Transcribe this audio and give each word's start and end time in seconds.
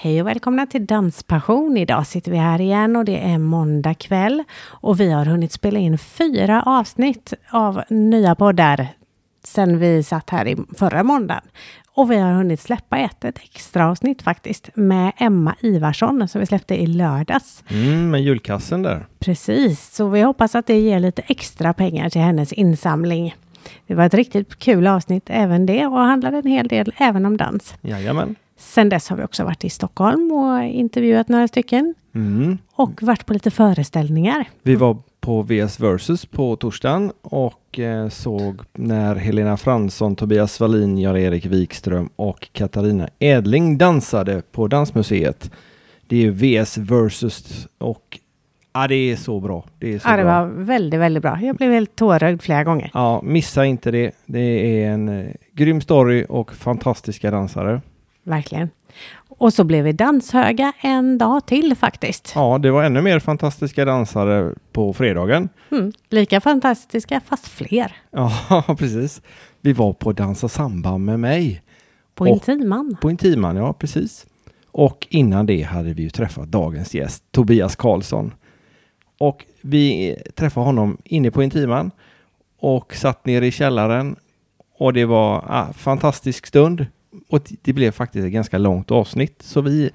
Hej 0.00 0.20
och 0.20 0.26
välkomna 0.26 0.66
till 0.66 0.86
Danspassion. 0.86 1.76
Idag 1.76 2.06
sitter 2.06 2.30
vi 2.30 2.36
här 2.36 2.60
igen 2.60 2.96
och 2.96 3.04
det 3.04 3.18
är 3.18 3.38
måndag 3.38 3.94
kväll. 3.94 4.44
Och 4.60 5.00
vi 5.00 5.12
har 5.12 5.24
hunnit 5.24 5.52
spela 5.52 5.78
in 5.78 5.98
fyra 5.98 6.62
avsnitt 6.62 7.34
av 7.50 7.82
nya 7.88 8.34
poddar 8.34 8.88
sen 9.44 9.78
vi 9.78 10.02
satt 10.02 10.30
här 10.30 10.48
i 10.48 10.56
förra 10.76 11.02
måndagen. 11.02 11.42
Och 11.94 12.10
vi 12.10 12.16
har 12.16 12.32
hunnit 12.32 12.60
släppa 12.60 12.98
ett, 12.98 13.24
ett 13.24 13.38
extra 13.38 13.90
avsnitt 13.90 14.22
faktiskt 14.22 14.70
med 14.74 15.12
Emma 15.16 15.54
Ivarsson 15.60 16.28
som 16.28 16.40
vi 16.40 16.46
släppte 16.46 16.82
i 16.82 16.86
lördags. 16.86 17.64
Mm, 17.68 18.10
med 18.10 18.22
julkassen 18.22 18.82
där. 18.82 19.06
Precis, 19.18 19.94
så 19.94 20.08
vi 20.08 20.22
hoppas 20.22 20.54
att 20.54 20.66
det 20.66 20.80
ger 20.80 21.00
lite 21.00 21.22
extra 21.26 21.72
pengar 21.72 22.10
till 22.10 22.20
hennes 22.20 22.52
insamling. 22.52 23.34
Det 23.86 23.94
var 23.94 24.04
ett 24.04 24.14
riktigt 24.14 24.58
kul 24.58 24.86
avsnitt 24.86 25.24
även 25.26 25.66
det 25.66 25.86
och 25.86 25.98
handlade 25.98 26.38
en 26.38 26.46
hel 26.46 26.68
del 26.68 26.92
även 26.98 27.26
om 27.26 27.36
dans. 27.36 27.74
Jajamän. 27.80 28.36
Sen 28.58 28.88
dess 28.88 29.08
har 29.08 29.16
vi 29.16 29.24
också 29.24 29.44
varit 29.44 29.64
i 29.64 29.70
Stockholm 29.70 30.32
och 30.32 30.62
intervjuat 30.64 31.28
några 31.28 31.48
stycken. 31.48 31.94
Mm. 32.14 32.58
Och 32.72 33.02
varit 33.02 33.26
på 33.26 33.32
lite 33.32 33.50
föreställningar. 33.50 34.48
Vi 34.62 34.74
var 34.74 34.96
på 35.20 35.42
VS 35.42 35.80
Versus 35.80 36.26
på 36.26 36.56
torsdagen 36.56 37.12
och 37.22 37.78
eh, 37.78 38.08
såg 38.08 38.60
när 38.72 39.14
Helena 39.16 39.56
Fransson, 39.56 40.16
Tobias 40.16 40.60
Wallin, 40.60 40.98
Jan-Erik 40.98 41.46
Wikström 41.46 42.08
och 42.16 42.48
Katarina 42.52 43.08
Edling 43.18 43.78
dansade 43.78 44.42
på 44.52 44.68
Dansmuseet. 44.68 45.50
Det 46.06 46.26
är 46.26 46.30
VS 46.30 46.78
Versus 46.78 47.68
och 47.78 48.18
ja, 48.72 48.86
det 48.88 48.94
är 48.94 49.16
så 49.16 49.40
bra. 49.40 49.64
Det 49.78 49.94
är 49.94 49.98
så 49.98 50.08
Ja, 50.08 50.16
det 50.16 50.22
bra. 50.24 50.40
var 50.40 50.46
väldigt, 50.48 51.00
väldigt 51.00 51.22
bra. 51.22 51.38
Jag 51.42 51.56
blev 51.56 51.72
helt 51.72 51.96
tårögd 51.96 52.42
flera 52.42 52.64
gånger. 52.64 52.90
Ja, 52.94 53.20
missa 53.24 53.64
inte 53.64 53.90
det. 53.90 54.10
Det 54.26 54.82
är 54.84 54.90
en 54.90 55.08
eh, 55.08 55.32
grym 55.52 55.80
story 55.80 56.26
och 56.28 56.54
fantastiska 56.54 57.30
dansare. 57.30 57.80
Verkligen. 58.28 58.70
Och 59.28 59.52
så 59.54 59.64
blev 59.64 59.84
vi 59.84 59.92
danshöga 59.92 60.72
en 60.80 61.18
dag 61.18 61.46
till 61.46 61.74
faktiskt. 61.76 62.32
Ja, 62.34 62.58
det 62.58 62.70
var 62.70 62.84
ännu 62.84 63.02
mer 63.02 63.18
fantastiska 63.18 63.84
dansare 63.84 64.54
på 64.72 64.92
fredagen. 64.92 65.48
Mm. 65.70 65.92
Lika 66.10 66.40
fantastiska 66.40 67.20
fast 67.20 67.48
fler. 67.48 67.96
Ja, 68.10 68.64
precis. 68.78 69.22
Vi 69.60 69.72
var 69.72 69.92
på 69.92 70.12
Dansa 70.12 70.48
Samba 70.48 70.98
med 70.98 71.20
mig. 71.20 71.62
På 72.14 72.24
Och- 72.24 72.28
Intiman. 72.30 72.96
På 73.00 73.10
Intiman, 73.10 73.56
ja 73.56 73.72
precis. 73.72 74.26
Och 74.70 75.06
innan 75.10 75.46
det 75.46 75.62
hade 75.62 75.92
vi 75.94 76.02
ju 76.02 76.10
träffat 76.10 76.48
dagens 76.48 76.94
gäst, 76.94 77.24
Tobias 77.30 77.76
Karlsson. 77.76 78.34
Och 79.18 79.44
vi 79.62 80.16
träffade 80.34 80.66
honom 80.66 80.98
inne 81.04 81.30
på 81.30 81.42
Intiman 81.42 81.90
och 82.60 82.94
satt 82.94 83.26
nere 83.26 83.46
i 83.46 83.50
källaren. 83.50 84.16
Och 84.78 84.92
det 84.92 85.04
var 85.04 85.44
ah, 85.48 85.72
fantastisk 85.72 86.46
stund. 86.46 86.86
Och 87.28 87.40
det- 87.48 87.56
det 87.62 87.72
blev 87.72 87.90
faktiskt 87.90 88.26
ett 88.26 88.32
ganska 88.32 88.58
långt 88.58 88.90
avsnitt. 88.90 89.42
Så 89.42 89.60
vi 89.60 89.90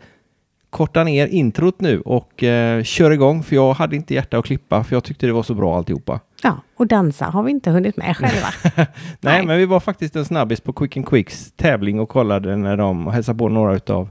kortar 0.70 1.04
ner 1.04 1.28
introt 1.28 1.82
nu 1.82 2.02
och 2.02 2.44
eh, 2.44 2.84
kör 2.84 3.12
igång. 3.12 3.44
För 3.44 3.56
jag 3.56 3.74
hade 3.74 3.96
inte 3.96 4.14
hjärta 4.14 4.38
att 4.38 4.46
klippa 4.46 4.84
för 4.84 4.96
jag 4.96 5.04
tyckte 5.04 5.26
det 5.26 5.34
var 5.34 5.44
så 5.44 5.54
bra 5.54 5.78
alltihopa. 5.78 6.20
Ja, 6.44 6.58
och 6.76 6.88
dansa 6.88 7.26
har 7.26 7.44
vi 7.44 7.52
inte 7.52 7.72
hunnit 7.72 7.98
med 7.98 8.18
själva. 8.18 8.48
Nej, 8.76 8.88
Nej. 9.20 9.46
men 9.46 9.58
vi 9.58 9.66
var 9.66 9.80
faktiskt 9.80 10.16
en 10.16 10.26
snabbis 10.26 10.62
på 10.62 10.74
Quick 10.74 10.98
and 10.98 11.06
Quicks 11.08 11.52
tävling 11.56 12.00
och 12.00 12.10
kollade 12.10 12.56
när 12.58 12.78
de 12.78 13.08
hälsade 13.08 13.38
på 13.40 13.50
några 13.50 13.76
utav 13.76 14.10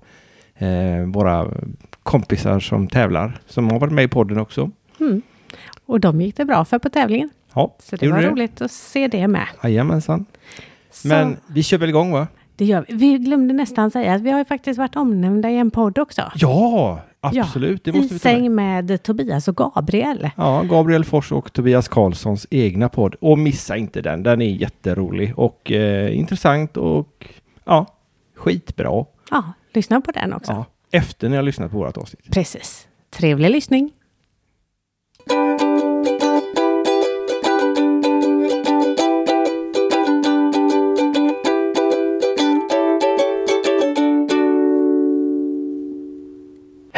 eh, 0.54 1.06
våra 1.06 1.48
kompisar 2.02 2.60
som 2.60 2.88
tävlar, 2.88 3.40
som 3.46 3.70
har 3.70 3.78
varit 3.78 3.92
med 3.92 4.04
i 4.04 4.08
podden 4.08 4.38
också. 4.38 4.70
Mm. 5.00 5.22
Och 5.86 6.00
de 6.00 6.20
gick 6.20 6.36
det 6.36 6.44
bra 6.44 6.64
för 6.64 6.78
på 6.78 6.88
tävlingen. 6.88 7.30
Ja, 7.54 7.76
Så 7.82 7.96
det 7.96 8.08
var 8.08 8.22
roligt 8.22 8.60
att 8.60 8.70
se 8.72 9.08
det 9.08 9.28
med. 9.28 9.46
Jajamensan. 9.62 10.26
Men 11.04 11.36
vi 11.46 11.62
kör 11.62 11.78
väl 11.78 11.88
igång 11.88 12.12
va? 12.12 12.26
Det 12.62 12.66
gör 12.66 12.84
vi. 12.88 12.94
Vi 12.94 13.18
glömde 13.18 13.54
nästan 13.54 13.90
säga 13.90 14.14
att 14.14 14.20
vi 14.20 14.30
har 14.30 14.38
ju 14.38 14.44
faktiskt 14.44 14.78
varit 14.78 14.96
omnämnda 14.96 15.50
i 15.50 15.56
en 15.56 15.70
podd 15.70 15.98
också. 15.98 16.32
Ja, 16.34 17.00
absolut. 17.20 17.84
det 17.84 17.92
måste 17.92 18.14
I 18.14 18.16
vi 18.16 18.20
ta 18.20 18.28
med. 18.28 18.36
säng 18.36 18.54
med 18.54 19.02
Tobias 19.02 19.48
och 19.48 19.56
Gabriel. 19.56 20.30
Ja, 20.36 20.62
Gabriel 20.62 21.04
Fors 21.04 21.32
och 21.32 21.52
Tobias 21.52 21.88
Karlssons 21.88 22.46
egna 22.50 22.88
podd. 22.88 23.14
Och 23.20 23.38
missa 23.38 23.76
inte 23.76 24.00
den. 24.02 24.22
Den 24.22 24.42
är 24.42 24.46
jätterolig 24.50 25.38
och 25.38 25.72
eh, 25.72 26.18
intressant 26.18 26.76
och 26.76 27.28
ja, 27.64 27.86
skitbra. 28.36 29.04
Ja, 29.30 29.44
lyssna 29.74 30.00
på 30.00 30.10
den 30.12 30.32
också. 30.32 30.52
Ja, 30.52 30.64
efter 30.98 31.28
när 31.28 31.36
jag 31.36 31.44
lyssnat 31.44 31.70
på 31.70 31.76
vårat 31.76 31.98
avsnitt. 31.98 32.30
Precis. 32.30 32.88
Trevlig 33.10 33.50
lyssning. 33.50 33.90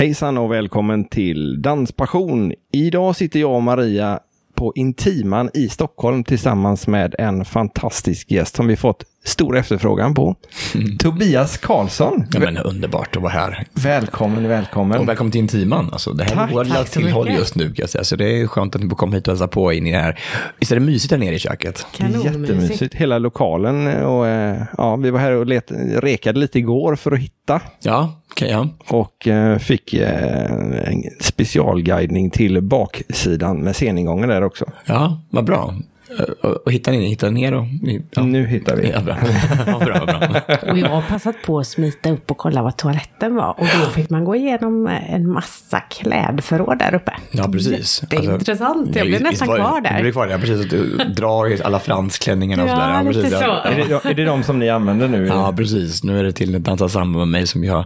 Hejsan 0.04 0.38
och 0.38 0.52
välkommen 0.52 1.04
till 1.04 1.62
Danspassion. 1.62 2.52
Idag 2.72 3.16
sitter 3.16 3.40
jag 3.40 3.54
och 3.54 3.62
Maria 3.62 4.20
på 4.54 4.72
Intiman 4.76 5.50
i 5.54 5.68
Stockholm 5.68 6.24
tillsammans 6.24 6.86
med 6.86 7.14
en 7.18 7.44
fantastisk 7.44 8.30
gäst 8.30 8.56
som 8.56 8.66
vi 8.66 8.76
fått 8.76 9.04
stor 9.24 9.56
efterfrågan 9.56 10.14
på. 10.14 10.36
Tobias 10.98 11.56
Karlsson. 11.56 12.26
Ja, 12.32 12.40
men 12.40 12.56
underbart 12.58 13.16
att 13.16 13.22
vara 13.22 13.32
här. 13.32 13.64
Välkommen, 13.72 14.48
välkommen. 14.48 15.00
Och 15.00 15.08
välkommen 15.08 15.30
till 15.30 15.40
Intiman. 15.40 15.88
Alltså, 15.92 16.12
det 16.12 16.24
här 16.24 16.34
Tack, 16.34 16.50
är 16.50 16.54
vårt 16.54 16.90
tillhåll 16.90 17.30
just 17.30 17.54
nu, 17.54 17.64
kan 17.66 17.74
jag 17.76 17.90
säga. 17.90 18.04
Så 18.04 18.16
det 18.16 18.40
är 18.40 18.46
skönt 18.46 18.74
att 18.76 18.82
ni 18.82 18.88
får 18.88 18.96
komma 18.96 19.14
hit 19.14 19.28
och 19.28 19.32
hälsa 19.32 19.48
på 19.48 19.72
in 19.72 19.86
i 19.86 19.92
det 19.92 19.98
här. 19.98 20.20
Visst 20.58 20.72
är 20.72 20.76
det 20.76 20.86
mysigt 20.86 21.10
där 21.10 21.18
nere 21.18 21.34
i 21.34 21.38
köket? 21.38 21.86
Jättemysigt, 22.24 22.94
hela 22.94 23.18
lokalen. 23.18 24.04
Och, 24.04 24.26
eh, 24.26 24.62
ja, 24.78 24.96
vi 24.96 25.10
var 25.10 25.20
här 25.20 25.32
och 25.32 25.46
let, 25.46 25.70
rekade 25.96 26.38
lite 26.38 26.58
igår 26.58 26.96
för 26.96 27.12
att 27.12 27.18
hitta 27.18 27.60
Ja, 27.82 28.20
okej, 28.30 28.50
ja. 28.50 28.68
och 28.88 29.28
eh, 29.28 29.58
fick 29.58 29.94
eh, 29.94 30.52
en 30.52 31.02
specialguidning 31.20 32.30
till 32.30 32.60
baksidan 32.62 33.58
med 33.58 33.76
sceningången 33.76 34.28
där 34.28 34.42
också. 34.42 34.64
Ja, 34.86 35.22
vad 35.30 35.44
bra. 35.44 35.74
Eh, 36.18 36.50
Och, 36.50 36.72
hittar 36.72 36.92
ni, 36.92 37.08
hittar 37.08 37.30
ni? 37.30 37.52
Och, 37.54 37.64
ni, 37.82 38.02
ja. 38.10 38.22
Nu 38.22 38.46
hittar 38.46 38.76
vi. 38.76 38.90
Ja, 38.90 39.00
bra. 39.00 39.16
ja, 39.66 39.78
bra, 39.78 40.06
bra. 40.06 40.70
Och 40.72 40.78
jag 40.78 40.88
har 40.88 41.02
passat 41.02 41.36
på 41.46 41.58
att 41.58 41.66
smita 41.66 42.10
upp 42.10 42.30
och 42.30 42.38
kolla 42.38 42.62
vad 42.62 42.76
toaletten 42.76 43.34
var. 43.34 43.50
Och 43.50 43.66
då 43.84 43.90
fick 43.90 44.10
man 44.10 44.24
gå 44.24 44.36
igenom 44.36 44.86
eh, 44.86 45.14
en 45.14 45.28
massa 45.32 45.80
klädförråd 45.80 46.78
där 46.78 46.94
uppe. 46.94 47.12
Ja, 47.30 47.48
precis. 47.52 48.02
Det 48.10 48.16
är 48.16 48.32
intressant. 48.34 48.96
Jag 48.96 49.06
blev 49.06 49.22
nästan 49.22 49.48
var 49.48 49.56
kvar 49.56 49.80
Du 49.80 49.88
där. 49.88 50.00
blev 50.00 50.12
kvar 50.12 50.26
där, 50.26 50.38
precis. 50.38 50.60
Att 50.64 50.70
du 50.70 50.96
drar 50.96 51.62
alla 51.64 51.78
fransklänningarna 51.80 52.62
och 52.62 52.68
Ja, 52.68 52.74
sådär. 52.74 53.02
lite 53.02 53.20
precis, 53.22 53.38
så. 53.38 53.44
Ja. 53.44 53.62
Är 53.64 53.76
det, 54.04 54.10
är 54.10 54.14
det 54.14 54.24
de 54.24 54.42
som 54.42 54.58
ni 54.58 54.68
använder 54.70 55.08
nu? 55.08 55.26
Ja, 55.26 55.52
precis. 55.56 56.04
Nu 56.04 56.18
är 56.18 56.24
det 56.24 56.32
till 56.32 56.62
Dansa 56.62 56.88
Samba 56.88 57.18
med 57.18 57.28
mig 57.28 57.46
som 57.46 57.60
vi 57.60 57.68
har 57.68 57.84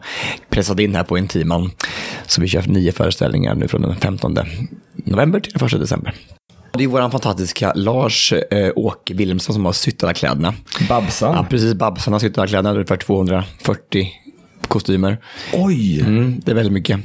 pressat 0.50 0.80
in 0.80 0.94
här 0.94 1.04
på 1.04 1.18
Intiman. 1.18 1.70
Så 2.26 2.40
vi 2.40 2.48
kör 2.48 2.62
nio 2.66 2.92
föreställningar 2.92 3.54
nu 3.54 3.68
från 3.68 3.82
den 3.82 3.96
15 3.96 4.38
november 5.04 5.40
till 5.40 5.52
den 5.52 5.66
1 5.68 5.80
december. 5.80 6.14
Det 6.78 6.84
är 6.84 6.88
vår 6.88 7.10
fantastiska 7.10 7.72
Lars 7.74 8.32
eh, 8.32 8.72
Wilhelmsson 9.10 9.54
som 9.54 9.64
har 9.64 9.72
sytt 9.72 10.02
alla 10.02 10.14
kläderna. 10.14 10.54
Babsan? 10.88 11.34
Ja, 11.34 11.46
precis. 11.50 11.74
Babsan 11.74 12.12
har 12.12 12.20
sytt 12.20 12.38
alla 12.38 12.46
kläderna. 12.46 12.68
Det 12.68 12.74
är 12.74 12.78
ungefär 12.78 12.96
240 12.96 14.12
kostymer. 14.68 15.18
Oj! 15.52 16.00
Mm, 16.00 16.40
det 16.44 16.50
är 16.50 16.54
väldigt 16.54 16.72
mycket. 16.72 17.00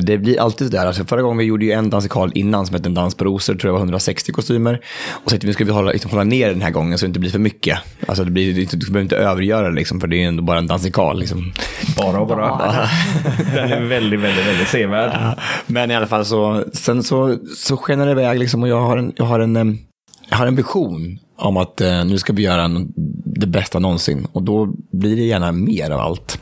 Det 0.00 0.18
blir 0.18 0.40
alltid 0.40 0.66
sådär. 0.66 0.86
Alltså, 0.86 1.04
förra 1.04 1.22
gången 1.22 1.38
vi 1.38 1.44
gjorde 1.44 1.64
ju 1.64 1.72
en 1.72 1.90
dansikal 1.90 2.32
innan 2.34 2.66
som 2.66 2.74
hette 2.74 2.88
En 2.88 2.94
dans 2.94 3.14
på 3.14 3.24
rosor, 3.24 3.54
tror 3.54 3.68
jag 3.68 3.72
var 3.72 3.80
160 3.80 4.32
kostymer. 4.32 4.80
Och 5.10 5.30
så 5.30 5.38
tänkte 5.38 5.46
vi, 5.46 5.64
vi 5.64 5.72
hålla, 5.72 5.92
liksom, 5.92 6.10
hålla 6.10 6.24
ner 6.24 6.48
den 6.48 6.62
här 6.62 6.70
gången 6.70 6.98
så 6.98 7.04
det 7.04 7.08
inte 7.08 7.20
blir 7.20 7.30
för 7.30 7.38
mycket. 7.38 7.78
Alltså 8.06 8.24
det 8.24 8.30
blir, 8.30 8.54
du 8.54 8.78
behöver 8.78 9.00
inte 9.00 9.16
övergöra 9.16 9.68
det 9.68 9.74
liksom, 9.74 10.00
för 10.00 10.08
det 10.08 10.24
är 10.24 10.28
ändå 10.28 10.42
bara 10.42 10.58
en 10.58 10.66
dansikal. 10.66 11.18
Liksom. 11.18 11.52
Bara 11.96 12.20
och 12.20 12.26
bara. 12.26 12.48
Den 13.54 13.72
är 13.72 13.80
väldigt, 13.80 14.20
väldigt, 14.20 14.46
väldigt 14.46 14.68
sevärd. 14.68 15.10
Ja, 15.14 15.34
Men 15.66 15.90
i 15.90 15.96
alla 15.96 16.06
fall 16.06 16.24
så, 16.24 16.64
sen 16.72 17.02
så, 17.02 17.36
så 17.56 17.76
skenar 17.76 18.06
det 18.06 18.12
iväg 18.12 18.38
liksom 18.38 18.62
och 18.62 18.68
jag 18.68 18.80
har 18.80 18.96
en, 18.96 19.12
jag 19.16 19.24
har 19.24 19.40
en, 19.40 19.78
jag 20.28 20.36
har 20.36 20.46
en 20.46 20.56
vision 20.56 21.18
om 21.38 21.56
att 21.56 21.80
eh, 21.80 22.04
nu 22.04 22.18
ska 22.18 22.32
vi 22.32 22.42
göra 22.42 22.70
det 23.24 23.46
bästa 23.46 23.78
någonsin. 23.78 24.26
Och 24.32 24.42
då 24.42 24.72
blir 24.90 25.16
det 25.16 25.22
gärna 25.22 25.52
mer 25.52 25.90
av 25.90 26.00
allt. 26.00 26.38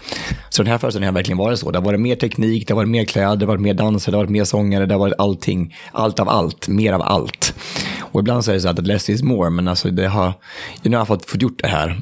Så 0.48 0.62
den 0.62 0.72
här 0.72 0.78
föreställningen 0.78 1.14
har 1.14 1.18
verkligen 1.18 1.38
varit 1.38 1.58
så. 1.58 1.70
Det 1.70 1.78
har 1.78 1.84
varit 1.84 2.00
mer 2.00 2.16
teknik, 2.16 2.68
det 2.68 2.74
har 2.74 2.76
varit 2.76 2.88
mer 2.88 3.04
kläder, 3.04 3.36
det 3.36 3.44
har 3.44 3.48
varit 3.48 3.60
mer 3.60 3.74
danser, 3.74 4.12
det 4.12 4.18
har 4.18 4.24
varit 4.24 4.30
mer 4.30 4.44
sångare, 4.44 4.86
det 4.86 4.94
har 4.94 4.98
varit 4.98 5.14
allting. 5.18 5.76
Allt 5.92 6.20
av 6.20 6.28
allt, 6.28 6.68
mer 6.68 6.92
av 6.92 7.02
allt. 7.02 7.54
Och 8.00 8.20
ibland 8.20 8.44
så 8.44 8.50
är 8.50 8.54
det 8.54 8.60
så 8.60 8.68
att 8.68 8.86
less 8.86 9.10
is 9.10 9.22
more, 9.22 9.50
men 9.50 9.68
alltså 9.68 9.90
det 9.90 10.08
har, 10.08 10.32
nu 10.82 10.90
har 10.90 11.00
jag 11.00 11.08
fått, 11.08 11.30
fått 11.30 11.42
gjort 11.42 11.62
det 11.62 11.68
här 11.68 12.00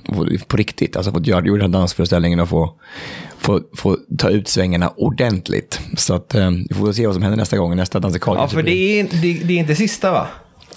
på 0.48 0.56
riktigt. 0.56 0.96
Alltså 0.96 1.12
fått 1.12 1.26
göra, 1.26 1.46
gjort 1.46 1.58
den 1.58 1.72
här 1.72 1.80
dansföreställningen 1.80 2.40
och 2.40 2.48
få, 2.48 2.74
få, 3.38 3.60
få 3.76 3.96
ta 4.18 4.30
ut 4.30 4.48
svängarna 4.48 4.88
ordentligt. 4.96 5.80
Så 5.96 6.14
att 6.14 6.34
eh, 6.34 6.50
vi 6.50 6.74
får 6.74 6.92
se 6.92 7.06
vad 7.06 7.14
som 7.14 7.22
händer 7.22 7.36
nästa 7.36 7.56
gång, 7.56 7.76
nästa 7.76 8.00
dansikal. 8.00 8.36
Ja, 8.36 8.48
för 8.48 8.62
det 8.62 9.00
är, 9.00 9.08
det, 9.22 9.32
det 9.44 9.54
är 9.54 9.58
inte 9.58 9.74
sista 9.74 10.12
va? 10.12 10.26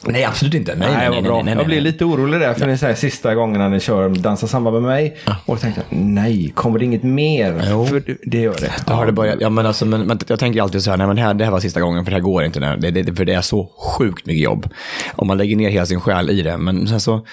Nej, 0.08 0.24
absolut 0.26 0.54
inte. 0.54 0.76
Nej, 0.76 0.90
nej, 0.92 1.10
nej, 1.10 1.22
bra. 1.22 1.34
nej, 1.36 1.44
nej, 1.44 1.52
jag 1.52 1.58
nej, 1.58 1.66
blir 1.66 1.76
nej. 1.76 1.84
lite 1.84 2.06
orolig 2.06 2.40
där 2.40 2.54
för 2.54 2.68
ni 2.68 2.78
säger 2.78 2.96
sista 2.96 3.36
gångerna 3.36 3.70
ni 3.70 3.80
kör 3.80 4.10
Dansa 4.10 4.48
samba 4.48 4.72
med 4.72 4.82
mig. 4.82 5.18
Och 5.46 5.60
tänkte 5.62 5.82
nej, 5.90 6.52
kommer 6.56 6.80
det 6.80 6.86
inget 6.86 7.04
mer? 7.04 7.68
Jo. 7.72 7.86
För 7.86 8.00
det- 8.00 8.18
det 8.24 8.38
gör 8.42 8.56
det. 8.62 8.72
Då 8.88 8.94
har 8.94 9.06
det 9.06 9.12
börjat, 9.12 9.38
ja, 9.42 9.50
men 9.50 9.66
alltså, 9.66 9.86
men, 9.86 10.02
men 10.02 10.20
jag 10.28 10.40
tänker 10.40 10.62
alltid 10.62 10.84
så 10.84 10.90
här, 10.90 10.98
nej, 10.98 11.08
men 11.08 11.16
det 11.16 11.22
här, 11.22 11.34
det 11.34 11.44
här 11.46 11.52
var 11.52 11.60
sista 11.60 11.82
gången, 11.82 12.04
för 12.06 12.12
det 12.12 12.18
här 12.18 12.22
går 12.24 12.44
inte. 12.44 12.60
Det, 12.60 12.92
det, 12.92 13.02
det, 13.02 13.14
för 13.16 13.26
det 13.26 13.34
är 13.34 13.42
så 13.42 13.70
sjukt 13.98 14.26
mycket 14.26 14.44
jobb. 14.44 14.70
Om 15.16 15.28
man 15.28 15.38
lägger 15.38 15.56
ner 15.56 15.70
hela 15.70 15.86
sin 15.86 16.02
själ 16.02 16.30
i 16.30 16.42
det. 16.42 16.58
Men 16.58 16.88
sen 16.88 17.00
så, 17.00 17.26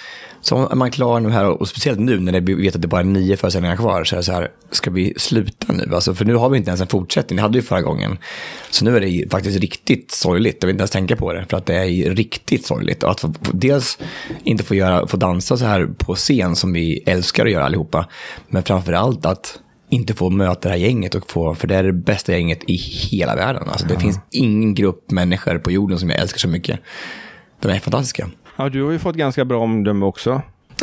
Så 0.44 0.69
är 0.69 0.75
man 0.75 0.91
klar 0.91 1.21
nu 1.21 1.31
här, 1.31 1.44
och 1.44 1.69
speciellt 1.69 2.00
nu 2.00 2.21
när 2.21 2.41
vi 2.41 2.55
vet 2.55 2.75
att 2.75 2.83
det 2.83 2.89
bara 2.89 3.00
är 3.00 3.05
nio 3.05 3.37
föreställningar 3.37 3.77
kvar, 3.77 4.05
så 4.05 4.15
är 4.15 4.17
det 4.17 4.25
så 4.25 4.33
här, 4.33 4.50
ska 4.71 4.91
vi 4.91 5.15
sluta 5.17 5.73
nu? 5.73 5.94
Alltså, 5.94 6.15
för 6.15 6.25
nu 6.25 6.35
har 6.35 6.49
vi 6.49 6.59
inte 6.59 6.71
ens 6.71 6.81
en 6.81 6.87
fortsättning, 6.87 7.37
det 7.37 7.43
hade 7.43 7.59
vi 7.59 7.62
förra 7.62 7.83
gången. 7.83 8.19
Så 8.71 8.85
nu 8.85 8.97
är 8.97 9.00
det 9.00 9.31
faktiskt 9.31 9.61
riktigt 9.61 10.11
sorgligt, 10.11 10.56
jag 10.61 10.67
vill 10.67 10.75
inte 10.75 10.83
ens 10.83 10.91
tänka 10.91 11.17
på 11.17 11.33
det, 11.33 11.47
för 11.49 11.56
att 11.56 11.67
det 11.67 11.75
är 11.75 12.15
riktigt 12.15 12.67
sorgligt. 12.67 13.03
Och 13.03 13.11
att 13.11 13.21
få, 13.21 13.35
dels 13.53 13.99
inte 14.44 14.65
få, 14.65 14.75
göra, 14.75 15.06
få 15.06 15.17
dansa 15.17 15.56
så 15.56 15.65
här 15.65 15.87
på 15.87 16.15
scen 16.15 16.56
som 16.56 16.73
vi 16.73 17.03
älskar 17.06 17.47
att 17.47 17.53
göra 17.53 17.65
allihopa, 17.65 18.09
men 18.49 18.62
framför 18.62 18.93
allt 18.93 19.27
att 19.27 19.59
inte 19.89 20.15
få 20.15 20.31
möta 20.31 20.69
det 20.69 20.69
här 20.69 20.77
gänget, 20.77 21.15
och 21.15 21.31
få, 21.31 21.55
för 21.55 21.69
det 21.69 21.77
är 21.77 21.83
det 21.83 21.93
bästa 21.93 22.33
gänget 22.33 22.61
i 22.67 22.77
hela 22.77 23.37
världen. 23.37 23.69
Alltså, 23.69 23.87
det 23.87 23.99
finns 23.99 24.21
ingen 24.31 24.75
grupp 24.75 25.11
människor 25.11 25.59
på 25.59 25.71
jorden 25.71 25.99
som 25.99 26.11
jag 26.11 26.19
älskar 26.19 26.39
så 26.39 26.49
mycket. 26.49 26.81
De 27.61 27.69
är 27.69 27.79
fantastiska. 27.79 28.29
Ja, 28.62 28.69
du 28.69 28.82
har 28.85 28.93
ju 28.93 28.99
fått 28.99 29.17
ganska 29.17 29.44
bra 29.44 29.59
omdöme 29.59 30.05
också. 30.06 30.43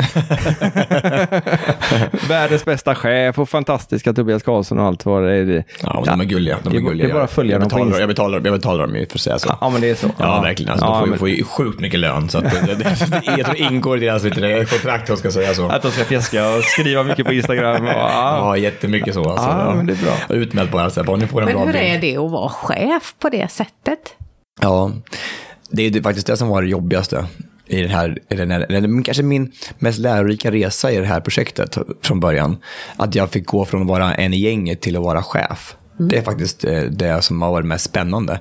Världens 2.28 2.64
bästa 2.64 2.94
chef 2.94 3.38
och 3.38 3.48
fantastiska 3.48 4.12
Tobias 4.12 4.42
Karlsson 4.42 4.78
och 4.78 4.84
allt 4.84 5.04
vad 5.04 5.22
det 5.22 5.32
är. 5.36 5.64
Ja, 5.82 6.02
de 6.06 6.20
är 6.20 6.24
gulliga. 6.24 6.58
De 6.62 6.76
är 6.76 6.80
gulliga. 6.80 7.06
det 7.06 7.12
är 7.12 7.14
bara 7.14 7.24
att 7.24 7.30
följa 7.32 7.52
jag 7.52 7.60
dem 7.60 7.68
betalar, 7.68 7.84
Insta. 7.86 8.00
jag, 8.00 8.08
betalar, 8.08 8.40
jag 8.44 8.52
betalar 8.54 8.86
dem 8.86 8.96
ju 8.96 9.06
för 9.06 9.16
att 9.16 9.20
säga 9.20 9.38
så. 9.38 9.56
Ja, 9.60 9.70
men 9.70 9.80
det 9.80 9.90
är 9.90 9.94
så. 9.94 10.08
Ja, 10.18 10.40
verkligen. 10.40 10.72
Alltså, 10.72 10.86
Ja, 10.86 10.90
de 10.90 10.98
får, 10.98 11.06
ju- 11.06 11.10
men- 11.10 11.18
får 11.18 11.28
ju 11.28 11.44
sjukt 11.44 11.80
mycket 11.80 12.00
lön. 12.00 12.28
Så 12.28 12.38
att 12.38 12.44
det, 12.44 12.60
det, 12.66 12.74
det, 12.74 12.96
jag 13.38 13.46
tror 13.46 13.54
det 13.54 13.60
ingår 13.74 13.96
i 13.96 14.00
deras 14.06 14.22
kontrakt, 14.70 15.08
jag 15.08 15.18
ska 15.18 15.30
säga 15.30 15.54
så. 15.54 15.68
Att 15.68 15.82
de 15.82 15.90
ska 15.90 16.04
fjäska 16.04 16.48
och 16.56 16.62
skriva 16.64 17.02
mycket 17.02 17.26
på 17.26 17.32
Instagram. 17.32 17.82
Och, 17.84 17.90
ja. 17.90 18.36
Ja, 18.38 18.56
jättemycket 18.56 19.14
så. 19.14 19.30
Alltså, 19.30 19.48
Ja, 19.48 19.74
men 19.76 19.86
det 19.86 19.92
är 19.92 20.02
bra. 20.28 20.36
Utmält 20.36 20.70
bara, 20.70 20.90
så 20.90 21.00
här, 21.00 21.06
bara 21.06 21.16
ni 21.16 21.26
får 21.26 21.40
en 21.40 21.44
Men 21.46 21.54
bra 21.54 21.64
hur 21.66 21.72
bild. 21.72 21.84
är 21.84 22.00
det 22.00 22.16
att 22.16 22.30
vara 22.30 22.48
chef 22.48 23.14
på 23.18 23.28
det 23.28 23.50
sättet? 23.50 23.98
Ja, 24.60 24.90
det 25.70 25.82
är 25.86 26.02
faktiskt 26.02 26.26
det 26.26 26.36
som 26.36 26.48
var 26.48 26.62
det 26.62 26.68
jobbigaste 26.68 27.24
i 27.70 27.82
den 27.82 27.90
här, 27.90 28.18
i 28.28 28.34
den 28.36 28.50
här 28.50 28.66
eller 28.72 29.02
kanske 29.04 29.22
min 29.22 29.52
mest 29.78 29.98
lärorika 29.98 30.50
resa 30.50 30.92
i 30.92 30.96
det 30.96 31.06
här 31.06 31.20
projektet 31.20 31.78
från 32.02 32.20
början. 32.20 32.56
Att 32.96 33.14
jag 33.14 33.30
fick 33.30 33.46
gå 33.46 33.64
från 33.64 33.82
att 33.82 33.88
vara 33.88 34.14
en 34.14 34.34
i 34.34 34.36
gänget 34.40 34.80
till 34.80 34.96
att 34.96 35.02
vara 35.02 35.22
chef. 35.22 35.76
Det 36.02 36.16
är 36.16 36.22
faktiskt 36.22 36.64
eh, 36.64 36.82
det 36.82 37.22
som 37.22 37.42
har 37.42 37.50
varit 37.50 37.66
mest 37.66 37.84
spännande. 37.84 38.32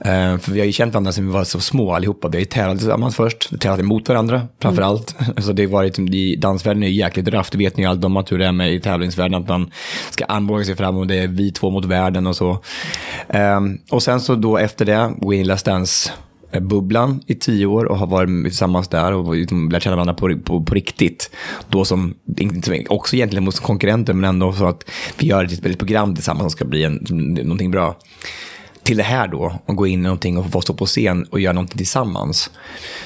Eh, 0.00 0.38
För 0.38 0.52
vi 0.52 0.58
har 0.58 0.66
ju 0.66 0.72
känt 0.72 0.94
varandra 0.94 1.12
sedan 1.12 1.26
vi 1.26 1.32
var 1.32 1.44
så 1.44 1.60
små 1.60 1.92
allihopa. 1.94 2.28
Vi 2.28 2.36
har 2.36 2.40
ju 2.40 2.44
tävlat 2.44 2.78
tillsammans 2.78 3.16
först, 3.16 3.60
tävlat 3.60 3.80
emot 3.80 4.08
varandra 4.08 4.42
framför 4.62 4.82
allt. 4.82 5.16
Så 5.38 5.52
det 5.52 5.64
har 5.64 5.70
varit, 5.70 5.98
i 5.98 6.36
dansvärlden 6.36 6.82
är 6.82 6.86
ju 6.88 6.94
jäkligt 6.94 7.28
rafft, 7.28 7.52
det 7.52 7.58
vet 7.58 7.76
ni 7.76 7.82
ju 7.82 7.88
allt 7.88 8.04
om 8.04 8.16
att 8.16 8.32
hur 8.32 8.38
det 8.38 8.46
är 8.46 8.52
med 8.52 8.74
i 8.74 8.80
tävlingsvärlden, 8.80 9.42
att 9.42 9.48
man 9.48 9.70
ska 10.10 10.24
armbåga 10.24 10.64
sig 10.64 10.76
fram 10.76 10.96
och 10.96 11.06
det 11.06 11.14
är 11.18 11.28
vi 11.28 11.50
två 11.52 11.70
mot 11.70 11.84
världen 11.84 12.26
och 12.26 12.36
så. 12.36 12.50
Eh, 13.28 13.60
Och 13.90 14.02
sen 14.02 14.20
så 14.20 14.34
då 14.34 14.58
efter 14.58 14.84
det, 14.84 15.12
gå 15.18 15.34
in 15.34 15.40
i 15.50 15.54
Dance 15.64 16.10
Eh, 16.52 16.60
bubblan 16.60 17.20
i 17.26 17.34
tio 17.34 17.66
år 17.66 17.84
och 17.84 17.98
har 17.98 18.06
varit 18.06 18.44
tillsammans 18.44 18.88
där 18.88 19.12
och 19.12 19.36
liksom 19.36 19.70
lärt 19.70 19.82
känna 19.82 19.96
varandra 19.96 20.14
på, 20.14 20.38
på, 20.44 20.62
på 20.62 20.74
riktigt. 20.74 21.30
Då 21.68 21.84
som, 21.84 22.14
också 22.88 23.16
egentligen 23.16 23.44
mot 23.44 23.60
konkurrenter, 23.60 24.12
men 24.12 24.28
ändå 24.28 24.52
så 24.52 24.66
att 24.66 24.90
vi 25.18 25.26
gör 25.26 25.44
ett 25.44 25.64
väldigt 25.64 25.78
program 25.78 26.14
tillsammans 26.14 26.42
som 26.42 26.50
ska 26.50 26.64
bli 26.64 26.84
en, 26.84 27.06
någonting 27.42 27.70
bra. 27.70 27.96
Till 28.88 28.96
det 28.96 29.02
här 29.02 29.28
då, 29.28 29.52
och 29.66 29.76
gå 29.76 29.86
in 29.86 30.00
i 30.00 30.02
någonting 30.02 30.38
och 30.38 30.50
få 30.50 30.60
stå 30.60 30.74
på 30.74 30.86
scen 30.86 31.24
och 31.30 31.40
göra 31.40 31.52
någonting 31.52 31.76
tillsammans. 31.78 32.50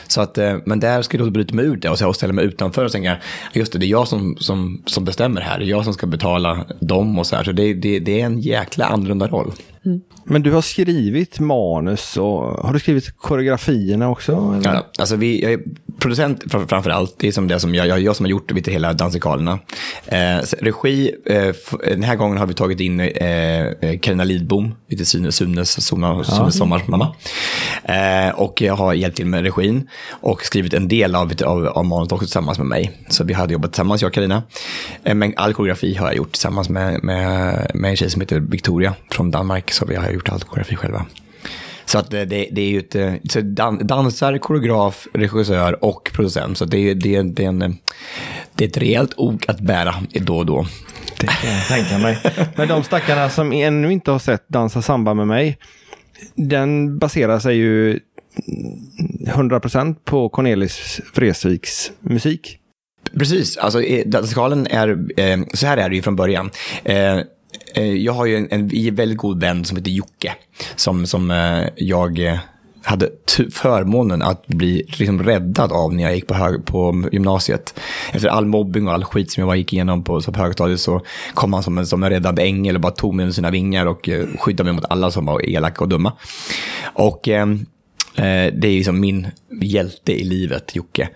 Så 0.08 0.20
att, 0.20 0.38
eh, 0.38 0.56
men 0.67 0.81
där 0.81 1.02
ska 1.02 1.17
jag 1.17 1.26
då 1.26 1.31
bryta 1.31 1.55
mig 1.55 1.64
ur 1.64 1.76
det 1.76 1.88
och, 1.88 2.02
och 2.02 2.17
ställa 2.17 2.32
mig 2.32 2.44
utanför 2.44 2.84
och 2.84 2.93
tänka, 2.93 3.17
just 3.52 3.73
det, 3.73 3.79
det 3.79 3.87
är 3.87 3.88
jag 3.88 4.08
som, 4.08 4.37
som, 4.40 4.82
som 4.87 5.05
bestämmer 5.05 5.40
här, 5.40 5.58
det 5.58 5.64
är 5.64 5.69
jag 5.69 5.84
som 5.84 5.94
ska 5.94 6.06
betala 6.06 6.64
dem 6.81 7.19
och 7.19 7.26
så 7.26 7.37
här. 7.37 7.44
Så 7.44 7.52
det, 7.52 7.75
det, 7.75 7.99
det 7.99 8.20
är 8.20 8.26
en 8.26 8.40
jäkla 8.40 8.84
annorlunda 8.84 9.26
roll. 9.26 9.52
Men 10.25 10.43
du 10.43 10.52
har 10.52 10.62
skrivit 10.62 11.40
manus 11.40 12.17
och 12.17 12.40
har 12.40 12.73
du 12.73 12.79
skrivit 12.79 13.17
koreografierna 13.17 14.11
också? 14.11 14.32
Eller? 14.32 14.75
Ja, 14.75 14.87
alltså 14.99 15.17
vi, 15.17 15.43
jag 15.43 15.61
producent 16.03 16.53
fram- 16.53 16.69
framför 16.69 16.91
allt. 16.91 17.15
Det 17.19 17.29
är 17.29 17.33
som 17.33 17.49
det 17.49 17.61
som 17.61 17.75
jag, 17.75 17.87
jag, 17.87 18.01
jag 18.01 18.17
som 18.17 18.25
har 18.25 18.31
gjort 18.31 18.49
du, 18.65 18.71
hela 18.73 18.93
dansikalerna. 18.93 19.59
Eh, 20.07 20.39
regi, 20.61 21.11
eh, 21.27 21.55
den 21.89 22.03
här 22.03 22.17
gången 22.17 22.39
har 22.39 22.47
vi 22.47 22.55
tagit 22.55 22.81
in 22.81 23.01
eh, 23.01 23.07
eh, 23.07 23.99
Carina 23.99 24.25
Lidbom, 24.25 24.75
lite 24.89 25.05
Sune, 25.05 25.33
Sunes, 25.33 25.85
Sunes, 25.87 26.27
Sunes 26.27 26.59
sommarmamma. 26.59 27.15
Eh, 27.85 28.35
och 28.35 28.61
jag 28.63 28.75
har 28.75 28.95
hjälpt 28.95 29.17
till 29.17 29.27
med 29.27 29.43
regin 29.43 29.89
och 30.11 30.45
skrivit 30.45 30.75
en 30.75 30.89
del 30.89 31.15
av, 31.15 31.33
av, 31.45 31.67
av 31.67 31.85
manus 31.85 32.13
också 32.13 32.27
tillsammans 32.27 32.59
med 32.59 32.67
mig. 32.67 32.91
Så 33.09 33.25
vi 33.25 33.33
hade 33.33 33.53
jobbat 33.53 33.73
tillsammans, 33.73 34.03
jag 34.03 34.09
och 34.09 34.15
Carina. 34.15 34.43
Eh, 35.05 35.15
men 35.15 35.33
all 35.37 35.55
koreografi 35.55 35.95
har 35.95 36.07
jag 36.07 36.17
gjort 36.17 36.33
tillsammans 36.33 36.69
med, 36.69 37.05
med, 37.05 37.71
med 37.75 37.91
en 37.91 37.97
tjej 37.97 38.11
som 38.11 38.21
heter 38.21 38.41
Victoria 38.41 38.95
från 39.11 39.31
Danmark. 39.31 39.71
Så 39.71 39.87
vi 39.87 39.97
har 39.97 40.11
gjort 40.11 40.29
all 40.29 40.41
koreografi 40.41 40.77
själva. 40.77 41.07
Så 41.93 41.99
att 41.99 42.11
det, 42.11 42.25
det, 42.25 42.49
det 42.53 42.61
är 42.62 42.69
ju 42.69 42.79
ett, 42.79 42.94
eh, 42.94 43.12
så 43.31 43.41
dan, 43.41 43.87
dansare, 43.87 44.39
koreograf, 44.39 45.06
regissör 45.15 45.85
och 45.85 46.11
producent. 46.15 46.59
Så 46.59 46.65
det, 46.65 46.79
är- 46.91 46.94
det, 46.94 47.17
är- 47.17 47.23
det, 47.25 47.44
är 47.44 47.49
en, 47.49 47.62
eh, 47.62 47.71
det 48.55 48.65
är 48.65 48.69
ett 48.69 48.77
rejält 48.77 49.12
ok 49.17 49.49
att 49.49 49.61
bära 49.61 49.94
då 50.12 50.37
och 50.39 50.47
då. 50.47 50.67
Det 51.21 51.27
kan 51.27 51.50
jag 51.50 51.67
tänka 51.67 51.99
mig. 51.99 52.19
Men 52.56 52.69
de 52.69 52.83
stackarna 52.85 53.31
som 53.31 53.53
ännu 53.53 53.93
inte 53.93 54.11
har 54.11 54.19
sett 54.19 54.49
Dansa 54.49 54.83
samba 54.83 55.15
med 55.15 55.27
mig, 55.27 55.59
den 56.35 56.99
baserar 56.99 57.39
sig 57.39 57.56
ju 57.56 58.00
100% 59.27 59.94
på 60.05 60.29
Cornelis 60.29 61.00
Vreeswijks 61.15 61.93
musik. 62.00 62.59
Precis, 63.19 63.56
alltså 63.56 63.83
eh, 63.83 64.06
danskalen 64.06 64.67
är, 64.67 65.56
så 65.56 65.67
här 65.67 65.77
är 65.77 65.89
det 65.89 65.97
ju 65.97 66.03
från 66.03 66.17
början. 66.17 66.50
Eh, 67.75 67.95
jag 67.95 68.13
har 68.13 68.27
ju 68.27 68.37
en, 68.37 68.49
en 68.51 68.95
väldigt 68.95 69.19
god 69.19 69.41
vän 69.41 69.65
som 69.65 69.77
heter 69.77 69.91
Jocke, 69.91 70.35
som, 70.77 71.07
som 71.07 71.31
eh, 71.31 71.69
jag 71.77 72.19
eh, 72.19 72.39
hade 72.83 73.09
förmånen 73.53 74.23
att 74.23 74.47
bli 74.47 74.85
liksom 74.87 75.23
räddad 75.23 75.73
av 75.73 75.95
när 75.95 76.03
jag 76.03 76.15
gick 76.15 76.27
på, 76.27 76.35
hög, 76.35 76.65
på 76.65 77.09
gymnasiet. 77.13 77.81
Efter 78.13 78.29
all 78.29 78.47
mobbing 78.47 78.87
och 78.87 78.95
all 78.95 79.05
skit 79.05 79.31
som 79.31 79.49
jag 79.49 79.57
gick 79.57 79.73
igenom 79.73 80.05
på, 80.05 80.21
på 80.21 80.39
högstadiet 80.41 80.81
så 80.81 81.01
kom 81.35 81.53
han 81.53 81.63
som 81.63 81.79
en, 81.79 81.87
som 81.87 82.03
en 82.03 82.11
räddad 82.11 82.39
ängel 82.39 82.75
och 82.75 82.81
bara 82.81 82.93
tog 82.93 83.15
mig 83.15 83.25
under 83.25 83.35
sina 83.35 83.51
vingar 83.51 83.87
och 83.87 84.09
skyddade 84.39 84.65
mig 84.65 84.73
mot 84.73 84.91
alla 84.91 85.11
som 85.11 85.27
var 85.27 85.49
elaka 85.49 85.85
och 85.85 85.89
dumma. 85.89 86.13
Och 86.83 87.29
eh, 87.29 87.47
det 88.53 88.65
är 88.65 88.73
ju 88.73 88.85
som 88.85 89.01
min 89.01 89.27
hjälte 89.63 90.13
i 90.13 90.25
livet, 90.25 90.77
Jocke. 90.77 91.09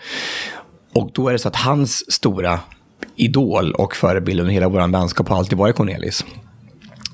Och 0.94 1.10
då 1.14 1.28
är 1.28 1.32
det 1.32 1.38
så 1.38 1.48
att 1.48 1.56
hans 1.56 2.12
stora 2.12 2.60
idol 3.16 3.72
och 3.72 3.96
förebild 3.96 4.40
under 4.40 4.52
hela 4.52 4.68
vår 4.68 4.92
vänskap 4.92 5.28
har 5.28 5.36
alltid 5.36 5.58
varit 5.58 5.76
Cornelis. 5.76 6.24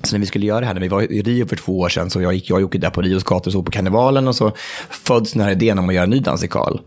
Så 0.03 0.15
när 0.15 0.19
vi 0.19 0.25
skulle 0.25 0.45
göra 0.45 0.59
det 0.59 0.65
här, 0.65 0.73
när 0.73 0.81
vi 0.81 0.87
var 0.87 1.01
i 1.01 1.21
Rio 1.21 1.47
för 1.47 1.55
två 1.55 1.79
år 1.79 1.89
sedan, 1.89 2.09
så 2.09 2.21
jag 2.21 2.33
gick 2.33 2.49
jag 2.49 2.55
och 2.55 2.61
Jocke 2.61 2.77
där 2.77 2.89
på 2.89 3.01
Rios 3.01 3.23
gator 3.23 3.47
och 3.47 3.53
såg 3.53 3.65
på 3.65 3.71
karnevalen 3.71 4.27
och 4.27 4.35
så 4.35 4.51
föddes 4.89 5.33
den 5.33 5.41
här 5.41 5.51
idén 5.51 5.79
om 5.79 5.89
att 5.89 5.95
göra 5.95 6.03
en 6.03 6.09
ny 6.09 6.19
dansikal. 6.19 6.81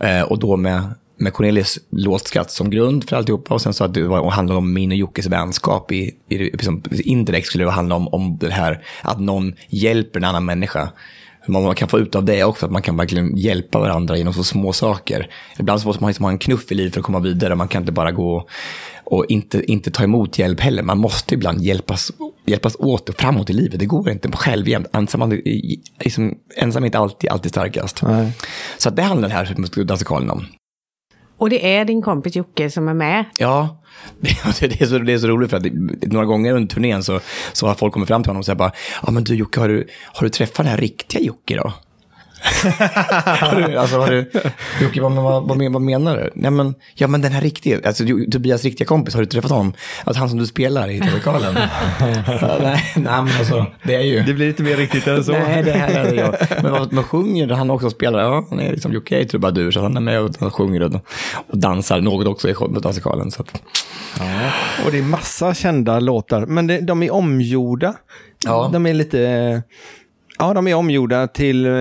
Eh, 0.00 0.22
och 0.22 0.38
då 0.38 0.56
med, 0.56 0.94
med 1.16 1.32
Cornelis 1.32 1.78
låtskratt 1.90 2.50
som 2.50 2.70
grund 2.70 3.08
för 3.08 3.16
alltihopa 3.16 3.54
och 3.54 3.60
sen 3.60 3.74
så 3.74 3.84
att 3.84 3.94
det 3.94 4.02
var, 4.02 4.30
handlade 4.30 4.58
om 4.58 4.72
min 4.72 4.90
och 4.90 4.96
Jockes 4.96 5.26
vänskap. 5.26 5.92
I, 5.92 6.14
i, 6.28 6.38
liksom, 6.38 6.82
indirekt 6.90 7.46
skulle 7.46 7.64
det 7.64 7.70
handla 7.70 7.94
om, 7.94 8.08
om 8.08 8.38
det 8.38 8.50
här 8.50 8.84
att 9.02 9.20
någon 9.20 9.54
hjälper 9.68 10.20
en 10.20 10.24
annan 10.24 10.44
människa. 10.44 10.88
Hur 11.46 11.52
man 11.52 11.74
kan 11.74 11.88
få 11.88 11.98
ut 11.98 12.14
av 12.14 12.24
det 12.24 12.44
också, 12.44 12.66
att 12.66 12.72
man 12.72 12.82
kan 12.82 12.96
verkligen 12.96 13.36
hjälpa 13.36 13.78
varandra 13.78 14.16
genom 14.16 14.34
så 14.34 14.44
små 14.44 14.72
saker. 14.72 15.30
Ibland 15.58 15.80
så 15.80 15.86
måste 15.86 16.02
man 16.02 16.08
liksom 16.08 16.24
ha 16.24 16.32
en 16.32 16.38
knuff 16.38 16.72
i 16.72 16.74
livet 16.74 16.94
för 16.94 17.00
att 17.00 17.06
komma 17.06 17.20
vidare. 17.20 17.54
Man 17.54 17.68
kan 17.68 17.82
inte 17.82 17.92
bara 17.92 18.12
gå 18.12 18.48
och 19.04 19.26
inte, 19.28 19.72
inte 19.72 19.90
ta 19.90 20.04
emot 20.04 20.38
hjälp 20.38 20.60
heller. 20.60 20.82
Man 20.82 20.98
måste 20.98 21.34
ibland 21.34 21.62
hjälpas, 21.62 22.12
hjälpas 22.46 22.76
åt 22.78 23.08
och 23.08 23.20
framåt 23.20 23.50
i 23.50 23.52
livet. 23.52 23.80
Det 23.80 23.86
går 23.86 24.10
inte 24.10 24.32
själv 24.32 24.68
jämt. 24.68 24.86
Ensam, 24.92 25.40
liksom, 26.00 26.34
ensam 26.56 26.82
är 26.82 26.86
inte 26.86 26.98
alltid, 26.98 27.30
alltid 27.30 27.50
starkast. 27.50 28.02
Nej. 28.02 28.32
Så 28.78 28.90
det 28.90 29.02
handlar 29.02 29.28
den 29.28 29.36
här 29.36 29.84
dansikalen 29.84 30.30
om. 30.30 30.46
Och 31.44 31.50
det 31.50 31.76
är 31.76 31.84
din 31.84 32.02
kompis 32.02 32.36
Jocke 32.36 32.70
som 32.70 32.88
är 32.88 32.94
med. 32.94 33.24
Ja, 33.38 33.76
det, 34.20 34.66
det, 34.66 34.80
är 34.80 34.86
så, 34.86 34.98
det 34.98 35.12
är 35.12 35.18
så 35.18 35.26
roligt 35.26 35.50
för 35.50 35.56
att 35.56 35.62
det, 35.62 36.12
några 36.12 36.26
gånger 36.26 36.54
under 36.54 36.74
turnén 36.74 37.02
så, 37.02 37.20
så 37.52 37.66
har 37.66 37.74
folk 37.74 37.92
kommit 37.92 38.08
fram 38.08 38.22
till 38.22 38.30
honom 38.30 38.38
och 38.38 38.46
sagt 38.46 38.58
bara, 38.58 38.72
ja 39.06 39.10
men 39.10 39.24
du 39.24 39.34
Jocke, 39.34 39.60
har 39.60 39.68
du, 39.68 39.88
har 40.06 40.24
du 40.24 40.28
träffat 40.28 40.56
den 40.56 40.66
här 40.66 40.76
riktiga 40.76 41.20
Jocke 41.20 41.56
då? 41.56 41.72
Har 42.44 43.68
du, 43.68 43.76
alltså, 43.78 43.98
har 43.98 44.10
du, 44.10 44.30
Jocke, 44.82 45.00
vad, 45.02 45.12
vad, 45.12 45.48
vad, 45.48 45.56
men- 45.58 45.72
vad 45.72 45.82
menar 45.82 46.16
du? 46.16 46.30
Nej, 46.34 46.50
men, 46.50 46.74
ja, 46.94 47.06
men 47.08 47.20
den 47.22 47.32
här 47.32 47.40
riktiga, 47.40 47.80
alltså 47.84 48.04
Tobias 48.32 48.64
riktiga 48.64 48.86
kompis, 48.86 49.14
har 49.14 49.20
du 49.20 49.26
träffat 49.26 49.50
honom? 49.50 49.72
Alltså 50.04 50.20
han 50.20 50.28
som 50.28 50.38
du 50.38 50.46
spelar 50.46 50.88
i 50.90 51.00
TV-lokalen? 51.00 51.54
ja, 52.40 52.58
nej, 52.62 52.92
nej, 52.96 53.22
men 53.22 53.28
alltså, 53.38 53.66
det 53.82 53.94
är 53.94 54.00
ju... 54.00 54.22
Det 54.22 54.32
blir 54.34 54.46
lite 54.46 54.62
mer 54.62 54.76
riktigt 54.76 55.06
än 55.06 55.24
så. 55.24 55.32
Nej, 55.32 55.62
det 55.62 55.72
här 55.72 56.04
är 56.04 56.14
jag. 56.14 56.34
Men 56.62 56.72
vad 56.72 56.92
man 56.92 57.04
sjunger, 57.04 57.48
han 57.48 57.70
också 57.70 57.90
spelar, 57.90 58.18
ja, 58.20 58.46
han 58.50 58.60
är 58.60 58.72
liksom 58.72 58.92
Jocke 58.92 59.20
är 59.20 59.24
trubadur, 59.24 59.70
så 59.70 59.80
han 59.80 59.96
är 59.96 60.00
med 60.00 60.20
och 60.20 60.54
sjunger 60.54 60.82
och, 60.82 60.94
och 61.50 61.58
dansar 61.58 62.00
något 62.00 62.26
också 62.26 62.48
i 62.48 62.54
dansikalen. 62.82 63.30
Så 63.30 63.42
att, 63.42 63.62
Och 64.84 64.92
det 64.92 64.98
är 64.98 65.02
massa 65.02 65.54
kända 65.54 66.00
låtar, 66.00 66.46
men 66.46 66.66
det, 66.66 66.80
de 66.80 67.02
är 67.02 67.12
omgjorda. 67.12 67.94
Ja. 68.44 68.70
De 68.72 68.86
är 68.86 68.94
lite... 68.94 69.62
Ja, 70.38 70.54
de 70.54 70.66
är 70.68 70.74
omgjorda 70.74 71.26
till 71.26 71.66
eh, 71.66 71.72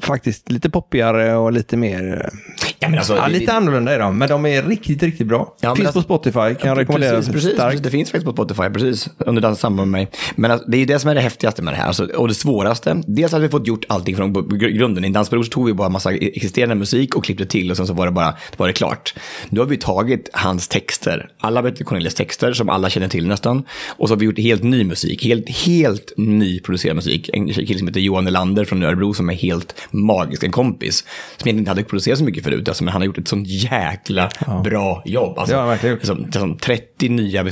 faktiskt 0.00 0.50
lite 0.50 0.70
poppigare 0.70 1.36
och 1.36 1.52
lite 1.52 1.76
mer... 1.76 2.30
Ja, 2.78 2.88
men 2.88 2.98
alltså, 2.98 3.16
Ja, 3.16 3.24
det- 3.26 3.32
lite 3.38 3.52
annorlunda 3.52 3.94
är 3.94 3.98
de, 3.98 4.18
men 4.18 4.28
de 4.28 4.46
är 4.46 4.62
riktigt, 4.62 5.02
riktigt 5.02 5.26
bra. 5.26 5.56
Ja, 5.60 5.74
Finns 5.76 5.86
alltså- 5.86 6.00
på 6.00 6.04
Spotify, 6.04 6.54
kan 6.54 6.68
jag 6.68 6.78
rekommendera 6.78 7.16
precis, 7.16 7.32
precis, 7.32 7.52
starkt. 7.54 7.82
det 7.82 7.90
finns 7.90 8.10
faktiskt 8.10 8.24
på 8.26 8.32
Spotify, 8.32 8.62
precis, 8.70 9.08
under 9.18 9.42
dans 9.42 9.60
samband 9.60 9.90
med 9.90 10.00
mig. 10.00 10.10
Men 10.36 10.50
alltså, 10.50 10.70
det 10.70 10.76
är 10.76 10.86
det 10.86 10.98
som 10.98 11.10
är 11.10 11.14
det 11.14 11.20
häftigaste 11.20 11.62
med 11.62 11.74
det 11.74 11.78
här, 11.78 11.86
alltså, 11.86 12.04
och 12.04 12.28
det 12.28 12.34
svåraste. 12.34 13.02
Dels 13.06 13.32
hade 13.32 13.44
vi 13.44 13.50
fått 13.50 13.66
gjort 13.66 13.84
allting 13.88 14.16
från 14.16 14.34
gr- 14.36 14.68
grunden. 14.68 15.04
I 15.04 15.06
en 15.06 15.12
dansbror 15.12 15.42
så 15.42 15.50
tog 15.50 15.66
vi 15.66 15.72
bara 15.72 15.88
massa 15.88 16.12
existerande 16.14 16.74
musik 16.74 17.16
och 17.16 17.24
klippte 17.24 17.46
till 17.46 17.70
och 17.70 17.76
sen 17.76 17.86
så 17.86 17.92
var 17.92 18.06
det 18.06 18.12
bara 18.12 18.26
det 18.30 18.58
var 18.58 18.66
det 18.66 18.72
klart. 18.72 19.14
Nu 19.48 19.60
har 19.60 19.66
vi 19.66 19.76
tagit 19.76 20.30
hans 20.32 20.68
texter, 20.68 21.28
alla 21.40 21.62
Bertil 21.62 21.86
Cornelius 21.86 22.14
texter 22.14 22.52
som 22.52 22.68
alla 22.68 22.90
känner 22.90 23.08
till 23.08 23.26
nästan. 23.28 23.62
Och 23.88 24.08
så 24.08 24.14
har 24.14 24.18
vi 24.18 24.26
gjort 24.26 24.38
helt 24.38 24.62
ny 24.62 24.84
musik, 24.84 25.24
helt, 25.24 25.48
helt 25.66 26.12
nyproducerad 26.16 26.96
musik. 26.96 27.19
En 27.32 27.52
kille 27.52 27.78
som 27.78 27.88
heter 27.88 28.00
Johan 28.00 28.24
Nelander 28.24 28.64
från 28.64 28.82
Örebro 28.82 29.14
som 29.14 29.30
är 29.30 29.34
helt 29.34 29.74
magisk, 29.90 30.42
en 30.42 30.52
kompis. 30.52 30.98
Som 30.98 31.06
egentligen 31.48 31.58
inte 31.58 31.70
hade 31.70 31.84
producerat 31.84 32.18
så 32.18 32.24
mycket 32.24 32.44
förut, 32.44 32.68
alltså, 32.68 32.84
men 32.84 32.92
han 32.92 33.02
har 33.02 33.06
gjort 33.06 33.18
ett 33.18 33.28
sånt 33.28 33.48
jäkla 33.48 34.30
bra 34.64 35.02
jobb. 35.04 35.38
Alltså, 35.38 35.52
Det 35.52 35.60
har 35.60 35.62
han 35.62 35.70
verkligen 35.70 35.94
gjort. 35.96 36.04
som, 36.04 36.32
som 36.32 36.58
30 36.58 37.08
nya 37.08 37.40
eh, 37.40 37.46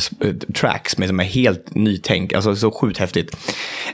tracks 0.55 0.99
med 0.99 1.09
som 1.09 1.21
är 1.21 1.25
helt 1.25 1.75
nytänk, 1.75 2.33
alltså 2.33 2.57
så 2.57 2.71
sjukt 2.71 2.99
häftigt. 2.99 3.37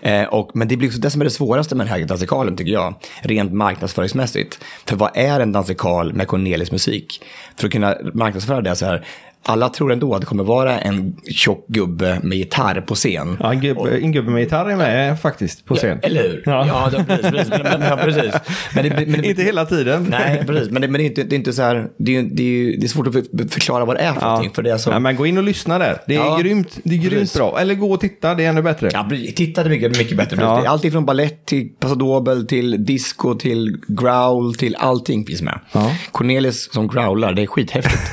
Eh, 0.03 0.23
och, 0.23 0.51
men 0.55 0.69
det 0.69 0.77
blir 0.77 0.89
också 0.89 1.01
det 1.01 1.11
som 1.11 1.21
är 1.21 1.25
det 1.25 1.31
svåraste 1.31 1.75
med 1.75 1.87
den 1.87 1.93
här 1.93 2.07
dansikalen 2.07 2.57
tycker 2.57 2.73
jag, 2.73 2.95
rent 3.23 3.53
marknadsföringsmässigt. 3.53 4.59
För 4.87 4.97
vad 4.97 5.11
är 5.15 5.41
en 5.41 5.53
dansikal 5.53 6.13
med 6.13 6.29
Cornelis 6.29 6.73
musik? 6.73 7.23
För 7.57 7.67
att 7.67 7.73
kunna 7.73 7.97
marknadsföra 8.15 8.61
det 8.61 8.77
så 8.77 8.87
här, 8.87 9.07
alla 9.47 9.69
tror 9.69 9.93
ändå 9.93 10.15
att 10.15 10.21
det 10.21 10.27
kommer 10.27 10.45
vara 10.45 10.79
en 10.81 11.17
tjock 11.31 11.67
gubbe 11.69 12.21
med 12.23 12.39
gitarr 12.39 12.81
på 12.81 12.95
scen. 12.95 13.37
Ja, 13.41 13.53
en, 13.53 13.61
gubbe, 13.61 13.99
en 14.03 14.13
gubbe 14.13 14.31
med 14.31 14.41
gitarr 14.43 14.71
är 14.71 14.77
med 14.77 15.21
faktiskt 15.21 15.65
på 15.65 15.75
scen. 15.75 15.99
Eller 16.03 16.23
hur? 16.23 16.43
Ja. 16.47 16.67
Ja, 16.67 16.91
det, 16.99 17.05
precis. 17.05 17.31
precis. 17.31 17.49
Men, 17.63 17.83
ja, 17.83 17.97
precis. 18.03 18.35
Men 18.75 18.85
det, 18.89 19.07
men, 19.07 19.25
Inte 19.25 19.43
hela 19.43 19.65
tiden. 19.67 20.07
Nej, 20.11 20.45
precis. 20.47 20.71
Men 20.71 20.83
det, 20.83 20.89
men 20.89 20.99
det, 20.99 21.05
är, 21.05 21.07
inte, 21.07 21.23
det 21.25 21.35
är 21.35 21.39
inte 21.39 21.53
så 21.53 21.63
här, 21.63 21.89
det 21.99 22.17
är, 22.17 22.23
det 22.23 22.43
är, 22.43 22.77
det 22.81 22.87
är 22.87 22.89
svårt 22.89 23.07
att 23.07 23.13
för- 23.13 23.49
förklara 23.49 23.85
vad 23.85 23.97
det 23.97 24.01
är 24.01 24.13
för 24.13 24.21
Ja. 24.21 24.27
någonting. 24.27 24.53
För 24.55 24.63
det 24.63 24.71
är 24.71 24.79
så, 24.79 24.91
Nej, 24.91 25.01
men 25.01 25.17
gå 25.17 25.27
in 25.27 25.39
och 25.39 25.45
lyssna 25.45 25.79
där. 25.79 25.99
Det 26.07 26.15
är 26.15 26.19
Ja, 26.19 26.39
grymt, 26.43 26.79
det 26.85 26.95
är 26.95 26.99
grymt 26.99 27.11
precis. 27.15 27.37
bra. 27.37 27.61
Eller 27.61 27.75
gå 27.75 27.93
och 27.93 28.01
titta, 28.01 28.35
det 28.35 28.45
är 28.45 28.49
ännu 28.49 28.63
bättre. 28.63 28.91
Ja, 28.93 29.09
titta 29.37 29.63
det 29.63 29.69
är 29.69 29.71
mycket, 29.71 29.99
mycket 29.99 30.17
bättre. 30.17 30.37
Ja. 30.41 30.67
Allt 30.69 30.93
från 30.93 31.05
ballett 31.05 31.47
till 31.47 31.69
passadobel 31.81 32.47
till 32.47 32.85
disco 32.85 33.35
till 33.35 33.77
growl 33.89 34.55
till 34.55 34.77
allting 34.79 35.27
finns 35.27 35.43
med. 35.43 35.61
Ja. 35.73 35.93
Cornelis 36.13 36.73
som 36.73 36.89
growlar, 36.89 37.33
det 37.33 37.43
är 37.43 37.47
skithäftigt. 37.47 38.13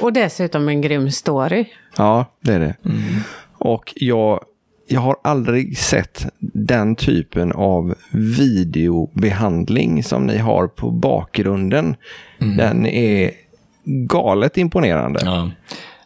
Och 0.00 0.12
dessutom 0.12 0.68
en 0.68 0.80
grym 0.80 1.10
story. 1.10 1.64
Ja, 1.96 2.24
det 2.40 2.52
är 2.52 2.60
det. 2.60 2.76
Och 3.58 3.92
jag, 3.96 4.44
jag 4.88 5.00
har 5.00 5.16
aldrig 5.24 5.78
sett 5.78 6.26
den 6.38 6.96
typen 6.96 7.52
av 7.52 7.94
videobehandling 8.12 10.04
som 10.04 10.26
ni 10.26 10.38
har 10.38 10.66
på 10.66 10.90
bakgrunden. 10.90 11.96
Den 12.38 12.86
är 12.86 13.30
galet 13.84 14.58
imponerande. 14.58 15.20
Ja. 15.24 15.50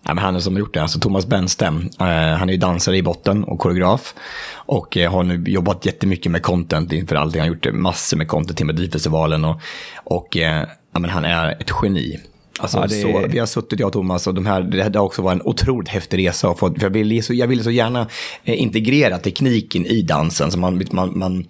Ja, 0.07 0.15
men 0.15 0.25
han 0.25 0.41
som 0.41 0.55
har 0.55 0.61
gjort 0.61 0.75
det, 0.75 0.83
alltså 0.83 1.01
Thomas 1.01 1.27
Benstem, 1.27 1.91
eh, 2.01 2.07
han 2.07 2.49
är 2.49 2.53
ju 2.53 2.59
dansare 2.59 2.97
i 2.97 3.03
botten 3.03 3.45
och 3.45 3.59
koreograf. 3.59 4.15
Och 4.55 4.97
eh, 4.97 5.13
har 5.13 5.23
nu 5.23 5.45
jobbat 5.47 5.87
jättemycket 5.87 6.33
med 6.33 6.43
content 6.43 6.93
inför 6.93 7.17
allting. 7.17 7.41
Han 7.41 7.49
har 7.49 7.55
gjort 7.55 7.75
massor 7.75 8.17
med 8.17 8.29
content 8.29 8.57
till 8.57 8.67
Melodifestivalen. 8.67 9.45
Och, 9.45 9.61
och 10.05 10.37
eh, 10.37 10.67
ja, 10.93 10.99
men 10.99 11.11
han 11.11 11.25
är 11.25 11.51
ett 11.51 11.71
geni. 11.83 12.21
Alltså, 12.61 12.79
Ja, 12.79 12.87
det 12.87 13.03
så, 13.03 13.27
vi 13.29 13.39
har 13.39 13.47
suttit, 13.47 13.81
jag 13.81 13.87
och 13.87 13.93
Thomas, 13.93 14.27
och 14.27 14.35
de 14.35 14.47
här, 14.47 14.63
det 14.63 14.89
det 14.89 14.99
har 14.99 15.07
också 15.07 15.23
varit 15.23 15.41
en 15.41 15.47
otroligt 15.47 15.89
häftig 15.89 16.19
resa. 16.19 16.49
Och 16.49 16.59
fått, 16.59 16.79
för 16.79 16.87
jag, 16.87 16.91
ville 16.91 17.23
så, 17.23 17.35
jag 17.35 17.47
ville 17.47 17.63
så 17.63 17.71
gärna 17.71 18.09
eh, 18.45 18.63
integrera 18.63 19.19
tekniken 19.19 19.87
i 19.87 20.03
dansen. 20.03 20.51
Så 20.51 20.59
man, 20.59 20.85
man, 20.91 21.19
man, 21.19 21.45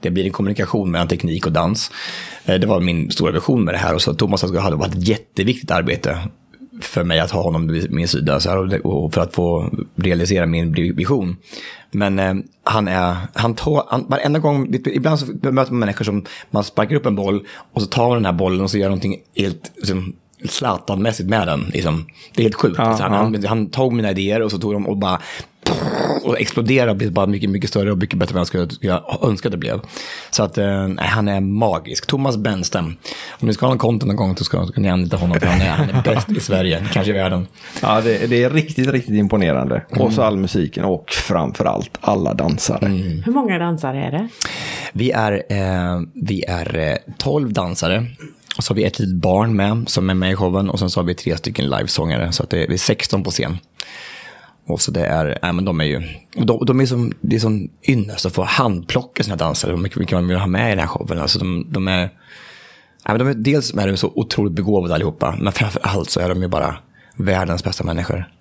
det 0.00 0.10
blir 0.10 0.24
en 0.24 0.32
kommunikation 0.32 0.90
mellan 0.90 1.08
teknik 1.08 1.46
och 1.46 1.52
dans. 1.52 1.90
Eh, 2.44 2.54
det 2.54 2.66
var 2.66 2.80
min 2.80 3.10
stora 3.10 3.32
vision 3.32 3.64
med 3.64 3.74
det 3.74 3.78
här. 3.78 3.94
Och 3.94 4.02
så 4.02 4.14
Thomas 4.14 4.42
hade 4.42 4.76
varit 4.76 4.94
ett 4.94 5.08
jätteviktigt 5.08 5.70
arbete 5.70 6.18
för 6.80 7.04
mig 7.04 7.20
att 7.20 7.30
ha 7.30 7.42
honom 7.42 7.68
vid 7.68 7.92
min 7.92 8.08
sida 8.08 8.40
så 8.40 8.50
här, 8.50 8.86
och 8.86 9.14
för 9.14 9.20
att 9.20 9.34
få 9.34 9.70
realisera 9.96 10.46
min 10.46 10.72
vision. 10.72 11.36
Men 11.90 12.18
eh, 12.18 12.34
han 12.64 12.88
är, 12.88 13.16
han 13.34 13.54
tar, 13.54 13.84
han, 13.88 14.06
varenda 14.08 14.38
gång, 14.38 14.74
ibland 14.86 15.18
så 15.18 15.26
möter 15.26 15.72
man 15.72 15.78
människor 15.78 16.04
som 16.04 16.24
man 16.50 16.64
sparkar 16.64 16.96
upp 16.96 17.06
en 17.06 17.16
boll 17.16 17.46
och 17.72 17.82
så 17.82 17.88
tar 17.88 18.08
man 18.08 18.16
den 18.16 18.24
här 18.24 18.32
bollen 18.32 18.60
och 18.60 18.70
så 18.70 18.78
gör 18.78 18.88
någonting 18.88 19.16
helt 19.36 19.72
liksom, 19.76 20.14
Zlatan-mässigt 20.48 21.28
med 21.28 21.48
den. 21.48 21.70
Liksom. 21.72 22.06
Det 22.34 22.40
är 22.40 22.42
helt 22.42 22.54
sjukt. 22.54 22.78
Ja, 22.78 22.96
Så 22.96 23.02
han, 23.02 23.12
ja. 23.12 23.18
han, 23.18 23.44
han 23.46 23.70
tog 23.70 23.92
mina 23.92 24.10
idéer 24.10 24.42
och 24.42 24.50
så 24.50 24.58
tog 24.58 24.72
de 24.72 24.86
och 24.86 24.96
bara 24.96 25.20
och 26.24 26.40
exploderade 26.40 26.90
och 26.90 26.96
blev 26.96 27.12
bara 27.12 27.26
mycket, 27.26 27.50
mycket 27.50 27.70
större 27.70 27.92
och 27.92 27.98
mycket 27.98 28.18
bättre 28.18 28.32
än 28.32 28.34
vad 28.34 28.40
jag, 28.40 28.46
skulle, 28.46 28.68
jag 28.80 29.18
önskade 29.22 29.56
det 29.56 29.58
blev. 29.58 29.80
Så 30.30 30.42
att 30.42 30.58
eh, 30.58 30.88
han 30.98 31.28
är 31.28 31.40
magisk. 31.40 32.06
Thomas 32.06 32.36
Benstem. 32.36 32.96
Om 33.40 33.48
ni 33.48 33.54
ska 33.54 33.66
ha 33.66 33.70
någon 33.70 33.78
konto 33.78 34.06
någon 34.06 34.16
gång 34.16 34.36
så 34.36 34.44
ska, 34.44 34.66
ska 34.66 34.80
ni 34.80 34.88
anlita 34.88 35.16
honom 35.16 35.40
för 35.40 35.46
han 35.46 35.60
är, 35.60 35.70
han 35.70 35.90
är 35.90 36.02
bäst 36.02 36.30
i 36.30 36.40
Sverige, 36.40 36.86
kanske 36.92 37.12
i 37.12 37.14
världen. 37.14 37.46
Ja, 37.82 38.00
det, 38.00 38.26
det 38.30 38.42
är 38.42 38.50
riktigt, 38.50 38.88
riktigt 38.88 39.14
imponerande. 39.14 39.84
Och 39.90 40.12
så 40.12 40.22
all 40.22 40.36
musiken 40.36 40.84
och 40.84 41.10
framför 41.10 41.64
allt 41.64 41.98
alla 42.00 42.34
dansare. 42.34 42.86
Hur 43.24 43.32
många 43.32 43.58
dansare 43.58 44.04
är 44.04 44.10
det? 44.10 44.28
Vi 44.92 45.10
är, 45.10 45.32
eh, 45.32 46.00
vi 46.14 46.44
är 46.44 46.78
eh, 46.78 47.14
12 47.18 47.52
dansare. 47.52 48.06
Och 48.56 48.64
så 48.64 48.70
har 48.70 48.76
vi 48.76 48.84
ett 48.84 48.98
litet 48.98 49.14
barn 49.14 49.56
med 49.56 49.88
som 49.88 50.10
är 50.10 50.14
med 50.14 50.32
i 50.32 50.36
showen. 50.36 50.70
Och 50.70 50.78
sen 50.78 50.90
så 50.90 51.00
har 51.00 51.04
vi 51.04 51.14
tre 51.14 51.36
stycken 51.36 51.70
livesångare. 51.70 52.32
Så 52.32 52.42
att 52.42 52.50
det 52.50 52.62
är, 52.62 52.68
vi 52.68 52.74
är 52.74 52.78
16 52.78 53.22
på 53.22 53.30
scen. 53.30 53.58
Och 54.66 54.80
så 54.80 54.90
det 54.90 55.06
är, 55.06 55.38
nej 55.42 55.52
men 55.52 55.64
de 55.64 55.80
är 55.80 55.84
ju, 55.84 56.02
de, 56.32 56.64
de 56.66 56.80
är 56.80 56.86
som, 56.86 57.12
det 57.20 57.36
är 57.36 57.40
sån 57.40 57.68
ynnest 57.88 58.26
att 58.26 58.34
få 58.34 58.42
handplocka 58.42 59.22
sina 59.22 59.36
dansare. 59.36 59.70
Hur 59.70 59.78
mycket, 59.78 59.98
mycket 59.98 60.14
man 60.14 60.28
vill 60.28 60.36
ha 60.36 60.46
med 60.46 60.66
i 60.66 60.70
den 60.70 60.78
här 60.78 60.86
showen. 60.86 61.18
Alltså 61.18 61.38
de, 61.38 61.66
de 61.70 61.88
är, 61.88 61.98
nej 61.98 62.10
men 63.06 63.18
de 63.18 63.28
är, 63.28 63.34
dels 63.34 63.74
är 63.74 63.88
de 63.88 63.96
så 63.96 64.12
otroligt 64.14 64.52
begåvade 64.52 64.94
allihopa. 64.94 65.36
Men 65.40 65.52
framför 65.52 65.80
allt 65.84 66.10
så 66.10 66.20
är 66.20 66.28
de 66.28 66.42
ju 66.42 66.48
bara 66.48 66.76
världens 67.16 67.64
bästa 67.64 67.84
människor. 67.84 68.33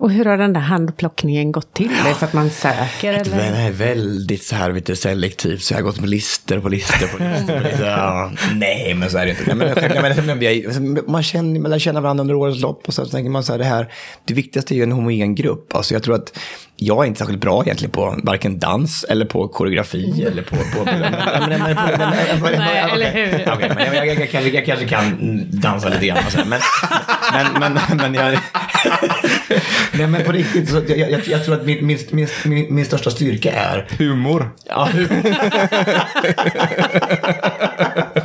Och 0.00 0.10
hur 0.10 0.24
har 0.24 0.36
den 0.36 0.52
där 0.52 0.60
handplockningen 0.60 1.52
gått 1.52 1.74
till? 1.74 1.88
Det 2.04 2.10
är 2.10 2.14
för 2.14 2.26
att 2.26 2.32
man 2.32 2.50
söker 2.50 3.12
Det 3.12 3.18
eller? 3.18 3.66
är 3.66 3.70
väldigt 3.70 4.42
så 4.42 4.56
här, 4.56 4.82
du, 4.84 4.96
selektivt. 4.96 5.62
Så 5.62 5.72
jag 5.74 5.78
har 5.78 5.82
gått 5.82 5.98
på 6.00 6.06
listor 6.06 6.60
på 6.60 6.68
listor 6.68 7.06
på 7.06 7.18
listor. 7.24 7.56
På 7.58 7.62
listor. 7.64 7.86
Ja, 7.86 8.32
nej, 8.54 8.94
men 8.94 9.10
så 9.10 9.18
är 9.18 9.24
det 9.26 9.30
inte. 9.30 9.54
Nej, 9.54 9.56
men, 9.74 10.02
menar, 10.02 10.22
men, 10.22 10.38
vi- 10.38 11.02
man, 11.06 11.22
känner, 11.22 11.60
man 11.60 11.70
lär 11.70 11.78
känna 11.78 12.00
varandra 12.00 12.20
under 12.20 12.34
årets 12.34 12.60
lopp. 12.60 12.88
Och 12.88 12.94
så 12.94 13.06
tänker 13.06 13.30
man 13.30 13.44
så 13.44 13.52
här, 13.52 13.58
det 13.58 13.64
här, 13.64 13.92
det 14.24 14.34
viktigaste 14.34 14.74
är 14.74 14.76
ju 14.76 14.82
en 14.82 14.92
homogen 14.92 15.34
grupp. 15.34 15.74
Alltså 15.76 15.94
jag 15.94 16.02
tror 16.02 16.14
att 16.14 16.38
jag 16.80 17.04
är 17.04 17.08
inte 17.08 17.18
särskilt 17.18 17.40
bra 17.40 17.62
egentligen 17.62 17.90
på 17.90 18.18
varken 18.22 18.58
dans 18.58 19.04
eller 19.04 19.24
på 19.24 19.48
koreografi 19.48 20.24
eller 20.24 20.42
på... 20.42 20.56
Nej, 22.44 22.90
eller 22.92 23.10
hur? 23.12 23.38
Jag, 23.38 23.62
jag, 23.62 23.96
jag, 23.96 24.06
jag, 24.06 24.30
kanske, 24.30 24.50
jag 24.50 24.66
kanske 24.66 24.86
kan 24.86 25.16
dansa 25.50 25.88
lite 25.88 26.06
grann 26.06 26.18
men, 26.46 26.60
men, 27.60 27.78
men, 27.88 27.96
men 27.96 28.14
jag... 28.14 28.32
Nej 29.92 30.06
men 30.06 30.24
på 30.24 30.32
riktigt, 30.32 30.68
så 30.68 30.82
jag, 30.88 31.10
jag, 31.10 31.28
jag 31.28 31.44
tror 31.44 31.54
att 31.54 31.66
min, 31.66 31.86
min, 31.86 31.98
min, 32.10 32.28
min, 32.44 32.74
min 32.74 32.84
största 32.84 33.10
styrka 33.10 33.52
är 33.52 33.86
Humor. 33.98 34.50
Ja. 34.64 34.88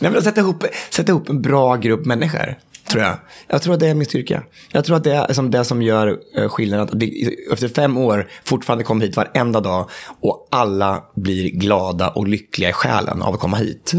ja. 0.00 0.02
Nej, 0.02 0.10
men 0.10 0.18
att 0.18 0.24
sätta, 0.24 0.40
ihop, 0.40 0.64
sätta 0.90 1.12
ihop 1.12 1.28
en 1.28 1.42
bra 1.42 1.76
grupp 1.76 2.06
människor, 2.06 2.58
tror 2.88 3.02
jag. 3.02 3.16
Jag 3.48 3.62
tror 3.62 3.74
att 3.74 3.80
det 3.80 3.88
är 3.88 3.94
min 3.94 4.06
styrka. 4.06 4.42
Jag 4.72 4.84
tror 4.84 4.96
att 4.96 5.04
det 5.04 5.12
är 5.12 5.32
som 5.32 5.50
det 5.50 5.64
som 5.64 5.82
gör 5.82 6.18
eh, 6.36 6.48
skillnaden. 6.48 6.84
Att 6.84 7.00
det, 7.00 7.34
efter 7.52 7.68
fem 7.68 7.96
år 7.96 8.28
fortfarande 8.44 8.84
kommer 8.84 9.06
hit 9.06 9.16
varenda 9.16 9.60
dag 9.60 9.90
och 10.20 10.48
alla 10.50 11.04
blir 11.14 11.50
glada 11.50 12.08
och 12.08 12.28
lyckliga 12.28 12.68
i 12.68 12.72
själen 12.72 13.22
av 13.22 13.34
att 13.34 13.40
komma 13.40 13.56
hit. 13.56 13.92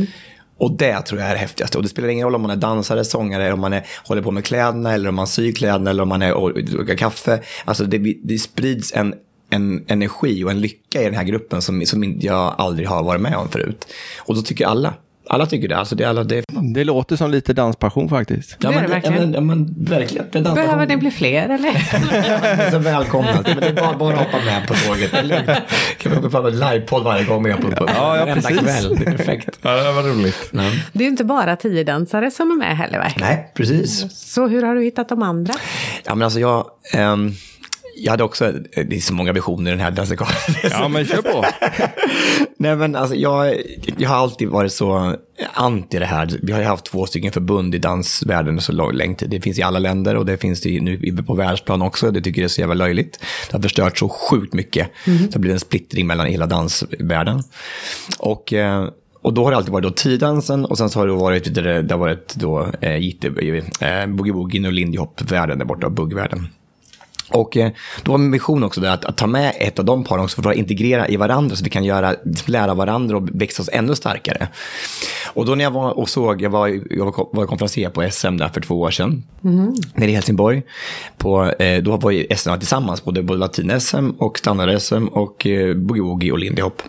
Och 0.59 0.77
det 0.77 1.01
tror 1.01 1.21
jag 1.21 1.29
är 1.29 1.33
det 1.33 1.39
häftigaste. 1.39 1.77
Och 1.77 1.83
det 1.83 1.89
spelar 1.89 2.07
ingen 2.07 2.25
roll 2.25 2.35
om 2.35 2.41
man 2.41 2.51
är 2.51 2.55
dansare, 2.55 3.05
sångare, 3.05 3.43
eller 3.43 3.53
om 3.53 3.59
man 3.59 3.73
är, 3.73 3.87
håller 4.03 4.21
på 4.21 4.31
med 4.31 4.45
kläderna, 4.45 4.93
eller 4.93 5.09
om 5.09 5.15
man 5.15 5.27
syr 5.27 5.51
kläderna, 5.51 5.89
eller 5.89 6.03
om 6.03 6.09
man 6.09 6.21
är 6.21 6.33
och 6.33 6.53
dricker 6.53 6.95
kaffe. 6.95 7.41
Alltså 7.65 7.83
det, 7.83 8.15
det 8.23 8.37
sprids 8.37 8.93
en, 8.93 9.13
en 9.49 9.85
energi 9.87 10.43
och 10.43 10.51
en 10.51 10.61
lycka 10.61 11.01
i 11.01 11.05
den 11.05 11.13
här 11.13 11.23
gruppen 11.23 11.61
som, 11.61 11.85
som 11.85 12.19
jag 12.19 12.55
aldrig 12.57 12.87
har 12.87 13.03
varit 13.03 13.21
med 13.21 13.35
om 13.35 13.49
förut. 13.49 13.87
Och 14.19 14.35
då 14.35 14.41
tycker 14.41 14.65
alla. 14.65 14.93
Alla 15.29 15.45
tycker 15.45 15.67
det. 15.67 15.77
Alltså 15.77 15.95
det, 15.95 16.03
är 16.03 16.07
alla, 16.07 16.23
det, 16.23 16.43
Det 16.73 16.83
låter 16.83 17.15
som 17.15 17.31
lite 17.31 17.53
danspassion 17.53 18.09
faktiskt. 18.09 18.59
Det 18.59 18.67
är 18.67 18.71
det 18.71 18.81
men, 18.81 18.89
verkligen. 18.89 19.15
Ja, 19.15 19.21
men, 19.21 19.33
ja, 19.33 19.41
men, 19.41 19.75
verkligen. 19.77 20.25
Det. 20.31 20.41
Behöver 20.41 20.85
det 20.85 20.97
bli 20.97 21.11
fler 21.11 21.49
eller? 21.49 21.57
Ni 22.11 22.63
är 22.63 22.71
så 22.71 22.77
välkomna. 22.77 23.41
Det 23.41 23.65
är 23.65 23.73
bara, 23.73 23.97
bara 23.97 24.15
hoppa 24.15 24.37
med 24.45 24.67
på 24.67 24.73
tåget. 24.73 25.11
Det. 25.11 25.61
Kan 25.97 26.21
vi 26.21 26.29
på 26.29 26.37
en 26.37 26.59
livepodd 26.59 27.03
varje 27.03 27.23
gång 27.23 27.43
med 27.43 27.61
på, 27.61 27.71
på 27.71 27.85
Ja, 27.87 28.17
ja, 28.17 28.25
varenda 28.25 28.49
kväll. 28.49 28.95
Det 28.95 29.05
är 29.05 29.17
perfekt. 29.17 29.59
Ja, 29.61 29.83
det 29.83 29.91
var 29.91 30.03
roligt. 30.03 30.49
Nej. 30.51 30.85
Det 30.93 30.99
är 30.99 31.03
ju 31.03 31.09
inte 31.09 31.23
bara 31.23 31.55
tio 31.55 31.83
dansare 31.83 32.31
som 32.31 32.51
är 32.51 32.55
med 32.55 32.77
heller 32.77 32.99
verkligen. 32.99 33.29
Nej, 33.29 33.51
precis. 33.53 34.05
Så 34.33 34.47
hur 34.47 34.63
har 34.63 34.75
du 34.75 34.83
hittat 34.83 35.09
de 35.09 35.23
andra? 35.23 35.53
Ja, 36.03 36.15
men 36.15 36.25
alltså 36.25 36.39
jag, 36.39 36.65
ehm, 36.93 37.33
jag 37.97 38.11
hade 38.11 38.23
också, 38.23 38.51
det 38.75 38.95
är 38.95 38.99
så 38.99 39.13
många 39.13 39.33
visioner 39.33 39.71
i 39.71 39.73
den 39.73 39.83
här 39.83 39.91
dansikalen. 39.91 40.35
Ja, 40.63 40.87
men 40.87 41.05
kör 41.05 41.21
på. 41.21 41.45
Nej 42.57 42.75
men 42.75 42.95
alltså 42.95 43.15
jag, 43.15 43.55
jag 43.97 44.09
har 44.09 44.15
alltid 44.15 44.47
varit 44.47 44.71
så 44.73 45.15
anti 45.53 45.99
det 45.99 46.05
här. 46.05 46.39
Vi 46.41 46.51
har 46.51 46.59
ju 46.59 46.65
haft 46.65 46.85
två 46.85 47.05
stycken 47.05 47.31
förbund 47.31 47.75
i 47.75 47.77
dansvärlden 47.77 48.61
så 48.61 48.91
tid. 49.17 49.29
Det 49.29 49.41
finns 49.41 49.59
i 49.59 49.61
alla 49.61 49.79
länder 49.79 50.15
och 50.15 50.25
det 50.25 50.37
finns 50.37 50.61
det 50.61 50.81
nu 50.81 51.23
på 51.27 51.33
världsplan 51.33 51.81
också. 51.81 52.11
Det 52.11 52.21
tycker 52.21 52.41
jag 52.41 52.45
är 52.45 52.49
så 52.49 52.61
jävla 52.61 52.75
löjligt. 52.75 53.19
Det 53.49 53.57
har 53.57 53.61
förstört 53.61 53.97
så 53.97 54.09
sjukt 54.09 54.53
mycket. 54.53 54.89
Det 55.05 55.33
har 55.33 55.39
blivit 55.39 55.55
en 55.55 55.59
splittring 55.59 56.07
mellan 56.07 56.27
hela 56.27 56.45
dansvärlden. 56.45 57.43
Och, 58.19 58.53
eh, 58.53 58.89
Och 59.21 59.33
då 59.33 59.43
har 59.43 59.51
det 59.51 59.57
alltid 59.57 59.73
varit 59.73 59.83
då 59.83 59.91
tidansen 59.91 60.65
och 60.65 60.77
sen 60.77 60.89
så 60.89 60.99
har 60.99 61.07
det 61.07 61.13
varit, 61.13 61.55
det, 61.55 61.81
det 61.81 61.93
har 61.93 61.99
varit 61.99 62.35
då 62.35 62.67
eh, 62.81 62.97
jitte, 62.97 63.27
eh, 63.27 64.05
boogie-woogien 64.07 64.65
och 64.67 64.73
lindy 64.73 64.97
hop-världen 64.97 65.57
där 65.57 65.65
borta, 65.65 65.89
buggvärlden. 65.89 66.47
Och 67.29 67.57
eh, 67.57 67.71
då 68.03 68.11
var 68.11 68.19
min 68.19 68.31
vision 68.31 68.63
också 68.63 68.81
där 68.81 68.89
att, 68.89 69.05
att, 69.05 69.17
ta 69.17 69.27
med 69.27 69.53
ett 69.59 69.79
av 69.79 69.85
de 69.85 70.03
paren 70.03 70.23
också 70.23 70.41
för 70.41 70.49
att 70.49 70.55
integrera 70.55 71.07
i 71.07 71.17
varandra 71.17 71.55
så 71.55 71.63
vi 71.63 71.69
kan 71.69 71.83
göra, 71.83 72.15
lära 72.45 72.73
varandra 72.73 73.17
och 73.17 73.29
växa 73.41 73.63
oss 73.63 73.69
ännu 73.73 73.95
starkare. 73.95 74.47
Och 75.33 75.45
då 75.45 75.55
när 75.55 75.63
jag 75.63 75.71
var 75.71 75.97
och 75.97 76.09
såg, 76.09 76.41
jag 76.41 76.49
var, 76.49 76.67
jag 76.89 77.05
var 77.31 77.45
konferencier 77.45 77.89
på 77.89 78.09
SM 78.11 78.37
där 78.37 78.49
för 78.49 78.61
två 78.61 78.81
år 78.81 78.91
sedan, 78.91 79.23
mm. 79.43 79.73
nere 79.93 80.11
i 80.11 80.13
Helsingborg. 80.13 80.63
På, 81.17 81.51
eh, 81.51 81.83
då 81.83 81.97
var 81.97 82.11
ju 82.11 82.27
SM 82.35 82.59
tillsammans, 82.59 83.03
både, 83.03 83.23
både 83.23 83.39
latin-SM 83.39 84.09
och 84.17 84.37
standard-SM 84.37 85.07
och 85.07 85.47
eh, 85.47 85.75
boogie-woogie 85.75 86.31
och 86.31 86.39
lindy 86.39 86.61
hop. 86.61 86.81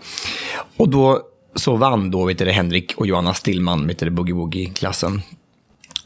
Och 0.77 0.89
då 0.89 1.21
så 1.55 1.75
vann 1.75 2.11
då 2.11 2.25
vet 2.25 2.37
du, 2.37 2.51
Henrik 2.51 2.93
och 2.97 3.07
Johanna 3.07 3.33
Stillman, 3.33 3.87
vet 3.87 3.99
du, 3.99 4.09
boogie-woogie-klassen. 4.09 5.21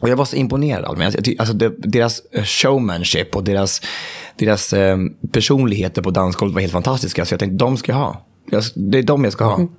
Och 0.04 0.10
jag 0.10 0.16
var 0.16 0.26
så 0.26 0.36
imponerad 0.36 0.98
mig. 0.98 1.08
Alltså, 1.40 1.54
deras 1.78 2.22
showmanship 2.44 3.36
och 3.36 3.44
deras, 3.44 3.82
deras 4.36 4.74
eh, 4.74 4.98
personligheter 5.32 6.02
på 6.02 6.12
dansgolvet 6.12 6.54
var 6.54 6.62
helt 6.62 6.74
fantastiska. 6.74 7.26
Så 7.26 7.34
jag 7.34 7.40
tänkte, 7.40 7.66
de 7.66 7.78
ska 7.78 7.92
jag 7.92 8.00
ha. 8.00 8.26
det 8.76 8.98
är 8.98 9.04
de 9.04 9.24
jag 9.24 9.34
ska 9.34 9.46
ha. 9.46 9.56
Mm. 9.56 9.70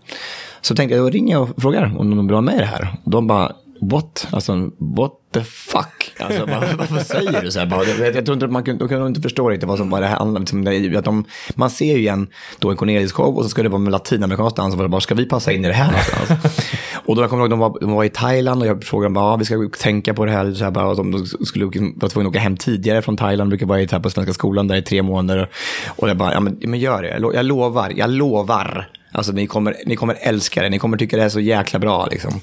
Så 0.61 0.75
tänkte 0.75 0.97
jag, 0.97 1.05
då 1.05 1.11
ringer 1.11 1.35
jag 1.35 1.43
och 1.43 1.63
frågar 1.63 1.99
om 1.99 2.11
de 2.11 2.27
vill 2.27 2.33
vara 2.33 2.41
med 2.41 2.55
i 2.55 2.59
det 2.59 2.65
här. 2.65 2.97
Och 3.05 3.11
de 3.11 3.27
bara, 3.27 3.53
what? 3.81 4.27
Alltså, 4.31 4.71
what 4.79 5.13
the 5.35 5.45
fuck? 5.45 6.15
Alltså, 6.19 6.47
bara, 6.47 6.61
varför 6.79 6.99
säger 6.99 7.43
du 7.43 7.51
så 7.51 7.59
här? 7.59 7.67
Bara, 7.67 7.85
jag, 7.85 8.17
jag 8.17 8.25
tror 8.25 8.35
inte 8.35 8.47
att 8.47 8.53
man 8.53 8.65
kunde, 8.65 8.89
kunde 8.89 9.07
inte 9.07 9.21
förstå 9.21 9.51
riktigt 9.51 9.69
vad 9.69 9.79
som 9.79 9.91
var 9.91 10.01
det 10.01 10.07
här 10.07 10.17
handlade 10.17 10.41
liksom, 10.71 10.99
att 10.99 11.05
de, 11.05 11.25
Man 11.55 11.71
ser 11.71 11.93
ju 11.93 11.99
igen 11.99 12.27
då 12.59 12.71
en 12.71 12.77
Cornelis 12.77 13.13
show 13.13 13.37
och 13.37 13.43
så 13.43 13.49
ska 13.49 13.63
det 13.63 13.69
vara 13.69 13.79
med 13.79 13.93
latinamerikansk 13.93 14.57
dans. 14.57 14.75
Och 14.75 14.91
bara, 14.91 15.01
ska 15.01 15.15
vi 15.15 15.27
passa 15.27 15.53
in 15.53 15.65
i 15.65 15.69
det 15.69 15.75
här 15.75 15.93
någonstans? 15.93 16.71
och 17.07 17.17
då 17.17 17.23
jag 17.23 17.31
kommer 17.31 17.43
ihåg, 17.43 17.51
de 17.51 17.59
var, 17.59 17.79
de 17.81 17.93
var 17.93 18.05
i 18.05 18.09
Thailand 18.09 18.63
och 18.63 18.69
jag 18.69 18.85
frågade 18.85 19.15
dem, 19.15 19.23
ah, 19.23 19.37
vi 19.37 19.45
ska 19.45 19.69
tänka 19.79 20.15
på 20.15 20.25
det 20.25 20.33
här. 20.33 20.53
Så 20.53 20.65
här 20.65 20.71
bara, 20.71 20.95
de 20.95 21.27
skulle 21.27 21.65
vara 21.65 22.11
tvungna 22.11 22.29
att 22.29 22.33
åka 22.33 22.39
hem 22.41 22.57
tidigare 22.57 23.03
från 23.03 23.17
Thailand, 23.17 23.49
brukar 23.49 23.67
vara 23.67 23.79
här 23.79 24.01
på 24.01 24.11
Svenska 24.11 24.33
skolan 24.33 24.69
där 24.69 24.77
i 24.77 24.83
tre 24.83 25.03
månader. 25.03 25.49
Och 25.87 26.09
jag 26.09 26.17
bara, 26.17 26.33
ja 26.33 26.41
men, 26.41 26.61
men 26.61 26.81
gör 26.81 27.03
det, 27.03 27.35
jag 27.35 27.47
lovar, 27.47 27.93
jag 27.97 28.11
lovar. 28.11 28.89
Alltså 29.13 29.33
ni 29.33 29.47
kommer, 29.47 29.77
ni 29.87 29.97
kommer 29.97 30.17
älska 30.21 30.63
det, 30.63 30.69
ni 30.69 30.79
kommer 30.79 30.97
tycka 30.97 31.17
det 31.17 31.23
är 31.23 31.29
så 31.29 31.41
jäkla 31.41 31.79
bra 31.79 32.07
liksom. 32.11 32.41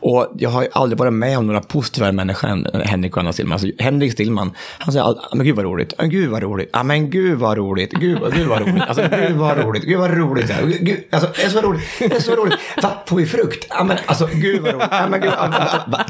Och 0.00 0.32
jag 0.38 0.50
har 0.50 0.62
ju 0.62 0.68
aldrig 0.72 0.98
varit 0.98 1.12
med 1.12 1.38
om 1.38 1.46
några 1.46 1.60
positiva 1.60 2.12
människor 2.12 2.48
än 2.48 2.66
Henrik 2.84 3.16
och 3.16 3.22
Anna 3.22 3.32
Stillman. 3.32 3.52
Alltså, 3.52 3.68
Henrik 3.78 4.12
Stillman, 4.12 4.52
han 4.78 4.92
säger 4.92 5.04
alltid, 5.04 5.22
men 5.34 5.46
gud 5.46 5.56
vad 5.56 5.64
roligt, 5.64 5.94
gud 5.98 6.30
vad 6.30 6.42
roligt, 6.42 6.70
ja 6.72 6.82
men 6.82 7.10
gud 7.10 7.38
vad 7.38 7.56
roligt, 7.56 7.92
gud, 7.92 8.18
gud 8.34 8.48
vad 8.48 8.60
roligt, 8.60 8.82
alltså 8.88 9.02
gud 9.10 9.36
vad 9.36 9.58
roligt, 9.58 9.82
gud 9.82 9.98
vad 9.98 10.10
roligt, 10.10 10.50
gud, 10.80 11.04
alltså 11.10 11.28
det 11.36 11.42
är 11.42 11.48
så 11.48 11.60
roligt, 11.60 11.82
det 11.98 12.16
är 12.16 12.20
så 12.20 12.36
roligt, 12.36 12.54
va, 12.82 12.90
får 13.06 13.16
vi 13.16 13.26
frukt? 13.26 13.66
Ja 13.70 13.84
men 13.84 13.96
alltså 14.06 14.28
gud 14.32 14.62
vad 14.62 14.74
roligt, 14.74 14.88
ja 14.90 15.08
men 15.08 15.20
gud, 15.20 15.30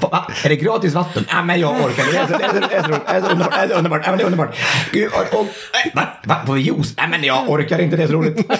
va, 0.01 0.27
är 0.45 0.49
det 0.49 0.57
gratis 0.57 0.95
vatten? 0.95 1.25
Ja 1.29 1.43
men 1.43 1.61
jag 1.61 1.71
orkar 1.71 2.05
inte, 2.05 2.39
det 2.39 2.45
är 2.45 2.53
så, 2.53 2.59
det 2.69 2.75
är 2.77 2.83
så, 2.83 2.89
det 2.89 3.17
är 3.17 3.21
så 3.21 3.31
underbart, 3.31 3.53
det 3.55 3.61
är 3.61 3.69
så 3.69 3.75
underbart, 3.75 4.03
ja 4.05 4.11
men 4.11 4.19
det 4.19 4.23
är 4.23 4.27
underbart, 4.27 4.57
gud, 4.93 5.11
och, 5.13 5.41
och 5.41 5.47
va, 5.95 6.03
va, 6.25 6.37
får 6.47 6.55
vi 6.55 6.61
juice? 6.61 6.95
Ja 6.97 7.07
men 7.11 7.25
jag 7.25 7.51
orkar 7.51 7.79
inte, 7.79 7.97
det 7.97 8.03
är 8.03 8.07
så 8.07 8.13
roligt. 8.13 8.37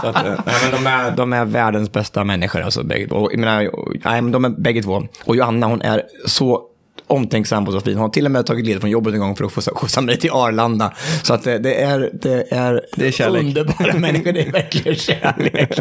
så 0.00 0.06
att, 0.06 0.26
eh, 0.26 0.32
men 0.44 0.70
de, 0.72 0.86
är, 0.86 1.10
de 1.10 1.32
är 1.32 1.44
världens 1.44 1.92
bästa 1.92 2.24
människor 2.24 2.60
alltså, 2.60 2.80
och, 3.10 3.32
jag 3.32 3.38
menar, 3.38 3.70
nej, 4.18 4.22
men 4.22 4.32
de 4.32 4.44
är 4.44 4.48
bägge 4.48 4.82
två. 4.82 5.02
Och 5.24 5.36
Johanna, 5.36 5.66
hon 5.66 5.82
är 5.82 6.02
så 6.26 6.62
omtänksam 7.08 7.64
på 7.64 7.72
Sofie. 7.72 7.94
Hon 7.94 8.02
har 8.02 8.08
till 8.08 8.24
och 8.24 8.30
med 8.30 8.46
tagit 8.46 8.66
ledigt 8.66 8.80
från 8.80 8.90
jobbet 8.90 9.14
en 9.14 9.20
gång 9.20 9.36
för 9.36 9.44
att 9.44 9.52
skjutsa 9.52 10.00
mig 10.00 10.18
till 10.18 10.30
Arlanda. 10.30 10.92
Så 11.22 11.34
att 11.34 11.44
det, 11.44 11.58
det 11.58 11.74
är, 11.74 12.10
det 12.12 12.52
är, 12.52 12.80
det 12.96 13.06
är 13.06 13.10
kärlek. 13.10 13.42
underbara 13.42 13.92
människor, 13.98 14.32
det 14.32 14.42
är 14.42 14.52
verkligen 14.52 14.94
kärlek. 14.94 15.78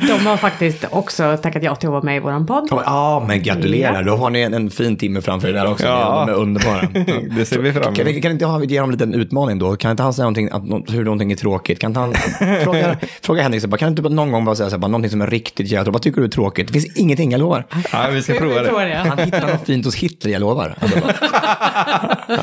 De 0.00 0.26
har 0.26 0.36
faktiskt 0.36 0.84
också 0.90 1.36
tackat 1.42 1.62
ja 1.62 1.74
till 1.76 1.88
att 1.88 1.92
vara 1.92 2.02
med 2.02 2.16
i 2.16 2.20
vår 2.20 2.46
podd. 2.46 2.68
Ja, 2.70 3.24
men 3.28 3.42
gratulerar. 3.42 4.02
Då 4.02 4.16
har 4.16 4.30
ni 4.30 4.40
en, 4.40 4.54
en 4.54 4.70
fin 4.70 4.96
timme 4.96 5.20
framför 5.20 5.48
er 5.48 5.52
där 5.52 5.70
också. 5.70 5.86
Ja. 5.86 6.24
De 6.26 6.32
är 6.32 6.36
underbara. 6.36 6.88
det 7.36 7.44
ser 7.44 7.58
vi 7.58 7.72
fram 7.72 7.82
emot. 7.82 7.96
Kan, 7.96 8.22
kan 8.22 8.32
inte 8.32 8.46
ha, 8.46 8.64
ge 8.64 8.80
dem 8.80 8.90
en 8.90 8.92
liten 8.92 9.14
utmaning 9.14 9.58
då? 9.58 9.76
Kan 9.76 9.90
inte 9.90 10.02
han 10.02 10.14
säga 10.14 10.24
någonting, 10.24 10.48
att, 10.52 10.94
hur 10.94 11.04
någonting 11.04 11.32
är 11.32 11.36
tråkigt? 11.36 11.78
Kan 11.78 11.90
inte 11.90 12.00
han 12.00 12.14
fråga, 12.64 12.96
fråga 13.22 13.42
Henrik, 13.42 13.62
så 13.62 13.68
bara, 13.68 13.76
kan 13.76 13.88
inte 13.88 14.02
någon 14.02 14.32
gång 14.32 14.44
bara 14.44 14.54
säga 14.56 14.68
så 14.68 14.76
här, 14.76 14.80
bara, 14.80 14.88
någonting 14.88 15.10
som 15.10 15.20
är 15.20 15.26
riktigt 15.26 15.68
jävla 15.68 15.92
Vad 15.92 16.02
tycker 16.02 16.20
du 16.20 16.26
är 16.26 16.30
tråkigt? 16.30 16.66
Det 16.66 16.72
finns 16.72 16.96
ingenting, 16.96 17.30
jag 17.30 17.38
lovar. 17.38 17.66
Ja, 17.92 18.08
vi 18.12 18.22
ska 18.22 18.34
prova 18.34 18.62
det. 18.84 18.94
Han 18.94 19.18
hittar 19.18 19.52
något 19.52 19.66
fint 19.66 19.84
hos 19.84 19.96
Hitler, 19.96 20.27
jag 20.32 20.40
lovar. 20.40 20.74
Alltså, 20.80 21.00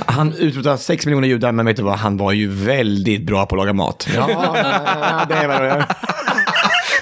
han 0.05 0.33
utrotade 0.33 0.77
sex 0.77 1.05
miljoner 1.05 1.27
judar, 1.27 1.51
men 1.51 1.65
vet 1.65 1.77
du 1.77 1.83
vad, 1.83 1.97
han 1.97 2.17
var 2.17 2.31
ju 2.31 2.47
väldigt 2.47 3.21
bra 3.21 3.45
på 3.45 3.55
att 3.55 3.59
laga 3.59 3.73
mat. 3.73 4.07
Ja, 4.15 4.27
det 5.29 5.33
är 5.35 5.47
vad 5.47 5.61
det 5.61 5.85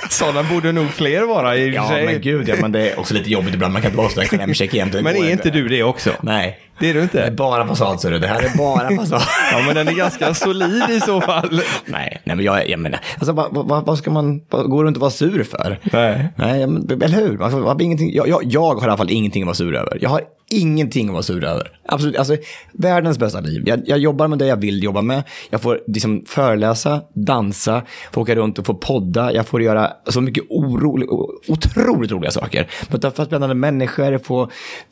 Sådana 0.09 0.43
borde 0.43 0.71
nog 0.71 0.89
fler 0.89 1.21
vara 1.21 1.57
i 1.57 1.69
och 1.69 1.73
Ja, 1.73 1.89
men 2.05 2.21
gud, 2.21 2.49
ja, 2.49 2.55
men 2.61 2.71
det 2.71 2.89
är 2.89 2.99
också 2.99 3.13
lite 3.13 3.29
jobbigt 3.29 3.53
ibland. 3.53 3.73
Man 3.73 3.81
kan 3.81 3.89
inte 3.89 3.97
bara 3.97 4.09
stå 4.09 4.21
en 4.21 4.27
klämkäck 4.27 4.73
jämt. 4.73 4.93
Men 4.93 5.07
är 5.15 5.31
inte 5.31 5.49
du 5.49 5.67
det 5.67 5.83
också? 5.83 6.11
Nej. 6.21 6.59
Det 6.83 6.89
är 6.89 6.93
du 6.93 7.01
inte? 7.01 7.17
Det 7.17 7.27
är 7.27 7.31
bara 7.31 7.67
fasad, 7.67 8.01
så 8.01 8.09
det 8.09 8.27
här 8.27 8.43
är 8.43 8.57
bara 8.57 8.95
fasad. 8.97 9.21
ja, 9.51 9.61
men 9.65 9.75
den 9.75 9.87
är 9.87 9.93
ganska 9.93 10.33
solid 10.33 10.89
i 10.89 10.99
så 10.99 11.21
fall. 11.21 11.61
Nej, 11.85 12.21
nej 12.23 12.35
men 12.35 12.45
jag, 12.45 12.69
jag 12.69 12.79
menar, 12.79 12.99
alltså 13.17 13.33
vad, 13.33 13.67
vad, 13.67 13.85
vad 13.85 13.97
ska 13.97 14.11
man, 14.11 14.41
vad 14.49 14.69
går 14.69 14.83
du 14.83 14.87
inte 14.87 14.97
att 14.97 15.01
vara 15.01 15.11
sur 15.11 15.43
för? 15.43 15.79
Nej. 15.83 16.29
Nej, 16.35 16.67
men, 16.67 17.01
eller 17.01 17.21
hur? 17.21 17.43
Alltså, 17.43 17.77
ingenting, 17.79 18.13
jag, 18.13 18.27
jag, 18.27 18.41
jag 18.43 18.75
har 18.75 18.81
i 18.81 18.83
alla 18.83 18.97
fall 18.97 19.09
ingenting 19.09 19.43
att 19.43 19.45
vara 19.45 19.55
sur 19.55 19.75
över. 19.75 19.97
Jag 20.01 20.09
har 20.09 20.21
ingenting 20.51 21.07
att 21.07 21.13
vara 21.13 21.23
sur 21.23 21.43
över. 21.43 21.79
Absolut, 21.85 22.17
alltså 22.17 22.37
världens 22.73 23.19
bästa 23.19 23.39
liv. 23.39 23.63
Jag, 23.65 23.81
jag, 23.85 23.99
jobbar 23.99 24.27
med 24.27 24.39
det 24.39 24.47
jag 24.47 24.57
vill 24.57 24.83
jobba 24.83 25.01
med. 25.01 25.23
Jag 25.49 25.61
får 25.61 25.79
liksom 25.87 26.23
föreläsa, 26.27 27.01
dansa, 27.13 27.81
få 28.11 28.21
åka 28.21 28.35
runt 28.35 28.59
och 28.59 28.65
få 28.65 28.73
podda. 28.73 29.33
Jag 29.33 29.47
får 29.47 29.61
göra 29.61 29.91
så 30.07 30.21
mycket 30.21 30.43
orolig, 30.49 31.09
otroligt 31.47 32.11
roliga 32.11 32.31
saker. 32.31 32.67
Möta 32.89 33.25
spännande 33.25 33.55
människor, 33.55 34.17
få 34.17 34.49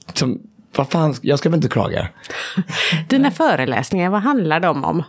liksom, 0.07 0.39
vad 0.75 0.89
fan, 0.89 1.15
jag 1.21 1.39
ska 1.39 1.49
väl 1.49 1.57
inte 1.57 1.69
klaga. 1.69 2.07
Dina 3.09 3.31
föreläsningar, 3.31 4.09
vad 4.09 4.21
handlar 4.21 4.59
de 4.59 4.83
om? 4.83 5.03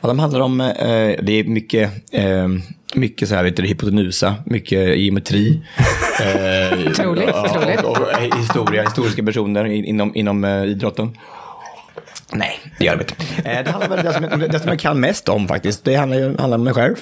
Ja, 0.00 0.08
de 0.08 0.18
handlar 0.18 0.40
om, 0.40 0.60
eh, 0.60 0.66
det 1.22 1.32
är 1.32 1.44
mycket, 1.44 1.92
eh, 2.12 2.48
mycket 2.94 3.28
så 3.28 3.34
här, 3.34 3.44
vet 3.44 3.56
du, 3.56 3.66
hypotenusa, 3.66 4.34
mycket 4.46 4.98
geometri. 4.98 5.62
eh, 6.20 6.92
troligt, 6.92 7.30
och. 7.30 7.84
Och, 7.84 7.98
och, 7.98 8.38
historia, 8.38 8.82
historiska 8.82 9.22
personer 9.22 9.64
inom, 9.64 10.16
inom 10.16 10.44
eh, 10.44 10.64
idrotten. 10.64 11.16
Nej, 12.32 12.58
det 12.78 12.84
gör 12.84 12.96
det 12.96 13.02
inte. 13.02 13.50
Eh, 13.50 13.64
det 13.64 13.70
handlar 13.70 13.88
väl 13.88 14.04
det 14.04 14.12
som, 14.12 14.40
det 14.40 14.58
som 14.58 14.68
jag 14.68 14.78
kan 14.78 15.00
mest 15.00 15.28
om 15.28 15.48
faktiskt. 15.48 15.84
Det 15.84 15.94
handlar, 15.94 16.38
handlar 16.38 16.58
om 16.58 16.64
mig 16.64 16.74
själv 16.74 16.96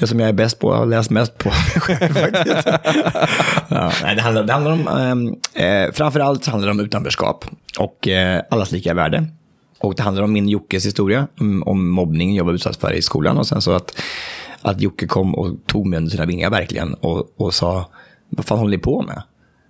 det 0.00 0.06
som 0.06 0.20
jag 0.20 0.28
är 0.28 0.32
bäst 0.32 0.58
på 0.58 0.68
och 0.68 0.76
har 0.76 0.86
läst 0.86 1.10
mest 1.10 1.38
på 1.38 1.50
själv 1.76 2.14
faktiskt. 2.14 2.66
ja, 3.68 3.92
nej, 4.02 4.16
det, 4.16 4.22
handlar, 4.22 4.42
det 4.42 4.52
handlar 4.52 4.72
om, 4.72 4.88
ehm, 4.88 5.34
eh, 5.54 5.92
framförallt 5.92 6.46
handlar 6.46 6.66
det 6.66 6.72
om 6.72 6.80
utanförskap 6.80 7.44
och 7.78 8.08
eh, 8.08 8.42
allas 8.50 8.72
lika 8.72 8.94
värde. 8.94 9.26
Och 9.78 9.94
det 9.94 10.02
handlar 10.02 10.22
om 10.22 10.32
min 10.32 10.48
Jockes 10.48 10.86
historia, 10.86 11.26
om, 11.40 11.62
om 11.62 11.88
mobbning 11.88 12.36
jag 12.36 12.44
var 12.44 12.52
utsatt 12.52 12.76
för 12.76 12.92
i 12.92 13.02
skolan 13.02 13.38
och 13.38 13.46
sen 13.46 13.62
så 13.62 13.72
att, 13.72 14.02
att 14.62 14.80
Jocke 14.80 15.06
kom 15.06 15.34
och 15.34 15.56
tog 15.66 15.86
mig 15.86 15.96
under 15.96 16.10
sina 16.10 16.26
vingar 16.26 16.50
verkligen 16.50 16.94
och, 16.94 17.34
och 17.36 17.54
sa, 17.54 17.88
vad 18.28 18.46
fan 18.46 18.58
håller 18.58 18.76
ni 18.76 18.82
på 18.82 19.02
med? 19.02 19.22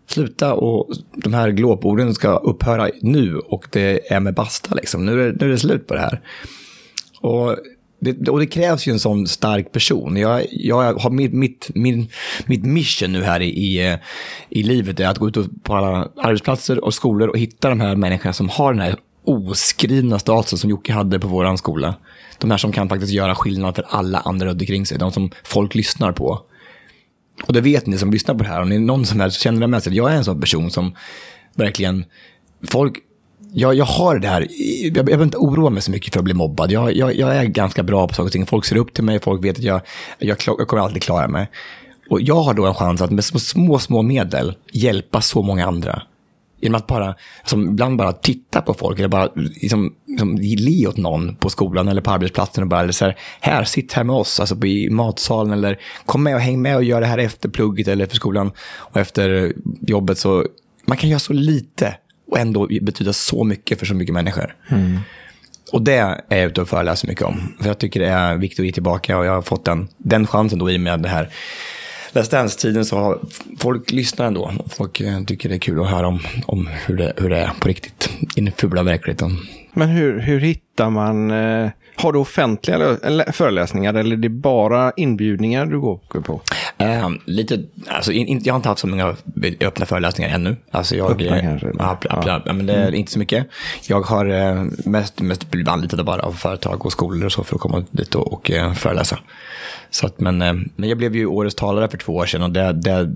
Sluta 0.07 0.55
och 0.55 0.95
de 1.15 1.35
här 1.35 1.51
glåporden 1.51 2.15
ska 2.15 2.37
upphöra 2.37 2.91
nu 3.03 3.37
och 3.37 3.67
det 3.71 4.13
är 4.13 4.21
med 4.21 4.35
basta 4.35 4.75
liksom. 4.75 5.07
Nu 5.07 5.13
är, 5.13 5.33
nu 5.33 5.47
är 5.47 5.51
det 5.51 5.59
slut 5.59 5.87
på 5.87 5.95
det 5.95 6.01
här. 6.01 6.21
Och 7.21 7.57
det, 8.01 8.29
och 8.29 8.39
det 8.39 8.47
krävs 8.47 8.87
ju 8.87 8.93
en 8.93 9.01
sån 9.01 9.27
stark 9.27 9.73
person. 9.73 10.17
Jag, 10.17 10.47
jag 10.51 10.95
har 10.95 11.11
mitt, 11.11 11.33
mitt, 11.33 11.71
min, 11.75 12.09
mitt 12.47 12.65
mission 12.65 13.13
nu 13.13 13.23
här 13.23 13.41
i, 13.41 13.49
i, 13.49 13.93
eh, 13.93 13.99
i 14.49 14.63
livet 14.63 15.01
är 15.01 15.09
att 15.09 15.19
gå 15.19 15.29
ut 15.29 15.63
på 15.63 15.75
alla 15.75 16.09
arbetsplatser 16.17 16.85
och 16.85 16.95
skolor 16.95 17.29
och 17.29 17.39
hitta 17.39 17.69
de 17.69 17.81
här 17.81 17.97
människorna 17.97 18.33
som 18.33 18.49
har 18.49 18.73
den 18.73 18.83
här 18.83 18.97
oskrivna 19.25 20.19
statusen 20.19 20.59
som 20.59 20.71
Jocke 20.71 20.93
hade 20.93 21.19
på 21.19 21.29
vår 21.29 21.57
skola. 21.57 21.95
De 22.39 22.51
här 22.51 22.59
som 22.59 22.73
kan 22.73 22.89
faktiskt 22.89 23.13
göra 23.13 23.35
skillnad 23.35 23.77
för 23.77 23.85
alla 23.89 24.19
andra 24.19 24.47
runt 24.47 24.61
omkring 24.61 24.87
sig. 24.87 24.99
De 24.99 25.13
som 25.13 25.31
folk 25.45 25.75
lyssnar 25.75 26.13
på. 26.13 26.41
Och 27.47 27.53
det 27.53 27.61
vet 27.61 27.87
ni 27.87 27.99
som 27.99 28.11
lyssnar 28.11 28.35
på 28.35 28.43
det 28.43 28.49
här. 28.49 28.63
Om 28.63 28.69
ni 28.69 28.75
är 28.75 28.81
någon 28.81 29.07
som 29.07 29.21
helst 29.21 29.41
känner 29.41 29.61
det 29.61 29.67
med 29.67 29.83
sig. 29.83 29.97
Jag 29.97 30.13
är 30.13 30.17
en 30.17 30.25
sån 30.25 30.41
person 30.41 30.71
som 30.71 30.95
verkligen... 31.55 32.05
Folk 32.63 32.99
jag, 33.53 33.75
jag 33.75 33.85
har 33.85 34.19
det 34.19 34.29
här, 34.29 34.47
jag, 34.83 34.97
jag 34.97 35.05
behöver 35.05 35.25
inte 35.25 35.37
oroa 35.37 35.71
mig 35.71 35.83
så 35.83 35.91
mycket 35.91 36.13
för 36.13 36.21
att 36.21 36.25
bli 36.25 36.35
mobbad. 36.35 36.71
Jag, 36.71 36.97
jag, 36.97 37.17
jag 37.17 37.37
är 37.37 37.45
ganska 37.45 37.83
bra 37.83 38.09
på 38.09 38.15
saker 38.15 38.27
och 38.27 38.33
ting. 38.33 38.47
Folk 38.47 38.65
ser 38.65 38.77
upp 38.77 38.95
till 38.95 39.05
mig, 39.05 39.21
folk 39.21 39.45
vet 39.45 39.59
att 39.59 39.65
jag, 39.65 39.81
jag, 40.19 40.37
jag 40.47 40.69
kommer 40.69 40.83
alltid 40.83 41.03
klara 41.03 41.29
mig. 41.29 41.51
Och 42.11 42.21
jag 42.21 42.43
har 42.43 42.55
då 42.55 42.67
en 42.67 42.75
chans 42.75 43.01
att 43.01 43.11
med 43.11 43.25
små, 43.25 43.79
små 43.79 44.03
medel 44.03 44.55
hjälpa 44.73 45.21
så 45.21 45.43
många 45.43 45.67
andra. 45.67 46.03
Genom 46.61 46.79
att 46.79 46.87
bara, 46.87 47.15
som 47.45 47.69
ibland 47.69 47.97
bara 47.97 48.13
titta 48.13 48.61
på 48.61 48.75
folk 48.75 48.99
eller 48.99 49.09
bara 49.09 49.29
liksom, 49.35 49.95
liksom, 50.07 50.39
le 50.39 50.87
åt 50.87 50.97
någon 50.97 51.35
på 51.35 51.51
skolan 51.51 51.89
eller 51.89 52.03
på 52.03 52.11
arbetsplatsen 52.11 52.63
och 52.63 52.69
bara, 52.69 52.81
eller 52.81 52.93
så 52.93 53.05
här, 53.05 53.17
här, 53.41 53.65
sitt 53.65 53.93
här 53.93 54.05
med 54.05 54.17
oss, 54.17 54.41
alltså 54.41 54.65
i 54.65 54.91
matsalen 54.91 55.53
eller 55.53 55.79
kom 56.07 56.23
med 56.23 56.35
och 56.35 56.41
häng 56.41 56.63
med 56.63 56.77
och 56.77 56.85
gör 56.85 57.01
det 57.01 57.07
här 57.07 57.19
efter 57.19 57.49
plugget 57.49 57.89
eller 57.89 58.05
efter 58.05 58.17
skolan 58.17 58.53
och 58.77 58.97
efter 58.97 59.53
jobbet. 59.81 60.19
Så 60.19 60.47
man 60.87 60.97
kan 60.97 61.11
göra 61.11 61.21
så 61.21 61.33
lite 61.33 61.95
och 62.31 62.39
ändå 62.39 62.69
betyda 62.83 63.13
så 63.13 63.45
mycket 63.45 63.79
för 63.79 63.87
så 63.87 63.95
mycket 63.95 64.15
människor. 64.15 64.55
Mm. 64.69 64.99
Och 65.73 65.83
det 65.83 65.95
är 66.29 66.39
jag 66.39 66.47
ute 66.51 66.61
och 66.61 66.69
föreläser 66.69 67.09
mycket 67.09 67.25
om. 67.25 67.55
För 67.61 67.69
jag 67.69 67.79
tycker 67.79 68.01
det 68.01 68.09
är 68.09 68.37
viktigt 68.37 68.61
att 68.61 68.67
ge 68.67 68.73
tillbaka 68.73 69.19
och 69.19 69.27
jag 69.27 69.33
har 69.33 69.43
fått 69.43 69.65
den, 69.65 69.89
den 69.99 70.27
chansen 70.27 70.59
då 70.59 70.71
i 70.71 70.77
och 70.77 70.81
med 70.81 71.01
det 71.01 71.09
här 71.09 71.31
Let's 72.13 72.31
Dance-tiden 72.31 72.85
så 72.85 72.97
har 72.97 73.21
folk 73.59 73.91
lyssnar 73.91 74.27
ändå. 74.27 74.53
Folk 74.69 75.01
eh, 75.01 75.25
tycker 75.25 75.49
det 75.49 75.55
är 75.55 75.59
kul 75.59 75.81
att 75.81 75.91
höra 75.91 76.07
om, 76.07 76.21
om 76.47 76.67
hur, 76.87 76.97
det, 76.97 77.13
hur 77.17 77.31
det 77.31 77.39
är 77.39 77.51
på 77.61 77.69
riktigt 77.69 78.11
i 78.37 78.41
den 78.41 78.53
fula 78.53 78.83
verkligheten. 78.83 79.39
Men 79.73 79.89
hur, 79.89 80.21
hur 80.21 80.41
hittar 80.41 80.91
man... 80.91 81.31
Eh, 81.31 81.71
har 81.97 82.13
du 82.13 82.19
offentliga 82.19 82.97
föreläsningar 83.33 83.95
eller 83.95 84.17
är 84.17 84.21
det 84.21 84.29
bara 84.29 84.93
inbjudningar 84.97 85.67
du 85.67 85.81
går 85.81 85.99
på? 86.25 86.41
Eh, 86.79 87.11
lite, 87.25 87.63
alltså, 87.89 88.13
in, 88.13 88.41
jag 88.45 88.55
har 88.55 88.57
inte 88.57 88.69
haft 88.69 88.81
så 88.81 88.87
många 88.87 89.17
öppna 89.61 89.87
föreläsningar 89.87 90.35
ännu. 90.35 90.57
Alltså, 90.71 90.97
jag, 90.97 91.11
Öppna 91.11 91.37
eh, 91.37 91.43
kanske, 91.43 91.69
eller? 91.69 91.83
Ja, 91.83 91.99
ja. 92.47 92.53
Men 92.53 92.67
det 92.67 92.75
är 92.75 92.95
inte 92.95 93.13
så 93.13 93.19
mycket. 93.19 93.47
Jag 93.89 94.01
har 94.01 94.27
eh, 94.27 94.65
mest, 94.85 95.21
mest 95.21 95.51
blivit 95.51 95.69
anlitad 95.69 96.05
bara 96.05 96.23
av 96.23 96.33
företag 96.33 96.87
och 96.87 96.93
skolor 96.93 97.27
och 97.27 97.33
så 97.33 97.45
för 97.45 97.55
att 97.55 97.61
komma 97.61 97.85
dit 97.91 98.15
och, 98.15 98.33
och 98.33 98.51
eh, 98.51 98.73
föreläsa. 98.73 99.19
Så 99.91 100.07
att, 100.07 100.21
men, 100.21 100.39
men 100.77 100.89
jag 100.89 100.99
blev 100.99 101.17
ju 101.17 101.27
årets 101.27 101.55
talare 101.55 101.89
för 101.89 101.99
två 101.99 102.15
år 102.15 102.27
sedan 102.27 102.43
och 102.43 102.51
det, 102.51 102.73
det 102.73 103.11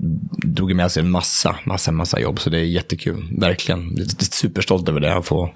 drog 0.44 0.74
med 0.74 0.92
sig 0.92 1.02
en 1.02 1.10
massa, 1.10 1.56
massa, 1.64 1.92
massa 1.92 2.20
jobb. 2.20 2.40
Så 2.40 2.50
det 2.50 2.58
är 2.58 2.64
jättekul, 2.64 3.24
verkligen. 3.38 3.92
Jag 3.96 4.06
är 4.06 4.24
superstolt 4.24 4.88
över 4.88 5.00
det. 5.00 5.14
Att 5.14 5.26
få 5.26 5.50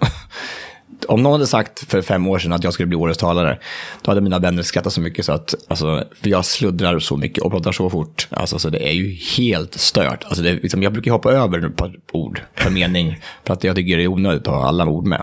om 1.09 1.23
någon 1.23 1.33
hade 1.33 1.47
sagt 1.47 1.91
för 1.91 2.03
fem 2.03 2.27
år 2.29 2.39
sedan 2.39 2.53
att 2.53 2.65
jag 2.65 2.73
skulle 2.73 2.87
bli 2.87 2.97
årets 2.97 3.19
talare, 3.19 3.59
då 4.03 4.11
hade 4.11 4.21
mina 4.21 4.39
vänner 4.39 4.63
skrattat 4.63 4.93
så 4.93 5.01
mycket 5.01 5.25
så 5.25 5.33
att, 5.33 5.55
alltså, 5.69 6.05
för 6.23 6.31
jag 6.31 6.45
sluddrar 6.45 6.99
så 6.99 7.17
mycket 7.17 7.45
och 7.45 7.51
pratar 7.51 7.73
så 7.73 7.91
fort. 7.91 8.29
Alltså, 8.31 8.59
så 8.59 8.71
det 8.71 8.89
är 8.89 8.93
ju 8.93 9.17
helt 9.37 9.75
stört. 9.75 10.25
Alltså, 10.25 10.43
det 10.43 10.51
är, 10.51 10.55
liksom, 10.55 10.83
jag 10.83 10.93
brukar 10.93 11.11
hoppa 11.11 11.33
över 11.33 11.67
ett 11.67 11.77
par 11.77 11.93
ord 12.13 12.41
per 12.55 12.71
mening, 12.71 13.21
för 13.45 13.55
att 13.55 13.65
jag 13.65 13.77
tycker 13.77 13.97
det 13.97 14.03
är 14.03 14.09
onödigt 14.09 14.49
att 14.49 14.55
ha 14.55 14.67
alla 14.69 14.87
ord 14.87 15.07
med. 15.07 15.23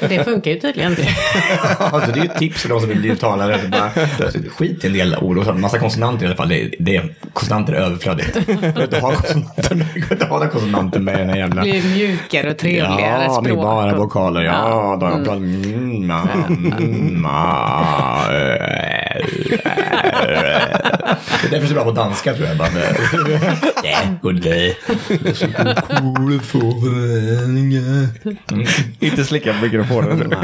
Det 0.00 0.24
funkar 0.24 0.50
ju 0.50 0.60
tydligen. 0.60 0.92
alltså, 1.78 2.12
det 2.12 2.18
är 2.18 2.24
ju 2.24 2.30
ett 2.30 2.38
tips 2.38 2.62
för 2.62 2.68
de 2.68 2.80
som 2.80 2.88
vill 2.88 2.98
bli 3.00 3.16
talare. 3.16 3.60
Bara, 3.68 3.90
alltså, 4.24 4.38
skit 4.56 4.84
i 4.84 4.86
en 4.86 4.92
del 4.92 5.16
ord 5.16 5.38
och 5.38 5.44
så 5.44 5.52
massa 5.54 5.78
konsonanter 5.78 6.24
i 6.24 6.26
alla 6.26 6.36
fall. 6.36 6.48
Det, 6.48 6.74
det, 6.78 7.02
konsonanter 7.32 7.72
är 7.72 7.80
överflödigt. 7.80 8.34
Du 8.46 8.54
behöver 8.54 8.82
inte 8.82 9.00
ha 9.00 9.12
konsonanter, 9.12 9.68
du 9.70 9.76
behöver 9.76 10.12
inte 10.12 10.24
ha 10.26 10.36
några 10.38 10.48
konsonanter 10.50 11.00
med 11.00 11.14
i 11.14 11.18
den 11.18 11.30
här 11.30 11.36
jävla... 11.36 11.64
Det 11.64 11.70
blir 11.70 11.94
mjukare 11.94 12.50
och 12.50 12.58
trevligare 12.58 13.24
Ja, 13.24 13.30
språk. 13.30 13.46
med 13.46 13.56
bara 13.56 13.96
vokaler. 13.96 14.42
Ja, 14.42 14.52
då 15.00 15.06
har 15.06 15.10
jag 15.12 15.24
pratat... 15.24 15.36
Mm, 15.36 16.06
ma, 16.06 16.28
mm, 16.48 17.22
ma, 17.22 18.26
eh, 18.32 19.24
Det 21.42 21.46
är 21.46 21.50
därför 21.50 21.56
jag 21.56 21.62
är 21.62 21.66
så 21.66 21.74
bra 21.74 21.84
på 21.84 21.90
danska 21.90 22.34
tror 22.34 22.48
jag. 22.48 22.56
Bara, 22.56 22.68
ja, 23.84 23.98
förväntningar. 26.42 28.08
Inte 29.00 29.24
slicka 29.24 29.52
på 29.52 29.64
mikrofonen. 29.64 30.34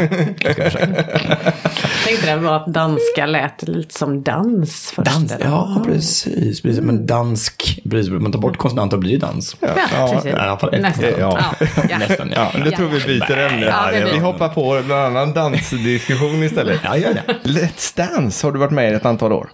Tänkte 2.07 2.27
det 2.27 2.37
var 2.37 2.57
att 2.57 2.67
danska 2.67 3.27
lät 3.27 3.69
lite 3.69 3.95
som 3.99 4.23
dans 4.23 4.93
först. 4.97 5.13
Dans, 5.13 5.33
eller? 5.33 5.47
ja 5.47 5.83
precis, 5.87 6.63
precis. 6.63 6.81
Men 6.83 7.07
dansk, 7.07 7.79
precis. 7.91 8.13
Man 8.13 8.33
tar 8.33 8.39
bort 8.39 8.57
konsonanter 8.57 8.97
och 8.97 9.01
blir 9.01 9.19
dans. 9.19 9.57
Ja, 9.61 10.13
precis. 10.15 10.35
alla 10.35 10.59
fall 10.59 10.75
ett 10.75 10.83
Nästan. 10.83 11.05
Ja. 11.19 11.41
Ja. 11.91 11.99
Nästan, 11.99 12.33
ja. 12.35 12.53
Ja, 12.65 12.77
tror 12.77 12.89
vi 12.89 13.01
byter 13.01 13.37
ämne. 13.39 13.67
Ja, 13.67 13.91
det 13.93 14.05
vi 14.05 14.11
blir- 14.11 14.21
hoppar 14.25 14.49
på 14.49 14.75
en 14.77 14.91
annan 14.91 15.33
dansdiskussion 15.33 16.43
istället. 16.43 16.81
Ja, 16.85 16.97
gör 16.97 17.15
det. 17.15 17.35
Let's 17.43 17.97
Dance 17.97 18.47
har 18.47 18.53
du 18.53 18.59
varit 18.59 18.73
med 18.73 18.93
i 18.93 18.95
ett 18.95 19.07
antal 19.07 19.33
år. 19.33 19.51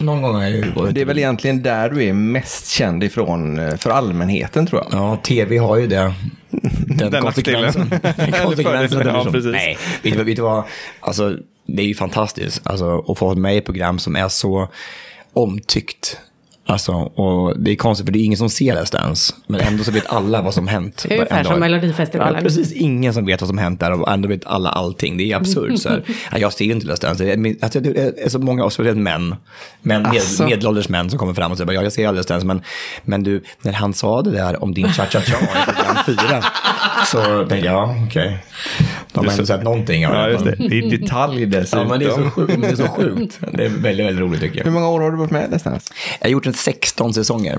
Någon 0.00 0.22
gång 0.22 0.34
har 0.34 0.42
jag 0.42 0.50
ju 0.50 0.70
varit... 0.70 0.94
Det 0.94 1.00
är 1.00 1.04
väl 1.04 1.18
egentligen 1.18 1.62
där 1.62 1.90
du 1.90 2.04
är 2.04 2.12
mest 2.12 2.68
känd 2.68 3.04
ifrån 3.04 3.58
eh, 3.58 3.76
för 3.76 3.90
allmänheten 3.90 4.66
tror 4.66 4.82
jag. 4.82 5.00
Ja, 5.00 5.16
tv 5.16 5.56
har 5.56 5.76
ju 5.76 5.86
det. 5.86 6.14
Den, 6.86 7.10
Den 7.10 7.22
konsekvensen. 7.22 7.88
Den 8.16 8.32
konsekvensen. 8.32 9.06
ja, 9.06 9.24
precis. 9.24 9.52
Nej, 9.52 9.78
vet 10.02 10.16
du, 10.16 10.24
vet 10.24 10.36
du 10.36 10.42
vad? 10.42 10.64
Alltså, 11.00 11.36
det 11.66 11.82
är 11.82 11.86
ju 11.86 11.94
fantastiskt 11.94 12.66
alltså, 12.66 13.04
att 13.08 13.18
få 13.18 13.26
vara 13.26 13.38
med 13.38 13.54
i 13.54 13.58
ett 13.58 13.64
program 13.64 13.98
som 13.98 14.16
är 14.16 14.28
så 14.28 14.68
omtyckt. 15.32 16.20
Alltså, 16.70 16.92
och 16.92 17.60
det 17.60 17.70
är 17.70 17.76
konstigt 17.76 18.06
för 18.06 18.12
det 18.12 18.18
är 18.18 18.24
ingen 18.24 18.38
som 18.38 18.50
ser 18.50 18.76
Let's 18.76 18.92
Dance. 18.92 19.34
Men 19.46 19.60
ändå 19.60 19.84
så 19.84 19.90
vet 19.90 20.06
alla 20.06 20.42
vad 20.42 20.54
som 20.54 20.68
hänt. 20.68 21.06
Ungefär 21.10 21.44
som. 21.44 21.60
Melodifestivalen. 21.60 22.34
Ja, 22.34 22.40
precis 22.40 22.72
ingen 22.72 23.14
som 23.14 23.26
vet 23.26 23.40
vad 23.40 23.48
som 23.48 23.58
hänt 23.58 23.80
där 23.80 23.92
och 23.92 24.12
ändå 24.12 24.28
vet 24.28 24.46
alla 24.46 24.70
allting. 24.70 25.16
Det 25.16 25.32
är 25.32 25.36
absurt. 25.36 25.78
Så 25.78 25.88
här. 25.88 26.02
Ja, 26.32 26.38
jag 26.38 26.52
ser 26.52 26.64
inte 26.64 26.86
Let's 26.86 27.00
Dance. 27.00 27.24
Det 27.24 27.32
är, 27.32 27.56
alltså, 27.60 27.80
det 27.80 28.24
är 28.24 28.28
så 28.28 28.38
många, 28.38 28.70
speciellt 28.70 28.98
män, 28.98 29.36
män 29.82 30.02
med, 30.02 30.16
Asså. 30.16 30.44
medelålders 30.44 30.88
män 30.88 31.10
som 31.10 31.18
kommer 31.18 31.34
fram 31.34 31.52
och 31.52 31.58
säger 31.58 31.72
ja, 31.72 31.82
jag 31.82 31.92
ser 31.92 32.12
Let's 32.12 32.28
Dance. 32.28 32.46
Men, 32.46 32.62
men 33.04 33.22
du, 33.22 33.42
när 33.62 33.72
han 33.72 33.94
sa 33.94 34.22
det 34.22 34.30
där 34.30 34.62
om 34.62 34.74
din 34.74 34.88
cha-cha-cha 34.88 35.36
i 35.40 35.64
program 35.64 35.96
fyra, 36.06 36.44
så 37.06 37.22
tänkte 37.48 37.56
jag, 37.56 37.74
ja, 37.74 37.94
okej. 38.06 38.38
De 39.12 39.24
har 39.26 39.32
ändå 39.32 39.46
sett 39.46 39.62
någonting 39.62 40.06
av 40.06 40.12
Ja, 40.14 40.28
just 40.28 40.44
det. 40.44 40.64
I 40.74 40.80
detalj 40.98 41.46
dessutom. 41.46 41.80
Ja, 41.80 41.88
men 41.88 41.98
det 42.00 42.06
är 42.06 42.10
så 42.10 42.30
sjukt. 42.30 42.60
Det 42.62 42.66
är, 42.68 42.76
så 42.76 42.86
sjukt. 42.88 43.40
Det 43.52 43.64
är 43.64 43.68
väldigt, 43.68 44.06
väldigt 44.06 44.20
roligt 44.22 44.40
tycker 44.40 44.58
Hur 44.58 44.64
jag. 44.64 44.72
många 44.72 44.88
år 44.88 45.00
har 45.00 45.10
du 45.10 45.16
varit 45.16 45.30
med 45.30 45.50
Dance? 45.50 45.80
Jag 46.20 46.26
har 46.26 46.30
gjort 46.30 46.46
en 46.46 46.52
16 46.54 47.14
säsonger. 47.14 47.58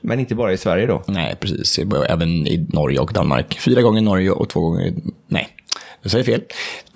Men 0.00 0.20
inte 0.20 0.34
bara 0.34 0.52
i 0.52 0.56
Sverige 0.56 0.86
då? 0.86 1.02
Nej, 1.06 1.36
precis. 1.40 1.78
Jag 1.78 2.10
Även 2.10 2.28
i 2.46 2.66
Norge 2.68 2.98
och 2.98 3.12
Danmark. 3.12 3.58
Fyra 3.60 3.82
gånger 3.82 3.98
i 3.98 4.04
Norge 4.04 4.30
och 4.30 4.48
två 4.48 4.60
gånger 4.60 4.86
i... 4.86 4.94
Nej, 5.28 5.48
nu 6.02 6.10
säger 6.10 6.24
jag 6.30 6.40
fel. 6.40 6.42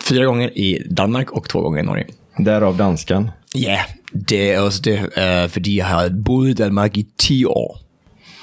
Fyra 0.09 0.25
gånger 0.25 0.59
i 0.59 0.87
Danmark 0.91 1.31
och 1.31 1.49
två 1.49 1.61
gånger 1.61 1.81
i 1.81 1.83
Norge. 1.83 2.07
Därav 2.39 2.77
danskan. 2.77 3.31
Ja, 3.55 3.79
det 4.13 4.53
är 4.53 4.67
också 4.67 4.83
det. 4.83 4.97
eh, 4.97 5.49
För 5.49 5.69
jag 5.69 5.87
har 5.87 6.09
bott 6.09 6.47
i 6.47 6.53
Danmark 6.53 6.97
i 6.97 7.07
tio 7.17 7.47
år. 7.47 7.79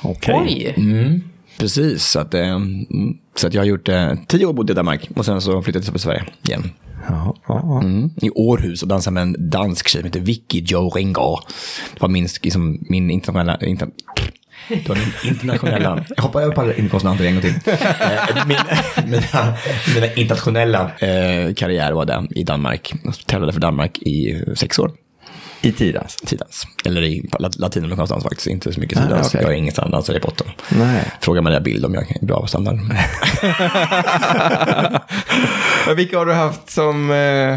Okej. 0.03 0.35
Oj! 0.75 1.23
Precis, 1.57 2.03
så 2.03 2.19
att, 2.19 2.33
eh, 2.33 2.49
mm, 2.49 3.17
så 3.35 3.47
att 3.47 3.53
jag 3.53 3.61
har 3.61 3.65
gjort 3.65 3.89
eh, 3.89 4.13
tio 4.27 4.45
år 4.45 4.53
bodde 4.53 4.73
i 4.73 4.75
Danmark 4.75 5.09
och 5.15 5.25
sen 5.25 5.41
så 5.41 5.61
flyttade 5.61 5.85
jag 5.85 5.93
till 5.93 6.01
Sverige 6.01 6.23
igen. 6.43 6.71
Ja, 7.09 7.35
ja, 7.47 7.61
ja. 7.63 7.81
Mm. 7.81 8.09
I 8.21 8.29
Århus 8.29 8.81
och 8.81 8.87
dansade 8.87 9.13
med 9.13 9.21
en 9.21 9.49
dansk 9.49 9.87
tjej 9.87 10.01
som 10.01 10.05
heter 10.05 10.19
Vicky 10.19 10.63
Jo 10.65 10.89
Ringo. 10.89 11.39
Det 11.93 12.01
var 12.01 12.09
min, 12.09 12.27
liksom, 12.41 12.85
min 12.89 13.11
internationella... 13.11 13.57
Inter, 13.57 13.87
det 14.69 14.89
var 14.89 14.95
min 14.95 15.33
internationella... 15.33 16.05
Jag 16.15 16.23
hoppar 16.23 16.41
över 16.41 16.55
på 16.55 16.61
alla 16.61 16.73
inkonsonanter 16.73 17.25
en 17.25 17.33
gång 17.33 17.41
till. 17.41 17.53
Eh, 17.65 18.45
min, 18.47 18.57
mina, 19.11 19.53
mina 19.95 20.13
internationella 20.13 20.91
eh, 20.99 21.53
karriär 21.53 21.91
var 21.91 22.05
det 22.05 22.27
i 22.29 22.43
Danmark. 22.43 22.93
Jag 23.03 23.13
tävlade 23.25 23.53
för 23.53 23.59
Danmark 23.59 23.97
i 23.97 24.43
sex 24.55 24.79
år. 24.79 24.91
I 25.61 25.71
Tidans? 25.71 26.15
Tidans. 26.15 26.67
Eller 26.85 27.01
i 27.01 27.29
lat- 27.39 27.59
latinamerikansk 27.59 28.13
dans 28.13 28.23
faktiskt. 28.23 28.47
Inte 28.47 28.73
så 28.73 28.79
mycket 28.79 28.97
tidans. 29.03 29.27
okej. 29.27 29.41
Jag 29.43 29.51
är 29.51 29.55
ingen 29.55 29.73
standarddansare 29.73 30.17
i 30.17 30.19
botten. 30.19 30.47
Nej. 30.69 31.11
Fråga 31.21 31.41
Maria 31.41 31.59
Bild 31.59 31.85
om 31.85 31.93
jag 31.93 32.11
är 32.21 32.25
bra 32.25 32.41
på 32.41 32.47
standard. 32.47 32.75
Vilka 35.95 36.17
har 36.17 36.25
du 36.25 36.33
haft 36.33 36.69
som 36.69 37.11
eh, 37.11 37.55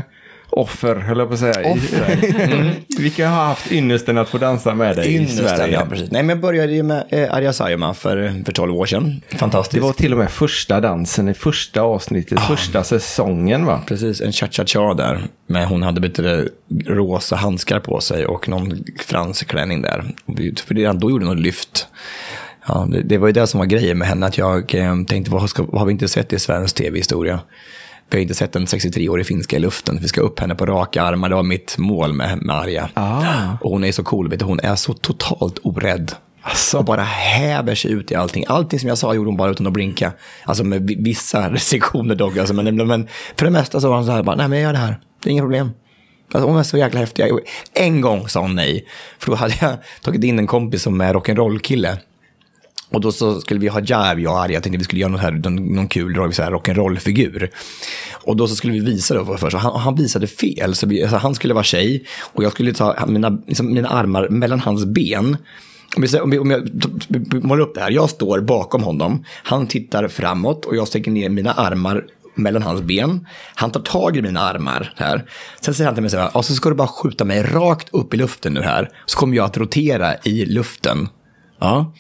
offer, 0.50 0.96
höll 0.96 1.18
jag 1.18 1.28
på 1.28 1.34
att 1.34 1.40
säga? 1.40 1.72
Offer? 1.72 2.74
vilka 2.98 3.28
har 3.28 3.44
haft 3.44 3.72
ynnesten 3.72 4.18
att 4.18 4.28
få 4.28 4.38
dansa 4.38 4.74
med 4.74 4.96
dig 4.96 5.08
i 5.08 5.16
Ynnesten, 5.16 5.48
Sverige? 5.48 5.74
ja, 5.74 5.86
precis. 5.90 6.10
Nej, 6.10 6.22
men 6.22 6.28
jag 6.28 6.40
började 6.40 6.72
ju 6.72 6.82
med 6.82 7.04
eh, 7.08 7.34
Arja 7.34 7.52
Saijonmaa 7.52 7.94
för, 7.94 8.42
för 8.44 8.52
12 8.52 8.76
år 8.76 8.86
sedan. 8.86 9.20
Fantastiskt. 9.38 9.74
Det 9.74 9.80
var 9.80 9.92
till 9.92 10.12
och 10.12 10.18
med 10.18 10.30
första 10.30 10.80
dansen 10.80 11.28
i 11.28 11.34
första 11.34 11.80
avsnittet, 11.80 12.40
första 12.40 12.84
säsongen 12.84 13.66
va? 13.66 13.80
Precis, 13.86 14.20
en 14.20 14.32
cha-cha-cha 14.32 14.94
där. 14.94 15.20
Men 15.46 15.64
hon 15.68 15.82
hade 15.82 16.00
lite 16.00 16.48
rosa 16.86 17.36
handskar 17.36 17.80
på 17.80 18.00
sig 18.00 18.26
och 18.26 18.48
någon 18.48 18.84
fransklänning 19.06 19.82
där. 19.82 20.04
För 20.66 20.74
redan 20.74 20.98
då 20.98 21.10
gjorde 21.10 21.26
hon 21.26 21.36
ett 21.36 21.42
lyft. 21.42 21.86
Ja, 22.68 22.88
det, 22.90 23.02
det 23.02 23.18
var 23.18 23.26
ju 23.26 23.32
det 23.32 23.46
som 23.46 23.58
var 23.58 23.66
grejen 23.66 23.98
med 23.98 24.08
henne, 24.08 24.26
att 24.26 24.38
jag 24.38 24.74
eh, 24.74 25.02
tänkte, 25.08 25.30
vad, 25.30 25.50
ska, 25.50 25.62
vad 25.62 25.78
har 25.78 25.86
vi 25.86 25.92
inte 25.92 26.08
sett 26.08 26.32
i 26.32 26.38
svensk 26.38 26.76
tv-historia? 26.76 27.40
Vi 28.11 28.16
har 28.16 28.23
inte 28.23 28.35
sett 28.35 28.57
en 28.57 28.66
63-årig 28.66 29.27
finska 29.27 29.57
i 29.57 29.59
luften. 29.59 29.99
Vi 30.03 30.09
ska 30.09 30.20
upp 30.20 30.40
henne 30.40 30.55
på 30.55 30.66
raka 30.66 31.03
armar. 31.03 31.29
Det 31.29 31.35
var 31.35 31.42
mitt 31.42 31.79
mål 31.79 32.12
med, 32.12 32.42
med 32.42 32.57
Arja. 32.57 32.88
Ah. 32.94 33.53
Och 33.61 33.70
hon 33.70 33.85
är 33.85 33.92
så 33.92 34.03
cool, 34.05 34.29
vet 34.31 34.38
du. 34.38 34.44
hon 34.44 34.61
är 34.61 34.77
så 34.77 34.92
totalt 34.94 35.59
orädd. 35.62 36.12
Asså. 36.42 36.79
Och 36.79 36.85
bara 36.85 37.03
häver 37.03 37.75
sig 37.75 37.92
ut 37.92 38.11
i 38.11 38.14
allting. 38.14 38.44
Allting 38.49 38.81
som 38.81 38.88
jag 38.88 38.99
sa 38.99 39.14
gjorde 39.14 39.29
hon 39.29 39.37
bara 39.37 39.51
utan 39.51 39.66
att 39.66 39.73
blinka. 39.73 40.12
Alltså 40.44 40.64
med 40.64 40.83
vi- 40.88 40.96
vissa 41.03 41.51
restriktioner 41.53 42.14
dock. 42.14 42.37
Alltså, 42.37 42.55
men, 42.55 42.77
men 42.87 43.09
för 43.37 43.44
det 43.44 43.51
mesta 43.51 43.81
så 43.81 43.88
var 43.88 43.96
hon 43.96 44.07
så 44.07 44.12
här, 44.12 44.23
bara, 44.23 44.37
nej 44.37 44.49
men 44.49 44.59
jag 44.59 44.66
gör 44.66 44.73
det 44.73 44.79
här. 44.79 45.01
Det 45.23 45.29
är 45.29 45.33
inga 45.33 45.42
problem. 45.42 45.70
Alltså, 46.33 46.49
hon 46.49 46.59
är 46.59 46.62
så 46.62 46.79
jäkla 46.79 47.01
häftig. 47.01 47.25
En 47.75 48.01
gång 48.01 48.29
sa 48.29 48.40
hon 48.40 48.55
nej. 48.55 48.87
För 49.18 49.31
då 49.31 49.37
hade 49.37 49.55
jag 49.61 49.77
tagit 50.03 50.25
in 50.25 50.38
en 50.38 50.46
kompis 50.46 50.83
som 50.83 51.01
är 51.01 51.14
rock'n'roll-kille. 51.14 51.96
Och 52.92 53.00
då 53.00 53.12
så 53.12 53.40
skulle 53.40 53.61
vi 53.61 53.68
ha 53.68 53.81
Jive, 53.81 54.22
jag 54.22 54.33
och 54.33 54.40
Arja, 54.40 54.55
jag 54.55 54.62
tänkte 54.62 54.79
vi 54.79 54.85
skulle 54.85 55.00
göra 55.00 55.12
något 55.12 55.20
här, 55.20 55.33
någon, 55.33 55.88
kul 55.88 56.16
rock'n'roll-figur. 56.16 57.50
Och 58.11 58.37
då 58.37 58.48
så 58.48 58.57
skulle 58.57 58.72
vi 58.72 58.81
visa 58.81 59.14
det 59.14 59.38
först, 59.38 59.55
och 59.55 59.61
han, 59.61 59.81
han 59.81 59.94
visade 59.94 60.26
fel. 60.26 60.74
Så 60.74 60.87
vi, 60.87 61.03
alltså, 61.03 61.16
han 61.16 61.35
skulle 61.35 61.55
vara 61.55 61.64
tjej 61.64 62.05
och 62.33 62.44
jag 62.44 62.53
skulle 62.53 62.72
ta 62.72 63.07
mina, 63.07 63.38
liksom, 63.46 63.74
mina 63.74 63.88
armar 63.88 64.29
mellan 64.29 64.61
hans 64.61 64.85
ben. 64.85 65.37
Om, 65.96 66.03
vi, 66.03 66.18
om, 66.20 66.31
vi, 66.31 66.38
om 66.38 66.50
jag 66.50 66.68
målar 67.44 67.62
upp 67.62 67.74
det 67.74 67.81
här, 67.81 67.90
jag 67.90 68.11
står 68.11 68.40
bakom 68.40 68.83
honom, 68.83 69.24
han 69.42 69.66
tittar 69.66 70.09
framåt 70.09 70.64
och 70.64 70.76
jag 70.76 70.88
sträcker 70.88 71.11
ner 71.11 71.29
mina 71.29 71.53
armar 71.53 72.05
mellan 72.35 72.62
hans 72.62 72.83
ben. 72.83 73.26
Han 73.55 73.70
tar 73.70 73.81
tag 73.81 74.16
i 74.16 74.22
mina 74.22 74.40
armar 74.40 74.92
här. 74.96 75.24
Sen 75.61 75.74
säger 75.74 75.87
han 75.87 75.94
till 75.94 76.03
mig 76.03 76.11
så 76.11 76.18
här, 76.18 76.37
och 76.37 76.44
så 76.44 76.55
ska 76.55 76.68
du 76.68 76.74
bara 76.74 76.88
skjuta 76.88 77.24
mig 77.24 77.42
rakt 77.42 77.88
upp 77.92 78.14
i 78.14 78.16
luften 78.16 78.55
nu 78.55 78.62
här. 78.62 78.90
Så 79.07 79.18
kommer 79.18 79.37
jag 79.37 79.44
att 79.44 79.57
rotera 79.57 80.16
i 80.16 80.44
luften. 80.44 81.09
Ja 81.61 81.92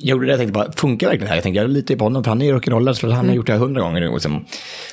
jag 0.00 0.08
gjorde 0.08 0.26
det, 0.26 0.32
jag 0.32 0.38
tänkte 0.38 0.52
bara, 0.52 0.72
funkar 0.72 1.06
verkligen 1.06 1.24
det 1.24 1.28
här? 1.28 1.36
Jag 1.36 1.42
tänkte, 1.42 1.60
jag 1.60 1.70
litar 1.70 1.94
ju 1.94 1.98
på 1.98 2.04
honom, 2.04 2.24
för 2.24 2.30
han 2.30 2.42
är 2.42 2.46
ju 2.46 2.58
rock'n'rollare, 2.58 2.92
så 2.92 3.10
han 3.10 3.28
har 3.28 3.34
gjort 3.34 3.46
det 3.46 3.52
här 3.52 3.60
hundra 3.60 3.80
gånger. 3.80 4.12
Liksom. 4.12 4.44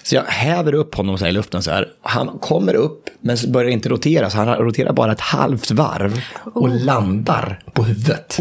Så 0.03 0.15
jag 0.15 0.23
häver 0.23 0.73
upp 0.73 0.95
honom 0.95 1.17
så 1.17 1.23
här 1.23 1.29
i 1.29 1.33
luften 1.33 1.63
så 1.63 1.71
här. 1.71 1.87
Han 2.01 2.39
kommer 2.39 2.73
upp, 2.73 3.09
men 3.21 3.37
börjar 3.47 3.69
inte 3.71 3.89
rotera, 3.89 4.29
så 4.29 4.37
han 4.37 4.55
roterar 4.55 4.93
bara 4.93 5.11
ett 5.11 5.19
halvt 5.19 5.71
varv 5.71 6.21
och 6.53 6.69
landar 6.69 7.59
på 7.73 7.83
huvudet. 7.83 8.37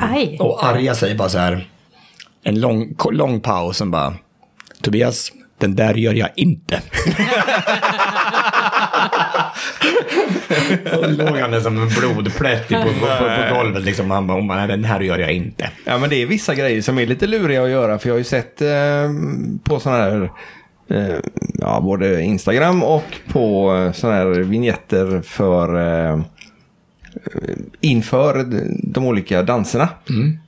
Aj! 0.00 0.36
Och 0.40 0.66
arga 0.66 0.94
säger 0.94 1.14
bara 1.14 1.28
så 1.28 1.38
här, 1.38 1.68
en 2.42 2.60
lång, 2.60 2.96
lång 3.10 3.40
paus, 3.40 3.76
som 3.76 3.90
bara, 3.90 4.14
Tobias, 4.82 5.32
den 5.58 5.74
där 5.76 5.94
gör 5.94 6.14
jag 6.14 6.28
inte. 6.36 6.80
Så 10.92 11.06
låg 11.06 11.38
han 11.38 11.50
där 11.50 11.60
som 11.60 11.82
en 11.82 11.88
blodplätt 11.88 12.68
på, 12.68 12.74
på, 12.74 12.88
på, 13.18 13.48
på 13.48 13.54
golvet. 13.54 13.82
Liksom. 13.82 14.10
Han 14.10 14.26
bara, 14.26 14.42
bara, 14.42 14.58
"Nej, 14.58 14.68
den 14.68 14.84
här 14.84 15.00
gör 15.00 15.18
jag 15.18 15.32
inte. 15.32 15.70
Ja, 15.84 15.98
men 15.98 16.10
det 16.10 16.22
är 16.22 16.26
vissa 16.26 16.54
grejer 16.54 16.82
som 16.82 16.98
är 16.98 17.06
lite 17.06 17.26
luriga 17.26 17.62
att 17.62 17.70
göra. 17.70 17.98
För 17.98 18.08
jag 18.08 18.14
har 18.14 18.18
ju 18.18 18.24
sett 18.24 18.62
eh, 18.62 18.68
på 19.64 19.80
sådana 19.80 20.02
här, 20.04 20.30
eh, 20.90 21.16
ja, 21.54 21.80
både 21.80 22.22
Instagram 22.22 22.82
och 22.82 23.04
på 23.32 23.74
eh, 23.76 23.92
sådana 23.92 24.18
här 24.18 24.26
vignetter 24.26 25.22
för 25.24 25.76
eh, 26.10 26.20
inför 27.80 28.44
de 28.82 29.06
olika 29.06 29.42
danserna. 29.42 29.88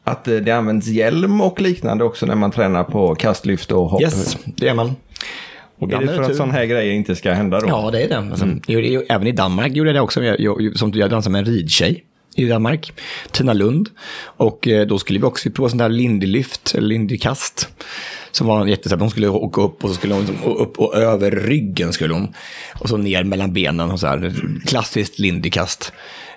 Att 0.05 0.29
eh, 0.29 0.37
det 0.37 0.51
används 0.51 0.87
hjälm 0.87 1.41
och 1.41 1.61
liknande 1.61 2.05
också 2.05 2.27
när 2.27 2.35
man 2.35 2.51
tränar 2.51 2.85
på 2.85 3.15
kastlyft 3.15 3.73
och 3.73 3.89
hopp. 3.89 4.03
Yes, 4.03 4.37
det 4.45 4.69
är 4.69 4.75
man. 4.75 4.97
Och 5.79 5.93
Är 5.93 6.01
det 6.01 6.07
för 6.07 6.23
att 6.23 6.37
sådana 6.37 6.53
här 6.53 6.65
grejer 6.65 6.93
inte 6.93 7.17
ska 7.17 7.33
hända 7.33 7.61
då? 7.61 7.69
Ja, 7.69 7.91
det 7.91 8.03
är 8.03 8.09
det. 8.09 8.19
Alltså, 8.19 8.47
ju- 8.67 9.05
Även 9.09 9.27
i 9.27 9.33
Danmark 9.33 9.73
gjorde 9.73 9.89
jag 9.91 9.95
det 9.97 10.01
också. 10.01 10.23
Jag, 10.25 10.41
jag, 10.41 10.79
som 10.79 10.93
jag 10.95 11.11
dansade 11.11 11.33
med 11.33 11.39
en 11.49 11.55
ridtjej 11.55 12.05
i 12.37 12.45
Danmark, 12.45 12.93
Tina 13.33 13.53
Lund. 13.53 13.89
Och 14.23 14.69
eh, 14.69 14.87
då 14.87 14.99
skulle 14.99 15.19
vi 15.19 15.25
också 15.25 15.51
prova 15.51 15.69
sån 15.69 15.79
där 15.79 15.89
lindylyft, 15.89 16.75
eller 16.75 16.89
lindykast. 16.89 17.69
Som 18.31 18.47
var 18.47 18.67
jättesnabbt. 18.67 19.01
Hon 19.01 19.11
skulle 19.11 19.29
åka 19.29 19.61
upp 19.61 19.85
och 19.85 19.91
så 19.91 19.95
skulle 19.97 20.15
hon 20.15 20.27
liksom 20.27 20.53
upp 20.57 20.79
och 20.79 20.95
över 20.95 21.31
ryggen 21.31 21.93
skulle 21.93 22.15
hon. 22.15 22.35
Och 22.81 22.89
så 22.89 22.97
ner 22.97 23.25
mellan 23.25 23.53
benen 23.53 23.91
och 23.91 24.01
så 24.01 24.07
här. 24.07 24.33
Klassiskt 24.67 25.19
lindykast. 25.19 25.93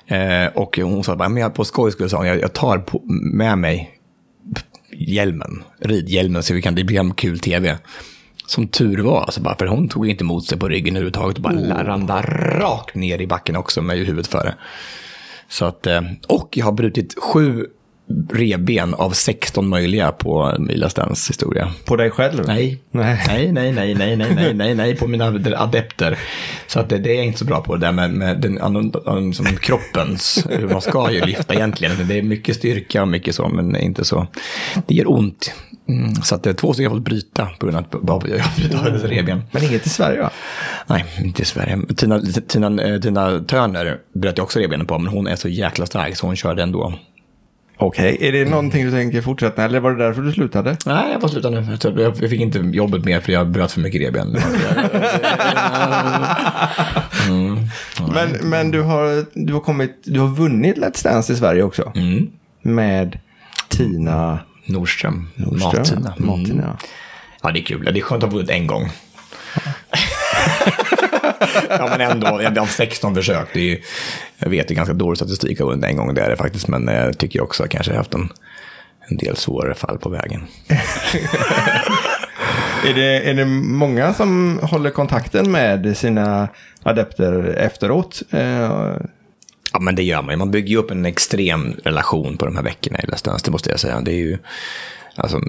Eh, 0.10 0.48
och 0.56 0.78
hon 0.78 1.04
sa 1.04 1.16
bara, 1.16 1.30
men 1.30 1.42
jag 1.42 1.54
på 1.54 1.66
skoj 1.66 1.92
skulle 1.92 2.10
jag, 2.12 2.26
jag, 2.26 2.42
jag 2.42 2.54
tar 2.54 2.78
på, 2.78 3.02
med 3.34 3.58
mig 3.58 4.00
hjälmen, 4.92 5.64
ridhjälmen, 5.80 6.44
så 6.44 6.54
vi 6.54 6.62
kan, 6.62 6.76
det 6.76 6.84
blir 6.84 7.14
kul 7.14 7.40
tv. 7.40 7.78
Som 8.46 8.68
tur 8.68 8.98
var, 8.98 9.22
alltså 9.22 9.42
bara, 9.42 9.56
för 9.56 9.66
hon 9.66 9.90
tog 9.90 10.10
inte 10.10 10.24
emot 10.24 10.46
sig 10.46 10.60
på 10.60 10.68
ryggen 10.68 10.96
överhuvudtaget 10.96 11.38
och 11.38 11.44
bara 11.44 11.54
oh. 11.54 11.84
randa 11.84 12.22
rakt 12.60 12.96
ner 12.96 13.22
i 13.22 13.28
backen 13.28 13.56
också 13.56 13.82
med 13.82 13.98
huvudet 13.98 14.28
före. 14.28 14.56
Så 15.50 15.66
att, 15.66 15.88
eh, 15.88 16.02
och 16.28 16.58
jag 16.58 16.66
har 16.66 16.72
brutit 16.72 17.20
sju 17.20 17.66
revben 18.30 18.94
av 18.94 19.12
16 19.12 19.68
möjliga 19.68 20.12
på 20.12 20.56
Milas 20.60 20.94
Dance 20.94 21.30
historia. 21.30 21.74
På 21.86 21.96
dig 21.96 22.12
själv? 22.12 22.44
Nej. 22.48 22.80
Nej. 22.92 23.24
nej, 23.28 23.52
nej, 23.52 23.72
nej, 23.72 23.96
nej, 23.96 24.16
nej, 24.16 24.36
nej, 24.36 24.54
nej, 24.54 24.76
nej, 24.76 24.96
på 24.96 25.08
mina 25.08 25.26
adepter. 25.58 26.20
Så 26.68 26.80
att 26.80 26.90
det, 26.90 26.98
det 26.98 27.12
är 27.12 27.16
jag 27.16 27.26
inte 27.26 27.40
så 27.40 27.46
bra 27.46 27.62
på, 27.62 27.76
det 27.76 27.86
där 27.86 27.92
med, 27.92 28.12
med 28.12 28.42
den, 28.42 29.34
som 29.34 29.46
kroppens, 29.46 30.48
hur 30.50 30.68
man 30.68 30.82
ska 30.82 31.12
ju 31.12 31.22
lyfta 31.22 31.54
egentligen. 31.54 32.08
Det 32.08 32.18
är 32.18 32.22
mycket 32.22 32.56
styrka 32.56 33.02
och 33.02 33.08
mycket 33.08 33.36
så, 33.36 33.48
men 33.48 33.76
inte 33.76 34.06
så. 34.06 34.28
Det 34.88 34.96
gör 34.96 35.12
ont. 35.12 35.54
Mm, 35.90 36.16
så 36.16 36.36
att 36.36 36.44
det 36.44 36.50
är 36.50 36.54
två 36.54 36.74
stycken 36.74 36.84
jag 36.84 36.90
har 36.90 36.98
fått 36.98 37.06
bryta 37.06 37.46
på 37.60 37.66
grund 37.66 37.78
av 37.78 37.84
att 37.84 38.30
jag 38.30 38.40
har 38.40 38.90
brutit 38.92 39.12
revben. 39.12 39.42
Men 39.52 39.64
inget 39.64 39.86
i 39.86 39.90
Sverige 39.90 40.22
va? 40.22 40.30
Nej, 40.88 41.06
inte 41.20 41.42
i 41.42 41.46
Sverige. 41.46 41.80
Tina, 41.98 42.22
Tina, 42.48 42.84
eh, 42.84 43.00
Tina 43.00 43.40
Turner 43.40 43.98
bröt 44.14 44.38
jag 44.38 44.44
också 44.44 44.60
revbenen 44.60 44.88
på, 44.88 44.98
men 44.98 45.14
hon 45.14 45.28
är 45.28 45.36
så 45.36 45.50
jäkla 45.50 45.86
stark 45.86 46.18
så 46.18 46.26
hon 46.26 46.36
körde 46.36 46.64
ändå. 46.64 46.94
Okej, 47.82 48.18
är 48.20 48.32
det 48.32 48.46
någonting 48.46 48.86
du 48.86 48.92
tänker 48.92 49.22
fortsätta 49.22 49.66
eller 49.66 49.80
var 49.80 49.92
det 49.92 50.06
därför 50.06 50.22
du 50.22 50.32
slutade? 50.32 50.78
Nej, 50.86 51.12
jag 51.12 51.22
får 51.22 51.28
sluta 51.28 51.50
nu. 51.50 51.78
Jag 52.02 52.18
fick 52.18 52.42
inte 52.42 52.60
jobbet 52.60 53.06
mer 53.06 53.20
för 53.20 53.32
jag 53.32 53.48
bröt 53.48 53.72
för 53.72 53.82
mycket 53.82 54.02
revben. 54.02 54.38
Men, 58.14 58.50
men 58.50 58.72
du, 58.72 58.82
har, 58.82 59.26
du 59.46 59.54
har 59.54 59.60
kommit, 59.60 60.02
du 60.04 60.20
har 60.20 60.28
vunnit 60.28 60.78
Let's 60.78 61.04
Dance 61.04 61.34
i 61.34 61.36
Sverige 61.36 61.64
också. 61.64 61.92
Mm. 61.96 62.30
Med 62.62 63.20
Tina 63.70 64.40
Nordström. 64.66 65.30
Nordström. 65.36 65.72
Mat-Tina. 65.72 66.14
Mm. 66.18 66.30
Mat-Tina, 66.30 66.64
ja. 66.64 66.88
Ja, 67.44 67.52
det 67.52 67.60
är 67.60 67.64
kul. 67.64 67.86
Det 67.94 68.00
är 68.00 68.02
skönt 68.02 68.24
att 68.24 68.30
ha 68.30 68.38
vunnit 68.38 68.52
en 68.52 68.68
gång. 68.68 68.90
Ja, 71.70 71.88
men 71.98 72.02
ändå. 72.12 72.42
Jag 72.42 72.56
har 72.56 72.66
16 72.68 73.16
försök. 73.16 73.48
Det 73.54 73.60
är, 73.60 73.64
ju- 73.64 73.82
jag 74.38 74.50
vet, 74.50 74.68
det 74.68 74.74
är 74.74 74.76
ganska 74.76 74.94
dålig 74.94 75.18
statistik 75.18 75.52
att 75.52 75.66
ha 75.66 75.72
vunnit 75.72 75.86
en 75.86 75.98
gång. 75.98 76.14
Det 76.14 76.36
faktiskt. 76.38 76.68
Men 76.68 76.88
jag 76.88 77.18
tycker 77.18 77.44
också 77.44 77.64
att 77.64 77.66
jag 77.66 77.72
kanske 77.72 77.92
har 77.92 77.98
haft 77.98 78.14
en, 78.14 78.30
en 79.08 79.18
del 79.18 79.36
svårare 79.36 79.76
fall 79.76 79.98
på 79.98 80.10
vägen. 80.10 80.48
Är 82.88 82.94
det, 82.94 83.30
är 83.30 83.34
det 83.34 83.46
många 83.46 84.14
som 84.14 84.60
håller 84.62 84.90
kontakten 84.90 85.52
med 85.52 85.98
sina 85.98 86.48
adepter 86.84 87.44
efteråt? 87.58 88.22
Eh, 88.32 88.96
Ja, 89.74 89.80
men 89.80 89.96
det 89.96 90.04
gör 90.04 90.22
man 90.22 90.32
ju. 90.34 90.38
Man 90.38 90.52
bygger 90.52 90.70
ju 90.70 90.78
upp 90.78 90.92
en 90.92 91.06
extrem 91.06 91.74
relation 91.84 92.38
på 92.38 92.46
de 92.46 92.56
här 92.56 92.64
veckorna 92.64 93.00
i 93.00 93.06
Let's 93.06 93.26
Dance, 93.26 93.46
det 93.46 93.52
måste 93.52 93.70
jag 93.70 93.80
säga. 93.80 94.02
Det 94.02 94.12
är 94.12 94.16
ju... 94.16 94.38
Alltså, 95.16 95.42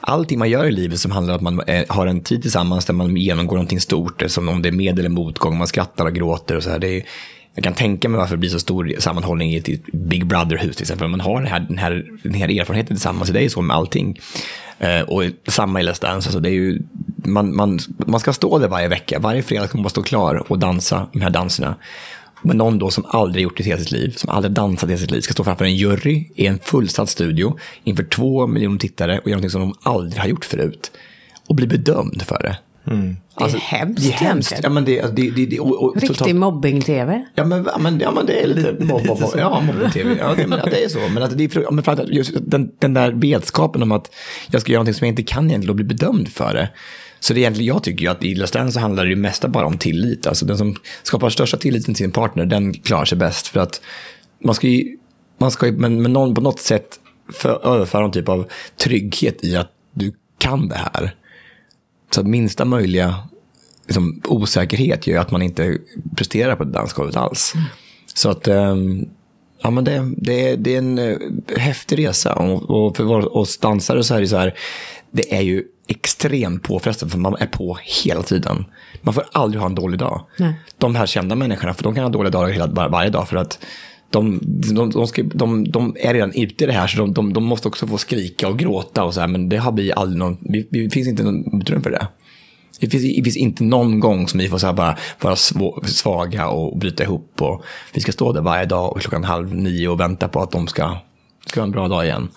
allting 0.00 0.38
man 0.38 0.50
gör 0.50 0.64
i 0.64 0.72
livet 0.72 1.00
som 1.00 1.10
handlar 1.10 1.38
om 1.38 1.46
att 1.46 1.54
man 1.54 1.60
eh, 1.66 1.84
har 1.88 2.06
en 2.06 2.20
tid 2.20 2.42
tillsammans 2.42 2.84
där 2.84 2.94
man 2.94 3.16
genomgår 3.16 3.56
någonting 3.56 3.80
stort, 3.80 4.22
eh, 4.22 4.28
som 4.28 4.48
om 4.48 4.62
det 4.62 4.68
är 4.68 4.72
med 4.72 4.98
eller 4.98 5.08
motgång, 5.08 5.58
man 5.58 5.66
skrattar 5.66 6.04
och 6.04 6.14
gråter 6.14 6.56
och 6.56 6.62
så 6.62 6.70
här. 6.70 6.78
Det 6.78 6.88
är, 6.88 7.02
jag 7.54 7.64
kan 7.64 7.74
tänka 7.74 8.08
mig 8.08 8.18
varför 8.18 8.34
det 8.34 8.40
blir 8.40 8.50
så 8.50 8.60
stor 8.60 8.94
sammanhållning 8.98 9.50
i 9.50 9.56
ett, 9.56 9.86
Big 9.92 10.26
Brother-hus 10.26 10.76
till 10.76 10.84
exempel. 10.84 11.08
Man 11.08 11.20
har 11.20 11.40
den 11.40 11.46
här, 11.46 11.60
den 11.60 11.78
här, 11.78 12.04
den 12.22 12.34
här 12.34 12.60
erfarenheten 12.60 12.96
tillsammans, 12.96 13.30
det 13.30 13.38
är 13.38 13.42
ju 13.42 13.50
så 13.50 13.62
med 13.62 13.76
allting. 13.76 14.18
Eh, 14.78 15.00
och 15.00 15.22
samma 15.48 15.80
i 15.80 15.84
Let's 15.84 16.02
Dance, 16.02 16.28
alltså 16.28 16.40
det 16.40 16.48
är 16.48 16.54
ju, 16.54 16.82
man, 17.16 17.56
man, 17.56 17.78
man 18.06 18.20
ska 18.20 18.32
stå 18.32 18.58
där 18.58 18.68
varje 18.68 18.88
vecka, 18.88 19.18
varje 19.18 19.42
fredag 19.42 19.68
ska 19.68 19.78
man 19.78 19.82
bara 19.82 19.90
stå 19.90 20.02
klar 20.02 20.52
och 20.52 20.58
dansa 20.58 21.06
de 21.12 21.20
här 21.20 21.30
danserna. 21.30 21.74
Men 22.42 22.56
någon 22.56 22.78
då 22.78 22.90
som 22.90 23.04
aldrig 23.08 23.42
gjort 23.42 23.56
det 23.56 23.62
i 23.62 23.66
hela 23.66 23.80
sitt 23.80 23.92
liv, 23.92 24.14
som 24.16 24.30
aldrig 24.30 24.52
dansat 24.52 24.88
i 24.88 24.92
hela 24.92 25.00
sitt 25.00 25.10
liv, 25.10 25.20
ska 25.20 25.32
stå 25.32 25.44
framför 25.44 25.64
en 25.64 25.76
jury 25.76 26.24
i 26.34 26.46
en 26.46 26.58
fullsatt 26.58 27.08
studio 27.10 27.58
inför 27.84 28.04
två 28.04 28.46
miljoner 28.46 28.78
tittare 28.78 29.18
och 29.18 29.26
göra 29.28 29.36
någonting 29.36 29.50
som 29.50 29.60
de 29.60 29.74
aldrig 29.82 30.20
har 30.20 30.28
gjort 30.28 30.44
förut. 30.44 30.92
Och 31.48 31.54
bli 31.54 31.66
bedömd 31.66 32.22
för 32.22 32.38
det. 32.42 32.56
Det 33.38 33.44
är 33.44 33.58
hemskt 33.58 34.02
Det 34.02 34.08
är 34.08 34.12
hemskt. 34.12 34.60
Ja, 34.62 34.68
men 34.68 34.84
det, 34.84 35.00
alltså, 35.00 35.14
det, 35.14 35.30
det, 35.30 35.46
det, 35.46 35.60
och, 35.60 35.82
och, 35.84 35.94
Riktig 35.96 36.16
totalt- 36.16 36.34
mobbing-tv. 36.36 37.24
Ja 37.34 37.44
men, 37.44 37.64
ja, 37.64 37.78
men, 37.78 38.00
ja, 38.00 38.10
men 38.10 38.26
det 38.26 38.42
är 38.42 38.46
lite 38.46 38.84
mobb, 38.84 39.06
mobb. 39.06 39.22
Ja, 39.36 39.60
mobbning-tv. 39.60 40.16
Ja, 40.18 40.34
det, 40.36 40.46
men, 40.46 40.58
ja, 40.64 40.70
det 40.70 40.84
är 40.84 40.88
så. 40.88 40.98
Men, 41.14 41.22
att 41.22 41.38
det 41.38 41.44
är, 41.44 41.48
för- 41.48 41.62
ja, 41.62 41.70
men 41.70 41.84
för 41.84 41.92
att 41.92 42.08
just 42.08 42.32
den, 42.40 42.70
den 42.78 42.94
där 42.94 43.12
vetskapen 43.12 43.82
om 43.82 43.92
att 43.92 44.10
jag 44.50 44.60
ska 44.60 44.72
göra 44.72 44.78
någonting 44.78 44.94
som 44.94 45.06
jag 45.06 45.12
inte 45.12 45.22
kan 45.22 45.46
egentligen 45.50 45.70
och 45.70 45.76
bli 45.76 45.84
bedömd 45.84 46.28
för 46.28 46.54
det. 46.54 46.68
Så 47.22 47.34
det 47.34 47.38
är 47.38 47.42
egentligen, 47.42 47.74
jag 47.74 47.82
tycker 47.82 48.04
ju 48.04 48.10
att 48.10 48.24
i 48.24 48.34
Let's 48.34 48.52
Dance 48.52 48.72
så 48.72 48.80
handlar 48.80 49.04
det 49.04 49.10
ju 49.10 49.16
mesta 49.16 49.48
bara 49.48 49.66
om 49.66 49.78
tillit. 49.78 50.26
Alltså 50.26 50.46
den 50.46 50.58
som 50.58 50.76
skapar 51.02 51.30
största 51.30 51.56
tilliten 51.56 51.94
till 51.94 52.04
sin 52.04 52.12
partner, 52.12 52.46
den 52.46 52.74
klarar 52.74 53.04
sig 53.04 53.18
bäst. 53.18 53.46
För 53.46 53.60
att 53.60 53.80
man 54.44 54.54
ska 54.54 54.68
ju, 54.68 54.96
man 55.38 55.50
ska 55.50 55.66
ju 55.66 55.72
men, 55.72 56.02
men 56.02 56.12
någon 56.12 56.34
på 56.34 56.40
något 56.40 56.60
sätt 56.60 57.00
för, 57.32 57.74
överföra 57.74 58.02
någon 58.02 58.12
typ 58.12 58.28
av 58.28 58.48
trygghet 58.76 59.44
i 59.44 59.56
att 59.56 59.72
du 59.94 60.12
kan 60.38 60.68
det 60.68 60.76
här. 60.76 61.14
Så 62.14 62.20
att 62.20 62.26
minsta 62.26 62.64
möjliga 62.64 63.14
liksom, 63.86 64.20
osäkerhet 64.24 65.06
gör 65.06 65.20
att 65.20 65.30
man 65.30 65.42
inte 65.42 65.78
presterar 66.16 66.56
på 66.56 66.64
dansgolvet 66.64 67.16
alls. 67.16 67.52
Så 68.14 68.30
att, 68.30 68.48
ehm, 68.48 69.08
ja 69.62 69.70
men 69.70 69.84
det, 69.84 70.12
det, 70.16 70.56
det 70.56 70.74
är 70.74 70.78
en 70.78 70.98
eh, 70.98 71.16
häftig 71.56 71.98
resa. 71.98 72.34
Och, 72.34 72.86
och 72.86 72.96
för 72.96 73.36
oss 73.36 73.58
dansare 73.58 74.04
så 74.04 74.14
är 74.14 74.20
det 74.20 74.28
så 74.28 74.36
här, 74.36 74.54
det 75.10 75.34
är 75.34 75.40
ju 75.40 75.64
extremt 75.92 76.62
påfrestande 76.62 77.12
för 77.12 77.18
man 77.18 77.36
är 77.40 77.46
på 77.46 77.78
hela 77.82 78.22
tiden. 78.22 78.64
Man 79.02 79.14
får 79.14 79.24
aldrig 79.32 79.60
ha 79.60 79.68
en 79.68 79.74
dålig 79.74 79.98
dag. 79.98 80.26
Nej. 80.38 80.54
De 80.78 80.94
här 80.94 81.06
kända 81.06 81.34
människorna, 81.34 81.74
för 81.74 81.82
de 81.82 81.94
kan 81.94 82.04
ha 82.04 82.10
dåliga 82.10 82.30
dagar 82.30 82.48
hela, 82.48 82.66
var, 82.66 82.88
varje 82.88 83.10
dag 83.10 83.28
för 83.28 83.36
att 83.36 83.58
de, 84.10 84.40
de, 84.74 84.90
de, 84.90 85.06
ska, 85.06 85.22
de, 85.22 85.96
är 86.00 86.14
redan 86.14 86.32
ute 86.34 86.64
i 86.64 86.66
det 86.66 86.72
här 86.72 86.86
så 86.86 87.06
de, 87.06 87.44
måste 87.44 87.68
också 87.68 87.86
få 87.86 87.98
skrika 87.98 88.48
och 88.48 88.58
gråta 88.58 89.04
och 89.04 89.14
så 89.14 89.20
här, 89.20 89.28
men 89.28 89.48
det 89.48 89.56
har 89.56 89.72
vi 89.72 89.92
aldrig 89.92 90.18
någon, 90.18 90.38
vi, 90.40 90.68
vi 90.70 90.90
finns 90.90 91.08
inte 91.08 91.22
någon 91.22 91.60
utrymme 91.60 91.82
för 91.82 91.90
det. 91.90 92.06
Det 92.80 92.90
finns, 92.90 93.02
det 93.16 93.22
finns 93.24 93.36
inte 93.36 93.64
någon 93.64 94.00
gång 94.00 94.28
som 94.28 94.40
vi 94.40 94.48
får 94.48 94.58
så 94.58 94.66
här 94.66 94.74
bara 94.74 94.96
vara 95.20 95.36
svaga 95.84 96.48
och 96.48 96.78
bryta 96.78 97.02
ihop. 97.02 97.42
Och 97.42 97.64
vi 97.94 98.00
ska 98.00 98.12
stå 98.12 98.32
där 98.32 98.40
varje 98.40 98.66
dag 98.66 98.92
och 98.92 99.00
klockan 99.00 99.24
halv 99.24 99.54
nio 99.54 99.88
och 99.88 100.00
vänta 100.00 100.28
på 100.28 100.40
att 100.40 100.50
de 100.50 100.66
ska, 100.66 100.96
ska 101.46 101.60
ha 101.60 101.66
en 101.66 101.70
bra 101.70 101.88
dag 101.88 102.04
igen. 102.04 102.28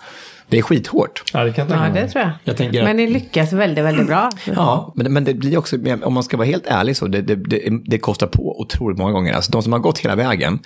Det 0.48 0.58
är 0.58 0.62
skithårt. 0.62 1.22
Ja, 1.32 1.44
det 1.44 1.52
kan 1.52 1.68
jag 1.68 1.78
Ja, 1.88 1.92
det 1.92 2.08
tror 2.08 2.22
jag. 2.24 2.30
Jag 2.44 2.56
tänker 2.56 2.84
Men 2.84 2.96
ni 2.96 3.06
lyckas 3.06 3.52
väldigt, 3.52 3.84
väldigt 3.84 4.06
bra. 4.06 4.30
Ja, 4.44 4.92
men, 4.96 5.12
men 5.12 5.24
det 5.24 5.34
blir 5.34 5.58
också, 5.58 5.76
om 6.02 6.14
man 6.14 6.22
ska 6.22 6.36
vara 6.36 6.46
helt 6.46 6.66
ärlig, 6.66 6.96
så 6.96 7.06
det, 7.06 7.22
det, 7.22 7.34
det, 7.34 7.62
det 7.84 7.98
kostar 7.98 8.26
på 8.26 8.60
otroligt 8.60 8.98
många 8.98 9.12
gånger. 9.12 9.32
Alltså 9.32 9.52
de 9.52 9.62
som 9.62 9.72
har 9.72 9.78
gått 9.80 9.98
hela 9.98 10.14
vägen, 10.14 10.58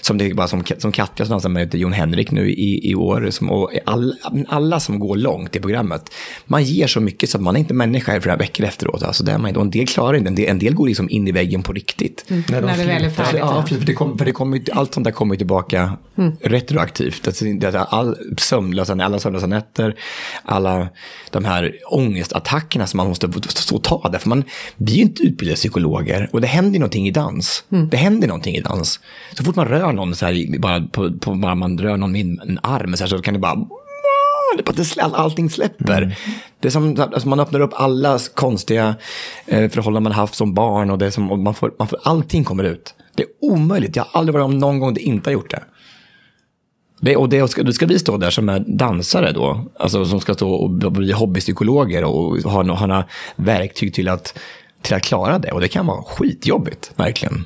som, 0.00 0.18
det 0.18 0.26
är 0.26 0.34
bara 0.34 0.48
som, 0.48 0.64
som 0.78 0.92
Katja 0.92 1.26
som 1.26 1.30
dansar 1.30 1.48
med 1.48 1.74
Jon 1.74 1.92
Henrik 1.92 2.30
nu 2.30 2.50
i, 2.50 2.90
i 2.90 2.94
år, 2.94 3.30
som, 3.30 3.50
och 3.50 3.70
all, 3.86 4.14
alla 4.48 4.80
som 4.80 4.98
går 4.98 5.16
långt 5.16 5.56
i 5.56 5.60
programmet, 5.60 6.02
man 6.44 6.64
ger 6.64 6.86
så 6.86 7.00
mycket 7.00 7.30
så 7.30 7.38
att 7.38 7.42
man 7.42 7.56
är 7.56 7.60
inte 7.60 7.74
människa 7.74 8.16
i 8.16 8.20
flera 8.20 8.36
veckor 8.36 8.66
efteråt. 8.66 9.02
Alltså 9.02 9.24
det 9.24 9.32
är 9.32 9.38
man. 9.38 9.56
Och 9.56 9.62
en 9.62 9.70
del 9.70 9.86
klarar 9.86 10.16
inte, 10.16 10.28
en 10.28 10.34
del, 10.34 10.48
en 10.48 10.58
del 10.58 10.74
går 10.74 10.86
liksom 10.86 11.10
in 11.10 11.28
i 11.28 11.32
väggen 11.32 11.62
på 11.62 11.72
riktigt. 11.72 12.24
När 12.28 12.60
de 12.60 12.66
När 12.66 12.76
det 12.78 12.84
väl 12.84 13.04
är 13.04 13.10
färdigt. 13.10 13.40
Ja, 13.40 13.64
för 13.68 13.86
det 13.86 13.94
kom, 13.94 14.18
för 14.18 14.24
det 14.24 14.32
kommer, 14.32 14.56
ju- 14.56 14.64
allt 14.72 14.94
sånt 14.94 15.04
där 15.04 15.10
kommer 15.12 15.34
ju 15.34 15.38
tillbaka 15.38 15.92
retroaktivt. 16.40 17.26
Alltså, 17.26 17.78
all 17.78 18.16
sömnlösa, 18.38 18.92
alla 18.92 19.18
sömnlösa 19.20 19.46
nätter, 19.46 19.94
alla 20.42 20.88
de 21.30 21.44
här 21.44 21.72
ångestattackerna 21.86 22.86
som 22.86 22.96
man 22.96 23.08
måste 23.08 23.28
stå 23.48 23.76
och 23.76 23.84
ta 23.84 24.08
där. 24.08 24.18
För 24.18 24.28
man 24.28 24.44
blir 24.76 24.94
ju 24.94 25.02
inte 25.02 25.22
utbildade 25.22 25.56
psykologer 25.56 26.28
och 26.32 26.40
det 26.40 26.46
händer 26.46 26.78
någonting 26.78 27.08
i 27.08 27.10
dans. 27.10 27.64
Det 27.90 27.96
händer 27.96 28.28
någonting 28.28 28.56
i 28.56 28.60
dans. 28.60 29.00
Så 29.36 29.44
fort 29.44 29.56
man 29.56 29.68
rör 29.68 29.92
någon 29.92 30.14
så 30.14 30.26
här, 30.26 30.58
bara, 30.58 30.80
på, 30.80 31.12
på, 31.12 31.34
bara 31.34 31.54
man 31.54 31.78
rör 31.78 31.96
någon 31.96 32.12
med 32.12 32.20
en 32.20 32.58
arm 32.62 32.96
så, 32.96 33.04
här, 33.04 33.08
så 33.08 33.18
kan 33.18 33.34
det 33.34 33.40
bara 33.40 33.66
allting 35.12 35.50
släpper. 35.50 36.16
Det 36.60 36.68
är 36.68 36.72
som 36.72 37.00
alltså 37.00 37.28
man 37.28 37.40
öppnar 37.40 37.60
upp 37.60 37.70
alla 37.74 38.18
konstiga 38.34 38.94
eh, 39.46 39.70
förhållanden 39.70 40.02
man 40.02 40.12
haft 40.12 40.34
som 40.34 40.54
barn 40.54 40.90
och, 40.90 40.98
det 40.98 41.10
som, 41.10 41.30
och 41.32 41.38
man 41.38 41.54
får, 41.54 41.72
man 41.78 41.88
får, 41.88 41.98
allting 42.02 42.44
kommer 42.44 42.64
ut. 42.64 42.94
Det 43.14 43.22
är 43.22 43.28
omöjligt. 43.40 43.96
Jag 43.96 44.04
har 44.04 44.20
aldrig 44.20 44.34
varit 44.34 44.44
om 44.44 44.58
någon 44.58 44.80
gång 44.80 44.94
det 44.94 45.00
inte 45.00 45.30
har 45.30 45.32
gjort 45.32 45.50
det 45.50 45.62
det 47.00 47.16
och 47.16 47.28
det, 47.28 47.48
ska, 47.48 47.62
då 47.62 47.72
ska 47.72 47.86
vi 47.86 47.98
stå 47.98 48.16
där 48.16 48.30
som 48.30 48.48
är 48.48 48.64
dansare 48.66 49.32
då, 49.32 49.64
alltså 49.78 50.04
som 50.04 50.20
ska 50.20 50.34
stå 50.34 50.52
och 50.52 50.70
bli 50.70 51.12
hobbypsykologer 51.12 52.04
och 52.04 52.38
ha, 52.38 52.50
ha 52.50 52.62
några 52.62 53.04
verktyg 53.36 53.94
till 53.94 54.08
att, 54.08 54.38
till 54.82 54.94
att 54.94 55.02
klara 55.02 55.38
det. 55.38 55.52
Och 55.52 55.60
det 55.60 55.68
kan 55.68 55.86
vara 55.86 56.02
skitjobbigt, 56.02 56.92
verkligen. 56.96 57.44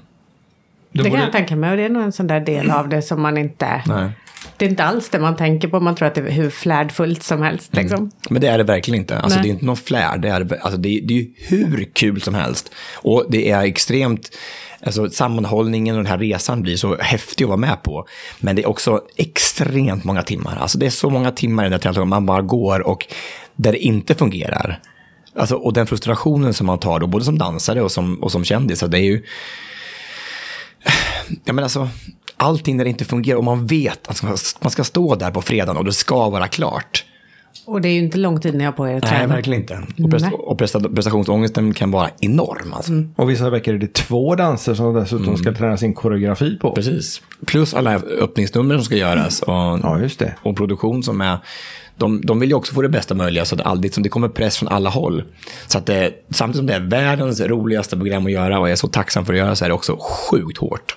Då 0.95 1.03
Det 1.03 1.11
kan 1.11 1.21
jag 1.21 1.33
tänka 1.33 1.57
mig 1.57 1.71
och 1.71 1.77
det 1.77 1.85
är 1.85 1.89
nog 1.89 2.03
en 2.03 2.13
sån 2.13 2.27
där 2.27 2.41
del 2.41 2.71
av 2.71 2.89
det 2.89 3.03
som 3.03 3.23
man 3.23 3.39
inte... 3.39 3.83
Nej. 3.87 4.11
Det 4.57 4.65
är 4.65 4.69
inte 4.69 4.85
alls 4.85 5.09
det 5.09 5.19
man 5.19 5.37
tänker 5.37 5.69
på. 5.69 5.81
Man 5.81 5.95
tror 5.95 6.09
att 6.09 6.15
det 6.15 6.21
är 6.21 6.31
hur 6.31 6.51
flärdfullt 6.51 7.23
som 7.23 7.43
helst. 7.43 7.77
Liksom. 7.77 8.11
Men 8.31 8.41
det 8.41 8.49
är 8.49 8.59
det 8.59 8.65
verkligen 8.65 9.01
inte. 9.01 9.19
Alltså, 9.19 9.39
Nej. 9.39 9.43
det 9.43 9.49
är 9.49 9.53
inte 9.53 9.65
någon 9.65 9.77
flär. 9.77 10.19
Det 10.19 10.29
är, 10.29 10.59
alltså, 10.63 10.77
det, 10.77 10.89
är, 10.89 11.01
det 11.03 11.21
är 11.21 11.27
hur 11.49 11.89
kul 11.93 12.21
som 12.21 12.35
helst. 12.35 12.73
Och 12.95 13.27
det 13.29 13.51
är 13.51 13.63
extremt... 13.63 14.37
Alltså, 14.87 15.11
sammanhållningen 15.11 15.97
och 15.97 16.03
den 16.03 16.11
här 16.11 16.19
resan 16.19 16.63
blir 16.63 16.77
så 16.77 16.97
häftig 16.97 17.45
att 17.45 17.49
vara 17.49 17.57
med 17.57 17.83
på. 17.83 18.07
Men 18.41 18.57
det 18.57 18.63
är 18.63 18.69
också 18.69 19.03
extremt 19.17 20.05
många 20.05 20.23
timmar. 20.23 20.57
Alltså, 20.57 20.79
det 20.79 20.87
är 20.87 20.91
så 20.91 21.11
många 21.11 21.31
timmar 21.31 21.63
i 21.63 21.67
den 21.67 21.73
här 21.73 21.79
tävlingen 21.79 22.09
man 22.09 22.27
bara 22.27 22.43
går 22.43 22.87
och 22.87 23.07
där 23.57 23.73
det 23.73 23.79
inte 23.79 24.15
fungerar. 24.15 24.81
Alltså, 25.37 25.55
och 25.55 25.73
den 25.73 25.87
frustrationen 25.87 26.55
som 26.55 26.67
man 26.67 26.79
tar 26.79 27.01
då, 27.01 27.07
både 27.07 27.25
som 27.25 27.39
dansare 27.39 27.83
och 27.83 27.93
som, 27.93 28.23
och 28.23 28.33
som 28.33 28.45
kändis, 28.45 28.79
så 28.79 28.87
det 28.87 28.99
är 28.99 29.05
ju... 29.05 29.23
Ja, 31.45 31.53
men 31.53 31.65
alltså, 31.65 31.89
allting 32.37 32.77
när 32.77 32.85
det 32.85 32.91
inte 32.91 33.05
fungerar 33.05 33.39
och 33.39 33.45
man 33.45 33.67
vet 33.67 34.09
att 34.09 34.23
man 34.63 34.71
ska- 34.71 34.85
stå 34.85 35.15
där 35.15 35.31
på 35.31 35.43
fredagen 35.43 35.77
och 35.77 35.85
det 35.85 35.93
ska 35.93 36.29
vara 36.31 36.49
klart. 36.49 37.05
Och 37.67 37.81
det 37.81 37.89
är 37.89 37.93
ju 37.93 37.99
inte 37.99 38.19
lång 38.19 38.41
tid 38.41 38.55
ni 38.55 38.65
har 38.65 38.73
på 38.73 38.89
er 38.89 38.97
att 38.97 39.03
Nej, 39.03 39.11
träna. 39.13 39.35
verkligen 39.35 39.61
inte. 39.61 39.75
Och, 40.05 40.11
prest- 40.11 40.25
Nej. 40.31 40.33
och 40.39 40.59
presta- 40.61 40.95
prestationsångesten 40.95 41.75
kan 41.75 41.91
vara 41.91 42.11
enorm. 42.21 42.73
Alltså. 42.73 42.93
Och 43.17 43.31
vissa 43.31 43.51
veckor 43.51 43.75
är 43.75 43.79
det 43.79 43.93
två 43.95 44.35
danser 44.35 44.75
som 44.75 44.95
dessutom 44.95 45.37
ska 45.37 45.53
träna 45.55 45.77
sin 45.77 45.95
koreografi 45.95 46.59
på. 46.61 46.73
Precis. 46.75 47.23
Plus 47.47 47.75
alla 47.75 47.95
öppningsnummer 47.95 48.75
som 48.75 48.85
ska 48.85 48.97
göras 48.97 49.43
och, 49.43 49.53
Ja, 49.55 49.99
just 50.01 50.19
det. 50.19 50.35
och 50.43 50.57
produktion 50.57 51.03
som 51.03 51.21
är... 51.21 51.39
De, 51.97 52.21
de 52.25 52.41
vill 52.41 52.49
ju 52.49 52.55
också 52.55 52.75
få 52.75 52.83
det 52.83 52.89
bästa 52.89 53.15
möjliga 53.15 53.45
så 53.45 53.55
att 53.55 53.59
det, 53.59 53.65
aldrig, 53.65 53.95
som 53.95 54.03
det 54.03 54.09
kommer 54.09 54.29
press 54.29 54.57
från 54.57 54.69
alla 54.69 54.91
håll. 54.91 55.23
Så 55.67 55.79
att 55.79 55.87
det, 55.87 56.13
samtidigt 56.31 56.57
som 56.57 56.67
det 56.67 56.75
är 56.75 56.81
världens 56.81 57.41
roligaste 57.41 57.97
program 57.97 58.27
att 58.27 58.33
göra 58.33 58.59
och 58.59 58.67
jag 58.69 58.73
är 58.73 58.77
så 58.77 58.89
tacksam 58.89 59.25
för 59.27 59.33
att 59.33 59.39
göra 59.39 59.55
så 59.57 59.65
är 59.65 59.69
det 59.69 59.75
också 59.75 59.99
sjukt 60.31 60.59
hårt. 60.59 60.97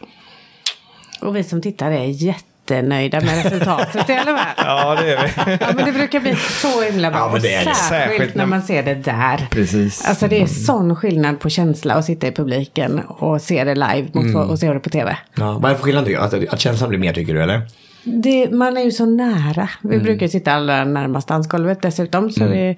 Och 1.22 1.36
vi 1.36 1.44
som 1.44 1.62
tittar 1.62 1.92
är 1.92 2.04
jättenöjda 2.06 3.22
med 3.22 3.44
resultatet 3.44 4.10
i 4.10 4.14
alla 4.14 4.38
fall. 4.38 4.48
Ja, 4.58 4.96
det 5.02 5.14
är 5.14 5.24
vi. 5.46 5.58
Ja, 5.62 5.68
men 5.76 5.86
det 5.86 5.92
brukar 5.92 6.20
bli 6.20 6.36
så 6.36 6.82
himla 6.82 7.12
bra. 7.12 7.20
Ja, 7.20 7.30
men 7.34 7.42
det 7.42 7.54
är 7.54 7.66
det. 7.66 7.72
Och 7.72 7.76
Särskilt, 7.78 8.10
Särskilt 8.18 8.36
när 8.36 8.46
man 8.46 8.62
ser 8.62 8.84
det 8.84 8.94
där. 8.96 9.48
Precis. 9.50 10.06
Alltså 10.06 10.28
det 10.28 10.42
är 10.42 10.46
sån 10.46 10.96
skillnad 10.96 11.40
på 11.40 11.50
känsla 11.50 11.94
att 11.94 12.06
sitta 12.06 12.28
i 12.28 12.32
publiken 12.32 13.00
och 13.00 13.42
se 13.42 13.64
det 13.64 13.76
live 13.76 14.08
mot 14.14 14.24
Mm. 14.26 14.38
att 14.52 14.60
se 14.60 14.74
det 14.74 14.80
på 14.80 14.90
tv. 14.90 15.18
Ja, 15.36 15.58
vad 15.62 15.72
är 15.72 15.76
för 15.76 15.84
skillnad 15.84 16.06
tycker 16.06 16.20
du? 16.20 16.26
Att, 16.46 16.54
att 16.54 16.60
känslan 16.60 16.90
blir 16.90 17.00
mer 17.00 17.14
tycker 17.14 17.34
du 17.34 17.44
eller? 17.44 17.62
Det, 18.04 18.52
man 18.52 18.78
är 18.78 18.82
ju 18.82 18.92
så 18.92 19.06
nära. 19.06 19.70
Vi 19.82 19.94
Mm. 19.96 20.04
brukar 20.04 20.28
sitta 20.28 20.52
allra 20.54 20.84
närmast 20.86 21.28
dansgolvet 21.28 21.82
dessutom. 21.82 22.32
Så 22.32 22.44
vi 22.46 22.78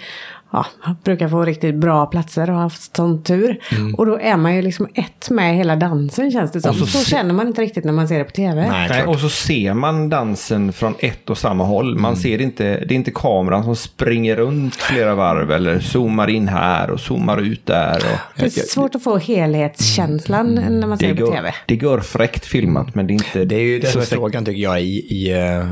ja, 0.52 0.66
brukar 1.04 1.30
få 1.30 1.44
riktigt 1.46 1.76
bra 1.76 2.06
platser 2.06 2.50
och 2.50 2.56
har 2.56 2.62
haft 2.64 2.96
sån 2.96 3.24
tur. 3.24 3.60
Mm. 3.72 3.96
Och 3.96 4.06
då 4.06 4.20
är 4.20 4.38
man 4.38 4.56
ju 4.56 4.62
liksom 4.62 4.88
ett 4.94 5.30
med 5.30 5.56
hela 5.56 5.76
dansen 5.76 6.32
känns 6.32 6.52
det 6.52 6.62
som. 6.62 6.70
Och 6.70 6.76
så 6.76 6.86
Så, 6.86 6.98
se- 6.98 7.10
känner 7.12 7.34
man 7.34 7.48
inte 7.48 7.62
riktigt 7.62 7.84
när 7.84 7.94
man 7.94 8.08
ser 8.08 8.18
det 8.18 8.24
på 8.24 8.32
tv. 8.32 8.68
Nej, 8.70 8.90
Nej, 8.90 9.04
och 9.04 9.20
så 9.20 9.30
ser 9.30 9.74
man 9.74 10.10
dansen 10.10 10.74
från 10.74 10.94
ett 11.00 11.30
och 11.30 11.38
samma 11.38 11.64
håll. 11.64 11.96
Man 12.00 12.16
ser 12.16 12.42
inte, 12.42 12.64
det 12.64 12.94
är 12.94 12.96
inte 12.96 13.12
kameran 13.12 13.64
som 13.64 13.76
springer 13.76 14.36
runt 14.36 14.76
flera 14.76 15.16
varv 15.16 15.52
eller 15.52 15.80
zoomar 15.80 16.30
in 16.30 16.48
här 16.48 16.90
och 16.90 17.00
zoomar 17.00 17.38
ut 17.42 17.66
där. 17.66 17.96
Och 17.96 18.20
Det 18.40 18.46
är 18.46 18.50
svårt 18.50 18.96
att 18.96 19.04
få 19.04 19.18
helhetskänslan 19.18 20.48
när 20.70 20.88
man 20.88 20.98
ser 20.98 21.08
det, 21.08 21.14
det 21.14 21.20
på 21.20 21.26
går, 21.26 21.36
tv. 21.36 21.54
det 21.66 21.76
går 21.76 22.00
fräckt 22.00 22.46
filmat 22.46 22.96
men 22.96 23.08
det 23.08 23.12
är 23.14 23.16
inte... 23.16 23.46
Det 23.46 23.56
är 23.56 23.60
ju 23.64 23.80
det 23.80 23.88
som 23.88 24.02
är 24.02 24.06
så 24.06 24.16
frågan 24.16 24.46
tycker 24.46 24.62
jag 24.62 24.82
i, 24.82 24.86
i, 24.86 25.32
eh, 25.32 25.66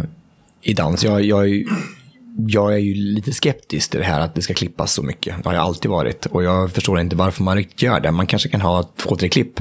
i 0.61 0.73
dans. 0.73 1.03
Jag, 1.03 1.23
jag, 1.25 1.39
är 1.39 1.45
ju- 1.47 1.67
jag 2.47 2.73
är 2.73 2.77
ju 2.77 2.93
lite 2.93 3.33
skeptisk 3.33 3.91
till 3.91 3.99
det 3.99 4.05
här 4.05 4.19
att 4.19 4.35
det 4.35 4.41
ska 4.41 4.53
klippas 4.53 4.93
så 4.93 5.03
mycket. 5.03 5.35
Det 5.43 5.49
har 5.49 5.53
jag 5.53 5.63
alltid 5.63 5.91
varit. 5.91 6.25
Och 6.25 6.43
jag 6.43 6.71
förstår 6.71 6.99
inte 6.99 7.15
varför 7.15 7.43
man 7.43 7.57
riktigt 7.57 7.81
gör 7.81 7.99
det. 7.99 8.11
Man 8.11 8.27
kanske 8.27 8.49
kan 8.49 8.61
ha 8.61 8.83
två, 8.97 9.15
tre 9.15 9.29
klipp. 9.29 9.59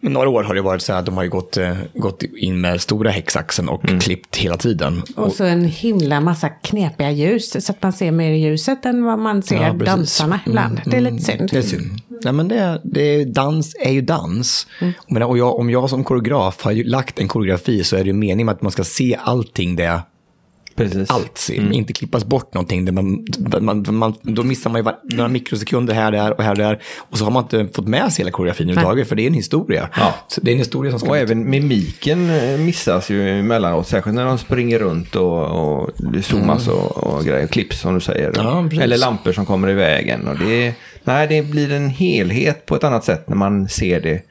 Men 0.00 0.12
några 0.12 0.28
år 0.28 0.42
har 0.42 0.54
det 0.54 0.62
varit 0.62 0.82
så 0.82 0.92
här 0.92 0.98
att 0.98 1.06
de 1.06 1.16
har 1.16 1.24
ju 1.24 1.30
gått, 1.30 1.56
eh, 1.56 1.76
gått 1.94 2.22
in 2.22 2.60
med 2.60 2.80
stora 2.80 3.10
häcksaxen 3.10 3.68
och 3.68 3.82
klippt 4.00 4.36
hela 4.36 4.56
tiden. 4.56 5.02
Och 5.16 5.32
så 5.32 5.44
en 5.44 5.64
himla 5.64 6.20
massa 6.20 6.48
knepiga 6.48 7.10
ljus. 7.10 7.66
Så 7.66 7.72
att 7.72 7.82
man 7.82 7.92
ser 7.92 8.10
mer 8.10 8.32
i 8.32 8.38
ljuset 8.38 8.86
än 8.86 9.04
vad 9.04 9.18
man 9.18 9.42
ser 9.42 9.62
Ja, 9.62 9.72
dansarna 9.72 10.40
ibland. 10.46 10.80
Det 10.86 10.96
är 10.96 11.00
lite 11.00 11.24
synd. 11.24 11.48
Det 11.52 11.58
är 11.58 11.62
synd. 11.62 12.00
Nej, 12.24 12.32
men 12.32 12.48
det, 12.48 12.80
det 12.84 13.00
är, 13.00 13.24
dans 13.24 13.76
är 13.80 13.92
ju 13.92 14.00
dans. 14.00 14.66
Men, 15.08 15.22
och 15.22 15.38
jag, 15.38 15.58
om 15.58 15.70
jag 15.70 15.90
som 15.90 16.04
koreograf 16.04 16.62
har 16.62 16.72
ju 16.72 16.84
lagt 16.84 17.18
en 17.18 17.28
koreografi 17.28 17.84
så 17.84 17.96
är 17.96 18.00
det 18.00 18.06
ju 18.06 18.12
meningen 18.12 18.46
med 18.46 18.52
att 18.52 18.62
man 18.62 18.72
ska 18.72 18.84
se 18.84 19.18
allting 19.22 19.76
det 19.76 20.02
Precis. 20.76 21.10
allt 21.10 21.38
ser. 21.38 21.72
Inte 21.72 21.92
klippas 21.92 22.24
bort 22.24 22.54
någonting. 22.54 22.84
Där 22.84 22.92
man, 22.92 23.24
man, 23.60 23.86
man, 23.90 24.14
då 24.22 24.42
missar 24.42 24.70
man 24.70 24.78
ju 24.78 24.82
var- 24.82 24.98
några 25.02 25.28
mikrosekunder 25.28 25.94
här, 25.94 26.12
där 26.12 26.32
och 26.32 26.42
här, 26.44 26.54
där. 26.56 26.82
Och 26.96 27.18
så 27.18 27.24
har 27.24 27.30
man 27.30 27.42
inte 27.42 27.68
fått 27.74 27.88
med 27.88 28.12
sig 28.12 28.22
hela 28.22 28.30
koreografin 28.30 28.70
överhuvudtaget. 28.70 29.08
För 29.08 29.16
det 29.16 29.22
är 29.22 29.26
en 29.26 29.34
historia. 29.34 29.88
Ja. 29.96 30.14
Så 30.28 30.40
det 30.40 30.50
är 30.50 30.52
en 30.52 30.58
historia 30.58 30.90
som 30.90 31.00
ska... 31.00 31.08
Och 31.10 31.16
även 31.16 31.50
mimiken 31.50 32.30
eh, 32.30 32.58
missas 32.58 33.10
ju 33.10 33.38
emellanåt, 33.38 33.86
särskilt 33.88 34.14
när 34.14 34.24
de 34.24 34.38
springer 34.38 34.78
runt 34.78 35.16
och, 35.16 35.42
och 35.44 35.90
det 35.96 36.22
zoomas 36.22 36.68
och, 36.68 36.96
och 36.96 37.24
grejer, 37.24 37.46
klipps 37.46 37.80
som 37.80 37.94
du 37.94 38.00
säger. 38.00 38.32
Ja. 38.36 38.68
Eller 38.80 38.98
lampor 38.98 39.32
som 39.32 39.46
kommer 39.46 39.68
i 39.70 39.74
vägen. 39.74 40.28
Och 40.28 40.38
det, 40.38 40.74
nej, 41.04 41.26
det 41.28 41.42
blir 41.42 41.72
en 41.72 41.90
helhet 41.90 42.66
på 42.66 42.76
ett 42.76 42.84
annat 42.84 43.04
sätt 43.04 43.28
när 43.28 43.36
man 43.36 43.68
ser 43.68 44.00
det 44.00 44.22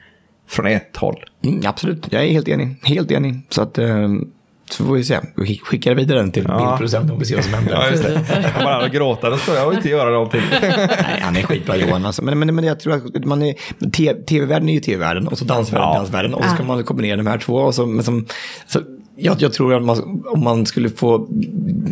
från 0.48 0.66
ett 0.66 0.96
håll. 0.96 1.24
Mm, 1.44 1.60
absolut, 1.64 2.06
jag 2.10 2.24
är 2.24 2.28
helt 2.30 2.48
enig. 2.48 2.74
Helt 2.82 3.10
enig. 3.10 3.40
Så 3.48 3.62
att... 3.62 3.78
Så 4.70 4.84
får 4.84 4.94
vi 4.94 5.04
se. 5.04 5.18
Vi 5.36 5.60
skickar 5.64 5.94
vidare 5.94 6.18
den 6.18 6.32
till 6.32 6.44
Ja. 6.48 6.56
bildproducenten 6.58 7.10
och 7.10 7.20
vi 7.20 7.24
ser 7.24 7.34
vad 7.34 7.44
som 7.44 7.54
händer. 7.54 7.72
Ja, 7.72 7.90
just 7.90 8.02
det. 8.02 8.12
Jag 8.42 8.52
kommer 8.52 8.64
bara 8.64 8.88
gråta, 8.88 9.30
då 9.30 9.36
står 9.36 9.56
jag 9.56 9.66
och 9.68 9.74
inte 9.74 9.88
göra 9.88 10.10
någonting. 10.10 10.40
Nej, 10.62 11.20
han 11.22 11.36
är 11.36 11.42
skitbra 11.42 11.76
Johan. 11.76 12.06
Alltså. 12.06 12.24
Men, 12.24 12.38
men, 12.38 12.54
men 12.54 12.64
jag 12.64 12.80
tror 12.80 12.94
att 12.94 13.24
man 13.24 13.42
är, 13.42 13.54
tv-världen 14.26 14.68
är 14.68 14.72
ju 14.74 14.80
tv-världen 14.80 15.28
och 15.28 15.38
så 15.38 15.44
dansvärlden 15.44 15.88
är 15.88 15.92
Ja. 15.92 15.98
dansvärlden. 15.98 16.34
Och 16.34 16.44
så 16.44 16.50
ska 16.54 16.64
man 16.64 16.84
kombinera 16.84 17.16
de 17.16 17.26
här 17.26 17.38
två. 17.38 17.54
Och 17.54 17.74
så, 17.74 17.86
men 17.86 18.04
som, 18.04 18.26
så, 18.66 18.80
jag, 19.16 19.42
jag 19.42 19.52
tror 19.52 19.74
att 19.74 19.82
man, 19.82 20.24
om 20.26 20.44
man 20.44 20.66
skulle 20.66 20.88
få 20.88 21.26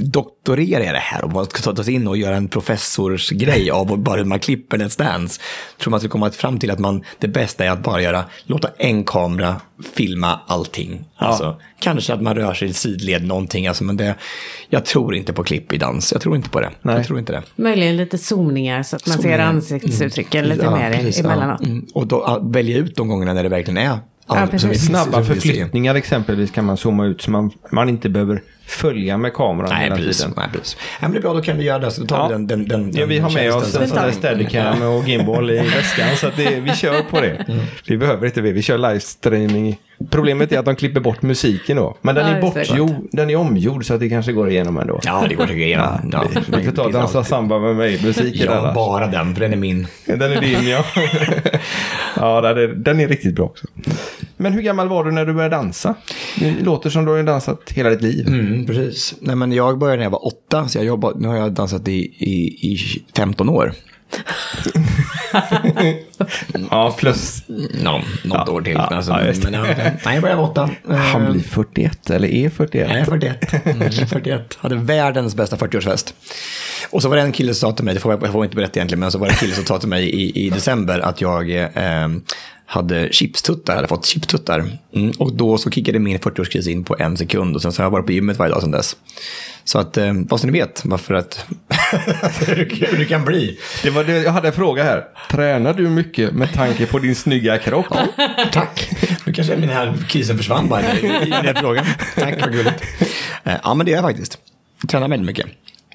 doktorera 0.02 0.84
i 0.84 0.92
det 0.92 0.98
här, 0.98 1.24
om 1.24 1.32
man 1.32 1.44
ska 1.44 1.72
ta 1.74 1.84
sig 1.84 1.94
in 1.94 2.08
och 2.08 2.16
göra 2.16 2.36
en 2.36 2.48
professorsgrej 2.48 3.70
av 3.70 3.98
bara 3.98 4.16
hur 4.16 4.24
man 4.24 4.38
klipper 4.38 4.78
Let's 4.78 4.98
Dance, 4.98 5.40
tror 5.78 5.90
man 5.90 6.00
skulle 6.00 6.10
komma 6.10 6.30
fram 6.30 6.58
till 6.58 6.70
att 6.70 6.78
man, 6.78 7.04
det 7.18 7.28
bästa 7.28 7.64
är 7.64 7.70
att 7.70 7.82
bara 7.82 8.02
göra, 8.02 8.24
låta 8.44 8.68
en 8.78 9.04
kamera 9.04 9.60
filma 9.94 10.40
allting. 10.46 11.04
Alltså, 11.16 11.60
kanske 11.80 12.14
att 12.14 12.22
man 12.22 12.34
rör 12.34 12.54
sig 12.54 12.68
i 12.68 12.72
sidled 12.72 13.24
någonting, 13.26 13.66
alltså, 13.66 13.84
men 13.84 13.96
det, 13.96 14.14
jag 14.68 14.84
tror 14.84 15.14
inte 15.14 15.32
på 15.32 15.44
klipp 15.44 15.72
i 15.72 15.78
dans. 15.78 16.12
Jag 16.12 16.20
tror 16.20 16.36
inte 16.36 16.50
på 16.50 16.60
det. 16.60 16.70
Nej. 16.82 16.96
Jag 16.96 17.06
tror 17.06 17.18
inte 17.18 17.32
det. 17.32 17.42
Möjligen 17.56 17.96
lite 17.96 18.18
zoomningar 18.18 18.82
så 18.82 18.96
att 18.96 19.06
man 19.06 19.16
Zoomningar. 19.16 19.38
ser 19.38 19.44
ansiktsuttrycken 19.44 20.44
lite 20.44 20.64
Ja, 20.64 20.76
mer 20.76 20.92
precis, 20.92 21.20
emellanåt. 21.20 21.58
Ja. 21.60 21.66
Mm. 21.66 21.86
Och 21.94 22.06
då 22.06 22.40
välja 22.42 22.76
ut 22.76 22.96
de 22.96 23.08
gångerna 23.08 23.32
när 23.32 23.42
det 23.42 23.48
verkligen 23.48 23.78
är 23.78 23.98
Ja, 24.28 24.58
så 24.58 24.74
Snabba 24.74 25.22
förflyttningar 25.24 25.94
exempelvis 25.94 26.50
kan 26.50 26.64
man 26.64 26.76
zooma 26.76 27.06
ut 27.06 27.22
så 27.22 27.30
man, 27.30 27.50
man 27.70 27.88
inte 27.88 28.08
behöver 28.08 28.42
följa 28.66 29.16
med 29.16 29.34
kameran 29.34 29.70
Nej, 29.70 29.82
hela 29.84 29.96
precis. 29.96 30.18
tiden. 30.18 30.34
Nej, 30.36 30.46
precis. 30.52 30.76
Ja, 30.80 30.82
men 31.00 31.12
det 31.12 31.18
är 31.18 31.22
bra, 31.22 31.34
då 31.34 31.40
kan 31.42 31.58
vi 31.58 31.64
göra 31.64 31.78
det. 31.78 31.90
Så 31.90 32.06
tar 32.06 32.16
Ja. 32.16 32.26
vi 32.26 32.32
den, 32.32 32.46
den, 32.46 32.68
den, 32.68 32.90
Ja, 32.96 33.06
vi 33.06 33.18
har 33.18 33.30
med 33.30 33.52
oss 33.54 33.76
en 33.76 33.88
sån 33.88 33.96
där 33.96 34.10
steadicam 34.12 34.82
och 34.82 35.08
gimbal 35.08 35.50
i 35.50 35.56
väskan 35.58 36.16
så 36.16 36.26
att 36.26 36.36
det, 36.36 36.60
vi 36.60 36.70
kör 36.74 37.02
på 37.10 37.20
det. 37.20 37.44
Mm. 37.48 37.60
Vi 37.86 37.96
behöver 37.96 38.26
inte 38.26 38.40
det, 38.40 38.52
vi 38.52 38.62
kör 38.62 38.78
livestreaming. 38.78 39.76
Problemet 40.10 40.52
är 40.52 40.58
att 40.58 40.64
de 40.64 40.76
klipper 40.76 41.00
bort 41.00 41.22
musiken 41.22 41.76
då. 41.76 41.96
Men 42.02 42.14
den 42.14 42.28
Ja, 42.30 42.36
är 42.36 42.40
bortgjord, 42.40 42.94
den 43.12 43.30
är 43.30 43.36
omgjord 43.36 43.86
så 43.86 43.94
att 43.94 44.00
det 44.00 44.08
kanske 44.08 44.32
går 44.32 44.50
igenom 44.50 44.78
ändå. 44.78 45.00
Ja, 45.04 45.24
det 45.28 45.34
går 45.34 45.44
säkert 45.46 45.58
igenom. 45.60 46.10
Ja, 46.12 46.24
Vi 46.58 46.64
får 46.64 46.72
ta 46.72 46.88
Dansa 46.88 47.24
samba 47.24 47.58
med 47.58 47.76
mig-musiken 47.76 48.46
Ja, 48.46 48.58
annars. 48.58 48.74
bara 48.74 49.06
den, 49.06 49.34
för 49.34 49.40
den 49.40 49.52
är 49.52 49.56
min. 49.56 49.86
Den 50.06 50.22
är 50.32 50.40
din 50.40 50.68
ja. 50.68 50.84
ja, 52.16 52.40
den 52.40 52.58
är, 52.58 52.66
den 52.68 53.00
är 53.00 53.08
riktigt 53.08 53.34
bra 53.34 53.44
också. 53.44 53.66
Men 54.36 54.52
hur 54.52 54.62
gammal 54.62 54.88
var 54.88 55.04
du 55.04 55.10
när 55.10 55.26
du 55.26 55.32
började 55.32 55.56
dansa? 55.56 55.94
Det 56.36 56.54
låter 56.64 56.90
som 56.90 57.04
du 57.04 57.10
har 57.12 57.22
dansat 57.22 57.60
hela 57.74 57.90
ditt 57.90 58.02
liv. 58.02 58.28
Mm, 58.28 58.53
precis. 58.66 59.14
Nej, 59.20 59.36
men 59.36 59.52
jag 59.52 59.78
började 59.78 59.96
när 59.96 60.04
jag 60.04 60.10
var 60.10 60.26
åtta, 60.26 60.68
så 60.68 60.78
jag 60.78 60.84
jobbat, 60.84 61.18
nu 61.20 61.28
har 61.28 61.36
jag 61.36 61.52
dansat 61.52 61.88
i, 61.88 61.92
i, 62.18 62.72
i 62.72 62.78
15 63.16 63.48
år. 63.48 63.72
Ja, 66.70 66.94
plus 66.98 67.42
Nå, 67.82 68.02
något 68.24 68.48
år 68.48 68.62
till. 68.62 68.72
ja, 68.72 68.80
alltså, 68.80 69.12
ja, 69.12 69.32
men, 69.42 69.52
ja, 69.52 69.64
nej, 70.04 70.14
jag 70.14 70.22
började 70.22 70.42
åtta. 70.42 70.70
han 70.88 71.22
Eh, 71.24 71.30
blir 71.30 71.42
41 71.42 72.10
eller 72.10 72.28
är 72.28 72.48
41. 72.50 72.88
Nej, 72.88 73.04
41. 73.04 73.66
Mm, 73.66 73.90
41. 73.90 74.56
Hade 74.60 74.74
världens 74.76 75.34
bästa 75.34 75.56
40-årsfest. 75.56 76.14
Och 76.90 77.02
så 77.02 77.08
var 77.08 77.16
det 77.16 77.22
en 77.22 77.32
kille 77.32 77.54
som 77.54 77.70
sa 77.70 77.76
till 77.76 77.84
mig, 77.84 77.94
det 77.94 78.00
får 78.00 78.12
jag, 78.12 78.22
jag 78.22 78.32
får 78.32 78.44
inte 78.44 78.56
berätta 78.56 78.78
egentligen, 78.78 79.00
men 79.00 79.10
så 79.10 79.18
var 79.18 79.26
det 79.26 79.32
en 79.32 79.36
kille 79.38 79.54
som 79.54 79.64
sa 79.64 79.78
till 79.78 79.88
mig 79.88 80.04
i, 80.10 80.46
i 80.46 80.50
december 80.50 81.00
att 81.00 81.20
jag 81.20 81.50
eh, 81.56 82.08
hade 82.66 83.08
chipstuttar, 83.12 83.76
hade 83.76 83.88
fått 83.88 84.06
chipstuttar. 84.06 84.78
Mm, 84.94 85.10
och 85.18 85.32
då 85.32 85.58
så 85.58 85.70
kickade 85.70 85.98
min 85.98 86.18
40-årskris 86.18 86.68
in 86.68 86.84
på 86.84 86.96
en 86.98 87.16
sekund 87.16 87.56
och 87.56 87.62
sen 87.62 87.72
så 87.72 87.82
har 87.82 87.84
jag 87.86 87.90
varit 87.90 88.06
på 88.06 88.12
gymmet 88.12 88.38
varje 88.38 88.52
dag 88.52 88.62
sedan 88.62 88.70
dess. 88.70 88.96
Så 89.64 89.78
att, 89.78 89.96
eh, 89.96 90.12
bara 90.12 90.38
så 90.38 90.46
ni 90.46 90.52
vet 90.52 90.82
varför 90.84 91.14
att, 91.14 91.46
hur, 92.46 92.98
det 92.98 93.04
kan 93.04 93.24
bli. 93.24 93.58
Det 93.82 93.90
var 93.90 94.04
det, 94.04 94.12
jag 94.22 94.32
hade 94.32 94.48
en 94.48 94.54
fråga 94.54 94.84
här. 94.84 95.04
Tränar 95.30 95.74
du 95.74 95.88
mycket 95.88 96.32
med 96.32 96.52
tanke 96.52 96.86
på 96.86 96.98
din 96.98 97.14
snygga 97.16 97.58
kropp? 97.58 97.86
Tack. 98.52 98.90
Nu 99.26 99.32
kanske 99.32 99.56
den 99.56 99.68
här 99.68 99.94
krisen 100.08 100.36
försvann 100.36 100.68
bara 100.68 100.82
i, 100.94 101.06
i 101.26 101.30
den 101.42 101.56
frågan. 101.56 101.84
Tack, 102.14 102.40
vad 102.40 102.52
gulligt. 102.52 102.82
Eh, 103.44 103.54
Ja, 103.62 103.74
men 103.74 103.86
det 103.86 103.92
är 103.92 103.96
jag 103.96 104.04
faktiskt. 104.04 104.38
Jag 104.80 104.90
tränar 104.90 105.08
väldigt 105.08 105.26
mycket. 105.26 105.46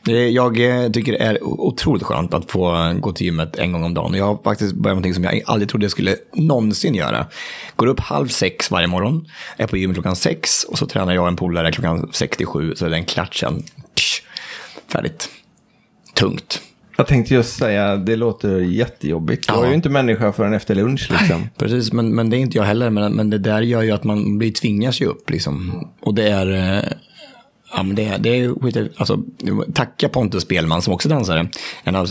Det- 0.06 0.30
Jag 0.30 0.84
eh, 0.84 0.92
tycker 0.92 1.12
det 1.12 1.18
är 1.18 1.44
otroligt 1.44 2.04
skönt 2.04 2.34
att 2.34 2.52
få 2.52 2.76
eh, 2.76 2.94
gå 2.94 3.12
till 3.12 3.26
gymmet 3.26 3.56
en 3.56 3.72
gång 3.72 3.84
om 3.84 3.94
dagen. 3.94 4.14
Jag 4.14 4.26
har 4.26 4.40
faktiskt 4.44 4.74
börjat 4.74 4.84
med 4.84 4.90
någonting 4.92 5.14
som 5.14 5.24
jag 5.24 5.42
aldrig 5.46 5.70
trodde 5.70 5.84
jag 5.86 5.92
skulle 5.92 6.16
någonsin 6.34 6.96
göra. 6.96 7.26
Går 7.76 7.88
upp 7.88 8.00
halv 8.00 8.28
sex 8.28 8.72
varje 8.72 8.88
morgon, 8.88 9.26
är 9.58 9.68
på 9.68 9.78
gymmet 9.78 9.96
klockan 9.96 10.16
sex 10.16 10.64
och 10.64 10.78
så 10.78 10.86
tränar 10.86 11.14
jag 11.14 11.28
en 11.28 11.36
polare 11.36 11.72
klockan 11.72 12.10
67 12.14 12.74
så 12.76 12.86
är 12.86 12.90
den 12.90 13.06
klart 13.06 13.36
sen. 13.36 13.64
Färdigt. 14.92 15.30
Tungt. 16.14 16.62
Jag 16.98 17.08
tänkte 17.08 17.34
just 17.34 17.58
säga, 17.58 17.96
det 17.96 18.16
låter 18.16 18.60
jättejobbigt. 18.60 19.46
Jag 19.48 19.58
är 19.58 19.64
Ja. 19.64 19.70
ju 19.70 19.76
inte 19.76 19.90
människa 19.90 20.32
förrän 20.34 20.54
efter 20.54 20.76
lunch 20.76 21.08
liksom. 21.20 21.50
Precis, 21.58 21.94
men, 21.94 22.16
men 22.16 22.30
det 22.30 22.38
är 22.38 22.40
inte 22.40 22.58
jag 22.58 22.64
heller. 22.66 22.90
Men, 22.90 23.12
men 23.14 23.30
det 23.30 23.38
där 23.38 23.62
gör 23.62 23.82
ju 23.82 23.92
att 23.92 24.04
man 24.04 24.38
blir 24.38 24.52
tvingas 24.52 25.02
ju 25.02 25.06
upp. 25.06 25.30
Liksom. 25.30 25.88
Och 26.02 26.14
det 26.16 26.30
är... 26.30 26.98
eh, 27.72 27.76
Ja, 27.78 27.84
men 27.84 27.96
det, 27.96 28.06
är- 28.06 28.18
det 28.18 28.30
är 28.30 28.62
skit, 28.62 28.78
alltså, 28.98 29.20
tacka 29.74 30.10
Pontus 30.10 30.44
Spelman 30.44 30.82
som 30.82 30.94
också 30.94 31.10
dansare. 31.10 31.48
En 31.84 31.96
av 31.96 32.08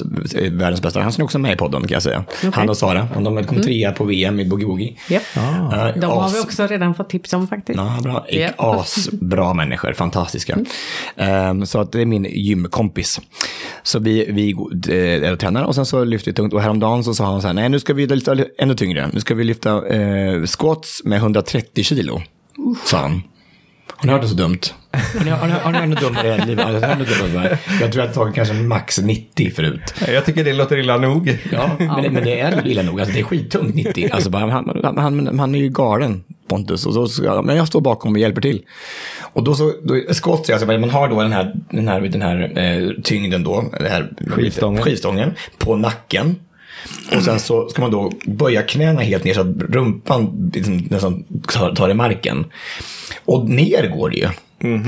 världens 0.50 0.82
bästa. 0.82 1.00
Han 1.02 1.12
är 1.18 1.22
också 1.22 1.38
med 1.38 1.52
i 1.52 1.56
podden 1.56 1.80
kan 1.82 1.90
jag 1.94 2.02
säga. 2.02 2.24
Han 2.52 2.68
och 2.68 2.76
Sara. 2.76 3.08
Och 3.16 3.22
de 3.22 3.44
kom 3.44 3.60
trea 3.62 3.92
på 3.92 4.04
VM 4.04 4.40
i 4.40 4.44
Boogie 4.44 4.66
Woogie. 4.66 4.96
Japp. 5.08 5.22
Eh, 5.36 5.86
De 6.00 6.06
har 6.06 6.24
as- 6.28 6.34
vi 6.34 6.40
också 6.40 6.66
redan 6.66 6.94
fått 6.94 7.10
tips 7.10 7.32
om 7.32 7.48
faktiskt. 7.48 7.76
Ja, 7.76 7.98
bra. 8.02 8.26
Japp. 8.30 8.54
Asbra 8.58 9.54
människor, 9.54 9.92
fantastiska. 9.92 10.58
Ehm, 11.16 11.66
så 11.66 11.80
att 11.80 11.92
det 11.92 12.00
är 12.00 12.06
min 12.06 12.24
gymkompis. 12.24 13.20
Så 13.82 13.98
vi, 13.98 14.26
vi 14.32 14.50
eh, 14.94 15.28
är 15.28 15.32
och 15.32 15.38
tränar 15.38 15.64
och 15.64 15.74
sen 15.74 15.86
så 15.86 16.04
lyfter 16.04 16.30
vi 16.30 16.34
tungt. 16.34 16.54
Och 16.54 16.62
häromdagen 16.62 17.04
så 17.04 17.14
sa 17.14 17.24
han 17.24 17.40
så 17.40 17.46
här, 17.46 17.54
nej 17.54 17.68
nu 17.68 17.80
ska 17.80 17.94
vi 17.94 18.06
lyfta 18.06 18.36
ännu 18.58 18.74
tyngre. 18.74 19.10
Nu 19.12 19.20
ska 19.20 19.34
vi 19.34 19.44
lyfta 19.44 19.86
eh, 19.88 20.42
squats 20.44 21.02
med 21.04 21.18
130 21.18 21.84
kilo. 21.84 22.22
Sa 22.84 22.98
han. 22.98 23.22
Har 24.00 24.06
ni 24.06 24.12
hört 24.12 24.22
det 24.22 24.28
så 24.28 24.34
dumt? 24.34 24.58
Har 24.92 25.24
ni, 25.24 25.30
har 25.30 25.46
ni, 25.46 25.52
har 25.52 25.72
ni 25.72 25.78
hört 25.78 25.88
något 25.88 26.00
dummare 26.00 26.28
i 26.28 26.30
ert 26.30 26.46
liv? 26.46 26.58
Har 26.58 26.72
ni 26.72 26.80
hört 26.80 26.98
något 26.98 27.18
dummare? 27.18 27.58
Jag 27.80 27.92
tror 27.92 28.04
jag 28.04 28.08
har 28.08 28.14
tagit 28.14 28.34
kanske 28.34 28.54
max 28.54 28.98
90 28.98 29.50
förut. 29.50 29.94
Jag 30.08 30.24
tycker 30.24 30.44
det 30.44 30.52
låter 30.52 30.78
illa 30.78 30.96
nog. 30.96 31.38
Ja, 31.52 31.70
men, 31.78 32.02
det, 32.02 32.10
men 32.10 32.24
det 32.24 32.40
är 32.40 32.66
illa 32.66 32.82
nog. 32.82 33.00
Alltså, 33.00 33.14
det 33.14 33.20
är 33.20 33.24
skittungt 33.24 33.74
90. 33.74 34.08
Alltså, 34.12 34.30
bara, 34.30 34.50
han, 34.50 34.80
han, 34.84 34.98
han, 34.98 35.38
han 35.38 35.54
är 35.54 35.58
ju 35.58 35.68
galen, 35.68 36.24
Pontus. 36.48 36.86
Och 36.86 36.94
så, 36.94 37.08
så, 37.08 37.42
men 37.42 37.56
jag 37.56 37.68
står 37.68 37.80
bakom 37.80 38.12
och 38.12 38.18
hjälper 38.18 38.40
till. 38.40 38.62
Och 39.20 39.44
då 39.44 39.54
så, 39.54 39.72
då, 39.82 40.14
skott, 40.14 40.50
alltså, 40.50 40.66
man 40.66 40.90
har 40.90 41.08
då 41.08 41.22
den 41.22 41.32
här, 41.32 41.54
den 41.70 41.88
här, 41.88 42.00
den 42.00 42.22
här 42.22 42.52
eh, 42.58 43.02
tyngden 43.02 43.44
då, 43.44 43.64
den 43.78 43.90
här 43.90 44.10
Skivstången. 44.26 44.82
skivstången 44.82 45.34
på 45.58 45.76
nacken. 45.76 46.36
Och 47.16 47.22
sen 47.22 47.40
så 47.40 47.68
ska 47.68 47.82
man 47.82 47.90
då 47.90 48.12
böja 48.26 48.62
knäna 48.62 49.00
helt 49.00 49.24
ner 49.24 49.34
så 49.34 49.40
att 49.40 49.62
rumpan 49.68 50.50
liksom 50.54 50.76
nästan 50.76 51.24
tar, 51.52 51.74
tar 51.74 51.90
i 51.90 51.94
marken. 51.94 52.44
Och 53.24 53.48
ner 53.48 53.96
går 53.96 54.10
det 54.10 54.16
ju. 54.16 54.28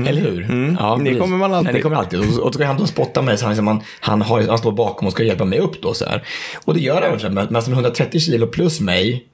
Eller 0.07 0.21
hur? 0.21 0.75
Ja, 0.79 0.99
Det 1.05 1.15
kommer 1.15 1.37
man 1.37 1.53
alltid. 1.53 1.65
Nej, 1.65 1.73
det 1.73 1.81
kommer 1.81 1.95
alltid. 1.95 2.19
Och, 2.19 2.25
och 2.25 2.31
så 2.31 2.53
ska 2.53 2.65
han 2.65 2.77
då 2.77 2.87
spotta 2.87 3.21
mig 3.21 3.37
så 3.37 3.45
han, 3.45 3.51
liksom, 3.51 3.67
han, 3.67 3.81
han, 3.99 4.21
har, 4.21 4.41
han 4.47 4.57
står 4.57 4.71
bakom 4.71 5.07
och 5.07 5.13
ska 5.13 5.23
hjälpa 5.23 5.45
mig 5.45 5.59
upp 5.59 5.81
då 5.81 5.93
så 5.93 6.05
här. 6.05 6.23
Och 6.65 6.73
det 6.73 6.79
gör 6.79 7.19
han. 7.23 7.47
men 7.49 7.61
som 7.61 7.73
130 7.73 8.19
kilo 8.19 8.47
plus 8.47 8.79
mig, 8.79 9.25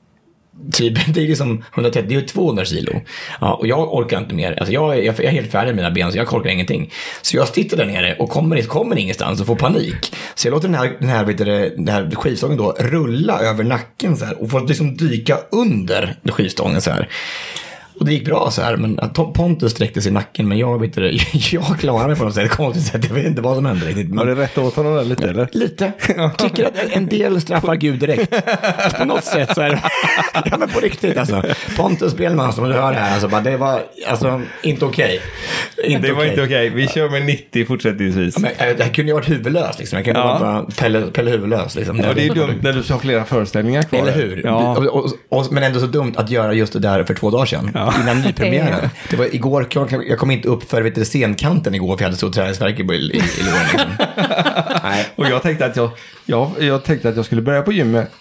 typ, 0.72 0.94
det 1.14 1.22
är 1.24 1.28
liksom 1.28 1.64
130, 1.74 2.10
det 2.10 2.16
är 2.16 2.20
ju 2.20 2.26
200 2.26 2.66
kilo. 2.66 3.02
Ja, 3.42 3.54
och 3.54 3.68
jag 3.68 3.94
orkar 3.94 4.18
inte 4.18 4.36
mer. 4.36 4.52
Alltså 4.60 4.74
jag, 4.74 4.98
är- 4.98 5.02
jag, 5.02 5.16
jag 5.16 5.26
är 5.26 5.30
helt 5.30 5.52
färdig 5.52 5.68
med 5.68 5.76
mina 5.76 5.92
ben 5.92 6.12
så 6.12 6.18
jag 6.18 6.34
orkar 6.34 6.50
ingenting. 6.50 6.92
Så 7.22 7.38
jag 7.38 7.48
sitter 7.48 7.78
där 7.78 7.86
nere 7.86 8.16
och 8.20 8.30
kommer, 8.30 8.62
kommer 8.62 8.98
ingenstans 8.98 9.42
och 9.42 9.48
får 9.48 9.56
panik. 9.56 10.16
Så 10.36 10.48
jag 10.48 10.52
låter 10.54 10.68
den 10.68 10.78
här, 10.78 10.98
den 11.00 11.10
här, 11.10 11.26
vet 11.26 11.38
du, 11.38 11.46
den 11.78 11.88
här 11.88 12.12
skivstången 12.16 12.58
då 12.58 12.76
rulla 12.80 13.40
över 13.40 13.64
nacken 13.64 14.18
så 14.18 14.26
här 14.26 14.42
och 14.44 14.52
får 14.52 14.68
liksom 14.68 14.98
dyka 14.98 15.38
under 15.52 16.16
skivstången 16.32 16.82
så 16.82 16.92
här. 16.92 17.10
Och 18.00 18.06
det 18.06 18.14
gick 18.14 18.26
bra 18.26 18.52
så 18.52 18.62
här, 18.62 18.78
men 18.78 19.00
Pontus 19.34 19.72
sträckte 19.72 20.02
sig 20.02 20.12
i 20.12 20.14
nacken, 20.14 20.48
men 20.48 20.58
jag, 20.58 20.80
vet 20.82 20.98
inte, 20.98 21.26
jag 21.56 21.80
klarade 21.80 22.08
mig 22.08 22.16
på 22.18 22.24
något 22.24 22.34
sätt, 22.36 22.52
konstigt 22.52 22.86
sätt. 22.86 23.06
Jag 23.08 23.16
vet 23.16 23.26
inte 23.26 23.42
vad 23.42 23.56
som 23.56 23.66
hände 23.66 23.86
riktigt. 23.86 24.10
Men... 24.10 24.18
Var 24.18 24.26
det 24.26 24.36
rätt 24.36 24.58
åt 24.58 24.76
honom 24.76 24.96
där 24.96 25.04
lite 25.04 25.30
eller? 25.30 25.50
Lite. 25.52 25.92
Tycker 26.38 26.66
att 26.66 26.74
en 26.92 27.08
del 27.08 27.42
straffar 27.42 27.76
Gud 27.76 28.00
direkt. 28.00 28.34
På 28.98 29.06
något 29.06 29.24
sätt 29.24 29.56
så 29.56 29.62
är 29.62 29.70
det... 29.70 29.82
Ja 30.52 30.58
men 30.58 30.70
på 30.70 30.80
riktigt 30.80 31.18
alltså. 31.18 31.44
Pontus 31.78 32.12
Spelman 32.12 32.54
som 32.54 32.70
du 32.70 32.74
hör 32.74 32.94
här, 32.94 33.14
alltså, 33.14 33.28
bara, 33.28 33.42
det 33.42 33.58
var 33.58 33.82
alltså 34.08 34.42
inte 34.64 34.86
okej. 34.86 35.22
Inte 35.84 36.08
Det 36.08 36.14
var 36.14 36.20
okej. 36.20 36.30
inte 36.30 36.44
okej. 36.44 36.70
Vi 36.70 36.88
kör 36.88 37.10
med 37.10 37.26
90 37.26 37.66
fortsättningsvis. 37.66 38.36
Ja, 38.38 38.42
Men, 38.42 38.70
äh, 38.70 38.78
det 38.78 38.84
här 38.84 38.94
kunde 38.94 39.10
ju 39.12 39.14
varit 39.16 39.30
huvudlös 39.30 39.80
liksom. 39.80 39.98
Jag 39.98 40.06
kunde 40.06 40.20
Ja. 40.20 40.38
bara 40.40 40.64
Pelle, 40.64 41.02
Pelle 41.02 41.32
huvudlös 41.32 41.76
liksom. 41.76 42.00
Ja, 42.00 42.14
det 42.16 42.26
är 42.28 42.34
dumt 42.36 42.60
när 42.62 42.74
du 42.74 42.94
har 42.94 43.00
flera 43.00 43.26
föreställningar 43.26 43.84
kvar. 43.84 44.00
Eller 44.00 44.12
hur? 44.12 44.42
Ja. 44.46 44.78
Och, 44.78 44.86
och, 44.86 45.12
och, 45.30 45.48
men 45.52 45.64
ändå 45.64 45.80
så 45.80 45.86
dumt 45.86 46.14
att 46.18 46.30
göra 46.30 46.54
just 46.54 46.74
det 46.74 46.80
där 46.80 47.04
för 47.04 47.14
två 47.14 47.30
dagar 47.30 47.46
sedan. 47.46 47.72
Innan 48.02 48.22
nypremiären. 48.22 48.90
Det 49.10 49.18
var 49.18 49.36
igår, 49.36 49.68
jag, 50.08 50.18
kom 50.20 50.32
inte 50.32 50.48
upp 50.48 50.70
för 50.70 50.82
vet 50.82 50.96
du, 50.96 51.06
scenkanten 51.06 51.76
igår 51.76 51.98
för 51.98 52.04
jag 52.04 52.08
hade 52.08 52.18
så 52.20 52.32
träningsvärk 52.32 52.80
i, 52.80 52.84
i, 52.84 52.86
i, 52.86 53.44
låren. 53.44 53.66
Liksom. 53.72 53.92
Och 55.16 55.26
jag 55.28 55.42
tänkte 55.42 55.66
att 55.66 55.76
jag, 55.76 55.90
jag, 56.26 56.52
jag 56.60 56.84
tänkte 56.84 57.10
att 57.10 57.16
jag 57.16 57.26
skulle 57.26 57.42
börja 57.42 57.62
på 57.62 57.72
gymmet. 57.72 58.12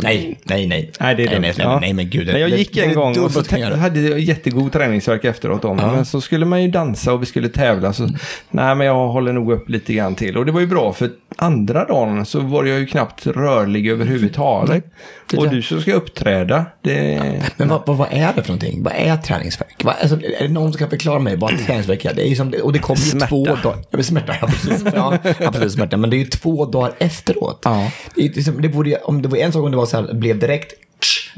Nej, 0.00 0.38
nej, 0.44 0.66
nej. 0.66 0.92
Nej, 1.00 1.14
det 1.14 1.22
är 1.22 1.26
nej, 1.30 1.40
nej, 1.40 1.54
nej, 1.58 1.66
Ja. 1.66 1.78
nej, 1.80 1.92
men 1.92 2.10
gud. 2.10 2.26
Nej, 2.26 2.40
jag 2.40 2.50
det- 2.50 2.56
gick 2.56 2.74
det 2.74 2.84
en 2.84 2.94
gång 2.94 3.18
och 3.18 3.32
så 3.32 3.74
hade 3.76 4.00
jag 4.00 4.20
jättegod 4.20 4.72
träningsverk 4.72 5.24
efteråt. 5.24 5.64
Om. 5.64 5.76
Men 5.76 6.06
så 6.06 6.20
skulle 6.20 6.46
man 6.46 6.62
ju 6.62 6.70
dansa 6.70 7.12
och 7.12 7.22
vi 7.22 7.26
skulle 7.26 7.48
tävla. 7.48 7.92
Så, 7.92 8.08
nej, 8.50 8.74
men 8.74 8.86
jag 8.86 9.08
håller 9.08 9.32
nog 9.32 9.52
upp 9.52 9.68
lite 9.68 9.92
grann 9.92 10.14
till. 10.14 10.36
Och 10.36 10.46
det 10.46 10.52
var 10.52 10.60
ju 10.60 10.66
bra 10.66 10.92
för 10.92 11.10
andra 11.36 11.84
dagen 11.84 12.26
så 12.26 12.40
var 12.40 12.64
jag 12.64 12.78
ju 12.78 12.86
knappt 12.86 13.26
rörlig 13.26 13.88
överhuvudtaget. 13.88 14.84
Det 15.30 15.36
Och 15.36 15.44
där- 15.44 15.50
du 15.50 15.62
som 15.62 15.80
ska 15.80 15.92
uppträda, 15.92 16.64
det... 16.82 17.42
Men 17.56 17.68
vad, 17.68 17.82
vad, 17.86 17.96
vad 17.96 18.08
är 18.10 18.32
det 18.36 18.42
för 18.42 18.48
någonting? 18.48 18.82
Vad 18.82 18.92
är 18.96 19.16
träningsvärk? 19.16 19.84
Vad, 19.84 19.94
alltså, 20.00 20.16
är 20.16 20.42
det 20.42 20.48
någon 20.48 20.72
som 20.72 20.78
kan 20.78 20.90
förklara 20.90 21.18
mig 21.18 21.36
vad 21.36 21.58
träningsvärk 21.66 22.04
är? 22.04 22.14
Det 22.14 22.28
är 22.30 22.34
som, 22.34 22.54
och 22.62 22.72
det 22.72 22.78
kommer 22.78 23.00
ju 23.00 23.10
Smärta. 23.10 23.26
två 23.26 23.44
dagar. 23.44 23.78
Ja, 23.90 24.02
smärta, 24.02 24.36
ja, 24.40 24.46
precis. 24.46 24.84
Ja, 24.94 25.18
absolut 25.46 25.72
smärta. 25.72 25.96
Men 25.96 26.10
det 26.10 26.16
är 26.16 26.18
ju 26.18 26.24
två 26.24 26.64
dagar 26.64 26.92
efteråt. 26.98 27.60
Ja. 27.64 27.90
Det, 28.14 28.22
liksom, 28.22 28.62
det, 28.62 28.68
borde, 28.68 28.96
om 28.96 29.22
det 29.22 29.28
var 29.28 29.38
en 29.38 29.52
sak 29.52 29.64
om 29.64 29.70
det 29.70 29.76
var 29.76 29.86
så 29.86 29.96
här, 30.00 30.14
blev 30.14 30.38
direkt 30.38 30.72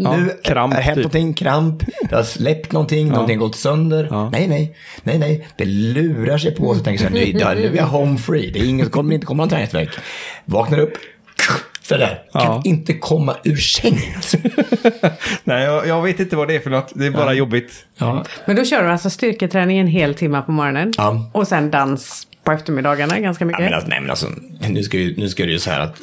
Ja, 0.01 0.17
nu 0.17 0.31
kramp, 0.45 0.73
har 0.75 0.81
det 0.81 0.85
hänt 0.85 0.95
typ. 0.97 1.05
någonting, 1.05 1.35
kramp, 1.35 1.83
det 2.11 2.17
har 2.17 2.23
släppt 2.23 2.73
någonting, 2.73 3.09
någonting 3.09 3.39
har 3.39 3.47
gått 3.47 3.57
sönder. 3.57 4.09
Ja. 4.11 4.31
Nej, 4.31 4.49
nej, 4.49 4.75
nej, 5.03 5.19
nej, 5.19 5.49
det 5.57 5.65
lurar 5.65 6.39
sig 6.39 6.55
på 6.55 6.75
så 6.75 6.81
tänker 6.85 7.05
jag 7.05 7.13
så 7.13 7.19
här, 7.19 7.27
nu, 7.27 7.41
är- 7.41 7.55
nu 7.71 7.73
är 7.73 7.77
jag 7.77 7.87
home 7.87 8.19
free, 8.19 8.51
det 8.51 8.59
är 8.61 8.65
ingen, 8.65 8.91
kommer 8.91 9.15
inte 9.15 9.27
komma 9.27 9.43
någon 9.43 9.51
träningsvärk. 9.51 9.89
Vaknar 10.45 10.79
upp, 10.79 10.93
sådär, 11.83 12.23
kan 12.33 12.43
Ja. 12.43 12.63
inte 12.65 12.93
komma 12.95 13.37
ur 13.45 13.57
sängen. 13.57 14.21
Nej, 15.45 15.65
jag, 15.65 15.87
jag 15.87 16.03
vet 16.03 16.21
inte 16.21 16.37
vad 16.37 16.49
det 16.49 16.55
är 16.57 16.61
för 16.61 16.71
något. 16.71 16.93
Det 16.95 17.07
är 17.07 17.11
bara 17.11 17.35
jobbigt. 17.35 17.73
Ja, 17.99 18.25
Men 18.47 18.57
då 18.57 18.65
kör 18.65 18.83
du 18.83 18.89
alltså 18.91 19.11
styrketräning 19.11 19.79
en 19.79 19.87
hel 19.87 20.15
timme 20.15 20.43
på 20.43 20.53
morgonen. 20.53 20.93
Ja. 20.97 21.31
Och 21.35 21.49
sen 21.49 21.71
dans 21.71 22.27
på 22.49 22.53
eftermiddagarna 22.53 23.21
ganska 23.21 23.45
Ja, 23.45 23.47
mycket. 23.47 23.61
men 23.65 23.75
alltså, 23.75 23.89
nej, 23.89 24.01
men 24.01 24.11
alltså, 24.11 24.27
nu, 24.69 24.83
ska 24.83 24.97
ju, 24.97 25.17
nu 25.17 25.29
ska 25.29 25.45
det 25.47 25.53
ju 25.53 25.59
så 25.59 25.71
här 25.71 25.81
att 25.81 25.97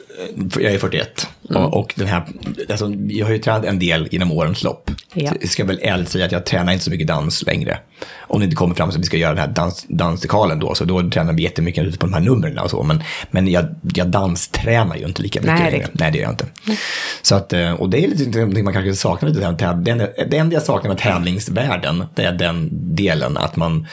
eh, 0.57 0.63
jag 0.63 0.73
är 0.73 0.77
41 0.79 1.27
och, 1.49 1.73
och 1.79 1.93
den 1.95 2.07
här, 2.07 2.23
alltså, 2.69 2.93
jag 3.09 3.25
har 3.25 3.33
ju 3.33 3.39
tränat 3.39 3.65
en 3.65 3.79
del 3.79 4.07
genom 4.11 4.31
årens 4.31 4.63
lopp. 4.63 4.91
Ja. 5.13 5.29
Så 5.29 5.37
Jag 5.41 5.49
ska 5.49 5.63
väl 5.65 5.79
ärligt 5.83 6.09
säga 6.09 6.25
att 6.25 6.31
jag 6.31 6.45
tränar 6.45 6.73
inte 6.73 6.85
så 6.85 6.91
mycket 6.91 7.07
dans 7.07 7.43
längre. 7.45 7.79
Om 8.19 8.39
det 8.39 8.43
inte 8.43 8.55
kommer 8.55 8.75
fram 8.75 8.91
så 8.91 8.97
att 8.97 9.01
vi 9.01 9.05
ska 9.07 9.17
göra 9.17 9.31
den 9.33 9.39
här 9.43 9.47
dans, 9.47 9.85
dansdekalen 9.89 10.59
då, 10.59 10.75
så 10.75 10.85
då 10.85 11.09
tränar 11.09 11.33
vi 11.33 11.43
jättemycket 11.43 11.83
ute 11.85 11.97
på 11.97 12.05
de 12.05 12.13
här 12.13 12.21
numren 12.21 12.59
och 12.59 12.69
så. 12.69 12.83
Men, 12.83 13.03
men 13.31 13.47
jag, 13.47 13.65
jag 13.95 14.07
danstränar 14.07 14.95
ju 14.95 15.05
inte 15.05 15.21
lika 15.21 15.41
mycket 15.41 15.55
Nej, 15.59 15.65
det- 15.65 15.71
längre. 15.71 15.87
Nej, 15.93 16.11
det 16.11 16.17
gör 16.17 16.23
jag 16.25 16.33
inte. 16.33 16.45
Så 17.21 17.35
att, 17.35 17.53
eh, 17.53 17.71
och 17.71 17.89
det 17.89 18.03
är 18.03 18.07
lite 18.07 18.39
någonting 18.39 18.63
man 18.63 18.73
kanske 18.73 18.95
saknar 18.95 19.29
lite. 19.29 20.25
Det 20.29 20.37
enda 20.37 20.53
jag 20.53 20.63
saknar 20.63 20.89
med 20.89 20.97
tävlingsvärlden, 20.97 22.03
det 22.15 22.23
är 22.23 22.31
den 22.31 22.69
delen 22.95 23.37
att 23.37 23.55
man, 23.55 23.87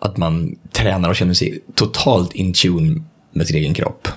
att 0.00 0.16
man 0.16 0.56
tränar 0.72 1.08
och 1.08 1.16
känner 1.16 1.34
sig 1.34 1.60
totalt 1.74 2.32
in 2.32 2.52
tune 2.52 3.02
med 3.30 3.46
sin 3.46 3.56
egen 3.56 3.74
kropp. 3.74 4.08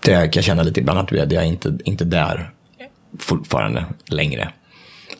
Det 0.00 0.12
kan 0.12 0.30
jag 0.32 0.44
känna 0.44 0.62
lite 0.62 0.80
ibland 0.80 0.98
att 0.98 1.12
jag 1.12 1.32
är 1.32 1.42
inte, 1.42 1.78
inte 1.84 2.04
där 2.04 2.50
fortfarande 3.18 3.84
längre. 4.06 4.52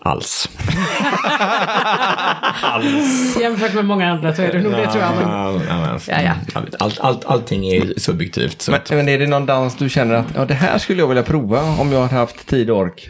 Alls. 2.63 3.37
Jämfört 3.41 3.75
med 3.75 3.85
många 3.85 4.11
andra 4.13 4.35
så 4.35 4.43
är 4.43 4.53
det 4.53 4.63
nog 4.63 4.73
det 4.73 4.91
tror 4.93 5.03
jag. 5.05 5.13
Men... 5.21 5.29
Ja, 5.69 5.99
Ja, 6.09 6.23
ja. 6.23 6.33
Allt, 6.79 7.01
allt, 7.01 7.25
allting 7.25 7.67
är 7.67 7.99
subjektivt. 8.01 8.63
Så 8.63 8.73
Men, 8.91 9.09
är 9.09 9.19
det 9.19 9.27
någon 9.27 9.47
dans 9.47 9.77
du 9.77 9.89
känner 9.89 10.15
att 10.15 10.27
ja, 10.35 10.45
det 10.45 10.55
här 10.55 10.79
skulle 10.79 11.01
jag 11.03 11.09
vilja 11.09 11.23
prova 11.23 11.63
om 11.81 11.93
jag 11.93 12.03
hade 12.03 12.15
haft 12.15 12.47
tid 12.47 12.71
och 12.71 12.79
ork? 12.79 13.09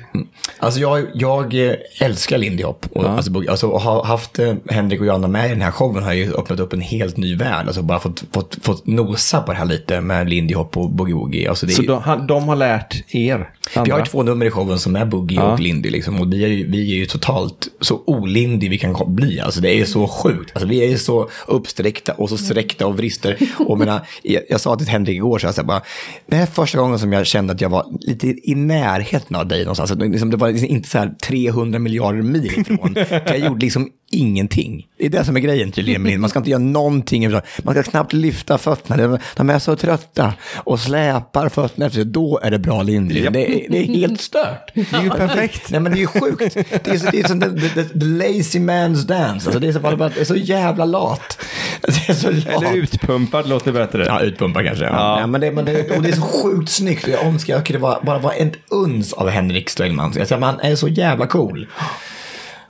Alltså 0.59 0.81
jag, 0.81 1.07
jag 1.15 1.55
eh, 1.69 1.75
älskar 2.01 2.39
Lindy 2.39 2.63
Hop. 2.65 2.87
Och, 2.93 3.09
alltså, 3.11 3.31
bo- 3.31 3.51
alltså, 3.51 3.67
och 3.69 3.81
ha 3.81 4.07
haft 4.07 4.39
eh, 4.39 4.55
Henrik 4.71 5.01
och 5.01 5.07
Johanna 5.07 5.29
med 5.29 5.47
i 5.47 5.49
den 5.49 5.63
här 5.63 5.71
showen 5.71 6.05
har 6.05 6.13
ju 6.13 6.35
öppnat 6.35 6.61
upp 6.61 6.73
en 6.73 6.81
helt 6.81 7.17
ny 7.17 7.37
värld. 7.37 7.67
Alltså 7.67 7.83
bara 7.83 8.01
fått, 8.01 8.25
fått, 8.33 8.59
fått 8.63 8.87
nosa 8.87 9.41
på 9.41 9.53
det 9.53 9.59
här 9.59 9.65
lite 9.65 10.01
med 10.01 10.29
Lindy 10.29 10.55
Hop 10.55 10.77
och 10.77 10.91
Boogie 10.91 11.15
Woogie. 11.15 11.49
Alltså, 11.49 11.67
det 11.67 11.73
är, 11.73 11.75
Så 11.75 11.83
ju- 11.83 11.89
de, 11.89 12.27
de 12.27 12.49
har 12.49 12.57
lärt 12.57 13.15
er? 13.15 13.51
vi 13.85 13.91
har 13.91 13.99
ju 13.99 14.05
två 14.05 14.23
nummer 14.23 14.47
i 14.47 14.51
showen 14.51 14.79
som 14.79 14.97
är 14.97 15.05
Boogie 15.05 15.39
Ja. 15.41 15.53
och 15.53 15.61
Lindy. 15.61 15.91
Liksom, 15.91 16.21
och 16.21 16.33
vi 16.33 16.45
är, 16.45 16.49
ju, 16.49 16.67
vi 16.85 16.93
är 16.93 16.97
ju 16.97 17.07
totalt 17.07 17.69
så 17.81 18.03
olindy 18.07 18.69
vi 18.69 18.79
kan 18.79 19.15
bli. 19.15 19.41
Alltså, 19.41 19.61
det 19.61 19.81
är 19.81 19.85
så 19.85 20.09
sjukt. 20.09 20.51
Alltså, 20.55 20.69
vi 20.69 20.93
är 20.93 20.97
så 20.97 21.31
uppsträckta 21.47 22.13
och 22.13 22.29
så 22.29 22.39
sträckta 22.39 22.87
och 22.87 22.97
vrister. 22.97 23.39
Och 23.59 23.79
menar, 23.79 24.07
jag, 24.23 24.43
jag 24.49 24.61
sa 24.61 24.77
till 24.77 24.89
Henrik 24.89 25.17
igår, 25.17 25.39
så 25.39 25.47
här, 25.47 25.63
bara, 25.63 25.83
det 26.27 26.37
här 26.37 26.43
är 26.43 26.47
första 26.47 26.79
gången 26.79 26.99
som 26.99 27.13
jag 27.13 27.27
kände 27.27 27.53
att 27.53 27.61
jag 27.61 27.69
var 27.69 27.87
lite 28.01 28.27
i 28.27 28.55
närheten 28.55 29.37
av 29.37 29.49
dig 29.49 29.61
någonstans. 29.61 29.91
Alltså, 29.91 30.07
liksom, 30.07 30.31
det 30.31 30.37
var 30.37 30.51
liksom 30.51 30.69
inte 30.69 30.89
så 30.89 30.99
här 30.99 31.15
300 31.23 31.79
miljarder 31.79 32.23
mil 32.23 32.53
ifrån. 32.59 32.95
Jag 33.27 33.39
gjorde 33.39 33.65
liksom 33.65 33.91
ingenting. 34.11 34.87
Det 34.99 35.07
är 35.07 35.11
det 35.11 35.25
som 35.25 35.37
är 35.37 35.41
grejen 35.41 35.73
tydligen. 35.73 36.21
Man 36.21 36.31
ska 36.31 36.39
inte 36.39 36.51
göra 36.51 36.63
någonting. 36.63 37.31
Man 37.63 37.75
ska 37.75 37.83
knappt 37.83 38.13
lyfta 38.13 38.59
fötterna. 38.59 39.19
De- 39.37 39.51
är 39.51 39.59
så 39.59 39.77
trötta 39.77 40.35
och 40.57 40.81
släpar 40.81 41.49
fötterna 41.49 41.87
efter 41.87 41.97
sig. 41.97 42.05
Då 42.05 42.41
är 42.43 42.51
det 42.51 42.59
bra. 42.59 42.85
Japp. 42.85 43.33
Det, 43.33 43.67
är, 43.67 43.71
det 43.71 43.79
är 43.79 43.87
helt 43.87 44.21
stört. 44.21 44.71
Det 44.75 44.93
är 44.93 45.03
ju 45.03 45.11
perfekt. 45.11 45.71
Nej 45.71 45.81
men 45.81 45.93
det 45.93 45.99
är 45.99 46.01
ju 46.01 46.07
sjukt. 46.07 46.57
Det 46.85 46.91
är, 46.91 46.99
så, 46.99 47.11
det 47.11 47.21
är 47.21 47.29
som 47.29 47.41
the, 47.41 47.69
the, 47.69 47.85
the 47.85 48.05
lazy 48.05 48.59
man's 48.59 49.07
dance. 49.07 49.49
Alltså 49.49 49.59
det, 49.61 49.69
är 49.69 49.73
så, 49.73 49.81
bara, 49.81 49.97
det 49.97 50.21
är 50.21 50.25
så 50.25 50.37
jävla 50.37 50.85
lat. 50.85 51.39
Det 51.81 52.09
är 52.09 52.15
så 52.15 52.31
lat. 52.31 52.63
Eller 52.63 52.77
utpumpad 52.77 53.49
låter 53.49 53.73
bättre. 53.73 54.05
Ja, 54.07 54.21
utpumpad 54.21 54.65
kanske. 54.65 54.85
Ja. 54.85 54.91
Ja. 54.91 55.21
Ja. 55.21 55.27
men 55.27 55.41
det, 55.41 55.53
men 55.53 55.65
det, 55.65 55.97
och 55.97 56.03
det 56.03 56.09
är 56.09 56.13
så 56.13 56.23
sjukt 56.23 56.71
snyggt. 56.71 57.09
Jag 57.09 57.25
önskar 57.25 57.57
att 57.57 57.65
det 57.65 57.79
var, 57.79 57.99
bara 58.03 58.19
var 58.19 58.33
ett 58.39 58.55
uns 58.71 59.13
av 59.13 59.29
Henrik 59.29 59.71
Strellman. 59.71 60.13
Alltså, 60.21 60.37
han 60.37 60.61
är 60.61 60.75
så 60.75 60.89
jävla 60.89 61.27
cool. 61.27 61.67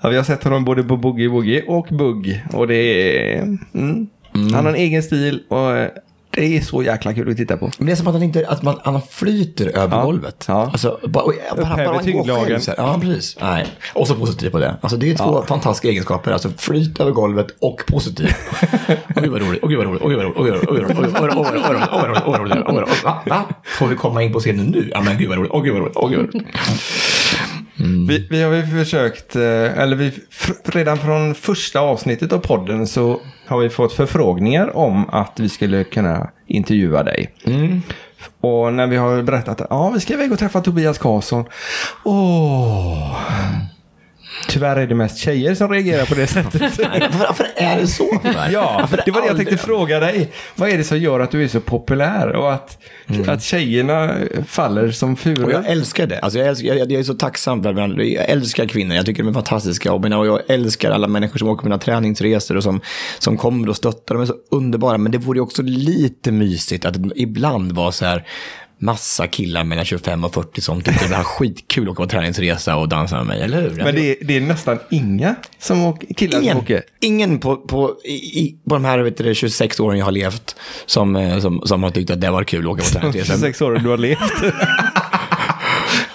Ja, 0.00 0.09
vi 0.09 0.16
har 0.16 0.24
sett 0.24 0.44
honom 0.44 0.64
både 0.64 0.84
på 0.84 0.96
Boogie 0.96 1.28
Woogie 1.28 1.62
och 1.66 1.86
Bugg. 1.90 2.44
Och 2.52 2.66
det 2.66 2.74
är... 2.74 3.42
Mm. 3.74 4.09
Han 4.34 4.64
har 4.64 4.68
en 4.68 4.74
egen 4.74 5.02
stil 5.02 5.42
och 5.48 5.76
eh, 5.76 5.88
det 6.37 6.57
är 6.57 6.61
så 6.61 6.82
jäkla 6.82 7.14
kul 7.14 7.30
att 7.30 7.37
titta 7.37 7.57
på. 7.57 7.70
Men 7.78 7.87
det 7.87 7.93
är 7.93 7.97
som 7.97 8.07
att 8.07 8.14
han, 8.14 8.22
inte, 8.22 8.49
att 8.49 8.62
man, 8.62 8.80
han 8.85 9.03
flyter 9.11 9.66
över 9.66 9.97
ja. 9.97 10.05
golvet. 10.05 10.45
Ja. 10.49 10.70
Alltså, 10.72 10.99
bara, 11.03 11.24
och, 11.24 11.32
bara, 11.57 11.76
bara 11.76 11.76
han 11.76 12.12
går 12.12 12.45
själv. 12.45 12.61
Så 12.61 12.70
här. 12.70 12.78
Ja, 12.78 12.99
precis. 13.01 13.37
Nej. 13.41 13.66
Och 13.95 14.09
så 14.09 14.14
positiv 14.14 14.51
på 14.51 14.59
det. 14.59 14.76
Alltså, 14.80 14.97
det 14.97 15.11
är 15.11 15.16
två 15.16 15.24
ja. 15.24 15.47
fantastiska 15.47 15.89
egenskaper. 15.89 16.32
Alltså 16.32 16.51
flyt 16.59 17.01
över 17.01 17.11
golvet 17.11 17.47
och 17.59 17.82
positiv. 17.87 18.28
Åh 19.16 19.22
gud 19.22 19.32
vad 19.32 19.41
roligt, 19.43 19.61
åh 19.62 19.68
gud 19.68 19.78
vad 19.78 19.87
roligt, 19.87 20.03
åh 20.03 20.09
gud 20.09 20.16
vad 20.16 20.26
roligt, 20.26 20.37
åh 20.39 20.45
gud 20.45 20.53
vad 20.53 20.61
roligt, 20.61 20.68
åh 20.68 21.14
gud 21.14 21.22
vad 21.22 21.30
roligt, 21.30 21.47
åh 21.47 21.53
gud 21.53 21.62
vad 21.62 22.41
roligt, 22.41 22.64
åh 22.66 22.74
gud 22.74 22.85
vad 23.05 23.37
roligt. 23.37 23.57
Får 23.64 23.87
vi 23.87 23.97
komma 23.97 24.22
in 24.22 24.32
på 24.32 24.41
scenen 24.41 24.66
nu? 24.66 24.89
Ja 24.93 25.01
men 25.01 25.18
gud 25.18 25.28
vad 25.28 25.39
roligt, 25.39 25.53
åh 25.53 25.62
gud 25.62 25.72
vad 25.72 25.82
roligt, 25.82 25.97
åh 25.97 26.11
gud 26.11 26.18
vad 26.18 26.35
roligt. 26.35 26.47
Mm. 27.78 28.07
Vi, 28.07 28.26
vi, 28.30 28.43
har 28.43 28.53
ju 28.53 28.66
försökt, 28.66 29.37
eller 29.37 29.97
vi, 29.97 30.12
redan 30.64 30.99
från 30.99 31.35
första 31.35 31.80
avsnittet 31.80 32.32
av 32.32 32.39
podden 32.39 32.87
så 32.87 33.20
har 33.47 33.59
vi 33.59 33.70
fått 33.70 33.92
förfrågningar 33.92 34.76
om 34.76 35.09
att 35.11 35.40
vi 35.40 35.49
skulle 35.49 35.84
kunna 35.84 36.30
intervjua 36.47 37.03
dig. 37.03 37.34
Och 38.40 38.72
när 38.72 38.86
vi 38.86 38.97
har 38.97 39.22
berättat 39.22 39.61
att 39.61 39.66
ja, 39.70 39.90
vi 39.90 40.01
ska 40.01 40.14
iväg 40.14 40.32
och 40.32 40.38
träffa 40.38 40.61
Tobias 40.61 40.99
Karlsson. 40.99 41.45
Åh. 42.05 43.16
Tyvärr 44.49 44.76
är 44.76 44.87
det 44.87 44.95
mest 44.95 45.18
tjejer 45.18 45.55
som 45.55 45.70
reagerar 45.70 46.07
på 46.07 46.14
det 46.14 46.26
sättet. 46.26 46.78
Varför, 47.18 47.47
är 47.57 47.80
det 47.80 47.87
så? 47.87 48.20
Ja, 48.53 48.89
det 49.05 49.11
var 49.11 49.20
det 49.20 49.26
jag 49.26 49.37
tänkte 49.37 49.57
fråga 49.57 50.01
dig. 50.01 50.32
Vad 50.55 50.68
är 50.68 50.78
det 50.78 50.85
som 50.85 50.99
gör 50.99 51.20
att 51.20 51.30
du 51.30 51.45
är 51.45 51.49
så 51.49 51.61
populär 51.61 52.32
och 52.32 52.53
att, 52.53 52.78
att 53.26 53.43
tjejerna 53.43 54.14
faller 54.47 54.91
som 54.91 55.12
Och 55.12 55.18
furor? 55.18 55.53
jag 55.53 55.66
älskar 55.66 56.07
det. 56.07 56.18
Alltså 56.18 56.39
jag, 56.39 56.49
älskar, 56.49 56.68
jag, 56.68 56.93
jag 56.93 57.01
är 57.01 57.03
så 57.03 57.14
tacksam 57.14 57.62
för 57.62 57.72
det. 57.72 58.05
Jag 58.05 58.28
älskar 58.28 58.66
kvinnor. 58.66 58.97
Jag 58.97 59.07
tycker 59.07 59.22
de 59.22 59.28
är 59.28 59.32
fantastiska. 59.32 59.93
Och 59.93 60.09
jag, 60.09 60.20
och 60.20 60.26
jag 60.26 60.41
älskar 60.49 60.91
alla 60.91 61.09
människor 61.09 61.39
som 61.39 61.49
åker 61.49 61.62
på 61.62 61.68
mina 61.68 61.78
träningsresor 61.78 62.57
och 62.57 62.62
som, 62.62 62.80
som 63.18 63.37
kommer 63.37 63.68
och 63.68 63.76
stöttar. 63.76 64.14
De 64.14 64.22
är 64.22 64.26
så 64.26 64.35
underbara. 64.51 64.99
Men 64.99 65.12
det 65.12 65.18
vore 65.18 65.37
ju 65.37 65.43
också 65.43 65.62
lite 65.62 66.32
mysigt 66.32 66.85
att 66.85 66.97
ibland 67.16 67.72
var 67.72 67.91
så 67.91 68.05
här 68.05 68.24
massa 68.85 69.26
killar 69.26 69.64
mellan 69.64 69.85
25 69.85 70.24
och 70.24 70.35
40 70.35 70.61
som 70.61 70.82
tyckte 70.82 71.05
det 71.09 71.16
var 71.16 71.24
skitkul 71.24 71.85
att 71.85 71.91
åka 71.93 72.03
på 72.03 72.09
träningsresa 72.09 72.76
och 72.76 72.89
dansa 72.89 73.16
med 73.16 73.26
mig, 73.26 73.43
eller 73.43 73.62
hur? 73.62 73.70
Men 73.85 73.95
det 73.95 74.11
är, 74.11 74.16
det 74.24 74.37
är 74.37 74.41
nästan 74.41 74.78
inga 74.91 75.35
som 75.59 75.85
åker, 75.85 76.14
killar 76.14 76.32
som 76.32 76.43
Ingen, 76.43 76.57
åker. 76.57 76.82
ingen 77.01 77.39
på, 77.39 77.57
på, 77.57 77.97
i, 78.05 78.57
på 78.68 78.74
de 78.74 78.85
här 78.85 78.99
vet 78.99 79.16
du, 79.16 79.35
26 79.35 79.80
åren 79.80 79.99
jag 79.99 80.05
har 80.05 80.12
levt 80.12 80.57
som, 80.87 81.16
eh, 81.16 81.39
som, 81.39 81.62
som 81.64 81.82
har 81.82 81.91
tyckt 81.91 82.11
att 82.11 82.20
det 82.20 82.30
var 82.30 82.45
kul 82.45 82.64
att 82.66 82.72
åka 82.72 82.82
på 82.82 82.89
träningsresa. 82.89 83.32
26 83.32 83.62
år 83.62 83.72
du 83.72 83.89
har 83.89 83.99
levt. 83.99 84.18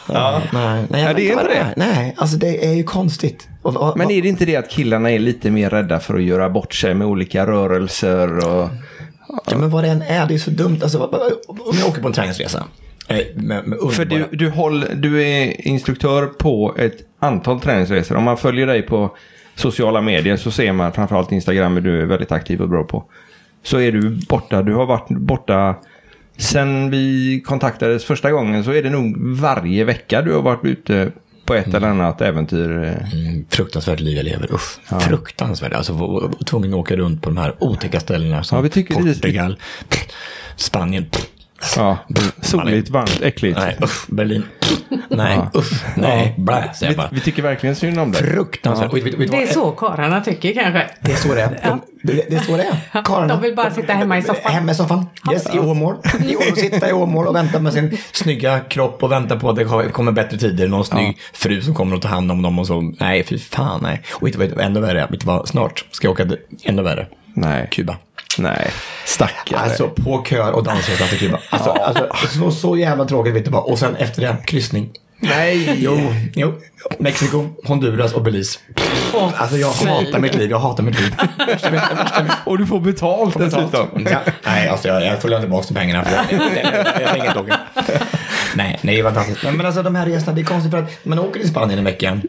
ja. 0.08 0.42
Nej, 0.54 0.86
nej, 0.90 1.04
Ja, 1.04 1.14
det 1.14 1.28
är 1.30 1.32
inte 1.32 1.44
det. 1.44 1.74
Nej, 1.78 2.16
alltså 2.18 2.38
det 2.38 2.66
är 2.66 2.74
ju 2.74 2.84
konstigt. 2.84 3.48
Och, 3.62 3.78
och, 3.78 3.98
Men 3.98 4.12
är 4.12 4.22
det 4.22 4.28
inte 4.28 4.46
det 4.46 4.56
att 4.56 4.70
killarna 4.70 5.12
är 5.12 5.20
lite 5.20 5.52
mer 5.52 5.70
rädda 5.70 6.00
för 6.00 6.16
att 6.16 6.24
göra 6.24 6.50
bort 6.50 6.74
sig 6.74 6.94
med 6.96 7.08
olika 7.08 7.48
rörelser 7.48 8.48
och... 8.48 8.70
Ja, 9.30 9.58
men 9.58 9.70
vad 9.70 9.84
det 9.84 9.90
än 9.90 10.02
är, 10.02 10.28
det 10.28 10.34
är 10.34 10.38
så 10.38 10.52
dumt. 10.52 10.80
Alltså, 10.82 11.04
om 11.48 11.78
jag 11.80 11.90
åker 11.90 12.02
på 12.02 12.08
en 12.08 12.14
träningsresa. 12.14 12.66
Eh, 13.08 13.18
med, 13.36 13.68
med 13.68 13.80
För 13.92 14.06
du, 14.06 14.28
du, 14.32 14.50
håll, 14.50 14.86
du 14.96 15.24
är 15.24 15.68
instruktör 15.68 16.26
på 16.26 16.76
ett 16.78 16.98
antal 17.20 17.60
träningsresor. 17.60 18.16
Om 18.16 18.24
man 18.24 18.38
följer 18.38 18.68
dig 18.68 18.82
på 18.82 19.18
sociala 19.56 20.02
medier 20.02 20.38
så 20.38 20.52
ser 20.52 20.72
man 20.72 20.94
framförallt 20.94 21.32
Instagram 21.32 21.78
är 21.78 21.82
du 21.82 22.02
är 22.02 22.06
väldigt 22.06 22.32
aktiv 22.32 22.62
och 22.62 22.70
bra 22.70 22.84
på. 22.84 23.04
Så 23.64 23.80
är 23.80 23.92
du 23.92 24.20
borta. 24.30 24.62
Du 24.62 24.74
har 24.74 24.86
varit 24.86 25.10
borta 25.10 25.76
sen 26.38 26.90
vi 26.90 27.42
kontaktades 27.46 28.06
första 28.06 28.32
gången 28.32 28.64
så 28.64 28.72
är 28.72 28.84
det 28.84 28.90
nog 28.90 29.38
varje 29.38 29.84
vecka 29.84 30.22
du 30.22 30.34
har 30.34 30.42
varit 30.42 30.66
ute 30.66 31.12
på 31.50 31.56
ett 31.56 31.74
eller 31.74 31.88
annat 31.88 32.22
äventyr. 32.22 32.70
Mm, 33.14 33.46
fruktansvärt 33.50 34.00
liv 34.00 34.18
jag 34.18 34.24
lever. 34.24 34.54
Uff, 34.54 34.80
fruktansvärt. 35.02 35.74
Alltså 35.74 35.94
tvungen 36.46 36.74
att 36.74 36.80
åka 36.80 36.96
runt 36.96 37.22
på 37.22 37.30
de 37.30 37.38
här 37.38 37.56
otäcka 37.60 38.00
ställena 38.00 38.44
som 38.44 38.56
Ja, 38.56 38.62
vi 38.62 38.70
tycker 38.70 38.96
det 38.96 39.14
Portugal, 39.14 39.58
Spanien. 40.56 41.06
Ja, 41.76 41.98
soligt, 42.42 42.90
varmt, 42.90 43.22
äckligt. 43.22 43.58
Nej, 43.60 43.78
uff, 43.82 44.06
Berlin. 44.08 44.44
Nej, 45.10 45.40
uff, 45.54 45.86
nej, 45.98 46.36
blä, 46.38 46.74
säger 46.74 46.80
Vi, 46.80 46.86
jag 46.86 46.96
bara. 46.98 47.10
vi 47.12 47.20
tycker 47.20 47.42
verkligen 47.44 47.76
synd 47.76 48.00
om 48.00 48.12
dig. 48.12 48.24
Fruktansvärt. 48.24 48.94
Vet- 48.94 49.04
vet- 49.06 49.14
vet 49.14 49.20
du 49.32 49.38
Det 49.38 49.44
är 49.44 49.48
så 49.48 49.72
karlarna 49.72 50.22
tycker 50.22 50.54
kanske. 50.54 50.90
Det 51.02 51.12
är 51.12 51.16
så 51.16 51.34
det 51.34 51.42
är. 51.42 51.60
De, 51.64 51.82
det, 52.04 52.14
det 52.30 52.36
är 52.36 52.40
så 52.40 52.58
det 52.58 52.64
är. 52.64 53.02
Karlarna. 53.04 53.34
De 53.34 53.42
vill 53.42 53.56
bara 53.56 53.72
sitta 53.72 53.94
hemma 53.94 54.18
i 54.18 54.22
soffan. 54.22 54.52
Hemma 54.54 54.72
i 54.72 54.76
soffan. 54.76 55.06
Yes, 55.32 55.56
i 55.56 55.60
Åmål. 55.60 55.96
I 56.26 56.36
Åmål. 56.36 56.56
Sitta 56.58 56.90
i 56.90 56.94
Åmål 56.94 57.28
och 57.28 57.36
vänta 57.36 57.60
med 57.60 57.74
sin 57.74 57.98
snygga 58.12 58.60
kropp 58.60 59.04
och 59.04 59.12
vänta 59.12 59.40
på 59.40 59.50
att 59.50 59.56
det 59.56 59.66
kommer 59.92 60.12
bättre 60.12 60.38
tider. 60.38 60.68
Någon 60.68 60.86
snygg 60.86 61.18
fru 61.34 61.62
som 61.62 61.74
kommer 61.74 61.96
att 61.96 62.02
ta 62.02 62.08
hand 62.08 62.32
om 62.32 62.42
dem 62.42 62.60
och 62.60 62.68
så. 62.68 62.82
Nej, 63.00 63.24
fy 63.24 63.38
fan 63.38 63.80
nej. 63.84 64.02
Och 64.12 64.32
du 64.32 64.38
vad 64.38 64.60
ännu 64.60 64.80
värre 64.80 65.02
är? 65.02 65.08
Vet 65.08 65.20
du 65.20 65.26
vad? 65.26 65.48
Snart 65.48 65.86
ska 65.92 66.08
jag 66.08 66.12
åka 66.12 66.28
ännu 66.64 66.82
värre. 66.82 67.08
Nej. 67.40 67.68
Kuba. 67.72 67.98
Nej, 68.38 68.72
stackare. 69.06 69.60
Alltså 69.60 69.90
på 69.90 70.26
kör 70.30 70.52
och 70.52 70.64
dansresa 70.64 71.06
till 71.06 71.20
Kuba. 71.20 71.40
Alltså, 71.50 71.70
alltså 71.70 72.28
så, 72.40 72.52
så 72.52 72.78
jävla 72.78 73.06
tråkigt 73.06 73.36
vet 73.36 73.46
du 73.46 73.52
bara. 73.52 73.62
Och 73.62 73.80
sen 73.80 73.96
efter 73.96 74.22
det, 74.22 74.38
kryssning. 74.46 74.90
Nej! 75.22 75.76
Jo, 75.78 76.14
jo. 76.34 76.54
Mexiko, 77.00 77.50
Honduras 77.66 78.14
och 78.14 78.22
Belize. 78.22 78.60
Alltså 79.36 79.58
jag 79.58 79.72
hatar 79.72 80.20
mitt 80.20 80.36
liv, 80.36 80.52
jag 80.52 80.60
hatar 80.60 80.84
mitt 80.84 81.00
liv. 81.00 81.16
Och 82.46 82.58
du 82.58 82.66
får 82.66 82.80
betalt 82.80 83.38
dessutom. 83.38 84.08
Ja, 84.12 84.20
nej, 84.46 84.70
alltså 84.70 84.88
jag, 84.88 85.06
jag 85.06 85.22
får 85.22 85.30
lämna 85.30 85.42
tillbaka 85.42 85.74
pengarna 85.74 86.06
för 86.06 86.16
jag, 86.16 86.26
jag, 86.32 87.18
jag, 87.18 87.26
jag 87.26 87.38
åka. 87.38 87.60
Nej, 88.56 88.80
nej, 88.82 88.96
det 88.96 89.00
är 89.00 89.04
fantastiskt. 89.04 89.44
Men, 89.44 89.58
men 89.58 89.66
alltså 89.66 89.84
de 89.84 89.96
här 89.96 90.06
resorna, 90.06 90.34
det 90.34 90.42
är 90.42 90.46
konstigt 90.46 90.72
för 90.72 90.80
att 90.80 91.06
man 91.06 91.20
åker 91.20 91.40
till 91.40 91.50
Spanien 91.50 91.80
en 91.80 91.86
vecka. 91.86 92.22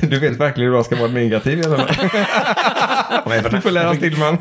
Du 0.00 0.18
vet 0.18 0.36
verkligen 0.36 0.70
hur 0.70 0.76
jag 0.76 0.84
ska 0.84 0.96
vara 0.96 1.08
negativ 1.08 1.62
fall. 1.62 1.88
Du 3.50 3.60
får 3.60 3.70
lära 3.70 3.94
Stillman. 3.94 4.38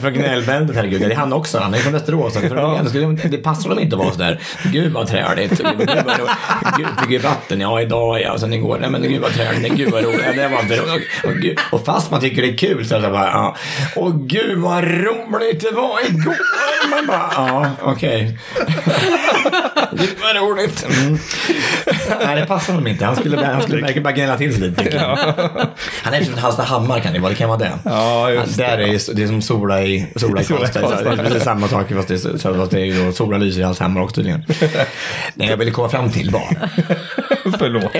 Från 0.00 0.12
gnällbältet, 0.12 0.76
herregud. 0.76 1.00
Det 1.00 1.12
är 1.12 1.16
han 1.16 1.32
också. 1.32 1.58
Han 1.58 1.74
är 1.74 1.78
från 1.78 1.92
Västerås. 1.92 2.38
Ja. 2.50 2.82
det, 3.24 3.38
passar 3.38 3.68
dem 3.68 3.78
inte 3.78 3.96
att 3.96 4.02
vara 4.02 4.12
sådär. 4.12 4.40
Gud 4.72 4.92
vad 4.92 5.06
träligt. 5.06 5.50
Gud, 5.50 5.90
Gud, 6.76 6.86
vilket 7.08 7.24
vatten. 7.24 7.60
Ja, 7.60 7.80
idag 7.80 8.20
ja. 8.20 8.32
Och 8.32 8.40
sen 8.40 8.52
igår. 8.52 8.78
Nej, 8.80 8.90
men 8.90 9.02
gud 9.02 9.20
vad 9.20 9.32
träligt. 9.32 9.72
Gud 9.72 9.92
vad 9.92 10.04
roligt. 10.04 10.36
Det 10.36 10.48
var 10.48 10.60
inte 10.60 10.76
roligt. 10.76 11.08
Och, 11.24 11.32
gud, 11.32 11.58
och 11.72 11.84
fast 11.84 12.10
man 12.10 12.20
tycker 12.20 12.42
det 12.42 12.48
är 12.48 12.56
kul 12.56 12.86
så 12.86 12.94
är 12.94 13.00
det 13.00 13.10
bara, 13.10 13.26
ja. 13.26 13.56
Och 13.96 14.14
gud 14.14 14.58
vad 14.58 14.84
roligt 14.84 15.60
det 15.60 15.70
var 15.70 16.08
igår. 16.08 16.36
Man 16.90 17.06
bara, 17.06 17.30
ja, 17.34 17.70
okej. 17.82 18.38
Gud 19.92 20.16
vad 20.22 20.36
roligt. 20.36 20.86
Mm. 20.86 21.18
Nej, 22.24 22.40
det 22.40 22.46
passar 22.46 22.72
honom 22.72 22.86
inte. 22.86 23.04
Han 23.04 23.16
skulle, 23.16 23.44
han 23.46 23.62
skulle 23.62 23.82
verkligen 23.82 24.02
bara 24.02 24.12
gnälla 24.12 24.36
till 24.36 24.54
sig 24.54 24.68
lite. 24.68 24.98
Han 26.02 26.14
är 26.14 26.24
från 26.24 26.38
Hallstahammar 26.38 27.00
kan 27.00 27.12
det 27.12 27.18
vara. 27.18 27.30
Det 27.30 27.36
kan 27.36 27.48
vara 27.48 27.58
det. 27.58 27.72
Ja, 27.84 28.09
just 28.30 28.56
Där 28.56 28.78
är 28.78 28.86
det, 28.86 29.12
det 29.14 29.22
är 29.22 29.26
som 29.26 29.42
sola 29.42 29.82
i, 29.82 30.06
sola 30.16 30.40
i 30.40 30.44
Karlstad. 30.44 30.80
Det 30.80 31.10
är 31.10 31.16
precis 31.16 31.42
samma 31.42 31.68
sak 31.68 31.92
fast 31.92 32.08
det, 32.08 32.14
är, 32.14 32.54
fast 32.58 32.70
det 32.70 32.80
är 32.80 32.84
ju 32.84 33.04
då 33.06 33.12
sola 33.12 33.38
lyser 33.38 33.60
i 33.60 33.64
Hallstahammar 33.64 34.00
också 34.00 34.14
tydligen. 34.14 34.44
Nej, 35.34 35.48
jag 35.48 35.56
ville 35.56 35.70
komma 35.70 35.88
fram 35.88 36.10
till 36.10 36.30
var. 36.30 36.68
Förlåt. 37.58 37.92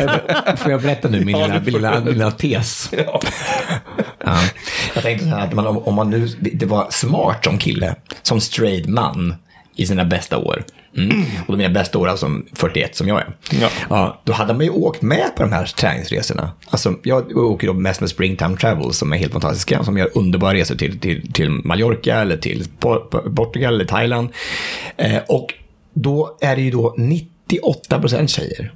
Får 0.59 0.73
jag 0.73 0.83
berätta 0.83 1.09
nu 1.09 1.25
min 1.25 1.39
Ja, 1.39 1.47
lilla, 1.47 1.59
lilla, 1.59 1.99
lilla 1.99 2.31
tes? 2.31 2.91
Ja. 2.93 3.21
Jag 4.95 5.03
tänkte 5.03 5.25
så 5.25 5.31
här 5.31 5.47
att 5.47 5.53
man, 5.53 5.67
om 5.67 5.79
om 5.79 5.95
man 5.95 6.11
nu, 6.11 6.27
det 6.41 6.67
var 6.67 6.87
smart 6.91 7.45
som 7.45 7.59
kille, 7.59 7.95
som 8.23 8.41
straight 8.41 8.89
man 8.89 9.35
i 9.77 9.87
sina 9.87 10.05
bästa 10.05 10.39
år. 10.39 10.65
Mm. 10.97 11.23
Och 11.47 11.59
de 11.59 11.65
är 11.65 11.69
bästa 11.69 11.99
år 11.99 12.09
alltså 12.09 12.41
41 12.53 12.97
som 12.97 13.09
jag 13.09 13.21
är. 13.21 13.37
Ja. 13.91 14.21
då 14.25 14.33
hade 14.33 14.55
man 14.55 14.65
ju 14.65 14.71
åkt 14.71 15.03
med 15.03 15.37
på 15.37 15.43
de 15.43 15.53
här 15.53 15.65
träningsresorna. 15.65 16.53
Alltså, 16.71 16.95
jag 17.03 17.37
åker 17.37 17.67
då 17.67 17.73
mest 17.73 18.01
med 18.01 18.11
Springtime 18.11 18.57
Travel 18.57 18.93
som 18.93 19.13
är 19.13 19.17
helt 19.17 19.33
fantastiska. 19.33 19.85
Som 19.85 19.99
gör 19.99 20.11
underbara 20.15 20.55
resor 20.55 20.75
till, 20.75 21.01
till, 21.01 21.33
till 21.33 21.51
Mallorca 21.51 22.17
eller 22.21 22.37
till 22.37 22.65
Por- 22.81 23.35
Portugal 23.35 23.75
eller 23.75 23.85
Thailand. 23.85 24.29
Eh, 24.97 25.19
och 25.29 25.55
då 25.95 26.37
är 26.41 26.57
det 26.57 26.63
ju 26.63 26.71
då 26.71 26.95
98 26.99 28.01
procent 28.01 28.31
tjejer. 28.31 28.73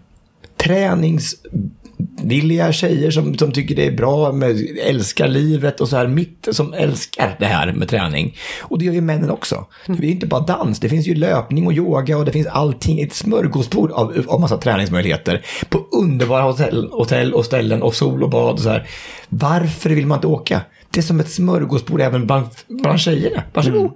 Träningsvilliga 2.24 2.72
tjejer 2.72 3.10
som, 3.10 3.38
som 3.38 3.52
tycker 3.52 3.74
det 3.74 3.86
är 3.86 3.92
bra, 3.92 4.32
med, 4.32 4.66
älskar 4.86 5.28
livet 5.28 5.80
och 5.80 5.88
så 5.88 5.96
här, 5.96 6.06
mitt 6.06 6.48
som 6.52 6.72
älskar 6.72 7.36
det 7.38 7.46
här 7.46 7.72
med 7.72 7.88
träning. 7.88 8.36
Och 8.60 8.78
det 8.78 8.84
gör 8.84 8.92
ju 8.92 9.00
männen 9.00 9.30
också. 9.30 9.66
Det 9.86 10.06
är 10.06 10.10
inte 10.10 10.26
bara 10.26 10.40
dans, 10.40 10.80
det 10.80 10.88
finns 10.88 11.06
ju 11.06 11.14
löpning 11.14 11.66
och 11.66 11.72
yoga 11.72 12.18
och 12.18 12.24
det 12.24 12.32
finns 12.32 12.46
allting, 12.46 13.00
ett 13.00 13.12
smörgåsbord 13.12 13.90
av, 13.90 14.24
av 14.28 14.40
massa 14.40 14.56
träningsmöjligheter 14.56 15.44
på 15.68 15.86
underbara 15.92 16.42
hotell, 16.42 16.88
hotell 16.92 17.34
och 17.34 17.44
ställen 17.44 17.82
och 17.82 17.94
sol 17.94 18.22
och 18.22 18.30
bad 18.30 18.54
och 18.54 18.60
så 18.60 18.68
här. 18.68 18.86
Varför 19.28 19.90
vill 19.90 20.06
man 20.06 20.18
inte 20.18 20.26
åka? 20.26 20.60
Det 20.90 21.00
är 21.00 21.02
som 21.02 21.20
ett 21.20 21.30
smörgåsbord 21.30 22.00
även 22.00 22.26
bland, 22.26 22.46
bland 22.68 23.00
tjejerna. 23.00 23.42
Varsågod. 23.52 23.90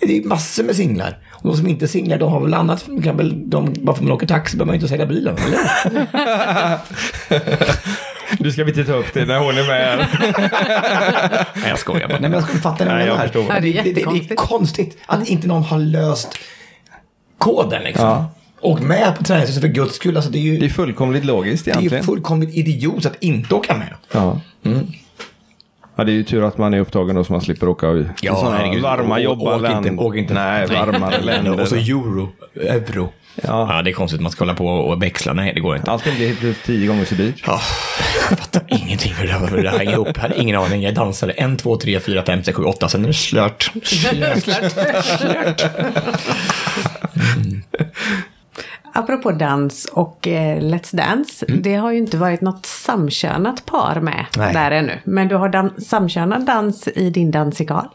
Det 0.00 0.18
är 0.18 0.28
massor 0.28 0.64
med 0.64 0.76
singlar. 0.76 1.18
Och 1.42 1.48
de 1.50 1.56
som 1.56 1.66
inte 1.66 1.84
är 1.84 1.86
singlar, 1.86 2.18
de 2.18 2.32
har 2.32 2.40
väl 2.40 2.54
annat. 2.54 2.84
Kan 3.04 3.16
väl, 3.16 3.50
de, 3.50 3.74
bara 3.78 3.96
för 3.96 4.02
att 4.02 4.08
man 4.08 4.12
åker 4.12 4.26
taxi 4.26 4.56
behöver 4.56 4.66
man 4.66 4.74
inte 4.74 4.88
sälja 4.88 5.06
bilen. 5.06 5.36
Eller? 5.38 6.78
Du 8.38 8.52
ska 8.52 8.64
vi 8.64 8.70
inte 8.70 8.84
ta 8.84 8.92
upp 8.92 9.14
det 9.14 9.24
när 9.24 9.38
hon 9.38 9.58
är 9.58 9.66
med 9.66 9.86
här. 9.86 10.06
Nej, 11.54 11.68
jag 11.68 11.78
skojar 11.78 12.08
bara. 12.08 12.18
Nej, 12.18 12.30
men 12.30 12.32
jag 12.32 12.42
ska 12.48 12.58
fatta 12.58 12.84
det 12.84 12.94
Nej, 12.94 13.06
jag 13.06 13.16
här. 13.16 13.22
förstår. 13.22 13.44
Ja, 13.48 13.60
det 13.60 13.78
är 13.78 13.82
det, 13.84 13.92
det, 13.92 14.04
det 14.28 14.30
är 14.30 14.36
konstigt 14.36 14.98
att 15.06 15.28
inte 15.28 15.46
någon 15.48 15.62
har 15.62 15.78
löst 15.78 16.28
koden 17.38 17.82
liksom. 17.82 18.06
Ja. 18.06 18.30
Och 18.60 18.80
med 18.82 19.16
på 19.16 19.24
träningshuset 19.24 19.62
för 19.62 19.68
guds 19.68 19.94
skull. 19.96 20.16
Alltså, 20.16 20.30
det 20.30 20.38
är 20.38 20.42
ju 20.42 20.58
Det 20.58 20.66
är 20.66 20.70
fullkomligt 20.70 21.24
logiskt 21.24 21.64
det 21.64 21.70
är 21.70 21.76
egentligen. 21.78 22.04
fullkomligt 22.04 22.54
idiot 22.54 23.06
att 23.06 23.16
inte 23.20 23.54
åka 23.54 23.76
med. 23.76 23.94
Ja. 24.12 24.40
Ja, 26.00 26.04
det 26.04 26.12
är 26.12 26.14
ju 26.14 26.22
tur 26.24 26.42
att 26.48 26.58
man 26.58 26.74
är 26.74 26.80
upptagen 26.80 27.16
då 27.16 27.24
så 27.24 27.32
man 27.32 27.42
slipper 27.42 27.68
åka 27.68 27.86
i 27.90 28.06
Ja, 28.22 28.36
sådana 28.36 28.56
herregud. 28.56 28.82
varma 28.82 29.14
Å- 29.14 29.18
jobba 29.18 29.56
åk 29.56 29.70
inte- 29.86 30.02
åk 30.02 30.16
inte. 30.16 30.34
Nej, 30.34 30.66
varmare 30.66 31.20
länder. 31.20 31.60
Och 31.60 31.68
så 31.68 31.74
euro, 31.76 32.28
euro. 32.60 33.12
Ja. 33.42 33.74
Ja. 33.76 33.82
det 33.82 33.90
är 33.90 33.92
konstigt. 33.92 34.20
Man 34.20 34.32
ska 34.32 34.44
hålla 34.44 34.54
på 34.54 34.66
och 34.66 35.02
växla. 35.02 35.32
Nej, 35.32 35.52
det 35.54 35.60
går 35.60 35.76
inte. 35.76 35.90
Allting 35.90 36.14
blir 36.14 36.34
typ 36.34 36.62
tio 36.62 36.86
gånger 36.86 37.04
så 37.04 37.14
dyrt. 37.14 37.42
Ja, 37.46 37.60
jag 38.30 38.38
fattar 38.38 38.62
ingenting 38.68 39.12
hur 39.14 39.26
det 39.62 39.70
här, 39.70 39.78
hänger 39.78 39.92
ihop. 39.92 40.08
Jag 40.14 40.22
hade 40.22 40.40
ingen 40.40 40.56
aning. 40.56 40.82
Jag 40.82 40.94
dansade 40.94 41.32
en, 41.32 41.56
två, 41.56 41.76
tre, 41.76 42.00
fyra, 42.00 42.22
fem, 42.26 42.42
sex, 42.44 42.56
sju, 42.56 42.62
åtta. 42.64 42.88
Sen 42.88 43.02
är 43.04 43.06
det 43.08 43.14
slört. 43.14 43.72
Slört. 43.82 44.42
slört. 45.04 45.62
Apropå 48.92 49.32
dans 49.32 49.84
och 49.84 50.28
eh, 50.28 50.58
Let's 50.60 50.96
Dance. 50.96 51.46
Det 51.46 51.74
har 51.74 51.92
ju 51.92 51.98
inte 51.98 52.16
varit 52.16 52.40
något 52.40 52.66
samkönat 52.66 53.66
par 53.66 54.00
med 54.00 54.26
Nej. 54.36 54.52
där 54.54 54.70
ännu. 54.70 54.92
Men 55.04 55.28
du 55.28 55.34
har 55.34 55.48
dan- 55.48 55.80
samkönad 55.80 56.46
dans 56.46 56.88
i 56.88 57.10
din 57.10 57.30
dansikal. 57.30 57.88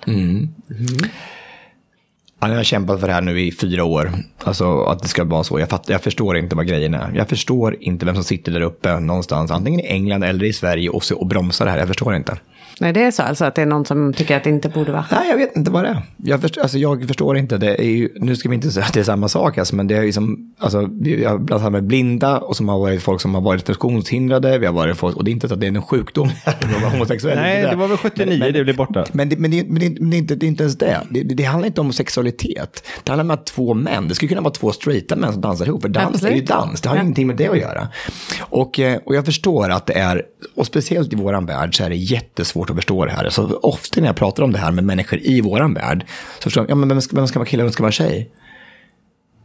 Ja, 2.40 2.48
jag 2.50 2.56
har 2.56 2.64
kämpat 2.64 3.00
för 3.00 3.08
det 3.08 3.14
här 3.14 3.22
nu 3.22 3.42
i 3.42 3.52
fyra 3.52 3.84
år. 3.84 4.12
Alltså 4.44 4.82
att 4.84 5.02
det 5.02 5.08
ska 5.08 5.24
vara 5.24 5.44
så. 5.44 5.60
Jag, 5.60 5.70
fattar, 5.70 5.94
jag 5.94 6.02
förstår 6.02 6.38
inte 6.38 6.56
vad 6.56 6.68
grejen 6.68 6.94
är. 6.94 7.12
Jag 7.16 7.30
förstår 7.30 7.78
inte 7.80 8.06
vem 8.06 8.16
som 8.16 8.24
sitter 8.24 8.52
där 8.52 8.62
uppe 8.62 9.00
någonstans, 9.00 9.52
antingen 9.52 9.80
i 9.80 9.84
England 9.88 10.24
eller 10.24 10.46
i 10.46 10.54
Sverige 10.54 10.90
och, 10.90 11.04
så, 11.04 11.16
och 11.16 11.28
bromsar 11.28 11.66
det 11.66 11.72
här. 11.72 11.78
Jag 11.78 11.88
förstår 11.88 12.16
inte. 12.16 12.38
Nej, 12.80 12.94
det 12.94 13.04
är 13.04 13.12
så 13.12 13.24
alltså 13.24 13.46
att 13.46 13.56
det 13.56 13.62
är 13.62 13.66
någon 13.66 13.86
som 13.86 14.14
tycker 14.14 14.38
att 14.38 14.44
det 14.44 14.50
inte 14.50 14.70
borde 14.70 14.92
vara. 14.92 15.06
Nej, 15.12 15.30
jag 15.30 15.38
vet 15.38 15.56
inte 15.56 15.72
vad 15.72 15.84
det 15.84 15.90
är. 15.90 16.02
Jag 16.18 16.42
förstår, 16.42 16.62
alltså, 16.62 16.78
jag 16.78 17.08
förstår 17.08 17.38
inte. 17.38 17.58
Det 17.58 17.82
är 17.82 17.86
ju, 17.90 18.10
nu 18.16 18.36
ska 18.36 18.50
vi 18.50 18.56
inte 18.56 18.72
säga 18.72 18.86
att 18.86 18.94
det 18.94 19.00
är 19.00 19.04
samma 19.04 19.28
sak, 19.28 19.58
alltså, 19.58 19.76
men 19.76 19.88
det 19.88 19.96
är 19.96 20.04
ju 20.04 20.12
som, 20.12 20.54
alltså, 20.60 20.90
vi 21.02 21.24
har 21.26 21.38
bland 21.38 21.62
annat 21.62 21.72
med 21.72 21.84
blinda 21.84 22.38
och 22.38 22.58
som 22.58 22.70
har 22.70 22.80
varit 22.80 23.02
folk 23.02 23.22
som 23.22 23.36
har 23.36 23.42
varit 23.42 23.66
funktionshindrade. 23.66 24.58
Vi 24.60 24.66
har 24.66 24.74
varit 24.74 24.98
folk, 24.98 25.18
och 25.18 25.24
det 25.24 25.32
är 25.32 25.34
inte 25.34 25.48
så 25.48 25.54
att 25.54 25.60
det 25.60 25.66
är 25.66 25.72
en 25.72 25.82
sjukdom 25.82 26.30
att 26.46 26.82
vara 26.82 26.92
homosexuell. 26.92 27.38
Nej, 27.38 27.62
det 27.70 27.76
var 27.76 27.88
väl 27.88 27.98
79 27.98 28.52
det 28.52 28.64
blev 28.64 28.76
borta. 28.76 29.06
Men 29.12 29.30
det, 29.30 29.38
men, 29.38 29.52
det, 29.52 29.64
men, 29.64 29.80
det, 29.80 30.00
men 30.02 30.10
det, 30.10 30.18
är 30.18 30.20
inte, 30.20 30.36
det 30.36 30.46
är 30.46 30.48
inte 30.48 30.64
ens 30.64 30.78
det. 30.78 31.02
Det, 31.10 31.24
det. 31.24 31.44
handlar 31.44 31.68
inte 31.68 31.82
om 31.82 31.94
sexualitet. 31.94 32.84
Det 33.04 33.12
handlar 33.12 33.24
om 33.24 33.32
att 33.32 33.46
två 33.46 33.74
män, 33.74 34.08
det 34.08 34.16
skulle 34.16 34.30
kunna 34.30 34.42
vara 34.42 34.54
två 34.54 34.72
straighta 34.72 35.16
män 35.16 35.32
som 35.34 35.42
dansar 35.42 35.66
ihop. 35.66 35.82
För 35.82 35.90
dans 35.90 36.24
är 36.24 36.28
ju 36.28 36.34
Absolut. 36.34 36.48
dans, 36.48 36.82
det 36.82 36.90
har 36.90 36.96
Ja. 36.96 37.02
ingenting 37.02 37.28
med 37.28 37.36
det 37.36 37.48
att 37.48 37.58
göra. 37.60 37.88
Och, 38.40 38.80
eh, 38.80 39.00
och 39.06 39.16
jag 39.16 39.26
förstår 39.26 39.70
att 39.70 39.86
det 39.86 39.94
är, 39.94 40.22
och 40.56 40.66
speciellt 40.66 41.14
i 41.14 41.16
våran 41.16 41.46
värld 41.46 41.78
så 41.78 41.84
är 41.84 41.90
det 41.90 41.96
jättesvårt 41.96 42.65
att 42.70 42.78
förstå 42.78 43.06
det 43.06 43.12
här. 43.12 43.30
Så 43.30 43.60
ofta 43.62 44.02
när 44.02 44.08
jag 44.08 44.16
pratar 44.16 44.44
om 44.44 44.52
det 44.52 44.58
här 44.58 44.72
med 44.72 44.84
människor 44.84 45.20
i 45.20 45.42
våran 45.42 45.74
värld, 45.74 46.06
så 46.36 46.42
förstår 46.44 46.62
de, 46.62 46.70
ja 46.70 46.76
men 46.76 46.90
vem 46.90 47.02
ska, 47.02 47.16
vem 47.16 47.28
ska 47.28 47.40
vara 47.40 47.50
kille 47.50 47.64
och 47.64 47.66
vem 47.66 47.74
ska 47.74 47.84
vara 47.84 47.92
tjej? 47.92 48.32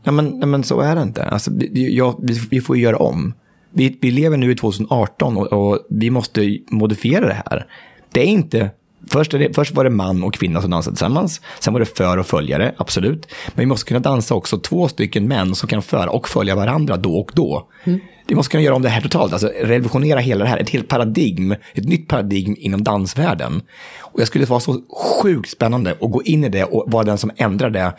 Ja 0.02 0.12
men, 0.12 0.38
nej, 0.38 0.46
men 0.46 0.64
så 0.64 0.80
är 0.80 0.96
det 0.96 1.02
inte. 1.02 1.24
Alltså, 1.24 1.50
ja, 1.72 2.18
vi, 2.22 2.40
vi 2.50 2.60
får 2.60 2.76
ju 2.76 2.82
göra 2.82 2.96
om. 2.96 3.34
Vi, 3.72 3.98
vi 4.00 4.10
lever 4.10 4.36
nu 4.36 4.52
i 4.52 4.54
2018 4.54 5.36
och, 5.36 5.52
och 5.52 5.86
vi 5.90 6.10
måste 6.10 6.58
modifiera 6.70 7.26
det 7.26 7.42
här. 7.46 7.66
Det 8.12 8.20
är 8.20 8.26
inte... 8.26 8.70
Först, 9.08 9.34
är 9.34 9.38
det, 9.38 9.54
först 9.54 9.74
var 9.74 9.84
det 9.84 9.90
man 9.90 10.22
och 10.22 10.34
kvinna 10.34 10.60
som 10.60 10.70
dansade 10.70 10.96
tillsammans. 10.96 11.40
Sen 11.60 11.72
var 11.72 11.80
det 11.80 11.96
för 11.96 12.18
och 12.18 12.26
följare, 12.26 12.74
absolut. 12.76 13.26
Men 13.46 13.62
vi 13.62 13.66
måste 13.66 13.88
kunna 13.88 14.00
dansa 14.00 14.34
också 14.34 14.58
två 14.58 14.88
stycken 14.88 15.28
män 15.28 15.54
som 15.54 15.68
kan 15.68 15.82
föra 15.82 16.10
och 16.10 16.28
följa 16.28 16.54
varandra 16.54 16.96
då 16.96 17.14
och 17.16 17.30
då. 17.34 17.68
Mm. 17.84 18.00
Vi 18.30 18.36
måste 18.36 18.50
kunna 18.50 18.62
göra 18.62 18.74
om 18.74 18.82
det 18.82 18.88
här 18.88 19.00
totalt, 19.00 19.32
alltså 19.32 19.48
revolutionera 19.62 20.18
hela 20.20 20.44
det 20.44 20.50
här. 20.50 20.58
Ett 20.58 20.70
helt 20.70 20.88
paradigm, 20.88 21.52
ett 21.52 21.84
nytt 21.84 22.08
paradigm 22.08 22.56
inom 22.58 22.84
dansvärlden. 22.84 23.62
Och 24.00 24.20
jag 24.20 24.26
skulle 24.26 24.44
vara 24.46 24.60
så 24.60 24.80
sjukt 25.22 25.50
spännande 25.50 25.90
att 25.90 26.10
gå 26.10 26.22
in 26.22 26.44
i 26.44 26.48
det 26.48 26.64
och 26.64 26.92
vara 26.92 27.04
den 27.04 27.18
som 27.18 27.30
ändrar 27.36 27.70
det 27.70 27.92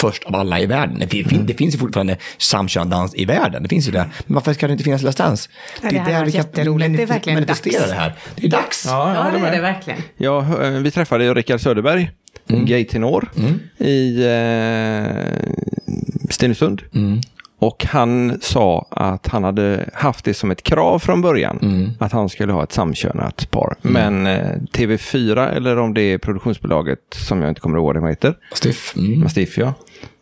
först 0.00 0.24
av 0.24 0.34
alla 0.36 0.60
i 0.60 0.66
världen. 0.66 0.98
Det, 0.98 1.06
fin- 1.06 1.46
det 1.46 1.54
finns 1.54 1.74
ju 1.74 1.78
fortfarande 1.78 2.16
samkönad 2.38 2.88
dans 2.90 3.14
i 3.14 3.24
världen. 3.24 3.62
Det 3.62 3.68
finns 3.68 3.88
ju 3.88 3.92
det. 3.92 4.06
Men 4.26 4.34
varför 4.34 4.52
ska 4.52 4.66
det 4.66 4.72
inte 4.72 4.84
finnas 4.84 5.02
Let's 5.02 5.18
Dance? 5.18 5.48
Ja, 5.82 5.90
det 5.90 5.98
hade 5.98 6.20
varit 6.20 6.34
jätteroligt. 6.34 6.96
Det 6.96 7.02
är 7.02 7.06
verkligen 7.06 7.36
manifestera 7.36 7.78
dags. 7.80 7.90
det 7.90 7.96
här. 7.96 8.14
Det 8.36 8.46
är 8.46 8.50
dags. 8.50 8.84
Ja, 8.86 9.14
jag 9.14 9.22
håller 9.24 9.38
med. 9.38 9.60
verkligen. 9.62 9.98
Ja, 10.16 10.62
eh, 10.64 10.70
vi 10.70 10.90
träffade 10.90 11.24
ju 11.24 11.34
Rickard 11.34 11.60
Söderberg, 11.60 12.10
Mm. 12.48 12.66
gaytenor, 12.66 13.30
i 13.78 14.24
eh, 14.24 15.50
Stenungsund. 16.30 16.82
Mm. 16.94 17.20
Och 17.60 17.84
han 17.84 18.38
sa 18.40 18.86
att 18.90 19.26
han 19.26 19.44
hade 19.44 19.90
haft 19.94 20.24
det 20.24 20.34
som 20.34 20.50
ett 20.50 20.62
krav 20.62 20.98
från 20.98 21.22
början. 21.22 21.58
Mm. 21.62 21.90
Att 21.98 22.12
han 22.12 22.28
skulle 22.28 22.52
ha 22.52 22.62
ett 22.62 22.72
samkönat 22.72 23.50
par. 23.50 23.76
Men 23.82 24.26
eh, 24.26 24.56
TV4, 24.72 25.56
eller 25.56 25.76
om 25.76 25.94
det 25.94 26.02
är 26.02 26.18
produktionsbolaget 26.18 26.98
som 27.10 27.42
jag 27.42 27.48
inte 27.48 27.60
kommer 27.60 27.78
ihåg 27.78 27.96
vad 27.96 28.04
det 28.04 28.08
heter. 28.08 28.34
Stiff. 28.52 28.96
Mm. 28.96 29.20
Mastiff 29.20 29.58
ja. 29.58 29.74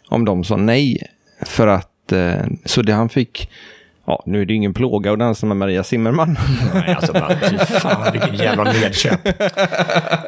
Om 0.08 0.24
de 0.24 0.44
sa 0.44 0.56
nej. 0.56 0.98
För 1.46 1.66
att, 1.66 2.12
eh, 2.12 2.46
så 2.64 2.82
det 2.82 2.92
han 2.92 3.08
fick, 3.08 3.50
ja 4.08 4.22
nu 4.26 4.42
är 4.42 4.46
det 4.46 4.54
ingen 4.54 4.74
plåga 4.74 5.12
att 5.12 5.18
dansa 5.18 5.46
med 5.46 5.56
Maria 5.56 5.84
Zimmerman. 5.84 6.38
Nej, 6.74 6.94
alltså 6.94 7.12
bara, 7.12 7.28
fy 7.50 7.58
fan 7.58 8.12
vilken 8.12 8.34
jävla 8.34 8.64
nedköp. 8.64 9.28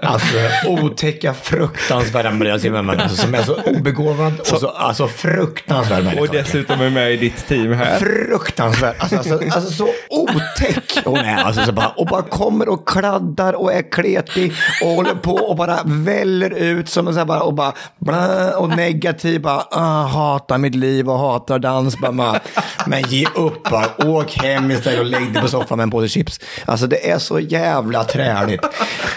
Alltså 0.03 0.37
otäcka, 0.68 1.35
fruktansvärda 1.35 2.31
Maria 2.31 2.59
Zimmerman 2.59 3.01
alltså, 3.01 3.16
som 3.16 3.35
är 3.35 3.43
så 3.43 3.55
obegåvad 3.55 4.41
och 4.41 4.47
så 4.47 4.68
alltså, 4.68 5.09
fruktansvärd 5.09 6.05
människa. 6.05 6.20
Och 6.20 6.28
dessutom 6.28 6.81
är 6.81 6.91
med 6.91 7.12
i 7.12 7.16
ditt 7.16 7.49
team 7.49 7.72
här. 7.72 7.99
Fruktansvärd, 7.99 8.95
alltså, 8.99 9.16
alltså, 9.16 9.35
alltså 9.35 9.70
så 9.70 9.89
otäck 10.09 11.05
hon 11.05 11.18
är. 11.18 11.37
Alltså, 11.37 11.64
så 11.64 11.72
bara, 11.72 11.89
och 11.89 12.07
bara 12.07 12.22
kommer 12.22 12.68
och 12.68 12.89
kladdar 12.89 13.53
och 13.53 13.72
är 13.72 13.91
kletig 13.91 14.53
och 14.83 14.91
håller 14.91 15.14
på 15.14 15.35
och 15.35 15.57
bara 15.57 15.78
väller 15.85 16.51
ut 16.51 16.89
som 16.89 17.09
en 17.09 17.12
så 17.14 17.18
här 17.18 17.26
bara, 17.26 17.43
och 17.43 17.55
bara 17.55 17.72
blä, 17.99 18.55
och 18.55 18.68
negativ. 18.68 19.41
Bara, 19.41 19.64
ah, 19.70 20.03
hatar 20.03 20.59
mitt 20.59 20.74
liv 20.74 21.11
och 21.11 21.18
hatar 21.18 21.59
dans. 21.59 21.97
Bara, 21.99 22.41
men 22.87 23.03
ge 23.03 23.26
upp 23.35 23.70
bara 23.71 24.09
åk 24.11 24.33
hem 24.33 24.71
istället 24.71 25.01
och 25.01 25.07
lägg 25.07 25.33
dig 25.33 25.43
på 25.43 25.49
soffan 25.49 25.77
med 25.77 25.83
en 25.83 25.91
påse 25.91 26.09
chips. 26.09 26.41
Alltså 26.64 26.87
det 26.87 27.11
är 27.11 27.18
så 27.18 27.41
jävla 27.41 28.05
träligt. 28.05 28.66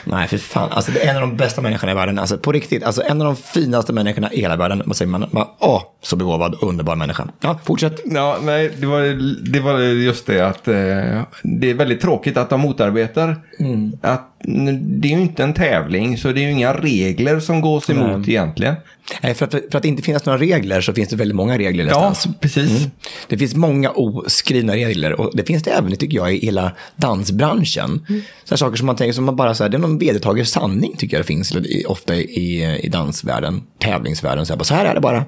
Nej, 0.04 0.28
för 0.28 0.38
fan. 0.38 0.70
Alltså 0.72 0.92
det 0.92 1.06
är 1.06 1.10
en 1.10 1.16
av 1.16 1.22
de 1.22 1.38
bästa 1.38 1.62
människorna 1.62 1.92
i 1.92 1.96
världen. 1.96 2.20
Alltså 2.20 2.38
på 2.38 2.52
riktigt, 2.52 2.84
alltså 2.84 3.02
en 3.04 3.22
av 3.22 3.26
de 3.26 3.36
finaste 3.36 3.94
människorna 3.94 4.34
i 4.34 4.42
hela 4.42 4.56
världen. 4.56 4.84
Vad 4.86 4.96
säger 4.96 5.12
man? 5.12 5.30
Bara, 5.32 5.48
Åh, 5.60 5.82
så 6.02 6.16
begåvad, 6.16 6.56
underbar 6.62 6.96
människa. 6.96 7.28
Ja, 7.40 7.60
fortsätt. 7.64 8.02
Ja, 8.06 8.38
nej, 8.42 8.72
det 8.78 8.86
var, 8.86 9.02
det 9.52 9.60
var 9.60 9.80
just 9.80 10.26
det 10.26 10.42
att 10.42 10.68
eh, 10.68 10.74
det 11.44 11.70
är 11.70 11.74
väldigt 11.74 12.02
tråkigt 12.02 12.38
att 12.38 12.50
de 12.50 12.62
motarbetar. 12.62 13.36
Att, 14.02 14.33
det 14.46 15.08
är 15.08 15.16
ju 15.16 15.22
inte 15.22 15.44
en 15.44 15.54
tävling, 15.54 16.18
så 16.18 16.32
det 16.32 16.42
är 16.42 16.44
ju 16.44 16.52
inga 16.52 16.74
regler 16.74 17.40
som 17.40 17.62
gås 17.62 17.90
emot 17.90 18.28
egentligen. 18.28 18.76
Nej, 19.22 19.34
för 19.34 19.46
att, 19.46 19.52
för 19.52 19.78
att 19.78 19.82
det 19.82 19.88
inte 19.88 20.04
finns 20.04 20.26
några 20.26 20.40
regler 20.40 20.82
så 20.82 20.94
finns 20.94 21.10
det 21.10 21.16
väldigt 21.16 21.36
många 21.36 21.58
regler 21.58 21.86
Ja, 21.86 22.14
precis. 22.40 22.88
Det 23.28 23.38
finns 23.38 23.56
många 23.56 23.90
oskrivna 23.90 24.74
regler 24.74 25.22
och 25.22 25.32
det 25.34 25.44
finns 25.44 25.64
det 25.64 25.72
även, 25.72 25.96
tycker 25.96 26.18
jag, 26.18 26.34
i 26.34 26.46
hela 26.46 26.72
dansbranschen. 26.96 28.06
Mm. 28.10 28.22
Så 28.44 28.50
här 28.50 28.58
saker 28.58 28.78
som 28.78 28.86
man 28.86 28.96
tänker 28.96 29.14
som 29.14 29.26
man 29.26 29.36
bara 29.36 29.56
så 29.56 29.64
här, 29.64 29.70
det 29.70 29.78
är 29.78 29.80
någon 29.80 29.98
vedertagen 29.98 30.46
sanning 30.46 30.96
tycker 30.98 31.18
jag 31.18 31.24
det 31.24 31.28
finns 31.28 31.56
ofta 31.88 32.16
i, 32.16 32.80
i 32.84 32.90
dansvärlden, 32.90 33.64
tävlingsvärlden. 33.80 34.46
Så 34.46 34.54
här, 34.54 34.58
bara, 34.58 34.64
så 34.64 34.74
här 34.74 34.86
är 34.86 34.94
det 34.94 35.02
bara. 35.02 35.26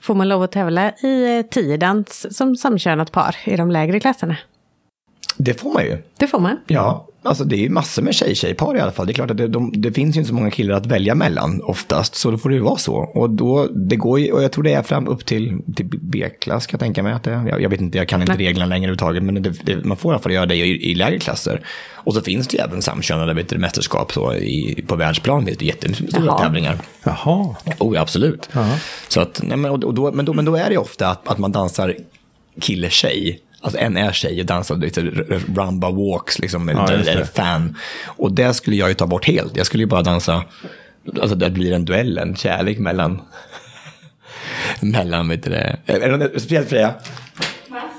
Får 0.00 0.14
man 0.14 0.28
lov 0.28 0.42
att 0.42 0.52
tävla 0.52 0.92
i 1.02 1.38
eh, 1.38 1.42
tiodans 1.42 2.36
som 2.36 2.56
samkönat 2.56 3.12
par 3.12 3.36
i 3.44 3.56
de 3.56 3.70
lägre 3.70 4.00
klasserna? 4.00 4.36
Det 5.38 5.60
får 5.60 5.72
man 5.72 5.84
ju. 5.84 5.98
Det 6.16 6.26
får 6.26 6.38
man. 6.38 6.56
Ja, 6.66 7.06
alltså 7.22 7.44
det 7.44 7.56
är 7.56 7.60
ju 7.60 7.68
massor 7.70 8.02
med 8.02 8.14
tjej-tjej-par 8.14 8.76
i 8.76 8.80
alla 8.80 8.92
fall. 8.92 9.06
Det 9.06 9.12
är 9.12 9.14
klart 9.14 9.30
att 9.30 9.36
det, 9.36 9.48
de, 9.48 9.72
det 9.76 9.92
finns 9.92 10.16
ju 10.16 10.20
inte 10.20 10.28
så 10.28 10.34
många 10.34 10.50
killar 10.50 10.74
att 10.74 10.86
välja 10.86 11.14
mellan 11.14 11.62
oftast, 11.62 12.14
så 12.14 12.30
då 12.30 12.38
får 12.38 12.48
det 12.48 12.56
ju 12.56 12.62
vara 12.62 12.76
så. 12.76 12.94
Och 12.94 13.30
då, 13.30 13.66
det 13.66 13.96
går 13.96 14.20
ju, 14.20 14.32
och 14.32 14.42
jag 14.42 14.52
tror 14.52 14.64
det 14.64 14.72
är 14.72 14.82
fram 14.82 15.08
upp 15.08 15.26
till, 15.26 15.60
till 15.76 15.86
B-klass 16.02 16.66
kan 16.66 16.76
jag 16.76 16.80
tänka 16.80 17.02
mig 17.02 17.12
att 17.12 17.22
det 17.22 17.32
är. 17.32 17.48
Jag, 17.48 17.62
jag 17.62 17.68
vet 17.68 17.80
inte, 17.80 17.98
jag 17.98 18.08
kan 18.08 18.20
inte 18.20 18.34
Nej. 18.34 18.46
reglerna 18.46 18.66
längre 18.66 18.78
överhuvudtaget, 18.90 19.22
men 19.22 19.42
det, 19.42 19.50
det, 19.50 19.84
man 19.84 19.96
får 19.96 20.12
i 20.12 20.14
alla 20.14 20.22
fall 20.22 20.32
göra 20.32 20.46
det 20.46 20.56
i, 20.56 20.90
i 20.90 20.94
lägre 20.94 21.18
klasser. 21.18 21.60
Och 21.94 22.14
så 22.14 22.20
finns 22.20 22.48
det 22.48 22.56
ju 22.56 22.62
även 22.62 22.82
samkönade 22.82 23.34
vet 23.34 23.48
du, 23.48 23.58
mästerskap 23.58 24.12
så 24.12 24.34
i, 24.34 24.84
på 24.86 24.96
världsplan, 24.96 25.44
det 25.44 25.62
jättestora 25.62 26.24
Jaha. 26.26 26.38
tävlingar. 26.38 26.78
Jaha. 27.04 27.54
Oh, 27.78 27.94
ja, 27.94 28.00
absolut. 28.00 28.48
Så 29.08 29.20
att, 29.20 29.40
nej, 29.42 29.56
men, 29.56 29.70
och 29.70 29.94
då, 29.94 30.12
men, 30.12 30.24
då, 30.24 30.32
men 30.32 30.44
då 30.44 30.56
är 30.56 30.64
det 30.64 30.72
ju 30.72 30.78
ofta 30.78 31.08
att, 31.08 31.28
att 31.28 31.38
man 31.38 31.52
dansar 31.52 31.94
kille-tjej. 32.60 33.40
Alltså 33.60 33.78
en 33.78 33.96
är 33.96 34.12
tjej 34.12 34.40
och 34.40 34.46
dansar 34.46 34.76
lite 34.76 35.00
rumba 35.54 35.90
walks, 35.90 36.38
liksom, 36.38 36.68
Ja, 36.68 36.90
eller 36.92 37.24
fan. 37.24 37.76
Och 38.06 38.32
det 38.32 38.54
skulle 38.54 38.76
jag 38.76 38.88
ju 38.88 38.94
ta 38.94 39.06
bort 39.06 39.24
helt. 39.26 39.56
Jag 39.56 39.66
skulle 39.66 39.82
ju 39.82 39.86
bara 39.86 40.02
dansa, 40.02 40.44
alltså 41.20 41.36
det 41.36 41.50
blir 41.50 41.72
en 41.72 41.84
duell, 41.84 42.18
en 42.18 42.36
kärlek 42.36 42.78
mellan, 42.78 43.20
mellan, 44.80 45.28
vet 45.28 45.42
du 45.42 45.50
det. 45.50 45.76
Är 45.86 46.10
det 46.10 46.16
något 46.16 46.30
speciellt 46.30 46.68
Freja? 46.68 46.88
Är 46.88 46.94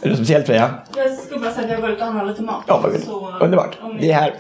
det 0.01 0.10
något 0.10 0.18
speciellt 0.18 0.45
Freja? 0.45 0.74
Jag 0.95 1.12
ska 1.18 1.39
bara 1.39 1.51
säga 1.51 1.66
att 1.66 1.72
jag 1.72 1.82
går 1.82 1.89
ut 1.89 1.99
och 1.99 2.05
handlar 2.05 2.26
lite 2.26 2.41
mat. 2.41 2.64
Ja, 2.68 2.80
vad 2.84 3.01
Så- 3.01 3.38
underbart. 3.39 3.78
Vi 3.99 4.12
är 4.12 4.16
här. 4.16 4.34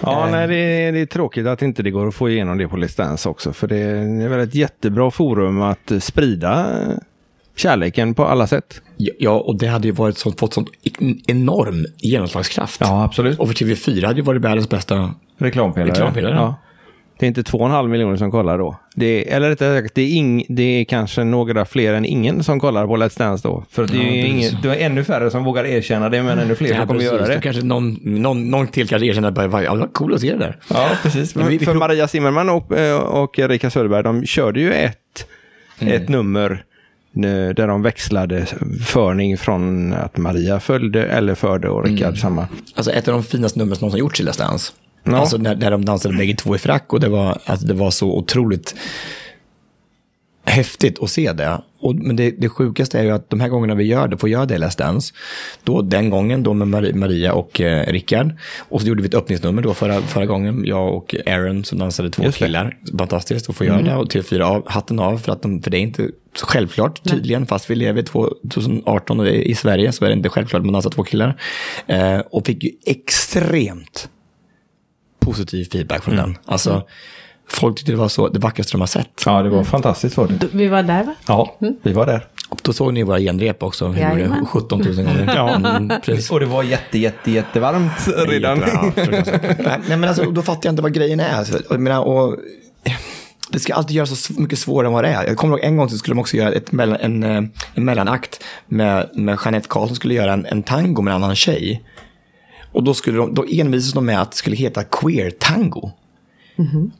Ja, 0.00 0.28
nej, 0.30 0.48
det, 0.48 0.54
är, 0.56 0.92
det 0.92 0.98
är 1.00 1.06
tråkigt 1.06 1.46
att 1.46 1.62
inte 1.62 1.82
det 1.82 1.90
går 1.90 2.08
att 2.08 2.14
få 2.14 2.30
igenom 2.30 2.58
det 2.58 2.68
på 2.68 2.76
Let's 2.76 2.96
Dance 2.96 3.28
också. 3.28 3.52
För 3.52 3.66
det 3.66 3.76
är 4.24 4.28
väl 4.28 4.40
ett 4.40 4.54
jättebra 4.54 5.10
forum 5.10 5.62
att 5.62 5.90
eh, 5.90 5.98
sprida 5.98 6.80
eh, 6.82 6.88
kärleken 7.56 8.14
på 8.14 8.24
alla 8.24 8.46
sätt. 8.46 8.80
Ja, 9.18 9.30
och 9.30 9.58
det 9.58 9.66
hade 9.66 9.86
ju 9.88 9.92
varit 9.92 10.18
sånt, 10.18 10.40
fått 10.40 10.54
sånt 10.54 10.68
enorm 11.26 11.86
genomslagskraft. 11.98 12.80
Ja, 12.80 13.04
absolut. 13.04 13.38
Och 13.38 13.48
för 13.48 13.54
TV4 13.54 14.06
hade 14.06 14.16
ju 14.18 14.22
varit 14.24 14.42
världens 14.42 14.68
bästa 14.68 15.14
Reklampelare. 15.38 15.90
Reklampelare. 15.90 16.34
Ja. 16.34 16.54
Det 17.18 17.26
är 17.26 17.28
inte 17.28 17.42
två 17.42 17.58
och 17.58 17.66
en 17.66 17.72
halv 17.72 17.90
miljoner 17.90 18.16
som 18.16 18.30
kollar 18.30 18.58
då. 18.58 18.76
Det 18.94 19.06
är, 19.32 19.36
eller 19.36 19.48
rättare 19.50 19.80
sagt, 19.82 19.94
det 19.94 20.02
är, 20.02 20.08
ing, 20.08 20.44
det 20.48 20.62
är 20.62 20.84
kanske 20.84 21.24
några 21.24 21.64
fler 21.64 21.94
än 21.94 22.04
ingen 22.04 22.44
som 22.44 22.60
kollar 22.60 22.86
på 22.86 22.96
Let's 22.96 23.18
Dance 23.18 23.48
då. 23.48 23.64
För 23.70 23.86
det, 23.86 23.96
är 23.96 23.98
Ja, 23.98 24.04
precis. 24.04 24.52
ingen, 24.52 24.62
det 24.62 24.68
är 24.68 24.86
ännu 24.86 25.04
färre 25.04 25.30
som 25.30 25.44
vågar 25.44 25.64
erkänna 25.66 26.08
det, 26.08 26.22
men 26.22 26.38
ännu 26.38 26.54
fler 26.54 26.68
som 26.68 26.76
kommer 26.86 26.92
precis. 27.00 27.12
göra 27.12 27.22
Då 27.26 27.28
det. 27.34 27.40
kanske 27.40 27.62
någon, 27.62 27.98
någon, 28.02 28.50
någon 28.50 28.66
till 28.66 28.88
kanske 28.88 29.06
erkänner 29.06 29.28
att 29.28 29.34
bara, 29.34 29.46
"Vad- 29.48 29.64
ja, 29.64 29.74
vad 29.74 29.92
cool 29.92 30.14
att 30.14 30.20
se 30.20 30.32
det 30.32 30.38
där. 30.38 30.56
Ja, 30.70 30.88
precis. 31.02 31.34
Men 31.34 31.46
vi- 31.48 31.58
vi 31.58 31.64
för 31.64 31.74
Maria 31.74 32.08
Zimmerman 32.08 32.50
och, 32.50 32.78
eh, 32.78 32.98
och 32.98 33.38
Erika 33.38 33.70
Söderberg, 33.70 34.02
de 34.02 34.26
körde 34.26 34.60
ju 34.60 34.72
ett, 34.72 35.26
ett 35.80 36.08
nummer 36.08 36.64
där 37.12 37.66
de 37.66 37.82
växlade 37.82 38.46
förning 38.86 39.38
från 39.38 39.92
att 39.92 40.16
Maria 40.16 40.60
följde 40.60 41.06
eller 41.06 41.34
förde 41.34 41.68
och 41.68 41.84
Rickard 41.84 42.18
samma. 42.18 42.48
Alltså 42.74 42.90
ett 42.90 43.08
av 43.08 43.14
de 43.14 43.22
finaste 43.22 43.58
numren 43.58 43.76
som 43.76 43.84
någonsin 43.84 44.00
gjorts 44.00 44.20
i 44.20 44.24
Let's 44.24 44.38
Dance. 44.38 44.72
Ja. 45.04 45.16
Alltså 45.16 45.36
när, 45.36 45.56
när 45.56 45.70
de 45.70 45.84
dansade 45.84 46.16
bägge 46.16 46.34
två 46.34 46.54
i 46.54 46.58
frack 46.58 46.92
och 46.92 47.00
det 47.00 47.08
var, 47.08 47.38
alltså, 47.44 47.66
det 47.66 47.74
var 47.74 47.90
så 47.90 48.18
otroligt 48.18 48.74
häftigt 50.44 51.02
att 51.02 51.10
se 51.10 51.32
det. 51.32 51.62
Och, 51.80 51.94
men 51.94 52.16
det, 52.16 52.30
det 52.30 52.48
sjukaste 52.48 52.98
är 52.98 53.02
ju 53.02 53.10
att 53.10 53.30
de 53.30 53.40
här 53.40 53.48
gångerna 53.48 53.74
vi 53.74 53.84
gör 53.84 54.08
det, 54.08 54.16
får 54.16 54.28
göra 54.28 54.46
det 54.46 54.54
i 54.54 54.58
Let's 54.58 54.78
Dance, 54.78 55.14
då 55.64 55.82
den 55.82 56.10
gången 56.10 56.42
då 56.42 56.54
med 56.54 56.68
Maria, 56.68 56.96
Maria 56.96 57.32
och 57.32 57.60
eh, 57.60 57.86
Rickard, 57.92 58.36
och 58.58 58.80
så 58.80 58.86
gjorde 58.86 59.02
vi 59.02 59.08
ett 59.08 59.14
öppningsnummer 59.14 59.62
då 59.62 59.74
förra, 59.74 60.00
förra 60.00 60.26
gången, 60.26 60.64
jag 60.64 60.94
och 60.94 61.14
Aaron 61.26 61.64
som 61.64 61.78
dansade 61.78 62.10
två 62.10 62.22
Just 62.22 62.38
det. 62.38 62.44
killar. 62.44 62.76
Fantastiskt 62.98 63.50
att 63.50 63.56
få 63.56 63.64
göra 63.64 63.82
det 63.82 63.96
och 63.96 64.12
TV4 64.12 64.40
av, 64.40 64.70
hatten 64.70 64.98
av, 64.98 65.18
för, 65.18 65.32
att 65.32 65.42
de, 65.42 65.62
för 65.62 65.70
det 65.70 65.78
är 65.78 65.82
inte 65.82 66.08
självklart 66.40 67.04
tydligen, 67.04 67.46
fast 67.46 67.70
vi 67.70 67.74
lever 67.74 68.02
2018 68.02 69.20
och 69.20 69.26
i 69.26 69.54
Sverige 69.54 69.92
så 69.92 70.04
är 70.04 70.08
det 70.08 70.14
inte 70.14 70.28
självklart 70.28 70.60
att 70.60 70.66
man 70.66 70.72
dansar 70.72 70.90
två 70.90 71.02
killar. 71.02 71.40
Eh, 71.86 72.18
och 72.18 72.46
fick 72.46 72.64
ju 72.64 72.70
extremt 72.86 74.08
positiv 75.18 75.64
feedback 75.64 76.04
från 76.04 76.16
den. 76.16 76.38
Alltså, 76.44 76.86
folk 77.48 77.76
tyckte 77.76 77.92
det 77.92 77.98
var 77.98 78.08
så 78.08 78.28
det 78.28 78.38
vackraste 78.38 78.72
de 78.72 78.80
har 78.80 78.86
sett. 78.86 79.22
Ja, 79.26 79.42
det 79.42 79.48
var 79.48 79.64
fantastiskt 79.64 80.16
var 80.16 80.26
det. 80.28 80.48
Vi 80.52 80.68
var 80.68 80.82
där 80.82 81.04
va? 81.04 81.14
Ja, 81.26 81.56
vi 81.82 81.92
var 81.92 82.06
där. 82.06 82.26
Och 82.48 82.60
då 82.62 82.72
såg 82.72 82.94
ni 82.94 83.02
våra 83.02 83.18
genrep 83.18 83.62
också. 83.62 83.88
Vi 83.88 84.02
gjorde 84.02 84.14
Jajamän. 84.14 84.46
17 84.46 84.80
000 84.80 84.94
gånger. 84.94 85.32
Ja. 85.36 85.54
Mm, 85.54 86.00
precis. 86.04 86.30
Och 86.30 86.40
det 86.40 86.46
var 86.46 86.62
jätte, 86.62 86.98
jätte, 86.98 87.30
jättevarmt 87.30 88.08
redan. 88.28 88.58
Nej, 88.58 89.80
nej, 89.88 89.96
men 89.96 90.04
alltså, 90.04 90.30
då 90.30 90.42
fattar 90.42 90.66
jag 90.68 90.72
inte 90.72 90.82
vad 90.82 90.92
grejen 90.92 91.20
är. 91.20 91.34
Alltså, 91.34 91.58
jag 91.70 91.80
menar, 91.80 92.04
och, 92.04 92.36
det 93.52 93.58
ska 93.58 93.74
alltid 93.74 93.96
göras 93.96 94.20
så 94.20 94.40
mycket 94.40 94.58
svårare 94.58 94.86
än 94.86 94.92
vad 94.92 95.04
det 95.04 95.10
är. 95.10 95.26
Jag 95.26 95.36
kommer 95.36 95.56
ihåg 95.56 95.64
en 95.64 95.76
gång 95.76 95.88
så 95.88 95.98
skulle 95.98 96.14
de 96.14 96.20
också 96.20 96.36
göra 96.36 96.52
ett 96.52 96.72
mellan, 96.72 96.96
en, 97.00 97.22
eh, 97.22 97.42
en 97.74 97.84
mellanakt 97.84 98.44
med, 98.66 99.10
med 99.14 99.38
Jeanette 99.44 99.68
Karlsson 99.68 99.96
skulle 99.96 100.14
göra 100.14 100.32
en, 100.32 100.46
en 100.46 100.62
tango 100.62 101.02
med 101.02 101.14
en 101.14 101.22
annan 101.22 101.36
tjej. 101.36 101.82
Och 102.72 102.84
då, 102.84 102.94
skulle 102.94 103.18
de, 103.18 103.34
då 103.34 103.44
envisades 103.48 103.92
de 103.92 104.06
med 104.06 104.20
att 104.20 104.30
det 104.30 104.36
skulle 104.36 104.56
heta 104.56 104.84
queer 104.84 105.30
tango. 105.30 105.90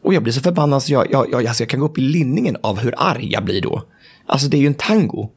Och 0.03 0.15
jag 0.15 0.23
blir 0.23 0.33
så 0.33 0.41
förbannad 0.41 0.83
så 0.83 0.93
jag, 0.93 1.07
jag, 1.11 1.27
jag, 1.33 1.47
alltså 1.47 1.63
jag 1.63 1.71
kan 1.71 1.81
gå 1.81 1.87
upp 1.87 1.99
i 1.99 2.01
linningen 2.01 2.57
av 2.63 2.79
hur 2.79 2.95
arg 2.97 3.33
jag 3.33 3.45
blir 3.45 3.61
då. 3.61 3.83
Alltså 4.27 4.49
det 4.49 4.57
är 4.57 4.61
ju 4.61 4.67
en 4.67 4.75
tango 4.75 5.31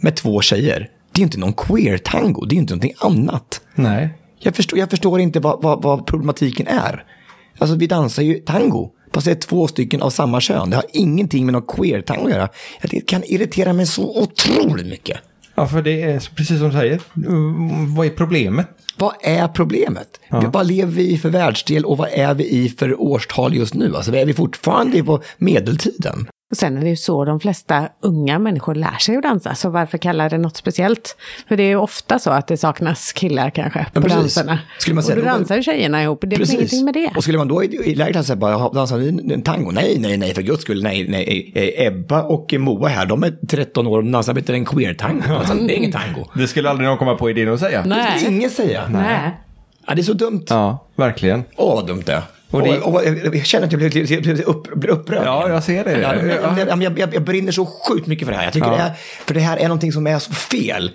med 0.00 0.16
två 0.16 0.40
tjejer. 0.40 0.90
Det 1.12 1.20
är 1.20 1.22
inte 1.22 1.38
någon 1.38 1.52
queer 1.52 1.98
tango, 1.98 2.44
det 2.44 2.54
är 2.54 2.58
inte 2.58 2.74
någonting 2.74 2.94
annat. 2.98 3.60
Nej. 3.74 4.10
Jag 4.38 4.56
förstår, 4.56 4.78
jag 4.78 4.90
förstår 4.90 5.20
inte 5.20 5.40
vad, 5.40 5.62
vad, 5.62 5.82
vad 5.82 6.06
problematiken 6.06 6.66
är. 6.66 7.04
Alltså 7.58 7.76
vi 7.76 7.86
dansar 7.86 8.22
ju 8.22 8.34
tango. 8.34 8.90
Fast 9.14 9.24
det 9.24 9.30
är 9.30 9.34
två 9.34 9.68
stycken 9.68 10.02
av 10.02 10.10
samma 10.10 10.40
kön. 10.40 10.70
Det 10.70 10.76
har 10.76 10.84
ingenting 10.92 11.46
med 11.46 11.52
någon 11.52 11.62
queer-tango 11.62 12.24
att 12.24 12.30
göra. 12.30 12.48
Det 12.82 13.00
kan 13.00 13.22
irritera 13.24 13.72
mig 13.72 13.86
så 13.86 14.22
otroligt 14.22 14.86
mycket. 14.86 15.18
Ja, 15.54 15.66
för 15.68 15.82
det 15.82 16.02
är 16.02 16.34
precis 16.36 16.58
som 16.58 16.68
du 16.70 16.72
säger. 16.76 17.00
Vad 17.96 18.06
är 18.06 18.10
problemet? 18.10 18.66
Vad 18.98 19.14
är 19.22 19.48
problemet? 19.48 20.08
Vi- 20.30 20.46
Vad 20.52 20.66
lever 20.66 20.92
vi 20.92 21.10
i 21.12 21.18
för 21.18 21.28
världsdel 21.30 21.84
och 21.84 21.98
vad 21.98 22.08
är 22.12 22.34
vi 22.34 22.48
i 22.50 22.68
för 22.68 23.00
årstal 23.02 23.54
just 23.54 23.74
nu? 23.74 23.96
Alltså 23.96 24.14
är 24.16 24.26
vi 24.26 24.34
fortfarande 24.34 25.02
på 25.02 25.22
medeltiden? 25.38 26.26
Och 26.52 26.58
sen 26.58 26.76
är 26.76 26.80
det 26.80 26.88
ju 26.88 26.96
så 26.96 27.24
de 27.24 27.40
flesta 27.40 27.88
unga 28.00 28.38
människor 28.38 28.74
lär 28.74 28.98
sig 29.00 29.16
att 29.16 29.22
dansa, 29.22 29.54
så 29.54 29.70
varför 29.70 29.98
kalla 29.98 30.28
det 30.28 30.38
något 30.38 30.56
speciellt? 30.56 31.16
För 31.48 31.56
det 31.56 31.62
är 31.62 31.68
ju 31.68 31.76
ofta 31.76 32.18
så 32.18 32.30
att 32.30 32.46
det 32.46 32.56
saknas 32.56 33.12
killar 33.12 33.50
kanske 33.50 33.86
på 33.92 34.00
precis. 34.00 34.18
danserna. 34.18 34.58
Skulle 34.78 34.94
man 34.94 35.04
säga 35.04 35.16
och 35.18 35.24
då 35.24 35.30
då- 35.30 35.36
dansar 35.36 35.56
ju 35.56 35.62
tjejerna 35.62 36.02
ihop, 36.02 36.24
det 36.26 36.36
är 36.36 36.54
ingenting 36.54 36.84
med 36.84 36.94
det. 36.94 37.10
Och 37.16 37.22
skulle 37.22 37.38
man 37.38 37.48
då 37.48 37.64
i, 37.64 37.94
lägre 37.94 38.12
klass 38.12 38.26
säga 38.26 38.36
bara, 38.36 38.50
"Jaha, 38.52 38.72
dansar 38.72 38.98
ni 38.98 39.34
en 39.34 39.42
tango? 39.42 39.70
Nej, 39.70 39.96
nej, 40.00 40.16
nej, 40.16 40.34
för 40.34 40.42
guds 40.42 40.62
skull, 40.62 40.82
nej, 40.82 41.06
nej. 41.08 41.52
Eh, 41.54 41.86
Ebba 41.86 42.22
och 42.22 42.54
Moa 42.58 42.88
här, 42.88 43.06
de 43.06 43.22
är 43.24 43.46
13 43.48 43.86
år 43.86 43.98
och 43.98 44.04
dansar 44.04 44.38
inte 44.38 44.52
en 44.54 44.64
queer-tango. 44.64 45.36
Alltså, 45.38 45.54
det 45.54 45.74
är 45.74 45.76
ingen 45.76 45.92
tango. 45.92 46.24
Det 46.34 46.48
skulle 46.48 46.70
aldrig 46.70 46.88
någon 46.88 46.98
komma 46.98 47.14
på 47.14 47.30
idén 47.30 47.52
att 47.52 47.60
säga. 47.60 47.82
Det 47.82 47.88
Nej. 47.88 48.18
skulle 48.18 48.36
ingen 48.36 48.50
säga. 48.50 48.88
Nej. 48.88 49.30
Ja, 49.86 49.94
det 49.94 50.00
är 50.00 50.04
så 50.04 50.12
dumt. 50.12 50.44
Ja, 50.48 50.86
verkligen. 50.96 51.44
Åh, 51.56 51.74
vad 51.74 51.86
dumt 51.86 52.02
det 52.06 52.12
är. 52.12 52.22
Och 52.52 52.62
det- 52.62 52.80
och, 52.80 52.94
och, 52.94 53.36
jag 53.36 53.46
känner 53.46 53.66
att 53.66 53.72
jag 53.72 53.78
blir, 53.90 54.20
blir, 54.20 54.42
upp, 54.48 54.74
blir 54.74 54.90
upprörd. 54.90 55.22
Ja, 55.26 55.48
jag 55.48 55.62
ser 55.64 55.84
det. 55.84 56.00
Ja, 56.00 56.14
Jag, 56.68 56.98
jag, 56.98 57.14
jag 57.14 57.22
brinner 57.22 57.52
så 57.52 57.66
sjukt 57.66 58.06
mycket 58.06 58.26
för 58.26 58.32
det 58.32 58.38
här. 58.38 58.44
Jag 58.44 58.52
tycker 58.52 58.66
Ja. 58.70 58.76
det 58.76 58.82
är, 58.82 58.92
för 59.26 59.34
det 59.34 59.40
här 59.40 59.56
är 59.56 59.62
någonting 59.62 59.92
som 59.92 60.06
är 60.06 60.18
så 60.18 60.32
fel. 60.32 60.90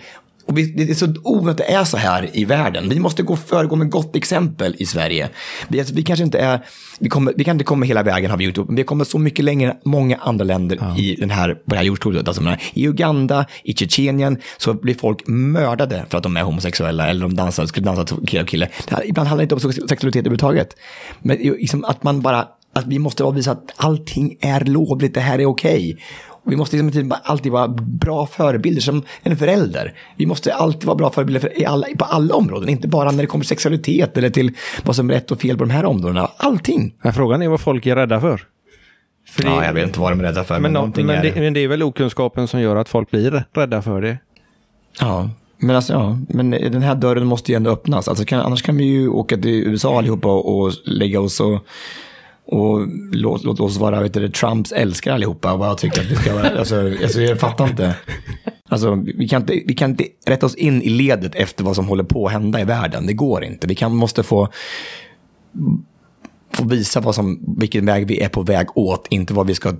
Och 0.47 0.57
vi, 0.57 0.65
det 0.65 0.89
är 0.89 0.93
så 0.93 1.13
onödigt 1.23 1.49
att 1.49 1.67
det 1.67 1.73
är 1.73 1.83
så 1.83 1.97
här 1.97 2.29
i 2.33 2.45
världen. 2.45 2.89
Vi 2.89 2.99
måste 2.99 3.23
gå 3.23 3.35
föregå 3.35 3.75
med 3.75 3.89
gott 3.89 4.15
exempel 4.15 4.75
i 4.79 4.85
Sverige. 4.85 5.29
Vi, 5.67 5.79
alltså, 5.79 5.95
vi 5.95 6.03
kanske 6.03 6.23
inte 6.23 6.39
är, 6.39 6.59
vi, 6.99 7.09
kommer, 7.09 7.33
vi 7.37 7.43
kan 7.43 7.55
inte 7.55 7.63
komma 7.63 7.85
hela 7.85 8.03
vägen 8.03 8.31
har 8.31 8.37
vi 8.37 8.45
gjort, 8.45 8.67
men 8.67 8.75
vi 8.75 8.83
kommer 8.83 9.05
så 9.05 9.19
mycket 9.19 9.45
längre 9.45 9.71
än 9.71 9.77
många 9.85 10.17
andra 10.17 10.45
länder 10.45 10.99
i 10.99 11.15
den 11.15 11.29
här, 11.29 11.53
på 11.53 11.69
det 11.69 11.75
här 11.75 11.83
jordklotet. 11.83 12.27
Alltså, 12.27 12.55
I 12.73 12.87
Uganda, 12.87 13.45
i 13.63 13.73
Tjetjenien 13.73 14.37
så 14.57 14.73
blir 14.73 14.95
folk 14.95 15.27
mördade 15.27 16.05
för 16.09 16.17
att 16.17 16.23
de 16.23 16.37
är 16.37 16.43
homosexuella 16.43 17.07
eller 17.07 17.21
de 17.21 17.35
dansar, 17.35 17.65
skulle 17.65 17.85
dansa 17.85 18.17
kille 18.27 18.41
och 18.41 18.47
kille. 18.47 18.69
Här, 18.89 19.07
ibland 19.07 19.29
handlar 19.29 19.45
det 19.47 19.55
inte 19.55 19.67
om 19.67 19.73
sexualitet 19.87 20.19
överhuvudtaget. 20.19 20.75
Men 21.19 21.37
liksom 21.37 21.83
att 21.85 22.03
man 22.03 22.21
bara 22.21 22.47
att 22.73 22.87
vi 22.87 22.99
måste 22.99 23.31
visa 23.31 23.51
att 23.51 23.73
allting 23.75 24.37
är 24.41 24.65
lovligt, 24.65 25.13
det 25.13 25.19
här 25.19 25.39
är 25.39 25.45
okej. 25.45 25.97
Och 26.27 26.36
Vi 26.49 26.55
måste 26.55 26.77
liksom 26.77 27.13
alltid 27.23 27.51
vara 27.51 27.67
bra 27.77 28.27
förebilder 28.27 28.81
som 28.81 29.03
en 29.23 29.37
förälder. 29.37 29.93
Vi 30.15 30.25
måste 30.25 30.53
alltid 30.53 30.83
vara 30.83 30.95
bra 30.95 31.09
förebilder 31.11 31.39
för 31.39 31.61
i 31.61 31.65
alla, 31.65 31.87
på 31.97 32.05
alla 32.05 32.35
områden, 32.35 32.69
inte 32.69 32.87
bara 32.87 33.11
när 33.11 33.23
det 33.23 33.27
kommer 33.27 33.43
till 33.43 33.49
sexualitet 33.49 34.17
eller 34.17 34.29
till 34.29 34.51
vad 34.83 34.95
som 34.95 35.09
är 35.09 35.13
rätt 35.13 35.31
och 35.31 35.41
fel 35.41 35.57
på 35.57 35.63
de 35.63 35.69
här 35.69 35.85
områdena. 35.85 36.29
Allting. 36.37 36.93
Men 37.01 37.13
frågan 37.13 37.41
är 37.41 37.47
vad 37.47 37.59
folk 37.61 37.85
är 37.85 37.95
rädda 37.95 38.21
för. 38.21 38.41
för 39.29 39.43
Ja, 39.45 39.65
jag 39.65 39.73
vet 39.73 39.87
inte 39.87 39.99
vad 39.99 40.11
de 40.11 40.19
är 40.19 40.23
rädda 40.23 40.43
för, 40.43 40.55
men, 40.55 40.61
men, 40.61 40.73
nå- 40.73 40.79
någonting 40.79 41.05
men, 41.05 41.15
är 41.15 41.23
det, 41.23 41.41
men 41.41 41.53
det 41.53 41.59
är 41.59 41.67
väl 41.67 41.83
okunskapen 41.83 42.47
som 42.47 42.61
gör 42.61 42.75
att 42.75 42.89
folk 42.89 43.11
blir 43.11 43.43
rädda 43.53 43.81
för 43.81 44.01
det. 44.01 44.17
Ja, 44.99 45.29
men 45.57 45.75
alltså 45.75 45.93
ja, 45.93 46.17
men 46.29 46.49
den 46.51 46.81
här 46.81 46.95
dörren 46.95 47.25
måste 47.25 47.51
ju 47.51 47.55
ändå 47.55 47.71
öppnas. 47.71 48.07
Alltså 48.07 48.25
kan, 48.25 48.39
annars 48.41 48.61
kan 48.61 48.77
vi 48.77 48.83
ju 48.83 49.09
åka 49.09 49.37
till 49.37 49.51
USA 49.67 49.97
allihopa 49.97 50.27
och, 50.27 50.59
och 50.59 50.73
lägga 50.85 51.19
oss 51.21 51.39
och, 51.39 51.59
och 52.47 52.87
låt, 53.11 53.43
låt 53.43 53.59
oss 53.59 53.77
vara 53.77 54.01
vet 54.01 54.13
du, 54.13 54.29
Trumps 54.29 54.71
älskare 54.71 55.13
allihopa 55.13 55.53
och 55.53 55.59
bara 55.59 55.75
tycka 55.75 56.01
att 56.01 56.11
vi 56.11 56.15
ska 56.15 56.33
vara, 56.33 56.49
alltså, 56.49 56.75
alltså 57.03 57.21
jag 57.21 57.39
fattar 57.39 57.67
inte. 57.67 57.95
Alltså 58.69 59.03
vi 59.15 59.27
kan 59.27 59.41
inte, 59.41 59.61
vi 59.65 59.73
kan 59.73 59.89
inte 59.89 60.03
rätta 60.25 60.45
oss 60.45 60.55
in 60.55 60.81
i 60.81 60.89
ledet 60.89 61.35
efter 61.35 61.63
vad 61.63 61.75
som 61.75 61.87
håller 61.87 62.03
på 62.03 62.25
att 62.25 62.31
hända 62.31 62.61
i 62.61 62.65
världen. 62.65 63.07
Det 63.07 63.13
går 63.13 63.43
inte. 63.43 63.67
Vi 63.67 63.75
kan, 63.75 63.95
måste 63.95 64.23
få, 64.23 64.49
få 66.53 66.63
visa 66.63 66.99
vad 66.99 67.15
som, 67.15 67.55
vilken 67.57 67.85
väg 67.85 68.07
vi 68.07 68.21
är 68.21 68.29
på 68.29 68.41
väg 68.41 68.67
åt, 68.75 69.07
inte 69.09 69.33
vad 69.33 69.47
vi 69.47 69.55
ska 69.55 69.73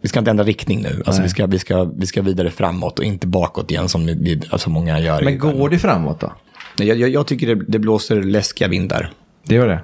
vi 0.00 0.08
ska 0.08 0.18
inte 0.18 0.30
ändra 0.30 0.44
riktning 0.44 0.82
nu. 0.82 1.02
Alltså 1.06 1.22
vi, 1.22 1.28
ska, 1.28 1.46
vi, 1.46 1.58
ska, 1.58 1.84
vi 1.84 2.06
ska 2.06 2.22
vidare 2.22 2.50
framåt 2.50 2.98
och 2.98 3.04
inte 3.04 3.26
bakåt 3.26 3.70
igen 3.70 3.88
som 3.88 4.06
vi, 4.06 4.42
alltså 4.50 4.70
många 4.70 5.00
gör. 5.00 5.22
Men 5.22 5.38
går 5.38 5.68
det 5.68 5.78
framåt 5.78 6.20
då? 6.20 6.32
Jag, 6.76 6.98
jag, 6.98 7.10
jag 7.10 7.26
tycker 7.26 7.46
det, 7.46 7.64
det 7.68 7.78
blåser 7.78 8.22
läskiga 8.22 8.68
vindar. 8.68 9.12
Det 9.46 9.54
gör 9.54 9.68
det. 9.68 9.80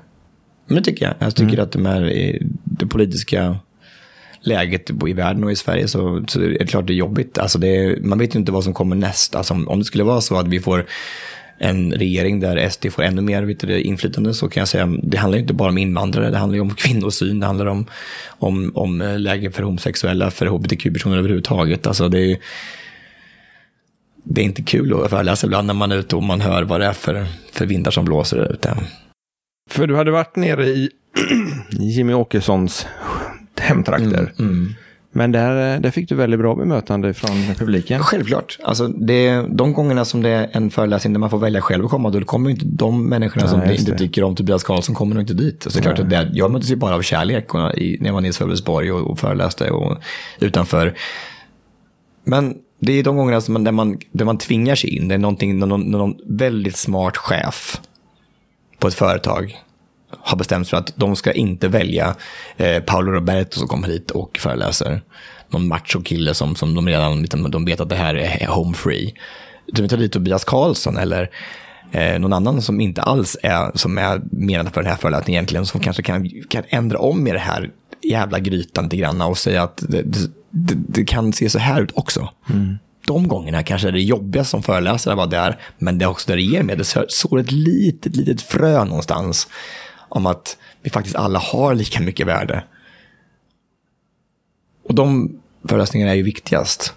Men 0.66 0.76
det 0.76 0.82
tycker 0.82 1.04
jag. 1.04 1.14
Jag 1.18 1.36
tycker 1.36 1.58
att 1.58 1.72
de 1.72 1.86
här, 1.86 2.38
det 2.64 2.86
politiska 2.86 3.56
läget 4.40 4.90
i 5.08 5.12
världen 5.12 5.44
och 5.44 5.52
i 5.52 5.56
Sverige 5.56 5.88
så, 5.88 6.24
så 6.28 6.40
är 6.40 6.48
det 6.58 6.66
klart 6.66 6.86
det 6.86 6.92
är 6.92 6.96
jobbigt. 6.96 7.38
Alltså 7.38 7.58
det 7.58 7.76
är, 7.76 8.00
man 8.00 8.18
vet 8.18 8.34
ju 8.34 8.38
inte 8.38 8.52
vad 8.52 8.64
som 8.64 8.74
kommer 8.74 8.96
näst. 8.96 9.34
Alltså 9.34 9.54
om, 9.54 9.68
om 9.68 9.78
det 9.78 9.84
skulle 9.84 10.04
vara 10.04 10.20
så 10.20 10.38
att 10.38 10.48
vi 10.48 10.60
får 10.60 10.86
en 11.58 11.92
regering 11.92 12.40
där 12.40 12.68
SD 12.68 12.86
får 12.90 13.02
ännu 13.02 13.22
mer 13.22 13.42
vet 13.42 13.60
du, 13.60 13.80
inflytande 13.80 14.34
så 14.34 14.48
kan 14.48 14.60
jag 14.60 14.68
säga 14.68 14.98
det 15.02 15.16
handlar 15.16 15.38
inte 15.38 15.54
bara 15.54 15.68
om 15.68 15.78
invandrare, 15.78 16.30
det 16.30 16.38
handlar 16.38 16.54
ju 16.56 16.60
om 16.60 16.74
kvinnosyn, 16.74 17.40
det 17.40 17.46
handlar 17.46 17.66
om, 17.66 17.86
om, 18.28 18.72
om 18.74 19.00
eh, 19.00 19.18
läge 19.18 19.50
för 19.50 19.62
homosexuella, 19.62 20.30
för 20.30 20.46
hbtq-personer 20.46 21.18
överhuvudtaget. 21.18 21.86
Alltså 21.86 22.08
det 22.08 22.32
är 22.32 22.38
det 24.24 24.40
är 24.40 24.44
inte 24.44 24.62
kul 24.62 25.04
att 25.04 25.10
föreläsa 25.10 25.46
ibland 25.46 25.66
när 25.66 25.74
man 25.74 25.92
är 25.92 25.96
ute 25.96 26.16
och 26.16 26.22
man 26.22 26.40
hör 26.40 26.62
vad 26.62 26.80
det 26.80 26.86
är 26.86 26.92
för, 26.92 27.26
för 27.52 27.66
vindar 27.66 27.90
som 27.90 28.04
blåser 28.04 28.52
ute. 28.52 28.76
För 29.72 29.86
du 29.86 29.96
hade 29.96 30.10
varit 30.10 30.36
nere 30.36 30.66
i 30.66 30.90
Jimmy 31.70 32.12
Åkessons 32.12 32.86
hemtrakter. 33.60 34.32
Mm. 34.38 34.74
Men 35.12 35.32
där, 35.32 35.80
där 35.80 35.90
fick 35.90 36.08
du 36.08 36.14
väldigt 36.14 36.40
bra 36.40 36.54
bemötande 36.54 37.14
från 37.14 37.54
publiken. 37.58 38.02
Självklart. 38.02 38.58
Alltså 38.64 38.88
det, 38.88 39.44
de 39.50 39.72
gångerna 39.72 40.04
som 40.04 40.22
det 40.22 40.28
är 40.28 40.48
en 40.52 40.70
föreläsning 40.70 41.12
där 41.12 41.20
man 41.20 41.30
får 41.30 41.38
välja 41.38 41.60
själv 41.60 41.84
att 41.84 41.90
komma, 41.90 42.10
då 42.10 42.24
kommer 42.24 42.50
inte 42.50 42.64
de 42.64 43.08
människorna 43.08 43.48
som 43.48 43.58
Nej, 43.60 43.68
just 43.68 43.88
inte 43.88 43.98
tycker 43.98 44.24
om 44.24 44.34
Tobias 44.34 44.64
Karlsson 44.64 44.94
kommer 44.94 45.20
inte 45.20 45.34
dit. 45.34 45.62
Så 45.62 45.68
det 45.68 45.80
klart 45.80 45.98
att 45.98 46.10
det, 46.10 46.30
jag 46.32 46.50
möttes 46.50 46.70
ju 46.70 46.76
bara 46.76 46.94
av 46.94 47.02
kärlek 47.02 47.52
när 47.52 48.06
jag 48.06 48.12
var 48.12 48.20
nere 48.20 48.30
i 48.30 48.32
Sölvesborg 48.32 48.92
och, 48.92 49.10
och 49.10 49.18
föreläste 49.18 49.70
och 49.70 49.98
utanför. 50.40 50.94
Men 52.24 52.54
det 52.80 52.92
är 52.92 53.02
de 53.02 53.16
gångerna 53.16 53.40
som 53.40 53.52
man, 53.52 53.64
där, 53.64 53.72
man, 53.72 53.98
där 54.12 54.24
man 54.24 54.38
tvingar 54.38 54.74
sig 54.74 54.96
in. 54.96 55.08
Det 55.08 55.14
är 55.14 55.18
någonting, 55.18 55.58
någon, 55.58 55.80
någon 55.80 56.14
väldigt 56.26 56.76
smart 56.76 57.16
chef 57.16 57.80
på 58.82 58.88
ett 58.88 58.94
företag 58.94 59.62
har 60.20 60.36
bestämt 60.36 60.66
sig 60.66 60.70
för 60.70 60.76
att 60.76 60.92
de 60.96 61.16
ska 61.16 61.32
inte 61.32 61.68
välja 61.68 62.14
eh, 62.56 62.82
Paolo 62.82 63.12
Roberto 63.12 63.58
som 63.58 63.68
kommer 63.68 63.88
hit 63.88 64.10
och 64.10 64.38
föreläser. 64.38 65.02
Någon 65.48 65.68
macho-kille 65.68 66.34
som, 66.34 66.54
som 66.54 66.74
de 66.74 66.88
redan 66.88 67.22
liksom, 67.22 67.50
de 67.50 67.64
vet 67.64 67.80
att 67.80 67.88
det 67.88 67.96
här 67.96 68.14
är 68.14 68.46
home 68.46 68.74
free. 68.74 69.14
De 69.72 69.88
tar 69.88 69.96
dit 69.96 70.12
Tobias 70.12 70.44
Karlsson 70.44 70.96
eller 70.96 71.30
eh, 71.92 72.18
någon 72.18 72.32
annan 72.32 72.62
som 72.62 72.80
inte 72.80 73.02
alls 73.02 73.36
är, 73.42 73.70
som 73.74 73.98
är 73.98 74.20
menad 74.30 74.74
för 74.74 74.82
den 74.82 74.90
här 74.90 74.98
föreläsningen 74.98 75.38
egentligen, 75.38 75.66
som 75.66 75.80
kanske 75.80 76.02
kan, 76.02 76.30
kan 76.48 76.64
ändra 76.68 76.98
om 76.98 77.26
i 77.26 77.32
det 77.32 77.38
här 77.38 77.70
jävla 78.02 78.38
grytan 78.38 78.84
lite 78.84 78.96
grann 78.96 79.22
och 79.22 79.38
säga 79.38 79.62
att 79.62 79.76
det, 79.88 80.02
det, 80.02 80.18
det, 80.50 80.74
det 80.74 81.04
kan 81.04 81.32
se 81.32 81.50
så 81.50 81.58
här 81.58 81.80
ut 81.80 81.92
också. 81.94 82.28
Mm. 82.50 82.78
De 83.06 83.28
gångerna 83.28 83.62
kanske 83.62 83.88
är 83.88 83.92
det 83.92 84.00
jobbiga 84.02 84.44
som 84.44 84.62
föreläsare 84.62 85.14
var 85.14 85.26
där, 85.26 85.56
men 85.78 85.98
det 85.98 86.04
är 86.04 86.08
också 86.08 86.30
där 86.30 86.36
det 86.36 86.42
ger 86.42 86.62
med. 86.62 86.78
Det 86.78 86.84
sår- 87.08 87.40
ett 87.40 87.52
litet, 87.52 88.16
litet 88.16 88.42
frö 88.42 88.84
någonstans 88.84 89.48
om 90.08 90.26
att 90.26 90.56
vi 90.82 90.90
faktiskt 90.90 91.16
alla 91.16 91.38
har 91.38 91.74
lika 91.74 92.00
mycket 92.00 92.26
värde. 92.26 92.64
Och 94.84 94.94
de 94.94 95.36
föreläsningarna 95.68 96.12
är 96.12 96.16
ju 96.16 96.22
viktigast. 96.22 96.94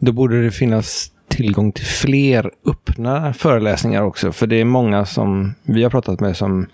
Då 0.00 0.12
borde 0.12 0.42
det 0.44 0.50
finnas 0.50 1.12
tillgång 1.28 1.72
till 1.72 1.84
fler 1.84 2.50
öppna 2.66 3.32
föreläsningar 3.34 4.02
också. 4.02 4.32
För 4.32 4.46
det 4.46 4.56
är 4.56 4.64
många 4.64 5.06
som 5.06 5.54
vi 5.62 5.82
har 5.82 5.90
pratat 5.90 6.20
med 6.20 6.36
som, 6.36 6.66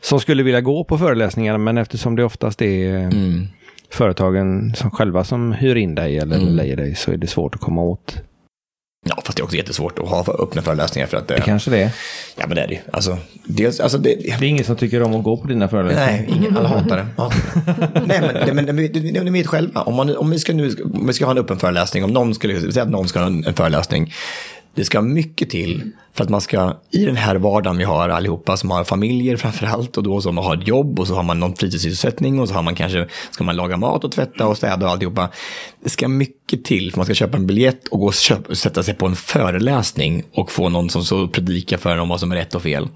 som 0.00 0.20
skulle 0.20 0.42
vilja 0.42 0.60
gå 0.60 0.84
på 0.84 0.98
föreläsningar. 0.98 1.58
Men 1.58 1.78
eftersom 1.78 2.16
det 2.16 2.24
oftast 2.24 2.62
är 2.62 2.94
Mm. 2.98 3.46
Företagen 3.90 4.74
som 4.76 4.90
själva 4.90 5.24
som 5.24 5.52
hyr 5.52 5.76
in 5.76 5.94
dig 5.94 6.18
eller 6.18 6.36
Mm. 6.36 6.56
lejer 6.56 6.76
dig 6.76 6.94
så 6.94 7.12
är 7.12 7.16
det 7.16 7.26
svårt 7.26 7.54
att 7.54 7.60
komma 7.60 7.82
åt. 7.82 8.16
Ja, 9.06 9.18
fast 9.24 9.36
det 9.36 9.40
är 9.40 9.44
också 9.44 9.56
jättesvårt 9.56 9.98
att 9.98 10.08
ha 10.08 10.24
för 10.24 10.42
öppna 10.42 10.62
föreläsningar 10.62 11.06
för 11.08 11.16
att 11.16 11.28
det... 11.28 11.34
Det 11.34 11.40
kanske 11.40 11.70
det 11.70 11.82
är. 11.82 11.90
Ja, 12.36 12.46
men 12.46 12.56
det 12.56 12.62
är 12.62 12.68
det 12.68 12.74
ju. 12.74 12.80
Alltså, 12.92 13.18
dels, 13.44 13.80
alltså 13.80 13.98
det, 13.98 14.14
Det 14.14 14.30
är 14.30 14.42
ingen 14.42 14.64
som 14.64 14.76
tycker 14.76 15.02
om 15.02 15.14
att 15.14 15.24
gå 15.24 15.36
på 15.36 15.48
dina 15.48 15.68
föreläsningar. 15.68 16.06
Nej, 16.06 16.28
ingen, 16.38 16.56
alla 16.56 16.68
hatar 16.68 16.96
det. 16.96 17.06
Nej, 18.06 18.20
men, 18.20 18.46
det, 18.46 18.54
men 18.54 18.66
det, 18.66 18.88
det, 18.88 19.20
det, 19.20 19.30
vet 19.30 19.46
själva. 19.46 19.82
Om, 19.82 19.94
man, 19.94 20.16
om, 20.16 20.30
vi 20.30 20.38
ska 20.38 20.52
nu, 20.52 20.76
om 20.94 21.06
vi 21.06 21.12
ska 21.12 21.24
ha 21.24 21.32
en 21.32 21.38
öppen 21.38 21.58
föreläsning, 21.58 22.04
om 22.04 22.10
någon 22.10 22.34
skulle 22.34 22.72
säga 22.72 22.82
att 22.82 22.90
någon 22.90 23.08
ska 23.08 23.18
ha 23.18 23.26
en, 23.26 23.44
en 23.46 23.54
föreläsning. 23.54 24.12
Det 24.78 24.84
ska 24.84 25.02
mycket 25.02 25.50
till 25.50 25.90
för 26.14 26.24
att 26.24 26.30
man 26.30 26.40
ska, 26.40 26.76
i 26.90 27.04
den 27.04 27.16
här 27.16 27.36
vardagen 27.36 27.78
vi 27.78 27.84
har 27.84 28.08
allihopa, 28.08 28.56
som 28.56 28.70
har 28.70 28.84
familjer 28.84 29.36
framför 29.36 29.66
allt, 29.66 29.96
och 29.96 30.02
då 30.02 30.20
som 30.20 30.38
har 30.38 30.56
ett 30.56 30.68
jobb 30.68 31.00
och 31.00 31.06
så 31.06 31.14
har 31.14 31.22
man 31.22 31.40
någon 31.40 31.56
fritidssysselsättning 31.56 32.40
och 32.40 32.48
så 32.48 32.54
har 32.54 32.62
man 32.62 32.74
kanske, 32.74 33.08
ska 33.30 33.44
man 33.44 33.56
laga 33.56 33.76
mat 33.76 34.04
och 34.04 34.12
tvätta 34.12 34.46
och 34.46 34.56
städa 34.56 34.86
och 34.86 34.92
alltihopa. 34.92 35.30
Det 35.84 35.90
ska 35.90 36.08
mycket 36.08 36.64
till 36.64 36.84
för 36.84 36.92
att 36.92 36.96
man 36.96 37.04
ska 37.04 37.14
köpa 37.14 37.36
en 37.36 37.46
biljett 37.46 37.88
och 37.88 38.00
gå 38.00 38.06
och 38.06 38.14
köpa, 38.14 38.54
sätta 38.54 38.82
sig 38.82 38.94
på 38.94 39.06
en 39.06 39.16
föreläsning 39.16 40.22
och 40.32 40.52
få 40.52 40.68
någon 40.68 40.90
som 40.90 41.04
så 41.04 41.28
predikar 41.28 41.76
för 41.76 41.90
en 41.90 42.00
om 42.00 42.08
vad 42.08 42.20
som 42.20 42.32
är 42.32 42.36
rätt 42.36 42.54
och 42.54 42.62
fel. 42.62 42.88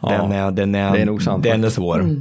Den 0.00 0.32
är, 0.32 0.50
den 0.50 0.74
är, 0.74 0.92
det 0.92 1.00
är 1.02 1.06
nog 1.06 1.22
sant 1.22 1.44
den 1.44 1.64
är 1.64 1.70
svår. 1.70 2.16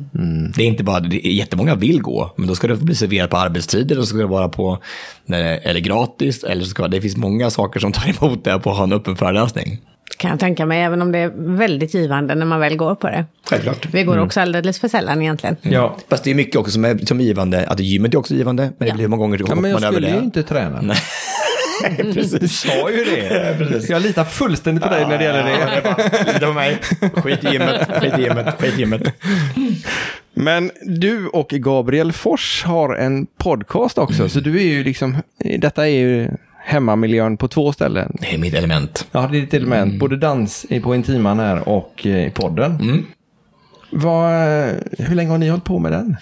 Det 0.56 0.64
är 0.64 0.68
inte 0.68 0.84
bara, 0.84 1.00
det 1.00 1.28
är, 1.28 1.32
jättemånga 1.32 1.76
vill 1.76 2.02
gå, 2.02 2.34
men 2.38 2.48
då 2.48 2.56
ska 2.56 2.68
det 2.68 2.76
bli 2.76 2.96
serverat 2.96 3.30
på 3.30 3.38
arbetstider, 3.38 3.98
och 4.00 4.04
så 4.04 4.10
ska 4.10 4.18
det 4.18 4.26
vara 4.26 4.50
på, 4.50 4.78
det, 5.26 5.38
eller 5.38 5.80
gratis, 5.80 6.44
eller 6.44 6.64
så 6.64 6.70
ska 6.70 6.88
det 6.88 7.02
finns 7.02 7.18
många 7.18 7.50
saker 7.50 7.80
som 7.80 7.92
tar 7.92 8.10
emot 8.24 8.44
det 8.44 8.60
på 8.60 8.70
att 8.72 8.78
ha 8.78 8.84
en 8.84 8.94
öppen 8.94 9.16
föreläsning. 9.16 9.78
Kan 10.18 10.32
jag 10.32 10.40
tänka 10.40 10.66
mig, 10.66 10.82
även 10.84 11.02
om 11.02 11.12
det 11.12 11.20
är 11.20 11.32
väldigt 11.58 11.94
givande 11.94 12.36
när 12.36 12.46
man 12.46 12.60
väl 12.60 12.76
går 12.78 12.96
på 12.96 13.08
det. 13.08 13.26
Självklart. 13.50 13.88
Vi 13.94 14.04
går 14.04 14.18
också 14.18 14.40
alldeles 14.42 14.80
för 14.80 14.88
sällan 14.88 15.22
egentligen. 15.22 15.56
Ja. 15.62 15.96
Fast 16.10 16.24
det 16.24 16.32
är 16.32 16.36
mycket 16.36 16.56
också 16.56 16.72
som 16.72 16.86
är, 16.86 17.06
som 17.06 17.22
givande, 17.22 17.66
att 17.68 17.80
gymmet 17.80 18.14
är 18.14 18.18
också 18.18 18.34
givande, 18.34 18.64
men 18.64 18.74
det 18.78 18.86
Ja. 18.88 18.94
blir 18.94 19.02
hur 19.04 19.08
många 19.10 19.22
gånger 19.22 19.38
ja, 19.40 19.46
hoppar 19.46 19.62
men 19.62 19.72
jag 19.72 19.82
man 19.82 19.92
skulle 19.94 20.08
ju 20.10 20.14
det. 20.16 20.24
inte 20.24 20.44
träna. 20.44 20.82
Nej. 21.98 22.14
Du 22.42 22.48
sa 22.48 22.90
ju 22.92 23.04
det. 23.06 23.86
Jag 23.90 24.02
litar 24.02 24.24
fullständigt 24.24 24.84
på 24.84 24.90
dig 24.90 25.08
när 25.08 25.18
det 25.18 25.24
gäller 25.24 25.44
det. 25.44 26.34
Lita 26.34 26.48
på 26.48 26.54
mig. 26.54 26.78
Skit 27.16 27.44
i 27.44 27.48
gymmet, 27.48 27.88
skit 28.02 28.14
i 28.20 28.22
gymmet, 28.22 28.56
skit 28.60 28.74
i 28.78 28.80
gymmet. 28.80 29.02
Men 30.34 30.72
du 30.82 31.28
och 31.28 31.48
Gabriel 31.50 32.12
Fors 32.12 32.64
har 32.64 32.96
en 32.96 33.26
podcast 33.38 33.98
också, 33.98 34.30
så 34.30 34.40
du 34.40 34.58
är 34.60 34.64
ju 34.66 34.84
liksom, 34.84 35.18
detta 35.60 35.88
är 35.88 35.92
ju 35.92 36.30
hemmamiljön 36.64 37.38
på 37.38 37.48
två 37.48 37.74
ställen. 37.74 38.18
Det 38.22 38.34
är 38.34 38.38
mitt 38.38 38.54
element. 38.54 39.08
Ja, 39.12 39.30
det 39.32 39.38
är 39.38 39.42
ditt 39.42 39.54
element. 39.54 40.00
Både 40.00 40.18
dans 40.18 40.66
i- 40.70 40.80
på 40.80 40.96
Intiman 40.96 41.40
här 41.40 41.70
och 41.70 42.02
eh, 42.06 42.28
i 42.28 42.30
podden. 42.32 42.72
Mm. 42.82 43.06
Vad, 43.92 44.34
eh, 44.34 44.74
hur 44.98 45.16
länge 45.16 45.32
har 45.32 45.38
ni 45.38 45.50
hållit 45.50 45.64
på 45.64 45.80
med 45.80 45.92
den? 45.92 46.18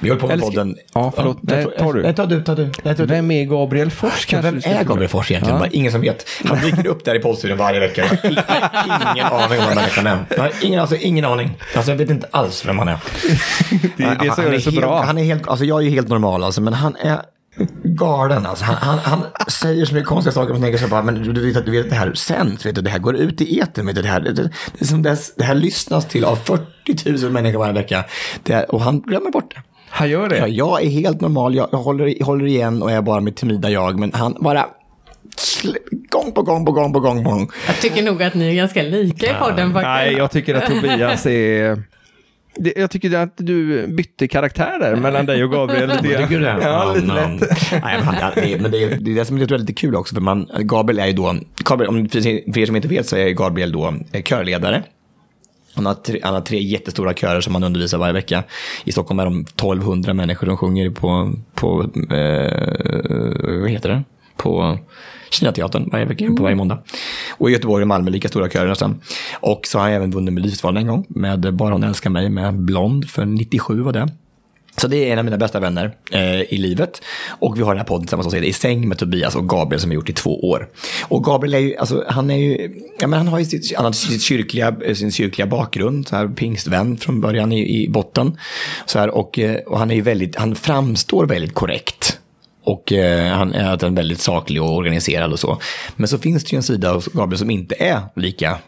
Vi 0.00 0.08
håller 0.08 0.20
på 0.20 0.26
med 0.26 0.34
Eller 0.34 0.44
podden. 0.44 0.76
Ja, 0.94 1.12
förlåt. 1.16 1.38
jag 1.42 1.56
Nej, 1.56 1.66
tar 1.78 1.92
du. 1.92 2.02
Nej, 2.02 2.14
ta 2.14 2.26
du, 2.26 2.42
ta 2.42 2.54
du. 2.54 2.70
Nej, 2.82 2.96
ta 2.96 3.02
du. 3.02 3.06
Vem 3.06 3.30
är 3.30 3.44
Gabriel 3.44 3.90
Fors? 3.90 4.26
Ja, 4.32 4.40
vem 4.40 4.60
är? 4.64 4.84
Gabriel 4.84 5.08
Fors 5.08 5.30
egentligen? 5.30 5.60
Ja. 5.60 5.66
Ingen 5.70 5.92
som 5.92 6.00
vet. 6.00 6.26
Han 6.44 6.60
dyker 6.60 6.86
upp 6.86 7.04
där 7.04 7.14
i 7.14 7.18
poddstudion 7.18 7.58
varje 7.58 7.80
vecka. 7.80 8.04
Har 8.06 9.14
ingen 9.14 9.26
aning 9.26 9.60
om 9.60 9.66
vem 9.68 9.74
människan 9.74 10.06
är. 10.06 10.38
Har 10.38 10.50
ingen, 10.62 10.80
alltså, 10.80 10.96
ingen 10.96 11.24
aning. 11.24 11.50
Alltså, 11.76 11.90
jag 11.90 11.98
vet 11.98 12.10
inte 12.10 12.26
alls 12.30 12.66
vem 12.66 12.78
han 12.78 12.88
är. 12.88 12.98
Det 13.96 14.04
är 14.04 14.14
det 14.14 14.18
som 14.20 14.28
han 14.28 14.44
gör 14.44 14.52
det 14.52 14.60
så 14.60 14.70
helt, 14.70 14.82
bra. 14.82 15.02
Han 15.02 15.18
är 15.18 15.24
helt, 15.24 15.48
alltså, 15.48 15.64
jag 15.64 15.86
är 15.86 15.90
helt 15.90 16.08
normal, 16.08 16.44
alltså, 16.44 16.60
men 16.60 16.72
han 16.72 16.96
är 16.96 17.18
galen. 17.84 18.46
Alltså. 18.46 18.64
Han, 18.64 18.98
han, 18.98 18.98
han 19.32 19.50
säger 19.50 19.84
så 19.84 19.94
mycket 19.94 20.08
konstiga 20.08 20.32
saker. 20.32 20.52
Man 20.52 20.62
tänker 20.62 20.78
så 20.78 20.88
bara, 20.88 21.02
men 21.02 21.14
du, 21.34 21.46
vet, 21.46 21.56
att- 21.56 21.64
du 21.66 21.70
vet 21.72 21.84
att 21.84 21.90
det 21.90 21.96
här 21.96 22.12
sänds, 22.14 22.66
vet 22.66 22.74
du, 22.74 22.80
det 22.82 22.90
här 22.90 22.98
går 22.98 23.16
ut 23.16 23.40
i 23.40 23.60
etern. 23.60 23.86
Vet 23.86 23.96
du, 23.96 24.02
det, 24.02 24.08
här, 24.08 24.20
det, 24.20 24.50
det, 24.78 24.84
som 24.86 25.02
det, 25.02 25.16
det 25.36 25.44
här 25.44 25.54
lyssnas 25.54 26.08
till 26.08 26.24
av 26.24 26.36
40 26.36 27.22
000 27.22 27.32
människor 27.32 27.58
varje 27.58 27.72
vecka. 27.74 28.04
Det 28.42 28.64
och 28.64 28.80
han 28.80 29.00
glömmer 29.00 29.30
bort 29.30 29.54
det. 29.54 29.62
Han 29.88 30.10
gör 30.10 30.28
det? 30.28 30.36
Ja, 30.38 30.46
jag 30.48 30.82
är 30.82 30.88
helt 30.88 31.20
normal, 31.20 31.54
jag, 31.54 31.68
jag 31.72 31.78
håller, 31.78 32.24
håller 32.24 32.46
igen 32.46 32.82
och 32.82 32.90
är 32.90 33.02
bara 33.02 33.20
mitt 33.20 33.36
timida 33.36 33.70
jag, 33.70 33.98
men 33.98 34.12
han 34.14 34.36
bara 34.40 34.66
gång 36.10 36.32
på 36.32 36.42
gång 36.42 36.64
på 36.66 36.72
gång 36.72 36.92
på 36.92 37.00
gång 37.00 37.24
på 37.24 37.30
gång. 37.30 37.48
Jag 37.66 37.76
tycker 37.80 38.02
nog 38.02 38.22
att 38.22 38.34
ni 38.34 38.48
är 38.50 38.54
ganska 38.54 38.82
lika 38.82 39.26
i 39.26 39.34
podden 39.34 39.72
faktiskt. 39.72 39.84
Nej, 39.88 40.12
jag 40.14 40.30
tycker 40.30 40.54
att 40.54 40.66
Tobias 40.66 41.26
är... 41.26 41.82
Det, 42.56 42.72
jag 42.76 42.90
tycker 42.90 43.16
att 43.16 43.32
du 43.36 43.86
bytte 43.86 44.28
karaktär 44.28 44.78
där 44.80 44.96
mellan 44.96 45.26
dig 45.26 45.44
och 45.44 45.50
Gabriel. 45.50 45.88
lite 45.88 46.08
grann. 46.08 46.22
Tycker 46.22 46.38
du 46.38 46.44
det? 46.44 46.58
Ja, 46.62 46.92
lite 46.94 47.06
men, 47.06 47.36
lätt. 47.36 47.50
nej, 47.70 47.80
men, 47.82 48.02
han, 48.02 48.32
det, 48.34 48.60
men 48.60 48.70
det, 48.70 48.84
är, 48.84 48.98
det 49.00 49.10
är 49.10 49.14
det 49.14 49.24
som 49.24 49.38
jag 49.38 49.48
tror 49.48 49.56
är 49.56 49.60
lite 49.60 49.72
kul 49.72 49.96
också. 49.96 50.14
För 50.14 50.22
man, 50.22 50.48
Gabriel 50.58 50.98
är 50.98 51.06
ju 51.06 51.12
då, 51.12 51.36
Gabriel, 51.64 51.88
om, 51.88 52.08
för 52.08 52.58
er 52.58 52.66
som 52.66 52.76
inte 52.76 52.88
vet 52.88 53.06
så 53.06 53.16
är 53.16 53.30
Gabriel 53.30 53.72
då 53.72 53.94
eh, 54.12 54.22
körledare. 54.22 54.82
Han 55.74 55.86
har, 55.86 55.94
tre, 55.94 56.20
han 56.22 56.34
har 56.34 56.40
tre 56.40 56.62
jättestora 56.62 57.14
körer 57.14 57.40
som 57.40 57.54
han 57.54 57.64
undervisar 57.64 57.98
varje 57.98 58.12
vecka. 58.12 58.44
I 58.84 58.92
Stockholm 58.92 59.20
är 59.20 59.24
de 59.24 59.40
1200 59.40 60.14
människor 60.14 60.46
som 60.46 60.56
sjunger 60.56 60.90
på, 60.90 61.32
på 61.54 61.82
eh, 62.10 63.60
vad 63.60 63.70
heter 63.70 63.88
det? 63.88 64.02
På 64.36 64.78
Kinateatern 65.34 65.88
varje 65.90 66.04
vecka, 66.04 66.26
på 66.36 66.42
varje 66.42 66.56
måndag. 66.56 66.78
Och 67.30 67.50
i 67.50 67.52
Göteborg 67.52 67.82
och 67.82 67.88
Malmö 67.88 68.10
lika 68.10 68.28
stora 68.28 68.48
körer 68.48 68.68
nästan. 68.68 69.00
Och 69.40 69.66
så 69.66 69.78
har 69.78 69.84
han 69.84 69.92
även 69.92 70.10
vunnit 70.10 70.34
Melodifestivalen 70.34 70.82
en 70.82 70.88
gång 70.88 71.06
med 71.08 71.54
Bara 71.54 71.72
hon 71.72 71.84
älskar 71.84 72.10
mig 72.10 72.28
med 72.28 72.54
Blond 72.54 73.10
för 73.10 73.24
97 73.24 73.82
var 73.82 73.92
det. 73.92 74.08
Så 74.76 74.88
det 74.88 74.96
är 74.96 75.12
en 75.12 75.18
av 75.18 75.24
mina 75.24 75.36
bästa 75.36 75.60
vänner 75.60 75.96
eh, 76.12 76.40
i 76.40 76.58
livet. 76.58 77.02
Och 77.28 77.58
vi 77.58 77.62
har 77.62 77.70
den 77.70 77.78
här 77.78 77.84
podden 77.84 78.06
tillsammans, 78.06 78.30
som 78.30 78.34
heter 78.34 78.48
I 78.48 78.52
säng 78.52 78.88
med 78.88 78.98
Tobias 78.98 79.36
och 79.36 79.48
Gabriel 79.48 79.80
som 79.80 79.90
vi 79.90 79.96
gjort 79.96 80.10
i 80.10 80.12
två 80.12 80.48
år. 80.48 80.68
Och 81.02 81.24
Gabriel 81.24 81.54
är 81.54 81.58
ju, 81.58 81.76
alltså, 81.76 82.04
han 82.08 82.30
är 82.30 82.36
ju, 82.36 82.82
ja 82.98 83.06
men 83.06 83.18
han 83.18 83.28
har 83.28 83.38
ju 83.38 83.44
sitt, 83.44 83.76
han 83.76 83.84
har 83.84 83.92
sitt 83.92 84.22
kyrkliga, 84.22 84.76
sin 84.94 85.12
kyrkliga 85.12 85.46
bakgrund, 85.46 86.08
så 86.08 86.16
här 86.16 86.28
pingstvän 86.28 86.96
från 86.96 87.20
början 87.20 87.52
i, 87.52 87.82
i 87.82 87.88
botten. 87.88 88.38
Så 88.86 88.98
här, 88.98 89.10
och, 89.10 89.38
eh, 89.38 89.56
och 89.56 89.78
han 89.78 89.90
är 89.90 89.94
ju 89.94 90.02
väldigt, 90.02 90.36
han 90.36 90.54
framstår 90.54 91.26
väldigt 91.26 91.54
korrekt. 91.54 92.18
Och 92.64 92.92
eh, 92.92 93.36
han 93.36 93.52
är 93.52 93.84
en 93.84 93.94
väldigt 93.94 94.20
saklig 94.20 94.62
och 94.62 94.74
organiserad 94.74 95.32
och 95.32 95.40
så. 95.40 95.58
Men 95.96 96.08
så 96.08 96.18
finns 96.18 96.44
det 96.44 96.52
ju 96.52 96.56
en 96.56 96.62
sida 96.62 96.92
hos 96.92 97.06
Gabriel 97.06 97.38
som 97.38 97.50
inte 97.50 97.74
är 97.78 98.00
lika 98.16 98.58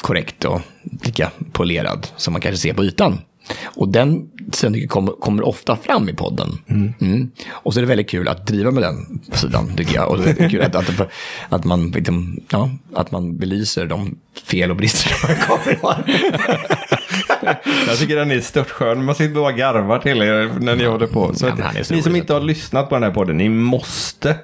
korrekt 0.00 0.44
och 0.44 0.60
lika 1.04 1.30
polerad 1.52 2.06
som 2.16 2.32
man 2.32 2.40
kanske 2.40 2.58
ser 2.58 2.74
på 2.74 2.84
ytan. 2.84 3.18
Och 3.64 3.88
den 3.88 4.30
sidan 4.52 4.88
kommer, 4.88 5.12
kommer 5.12 5.46
ofta 5.46 5.76
fram 5.76 6.08
i 6.08 6.14
podden. 6.14 6.58
Mm. 7.00 7.30
Och 7.50 7.74
så 7.74 7.80
är 7.80 7.82
det 7.82 7.88
väldigt 7.88 8.10
kul 8.10 8.28
att 8.28 8.46
driva 8.46 8.70
med 8.70 8.82
den 8.82 9.20
sidan, 9.32 9.76
tycker 9.76 9.94
jag. 9.94 10.10
Och 10.10 10.18
det 10.18 10.40
är 10.40 10.48
kul 10.48 10.62
att, 10.62 10.74
att, 10.74 11.10
att, 11.48 11.64
man, 11.64 11.90
liksom, 11.90 12.40
ja, 12.50 12.70
att 12.94 13.10
man 13.10 13.36
belyser 13.36 13.86
de 13.86 14.18
fel 14.44 14.70
och 14.70 14.76
brister 14.76 15.10
som 15.10 15.34
Gabriel 15.48 15.78
har. 15.82 16.04
Jag 17.86 17.98
tycker 17.98 18.16
den 18.16 18.30
är 18.30 18.40
störtskön. 18.40 19.04
Man 19.04 19.14
sitter 19.14 19.34
bara 19.34 19.52
och 19.52 19.58
garvar 19.58 19.98
till 19.98 20.22
er 20.22 20.60
när 20.60 20.76
ni 20.76 20.84
håller 20.84 21.06
på. 21.06 21.34
Så 21.34 21.46
Ja, 21.46 21.70
ni 21.90 22.02
som 22.02 22.16
inte 22.16 22.32
har 22.32 22.40
lyssnat 22.40 22.88
på 22.88 22.94
den 22.94 23.02
här 23.02 23.10
podden, 23.10 23.36
ni 23.36 23.48
måste 23.48 24.36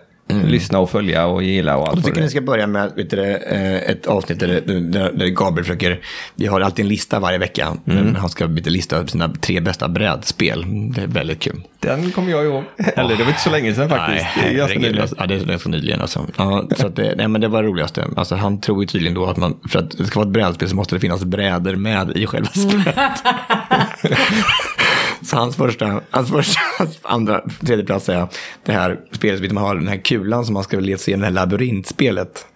lyssna 0.47 0.79
och 0.79 0.91
följa 0.91 1.27
och 1.27 1.43
gilla 1.43 1.77
och 1.77 1.89
allt 1.89 1.97
tycker 1.97 2.11
jag 2.11 2.19
är. 2.19 2.23
ni 2.23 2.29
ska 2.31 2.41
börja 2.41 2.67
med 2.67 2.93
vet 2.97 3.11
du, 3.11 3.23
eh, 3.23 3.91
ett 3.91 4.07
avsnitt 4.07 4.41
där, 4.41 5.27
Gabriel 5.29 5.65
försöker, 5.65 6.01
vi 6.35 6.47
har 6.47 6.61
alltid 6.61 6.83
en 6.85 6.89
lista 6.89 7.21
varje 7.21 7.39
vecka. 7.39 7.77
Han 8.17 8.29
ska 8.29 8.47
byta 8.49 8.71
lista 8.71 8.97
över 8.97 9.07
sina 9.07 9.29
tre 9.41 9.61
bästa 9.61 9.89
brädspel. 9.89 10.65
Det 10.95 11.03
är 11.03 11.07
väldigt 11.07 11.41
kul. 11.41 11.61
Den 11.81 12.11
kommer 12.11 12.31
jag 12.31 12.45
ihåg. 12.45 12.65
Eller 12.97 13.17
det 13.17 13.23
var 13.23 13.31
inte 13.31 13.41
så 13.41 13.51
länge 13.51 13.75
sedan 13.75 13.89
faktiskt. 13.89 14.27
det 14.35 14.41
är 14.61 14.79
nyligen. 14.79 15.09
Ja, 15.19 15.27
det 15.27 15.35
är 15.35 15.45
ganska 15.45 15.69
nyligen. 15.69 16.01
Alltså. 16.01 16.27
Ja, 16.37 16.69
så 16.77 16.87
att 16.87 16.97
det, 16.97 17.15
nej, 17.17 17.29
men 17.29 17.41
det 17.41 17.49
var 17.49 17.63
det 17.63 17.69
roligaste. 17.69 18.05
Alltså, 18.17 18.35
han 18.35 18.61
tror 18.61 18.83
ju 18.83 18.87
tydligen 18.87 19.15
då 19.15 19.27
att 19.27 19.37
man, 19.37 19.57
för 19.69 19.79
att 19.79 19.99
det 19.99 20.05
ska 20.05 20.19
vara 20.21 20.27
ett 20.29 20.33
brädspel 20.33 20.69
så 20.69 20.77
måste 20.77 20.97
det 20.97 21.01
finnas 21.01 21.25
brädor 21.25 21.77
med 21.77 22.17
i 22.17 22.27
själva 22.27 22.49
spelet. 22.55 22.95
så 25.23 25.37
hans 25.37 25.57
första, 25.57 26.01
hans 26.11 26.31
första, 26.31 26.61
hans 26.79 26.99
andra, 27.03 27.41
tredje 27.67 27.85
plats 27.85 28.09
är 28.09 28.27
det 28.65 28.73
här 28.73 29.01
spelet 29.13 29.47
som 29.47 29.55
man 29.55 29.65
har, 29.65 29.75
den 29.75 29.89
här 29.89 29.97
kulan 29.97 30.45
som 30.45 30.55
man 30.55 30.65
ska 30.65 30.81
leta 30.81 30.99
sig 30.99 31.15
i, 31.15 31.17
det 31.17 31.25
här 31.25 31.33
labyrintspelet. 31.33 32.47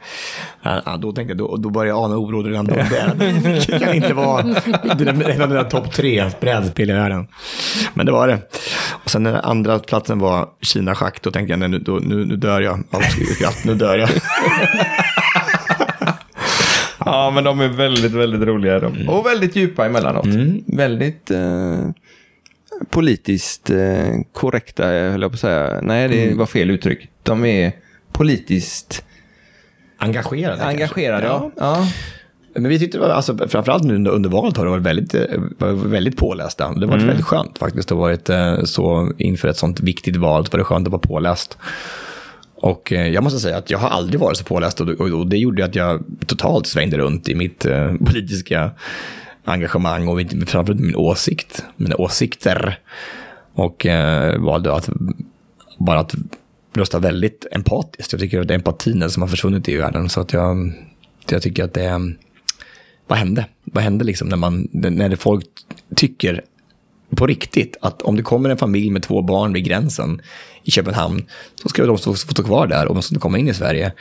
Ja, 0.63 0.83
ja, 0.87 0.97
då 0.97 1.13
tänkte 1.13 1.31
jag, 1.31 1.39
då, 1.39 1.57
då 1.57 1.71
började 1.71 1.99
jag 1.99 2.05
ana 2.05 2.17
oro 2.17 2.43
redan 2.43 2.67
då. 2.67 2.75
Det 2.75 3.79
kan 3.81 3.95
inte 3.95 4.15
vara 4.15 4.41
en 5.33 5.43
av 5.43 5.49
mina 5.49 5.65
topp 5.65 5.93
tre 5.93 6.31
brädspel 6.41 6.91
i 6.91 6.93
världen. 6.93 7.27
Men 7.95 8.07
det 8.07 8.13
var 8.13 8.29
det. 8.29 8.39
Och 9.05 9.11
sen 9.11 9.23
när 9.23 9.47
andra 9.47 9.79
platsen 9.79 10.19
var 10.19 10.49
Kina 10.61 10.95
schack, 10.95 11.23
då 11.23 11.31
tänkte 11.31 11.53
jag, 11.53 11.59
nej, 11.59 11.69
nu, 11.69 11.79
då, 11.79 11.93
nu, 11.93 12.25
nu 12.25 12.37
dör 12.37 12.61
jag 12.61 12.83
av 12.91 13.01
skratt, 13.01 13.65
nu 13.65 13.75
dör 13.75 13.99
jag. 13.99 14.09
Ja, 17.07 17.31
men 17.31 17.45
de 17.45 17.61
är 17.61 17.69
väldigt, 17.69 18.13
väldigt 18.13 18.43
roliga. 18.43 18.79
De. 18.81 19.09
Och 19.09 19.27
väldigt 19.27 19.57
djupa 19.57 19.87
emellanåt. 19.87 20.27
Väldigt 20.67 21.31
eh, 21.31 21.89
politiskt 22.91 23.71
eh, 23.71 24.09
korrekta, 24.33 24.85
höll 24.87 25.23
jag 25.23 25.31
på 25.31 25.35
att 25.35 25.41
säga. 25.41 25.81
Nej, 25.83 26.09
det 26.09 26.35
var 26.35 26.47
fel 26.47 26.71
uttryck. 26.71 27.09
De 27.23 27.45
är 27.45 27.73
politiskt 28.13 29.05
Engagerade. 29.99 30.65
engagerade. 30.65 31.27
Ja. 31.27 31.51
Ja. 31.57 31.87
Men 32.55 32.69
vi 32.69 32.79
tyckte 32.79 33.15
alltså, 33.15 33.49
framförallt 33.49 33.85
nu 33.85 33.95
under, 33.95 34.31
valet 34.31 34.57
har 34.57 34.65
det 34.65 34.71
varit 34.71 34.83
väldigt, 34.83 35.15
eh, 35.15 35.67
väldigt 35.69 36.17
pålästa. 36.17 36.73
Det 36.75 36.87
har 36.87 36.93
varit 36.93 37.03
väldigt 37.03 37.27
skönt 37.27 37.59
faktiskt. 37.59 37.89
Det 37.89 37.95
har 37.95 38.03
varit 38.03 38.31
eh, 38.31 38.63
så 38.65 39.13
inför 39.19 39.49
ett 39.49 39.57
sånt 39.57 39.81
viktigt 39.81 40.17
val, 40.17 40.47
så 40.47 40.53
var 40.53 40.59
det 40.59 40.65
skönt 40.65 40.87
att 40.87 40.93
vara 40.93 41.03
påläst. 41.03 41.59
Och 42.55 42.93
eh, 42.93 43.09
jag 43.09 43.25
måste 43.25 43.39
säga 43.39 43.57
att 43.57 43.71
jag 43.71 43.79
har 43.79 43.89
aldrig 43.89 44.21
varit 44.21 44.37
så 44.37 44.45
påläst 44.45 44.81
och, 44.81 45.27
det 45.27 45.37
gjorde 45.37 45.65
att 45.65 45.75
jag 45.75 46.05
totalt 46.27 46.67
svängde 46.67 46.99
runt 46.99 47.29
i 47.29 47.35
mitt 47.35 47.67
eh, 47.67 47.95
politiska 48.07 48.71
engagemang 49.45 50.09
och 50.09 50.21
framförallt 50.47 50.81
min 50.81 50.97
åsikt, 50.97 51.65
mina 51.77 51.97
åsikter. 51.97 52.79
Och 53.55 53.87
eh, 53.87 54.41
valde 54.41 54.75
att 54.75 54.89
bara 55.79 56.01
att 56.01 56.15
rösta 56.75 56.99
väldigt 56.99 57.47
empatiskt. 57.51 58.13
Jag 58.13 58.21
tycker 58.21 58.41
att 58.41 58.49
det 58.49 58.55
är 58.55 58.59
empatin 58.59 59.11
som 59.11 59.23
har 59.23 59.29
försvunnit 59.29 59.69
i 59.69 59.77
världen. 59.77 60.09
Så 60.09 60.21
att 60.21 60.33
jag, 60.33 60.73
jag 61.29 61.43
tycker 61.43 61.65
att 61.65 61.75
det 61.75 61.85
är... 61.85 62.17
Vad 63.07 63.19
hände? 63.19 63.47
Vad 63.65 63.85
hände 63.85 64.05
liksom 64.05 64.29
när, 64.29 64.37
man, 64.37 64.69
när 64.73 65.17
folk 65.17 65.47
tycker 65.97 66.43
på 67.17 67.27
riktigt 67.27 67.77
att 67.81 68.03
om 68.03 68.17
det 68.17 68.23
kommer 68.23 68.51
en 68.51 68.57
familj 68.57 68.91
med 68.91 69.03
två 69.03 69.23
barn 69.23 69.53
vid 69.53 69.65
gränsen 69.65 70.23
i 70.63 70.71
Köpenhamn 70.71 71.27
så 71.63 71.69
ska 71.69 71.87
de 71.87 71.99
få 71.99 72.15
stå 72.15 72.43
kvar 72.43 72.67
där 72.67 72.87
och 72.87 72.95
de 72.95 73.03
ska 73.03 73.19
komma 73.19 73.39
in 73.39 73.49
i 73.49 73.55
Sverige. 73.55 73.93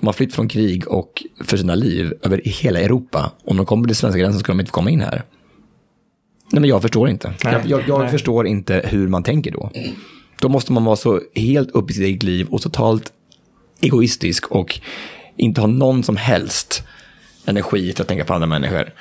De 0.00 0.06
har 0.06 0.12
flytt 0.12 0.34
från 0.34 0.48
krig 0.48 0.88
och 0.88 1.24
för 1.44 1.56
sina 1.56 1.74
liv 1.74 2.12
över 2.22 2.40
hela 2.44 2.80
Europa. 2.80 3.32
Om 3.44 3.56
de 3.56 3.66
kommer 3.66 3.86
till 3.86 3.96
svenska 3.96 4.18
gränsen 4.18 4.40
ska 4.40 4.52
de 4.52 4.60
inte 4.60 4.70
få 4.70 4.74
komma 4.74 4.90
in 4.90 5.00
här. 5.00 5.22
Nej, 6.52 6.60
men 6.60 6.70
jag 6.70 6.82
förstår 6.82 7.08
inte. 7.08 7.34
Nej, 7.44 7.54
jag 7.66 7.66
jag, 7.66 8.02
jag 8.02 8.10
förstår 8.10 8.46
inte 8.46 8.82
hur 8.84 9.08
man 9.08 9.22
tänker 9.22 9.50
då. 9.50 9.70
Då 10.40 10.48
måste 10.48 10.72
man 10.72 10.84
vara 10.84 10.96
så 10.96 11.20
helt 11.34 11.70
upp 11.70 11.90
i 11.90 11.92
sitt 11.92 12.02
eget 12.02 12.22
liv 12.22 12.46
och 12.50 12.62
totalt 12.62 13.12
egoistisk 13.80 14.50
och 14.50 14.80
inte 15.36 15.60
ha 15.60 15.68
någon 15.68 16.02
som 16.02 16.16
helst 16.16 16.82
energi 17.46 17.92
för 17.92 18.02
att 18.02 18.08
tänka 18.08 18.24
på 18.24 18.34
andra 18.34 18.46
människor. 18.46 18.92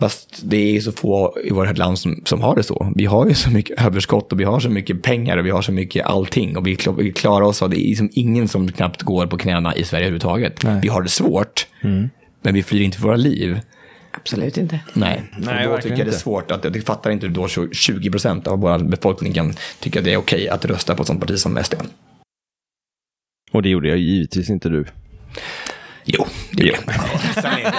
Fast 0.00 0.40
det 0.42 0.76
är 0.76 0.80
så 0.80 0.92
få 0.92 1.36
i 1.44 1.50
vårt 1.50 1.78
land 1.78 1.98
som, 1.98 2.22
som 2.24 2.40
har 2.40 2.56
det 2.56 2.62
så. 2.62 2.92
Vi 2.96 3.04
har 3.06 3.26
ju 3.26 3.34
så 3.34 3.50
mycket 3.50 3.82
överskott 3.82 4.32
och 4.32 4.40
vi 4.40 4.44
har 4.44 4.60
så 4.60 4.70
mycket 4.70 5.02
pengar 5.02 5.36
och 5.36 5.46
vi 5.46 5.50
har 5.50 5.62
så 5.62 5.72
mycket 5.72 6.06
allting. 6.06 6.56
Och 6.56 6.66
vi, 6.66 6.76
klar, 6.76 6.92
vi 6.92 7.12
klarar 7.12 7.44
oss 7.44 7.62
av 7.62 7.70
det. 7.70 7.80
är 7.80 7.88
liksom 7.88 8.10
ingen 8.12 8.48
som 8.48 8.72
knappt 8.72 9.02
går 9.02 9.26
på 9.26 9.38
knäna 9.38 9.76
i 9.76 9.84
Sverige 9.84 10.04
överhuvudtaget. 10.04 10.64
Vi 10.82 10.88
har 10.88 11.02
det 11.02 11.08
svårt, 11.08 11.66
men 12.42 12.54
vi 12.54 12.62
flyr 12.62 12.82
inte 12.82 12.98
för 12.98 13.04
våra 13.04 13.16
liv. 13.16 13.60
Absolut 14.10 14.56
inte. 14.56 14.80
Nej, 14.94 15.22
Nej, 15.38 15.66
och 15.66 15.76
då 15.76 15.82
tycker 15.82 15.96
jag 15.96 16.06
det 16.06 16.10
är 16.10 16.18
svårt. 16.18 16.50
Att, 16.50 16.64
jag 16.64 16.82
fattar 16.82 17.10
inte 17.10 17.26
hur 17.26 17.34
då 17.34 17.48
20 17.72 18.10
procent 18.10 18.46
av 18.46 18.58
vår 18.58 18.78
befolkning 18.78 19.32
kan 19.32 19.54
tycka 19.80 19.98
att 19.98 20.04
det 20.04 20.12
är 20.12 20.16
okej 20.16 20.48
att 20.48 20.64
rösta 20.64 20.94
på 20.94 21.02
ett 21.02 21.06
sånt 21.06 21.20
parti 21.20 21.38
som 21.38 21.58
SD. 21.64 21.74
Och 23.52 23.62
det 23.62 23.68
gjorde 23.68 23.88
jag 23.88 23.98
givetvis 23.98 24.50
inte 24.50 24.68
du. 24.68 24.84
Jo, 26.12 26.26
det 26.50 26.64
Jo. 26.64 26.74
sen- 27.34 27.72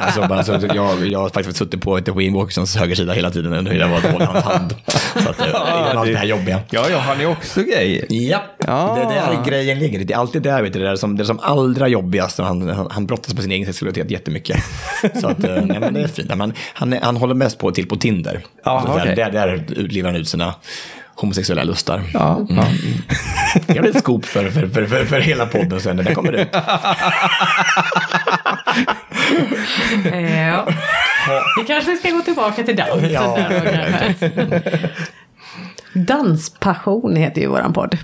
alltså, 0.00 0.20
bara, 0.28 0.38
alltså, 0.38 0.66
jag, 0.74 1.06
jag 1.06 1.18
har 1.18 1.28
faktiskt 1.28 1.56
suttit 1.58 1.80
på 1.80 1.98
ett 1.98 2.08
Wayne 2.08 2.36
Walkersons 2.36 2.76
högersida 2.76 3.12
hela 3.12 3.30
tiden 3.30 3.52
under 3.52 3.72
hela 3.72 3.88
varit 3.88 4.04
hålla 4.04 4.26
hans 4.26 4.44
hand. 4.44 4.74
Så 5.22 5.28
att, 5.30 5.40
eh, 5.40 5.46
innan 5.48 5.98
allt 5.98 6.12
det 6.12 6.18
här 6.18 6.24
jobbiga. 6.26 6.60
Ja, 6.70 6.86
ja, 6.90 6.98
han 6.98 7.20
är 7.20 7.26
också 7.26 7.62
gay. 7.62 8.02
Ja, 8.08 8.42
Ja. 8.66 8.94
det 9.08 9.14
är 9.14 9.34
där 9.34 9.44
grejen 9.50 9.78
ligger. 9.78 10.04
Det 10.04 10.14
är 10.14 10.18
alltid 10.18 10.42
där, 10.42 10.62
vet 10.62 10.72
du, 10.72 10.78
det 10.80 10.88
är 10.90 10.96
som, 10.96 11.16
det 11.16 11.22
är 11.22 11.24
som 11.24 11.40
allra 11.40 11.88
jobbigast. 11.88 12.38
när 12.38 12.44
Han, 12.44 12.68
han, 12.68 12.88
han 12.90 13.06
brottas 13.06 13.34
med 13.34 13.42
sin 13.42 13.52
egen 13.52 13.66
sexualitet 13.66 14.10
jättemycket. 14.10 14.56
Så 15.20 15.28
att, 15.28 15.44
eh, 15.44 15.54
nej, 15.54 15.80
men 15.80 15.94
det 15.94 16.00
är 16.00 16.08
fint. 16.08 16.30
Han, 16.74 16.92
är- 16.92 17.00
han 17.00 17.16
håller 17.16 17.34
mest 17.34 17.58
på 17.58 17.70
till 17.72 17.86
på 17.88 17.96
Tinder. 17.96 18.40
Ja, 18.64 18.82
Så 18.86 18.92
okej. 19.00 19.14
där, 19.16 19.30
där, 19.30 19.46
där 19.46 19.64
lever 19.88 20.08
han 20.10 20.20
ut 20.20 20.28
sina 20.28 20.54
homosexuella 21.20 21.64
lustar. 21.64 22.02
Ja, 22.14 22.46
ja. 22.48 22.66
Det 23.66 23.80
blir 23.80 23.96
ett 23.96 24.02
scoop 24.02 24.24
för, 24.24 24.50
för, 24.50 24.66
för, 24.66 24.86
för, 24.86 25.04
för 25.04 25.20
hela 25.20 25.46
podden 25.46 25.80
sen 25.80 25.96
när 25.96 26.02
det 26.02 26.14
kommer 26.14 26.32
ut. 26.32 26.48
Ja. 30.48 30.68
Vi 31.58 31.64
kanske 31.66 31.96
ska 31.96 32.10
gå 32.10 32.20
tillbaka 32.20 32.62
till 32.62 32.76
dansen. 32.76 33.10
Ja. 33.12 33.38
Danspassion 36.06 37.16
heter 37.16 37.40
ju 37.40 37.46
våran 37.46 37.72
podd. 37.72 37.98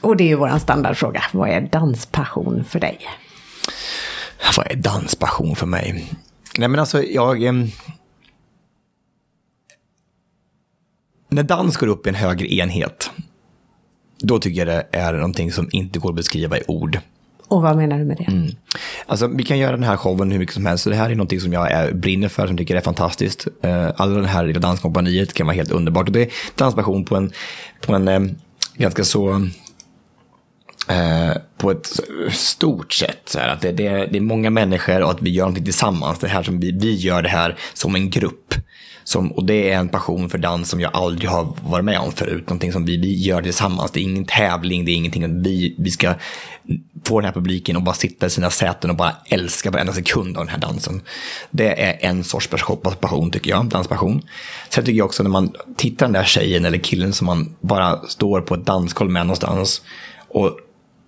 Och 0.00 0.16
det 0.16 0.24
är 0.24 0.28
ju 0.28 0.34
våran 0.34 0.60
standardfråga. 0.60 1.22
Vad 1.32 1.48
är 1.48 1.60
danspassion 1.60 2.64
för 2.68 2.80
dig? 2.80 2.98
Vad 4.56 4.66
är 4.70 4.74
danspassion 4.74 5.56
för 5.56 5.66
mig? 5.66 6.04
Nej 6.58 6.68
men 6.68 6.80
alltså 6.80 7.02
jag... 7.02 7.44
när 11.28 11.42
dans 11.42 11.76
går 11.76 11.86
upp 11.86 12.06
i 12.06 12.08
en 12.08 12.14
högre 12.14 12.46
enhet, 12.54 13.10
då 14.18 14.38
tycker 14.38 14.58
jag 14.58 14.68
det 14.68 14.98
är 14.98 15.12
någonting 15.12 15.52
som 15.52 15.68
inte 15.72 15.98
går 15.98 16.08
att 16.08 16.16
beskriva 16.16 16.58
i 16.58 16.62
ord. 16.68 16.98
Och 17.48 17.62
vad 17.62 17.76
menar 17.76 17.98
du 17.98 18.04
med 18.04 18.16
det? 18.16 18.24
Mm. 18.24 18.50
Alltså, 19.06 19.26
vi 19.26 19.44
kan 19.44 19.58
göra 19.58 19.72
den 19.72 19.82
här 19.82 19.96
showen 19.96 20.30
hur 20.30 20.38
mycket 20.38 20.54
som 20.54 20.66
helst. 20.66 20.84
Så 20.84 20.90
det 20.90 20.96
här 20.96 21.10
är 21.10 21.14
något 21.14 21.42
som 21.42 21.52
jag 21.52 21.72
är, 21.72 21.92
brinner 21.92 22.28
för, 22.28 22.46
som 22.46 22.56
tycker 22.56 22.76
är 22.76 22.80
fantastiskt. 22.80 23.46
Uh, 23.64 23.90
alla 23.96 24.20
det 24.20 24.26
här 24.26 24.46
lilla 24.46 24.60
danskompaniet 24.60 25.34
kan 25.34 25.46
vara 25.46 25.56
helt 25.56 25.70
underbart. 25.70 26.06
Och 26.06 26.12
det 26.12 26.22
är 26.22 26.28
danspassion 26.54 27.04
på 27.04 27.16
en, 27.16 27.32
på 27.80 27.94
en 27.94 28.08
eh, 28.08 28.20
ganska 28.76 29.04
så... 29.04 29.48
Eh, 30.88 31.36
på 31.58 31.70
ett 31.70 32.00
stort 32.30 32.92
sätt. 32.92 33.20
Så 33.24 33.38
här, 33.38 33.48
att 33.48 33.60
det, 33.60 33.72
det, 33.72 33.88
det 33.88 34.18
är 34.18 34.20
många 34.20 34.50
människor 34.50 35.02
och 35.02 35.10
att 35.10 35.22
vi 35.22 35.30
gör 35.30 35.44
någonting 35.44 35.64
tillsammans. 35.64 36.18
Det 36.18 36.28
här 36.28 36.42
som 36.42 36.60
vi, 36.60 36.72
vi 36.72 36.94
gör 36.94 37.22
det 37.22 37.28
här 37.28 37.56
som 37.74 37.94
en 37.94 38.10
grupp. 38.10 38.54
Som, 39.08 39.32
och 39.32 39.44
det 39.44 39.70
är 39.70 39.78
en 39.78 39.88
passion 39.88 40.30
för 40.30 40.38
dans 40.38 40.68
som 40.68 40.80
jag 40.80 40.90
aldrig 40.94 41.30
har 41.30 41.54
varit 41.62 41.84
med 41.84 41.98
om 41.98 42.12
förut. 42.12 42.48
Någonting 42.48 42.72
som 42.72 42.84
vi, 42.84 42.96
vi 42.96 43.14
gör 43.22 43.42
tillsammans. 43.42 43.90
Det 43.90 44.00
är 44.00 44.02
ingen 44.02 44.24
tävling, 44.24 44.84
det 44.84 44.90
är 44.90 44.94
ingenting 44.94 45.24
att 45.24 45.30
vi, 45.30 45.74
vi 45.78 45.90
ska 45.90 46.14
få 47.04 47.20
den 47.20 47.24
här 47.24 47.32
publiken 47.32 47.76
att 47.76 47.84
bara 47.84 47.94
sitta 47.94 48.26
i 48.26 48.30
sina 48.30 48.50
säten 48.50 48.90
och 48.90 48.96
bara 48.96 49.16
älska 49.26 49.70
varenda 49.70 49.92
sekund 49.92 50.36
av 50.36 50.44
den 50.44 50.52
här 50.52 50.60
dansen. 50.60 51.02
Det 51.50 51.82
är 51.82 52.08
en 52.10 52.24
sorts 52.24 52.48
passion 53.00 53.30
tycker 53.30 53.50
jag, 53.50 53.66
danspassion. 53.66 54.22
Sen 54.68 54.84
tycker 54.84 54.98
jag 54.98 55.06
också 55.06 55.22
när 55.22 55.30
man 55.30 55.52
tittar 55.76 56.06
den 56.06 56.12
där 56.12 56.24
tjejen 56.24 56.64
eller 56.64 56.78
killen 56.78 57.12
som 57.12 57.26
man 57.26 57.56
bara 57.60 57.98
står 58.08 58.40
på 58.40 58.54
ett 58.54 58.66
dansgolv 58.66 59.10
med 59.10 59.26
någonstans 59.26 59.82
och, 60.28 60.58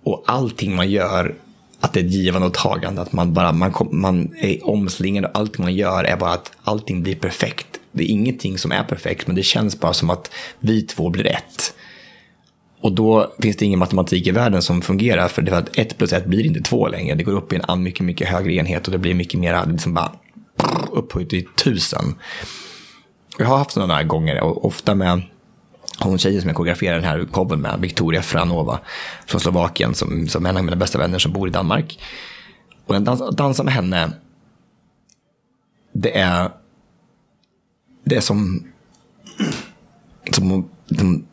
och 0.03 0.23
allting 0.27 0.75
man 0.75 0.89
gör 0.89 1.35
att 1.79 1.93
det 1.93 1.99
är 1.99 2.05
ett 2.05 2.11
givande 2.11 2.47
och 2.47 2.53
tagande. 2.53 3.01
Att 3.01 3.13
man 3.13 3.33
bara 3.33 3.51
man, 3.51 3.73
man 3.91 4.35
är 4.41 4.69
omslingad 4.69 5.25
och 5.25 5.31
allting 5.33 5.65
man 5.65 5.75
gör 5.75 6.03
är 6.03 6.17
bara 6.17 6.33
att 6.33 6.51
allting 6.63 7.03
blir 7.03 7.15
perfekt. 7.15 7.77
Det 7.91 8.03
är 8.03 8.07
ingenting 8.07 8.57
som 8.57 8.71
är 8.71 8.83
perfekt, 8.83 9.27
men 9.27 9.35
det 9.35 9.43
känns 9.43 9.79
bara 9.79 9.93
som 9.93 10.09
att 10.09 10.31
vi 10.59 10.81
två 10.81 11.09
blir 11.09 11.27
ett. 11.27 11.73
Och 12.81 12.91
då 12.91 13.33
finns 13.39 13.57
det 13.57 13.65
ingen 13.65 13.79
matematik 13.79 14.27
i 14.27 14.31
världen 14.31 14.61
som 14.61 14.81
fungerar, 14.81 15.27
för 15.27 15.41
det 15.41 15.57
att 15.57 15.77
ett 15.77 15.97
plus 15.97 16.13
ett 16.13 16.25
blir 16.25 16.45
inte 16.45 16.61
två 16.61 16.87
längre. 16.87 17.15
Det 17.15 17.23
går 17.23 17.33
upp 17.33 17.53
i 17.53 17.59
en 17.67 17.83
mycket, 17.83 18.05
mycket 18.05 18.27
högre 18.27 18.53
enhet 18.53 18.85
och 18.85 18.91
det 18.91 18.97
blir 18.97 19.13
mycket 19.13 19.39
mer 19.39 19.65
liksom 19.65 19.93
bara 19.93 20.11
upphöjt 20.91 21.33
i 21.33 21.47
tusen. 21.63 22.15
Jag 23.37 23.45
har 23.45 23.57
haft 23.57 23.71
sådana 23.71 23.95
här 23.95 24.03
gånger, 24.03 24.41
och 24.41 24.65
ofta 24.65 24.95
med 24.95 25.21
hon 25.99 26.17
tjejen 26.17 26.41
som 26.41 26.47
jag 26.47 26.57
koreograferar 26.57 26.95
den 26.95 27.03
här 27.03 27.27
showen 27.31 27.61
med, 27.61 27.79
Victoria 27.79 28.21
Franova 28.21 28.79
från 29.25 29.41
Slovakien, 29.41 29.93
som, 29.93 30.27
som 30.27 30.45
är 30.45 30.49
en 30.49 30.57
av 30.57 30.63
mina 30.63 30.77
bästa 30.77 30.99
vänner 30.99 31.19
som 31.19 31.31
bor 31.31 31.47
i 31.47 31.51
Danmark. 31.51 31.99
Och 32.85 32.95
att 32.95 33.37
dansa 33.37 33.63
med 33.63 33.73
henne, 33.73 34.11
det 35.93 36.17
är 36.17 36.49
det 38.03 38.15
är 38.15 38.21
som, 38.21 38.63
som, 40.31 40.69
som 40.97 41.25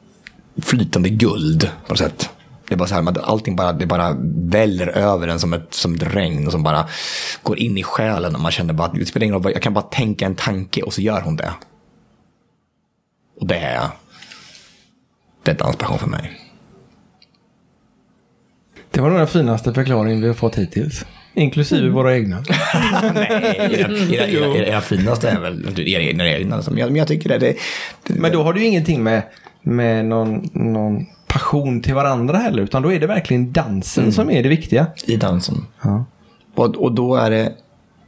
flytande 0.62 1.08
guld 1.08 1.70
på 1.86 1.92
något 1.92 1.98
sätt. 1.98 2.30
Det 2.68 2.74
är 2.74 2.78
bara 2.78 2.88
så 2.88 2.94
här, 2.94 3.20
allting 3.20 3.56
bara, 3.56 3.72
det 3.72 3.86
bara 3.86 4.16
väller 4.34 4.86
över 4.86 5.28
en 5.28 5.40
som 5.40 5.52
ett, 5.52 5.74
som 5.74 5.94
ett 5.94 6.02
regn 6.02 6.50
som 6.50 6.62
bara 6.62 6.88
går 7.42 7.58
in 7.58 7.78
i 7.78 7.82
själen. 7.82 8.34
Och 8.34 8.40
man 8.40 8.52
känner 8.52 8.74
bara 8.74 8.88
att 8.88 8.94
det 8.94 9.06
spelar 9.06 9.24
ingen 9.24 9.42
roll, 9.42 9.52
jag 9.52 9.62
kan 9.62 9.74
bara 9.74 9.84
tänka 9.84 10.26
en 10.26 10.34
tanke 10.34 10.82
och 10.82 10.94
så 10.94 11.00
gör 11.00 11.20
hon 11.20 11.36
det. 11.36 11.52
Och 13.40 13.46
det 13.46 13.58
är, 13.58 13.88
det 15.42 15.50
är 15.50 15.54
danspassion 15.54 15.98
för 15.98 16.08
mig. 16.08 16.40
Det 18.90 19.00
var 19.00 19.10
nog 19.10 19.18
den 19.18 19.28
finaste 19.28 19.74
förklaringen 19.74 20.20
vi 20.20 20.26
har 20.26 20.34
fått 20.34 20.54
hittills. 20.54 21.04
Inklusive 21.38 21.80
mm. 21.80 21.94
våra 21.94 22.16
egna. 22.16 22.36
Nej, 23.14 23.30
era, 23.72 24.26
era, 24.26 24.56
era, 24.56 24.66
era, 24.66 24.80
finaste 24.80 25.28
är 25.28 25.40
väl 25.40 25.78
era 25.78 26.02
egna. 26.02 26.28
egna 26.28 26.62
men, 26.66 26.78
jag, 26.78 26.86
men 26.86 26.96
jag 26.96 27.08
tycker 27.08 27.28
det, 27.28 27.38
det, 27.38 27.56
det, 28.06 28.14
Men 28.14 28.32
då 28.32 28.42
har 28.42 28.52
du 28.52 28.60
ju 28.60 28.66
ingenting 28.66 29.02
med, 29.02 29.22
med 29.62 30.04
någon, 30.04 30.50
någon 30.52 31.06
passion 31.26 31.80
till 31.80 31.94
varandra 31.94 32.38
heller. 32.38 32.62
Utan 32.62 32.82
då 32.82 32.92
är 32.92 33.00
det 33.00 33.06
verkligen 33.06 33.52
dansen 33.52 34.04
mm. 34.04 34.12
som 34.12 34.30
är 34.30 34.42
det 34.42 34.48
viktiga. 34.48 34.86
I 35.04 35.16
dansen. 35.16 35.66
Ja. 35.82 36.04
Och, 36.54 36.76
och 36.76 36.92
då 36.92 37.16
är 37.16 37.30
det, 37.30 37.52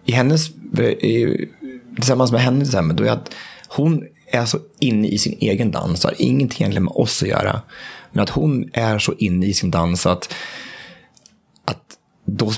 i 0.05 0.13
hennes, 0.13 0.51
i, 0.81 1.49
tillsammans 1.95 2.33
med 2.33 2.41
henne, 2.41 2.61
tillsammans, 2.61 2.99
då 2.99 3.05
är 3.05 3.11
att 3.11 3.31
hon 3.69 4.05
är 4.33 4.45
så 4.45 4.59
inne 4.79 5.09
i 5.09 5.19
sin 5.19 5.37
egen 5.41 5.71
dans. 5.71 6.05
Har 6.05 6.15
ingenting 6.19 6.63
egentligen 6.63 6.85
med 6.85 6.93
oss 6.95 7.23
att 7.23 7.29
göra. 7.29 7.61
Men 8.13 8.23
att 8.23 8.31
hon 8.31 8.71
är 8.73 8.99
så 8.99 9.15
inne 9.19 9.47
i 9.47 9.55
sin 9.55 9.71
dans 9.71 10.07
att, 10.07 10.35
att 11.65 11.83
då 12.25 12.53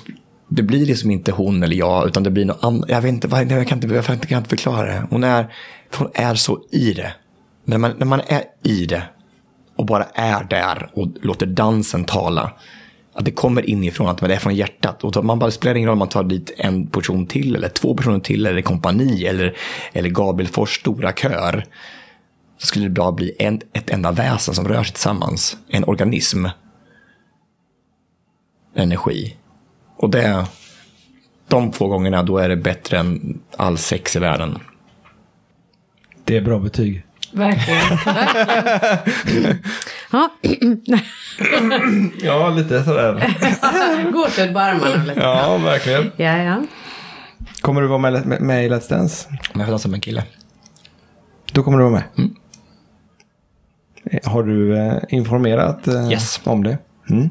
det 0.55 0.62
blir 0.62 0.86
liksom 0.86 1.11
inte 1.11 1.32
hon 1.32 1.62
eller 1.62 1.76
jag, 1.76 2.07
utan 2.07 2.22
det 2.22 2.30
blir 2.30 2.44
någon 2.44 2.57
annan. 2.61 2.84
Jag 2.88 3.03
vet 3.03 3.09
inte, 3.09 3.28
jag 3.50 3.68
kan 3.68 3.78
inte, 3.78 3.94
jag 3.94 4.05
kan 4.05 4.38
inte 4.38 4.48
förklara 4.48 4.86
det. 4.86 5.07
Hon 5.11 5.24
är, 5.24 5.55
hon 5.96 6.09
är 6.14 6.34
så 6.34 6.61
i 6.70 6.92
det. 6.92 7.12
När 7.64 7.78
man, 7.78 7.92
när 7.98 8.07
man 8.07 8.20
är 8.26 8.42
i 8.62 8.86
det 8.86 9.03
och 9.76 9.86
bara 9.86 10.05
är 10.05 10.44
där 10.44 10.90
och 10.94 11.09
låter 11.22 11.46
dansen 11.46 12.05
tala. 12.05 12.53
Att 13.14 13.24
det 13.24 13.30
kommer 13.30 13.70
inifrån, 13.70 14.09
att 14.09 14.18
det 14.18 14.34
är 14.34 14.38
från 14.38 14.55
hjärtat. 14.55 15.05
Och 15.05 15.24
man 15.24 15.38
bara 15.38 15.50
spelar 15.50 15.74
ingen 15.74 15.88
roll 15.88 15.92
om 15.92 15.98
man 15.98 16.09
tar 16.09 16.24
dit 16.24 16.55
en 16.57 16.86
person 16.86 17.26
till, 17.26 17.57
eller 17.57 17.68
två 17.68 17.94
personer 17.94 18.20
till, 18.20 18.46
eller 18.46 18.62
kompani, 18.62 19.24
eller, 19.24 19.57
eller 19.92 20.09
Gabriel 20.09 20.53
Fors 20.53 20.80
stora 20.80 21.12
kör. 21.12 21.64
Så 22.59 22.66
skulle 22.66 22.84
det 22.84 22.90
bara 22.90 23.12
bli 23.12 23.32
en, 23.38 23.61
ett 23.72 23.90
enda 23.90 24.12
väsen 24.12 24.55
som 24.55 24.68
rör 24.68 24.82
sig 24.82 24.92
tillsammans. 24.92 25.57
En 25.68 25.84
organism. 25.84 26.46
Energi. 28.74 29.36
Och 30.03 30.11
det, 30.11 30.46
de 31.48 31.70
två 31.70 31.88
gångerna, 31.88 32.22
då 32.22 32.38
är 32.38 32.48
det 32.48 32.57
bättre 32.57 32.98
än 32.98 33.40
all 33.57 33.78
sex 33.78 34.16
i 34.16 34.18
världen. 34.18 34.59
Det 36.24 36.36
är 36.36 36.40
bra 36.40 36.59
betyg. 36.59 37.05
Verkligen. 37.32 37.98
ja. 40.12 40.30
ja, 42.22 42.50
lite 42.50 42.84
sådär. 42.84 43.12
Gåshud 44.12 44.53
på 44.53 44.59
armarna 44.59 45.05
lite. 45.05 45.20
Ja, 45.20 45.59
verkligen. 45.59 46.12
Ja, 46.16 46.36
ja. 46.36 46.62
Kommer 47.61 47.80
du 47.80 47.86
vara 47.86 47.98
med, 47.98 48.26
med, 48.26 48.40
med 48.40 48.66
i 48.66 48.68
Let's 48.68 48.90
Dance? 48.90 49.28
Om 49.30 49.61
jag 49.61 49.66
får 49.66 49.72
dansa 49.72 49.88
med 49.88 49.94
en 49.96 50.00
kille. 50.00 50.24
Då 51.53 51.62
kommer 51.62 51.78
du 51.78 51.84
vara 51.84 51.94
med? 51.94 52.05
Mm. 52.18 52.34
Har 54.24 54.42
du 54.42 54.78
eh, 54.78 54.98
informerat 55.09 55.88
eh, 55.88 56.11
yes. 56.11 56.40
om 56.44 56.64
det? 56.64 56.78
Mm. 57.11 57.30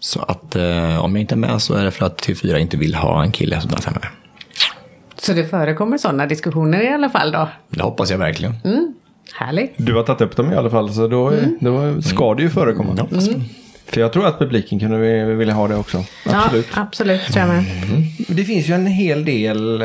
Så 0.00 0.22
att 0.22 0.56
eh, 0.56 1.04
om 1.04 1.12
jag 1.16 1.20
inte 1.20 1.34
är 1.34 1.36
med 1.36 1.62
så 1.62 1.74
är 1.74 1.84
det 1.84 1.90
för 1.90 2.06
att 2.06 2.26
TV4 2.26 2.56
inte 2.56 2.76
vill 2.76 2.94
ha 2.94 3.22
en 3.22 3.32
kille 3.32 3.60
som 3.60 3.70
dansar 3.70 3.92
med. 3.92 4.06
Så 5.16 5.32
det 5.32 5.44
förekommer 5.44 5.98
sådana 5.98 6.26
diskussioner 6.26 6.80
i 6.82 6.88
alla 6.88 7.10
fall 7.10 7.32
då? 7.32 7.48
Det 7.68 7.82
hoppas 7.82 8.10
jag 8.10 8.18
verkligen. 8.18 8.54
Mm. 8.64 8.94
Härligt. 9.34 9.74
Du 9.76 9.94
har 9.94 10.02
tagit 10.02 10.20
upp 10.20 10.36
dem 10.36 10.52
i 10.52 10.56
alla 10.56 10.70
fall 10.70 10.92
så 10.92 11.08
då, 11.08 11.28
mm. 11.28 11.58
då 11.60 12.02
ska 12.02 12.34
det 12.34 12.42
ju 12.42 12.50
förekomma. 12.50 12.92
Mm. 12.92 13.42
För 13.86 14.00
jag 14.00 14.12
tror 14.12 14.26
att 14.26 14.38
publiken 14.38 14.80
kunde 14.80 15.24
vilja 15.24 15.54
ha 15.54 15.68
det 15.68 15.76
också. 15.76 16.04
Absolut. 16.26 16.66
Ja, 16.74 16.82
absolut, 16.82 17.20
tror 17.22 17.38
jag 17.38 17.48
med. 17.48 17.64
Mm. 17.82 18.02
Det 18.28 18.44
finns 18.44 18.68
ju 18.68 18.74
en 18.74 18.86
hel 18.86 19.24
del, 19.24 19.82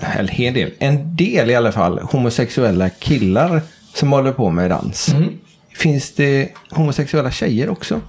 eller 0.00 0.32
hel 0.32 0.54
del, 0.54 0.70
en 0.78 1.16
del 1.16 1.50
i 1.50 1.54
alla 1.54 1.72
fall 1.72 1.98
homosexuella 1.98 2.90
killar 2.90 3.60
som 3.94 4.12
håller 4.12 4.32
på 4.32 4.50
med 4.50 4.70
dans. 4.70 5.08
Mm. 5.08 5.28
Finns 5.74 6.14
det 6.14 6.48
homosexuella 6.70 7.30
tjejer 7.30 7.68
också? 7.68 8.00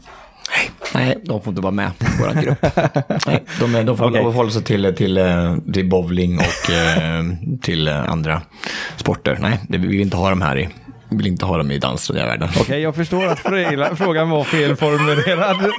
Nej, 0.93 1.17
de 1.23 1.41
får 1.41 1.51
inte 1.51 1.61
vara 1.61 1.71
med 1.71 1.91
i 1.99 2.05
vår 2.19 2.41
grupp. 2.41 2.61
Nej, 3.27 3.43
de, 3.59 3.85
de 3.85 3.97
får 3.97 4.09
okay. 4.09 4.23
hålla 4.23 4.51
sig 4.51 4.63
till, 4.63 4.95
till, 4.97 5.17
eh, 5.17 5.57
till 5.73 5.89
bowling 5.89 6.37
och 6.37 6.71
eh, 6.71 7.23
till 7.61 7.87
andra 7.87 8.41
sporter. 8.97 9.37
Nej, 9.41 9.59
det, 9.67 9.77
vi 9.77 9.87
vill 9.87 10.01
inte 10.01 10.17
ha 10.17 10.29
dem 10.29 10.41
här 10.41 10.57
i. 10.57 10.69
Vi 11.11 11.17
vill 11.17 11.27
inte 11.27 11.45
ha 11.45 11.57
dem 11.57 11.71
i 11.71 11.77
dansvärlden. 11.77 12.49
Okej, 12.49 12.61
okay, 12.61 12.79
jag 12.79 12.95
förstår 12.95 13.27
att 13.27 13.39
frågan 13.97 14.29
var 14.29 14.43
felformulerad. 14.43 15.57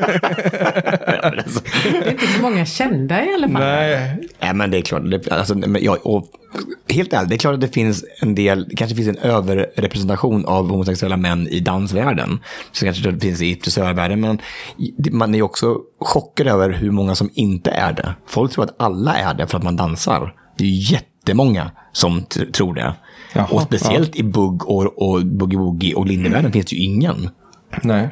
det 1.82 2.06
är 2.06 2.10
inte 2.10 2.26
så 2.26 2.42
många 2.42 2.66
kända 2.66 3.24
i 3.24 3.34
alla 3.34 3.48
fall. 3.48 3.62
Nej, 3.62 4.18
Nej 4.40 4.54
men 4.54 4.70
det 4.70 4.78
är 4.78 4.82
klart. 4.82 5.02
Det, 5.10 5.32
alltså, 5.32 5.54
ja, 5.80 5.98
och, 6.02 6.26
helt 6.88 7.12
ärligt, 7.12 7.28
det 7.28 7.34
är 7.34 7.38
klart 7.38 7.54
att 7.54 7.60
det 7.60 7.68
finns 7.68 8.04
en 8.20 8.34
del, 8.34 8.68
det 8.68 8.76
kanske 8.76 8.96
finns 8.96 9.08
en 9.08 9.18
överrepresentation 9.18 10.46
av 10.46 10.68
homosexuella 10.68 11.16
män 11.16 11.48
i 11.48 11.60
dansvärlden. 11.60 12.40
Så 12.72 12.84
kanske 12.84 13.10
det 13.10 13.20
finns 13.20 13.42
i 13.42 13.60
frisörvärlden, 13.62 14.20
men 14.20 14.38
man 15.12 15.34
är 15.34 15.42
också 15.42 15.76
chockad 16.00 16.46
över 16.46 16.70
hur 16.70 16.90
många 16.90 17.14
som 17.14 17.30
inte 17.34 17.70
är 17.70 17.92
det. 17.92 18.14
Folk 18.26 18.52
tror 18.52 18.64
att 18.64 18.80
alla 18.80 19.14
är 19.14 19.34
det 19.34 19.46
för 19.46 19.58
att 19.58 19.64
man 19.64 19.76
dansar. 19.76 20.34
Det 20.58 20.64
är 20.64 20.68
ju 20.68 20.94
jättemånga 20.94 21.70
som 21.92 22.24
tror 22.52 22.74
det. 22.74 22.94
Jaha, 23.34 23.48
och 23.50 23.62
speciellt 23.62 24.10
ja. 24.14 24.20
i 24.20 24.22
bugg 24.22 24.68
och, 24.68 25.02
och 25.02 25.20
boogie-woogie 25.20 25.94
och 25.94 26.06
lindevärlden 26.06 26.52
finns 26.52 26.66
det 26.66 26.76
ju 26.76 26.82
ingen. 26.82 27.30
Nej. 27.82 28.08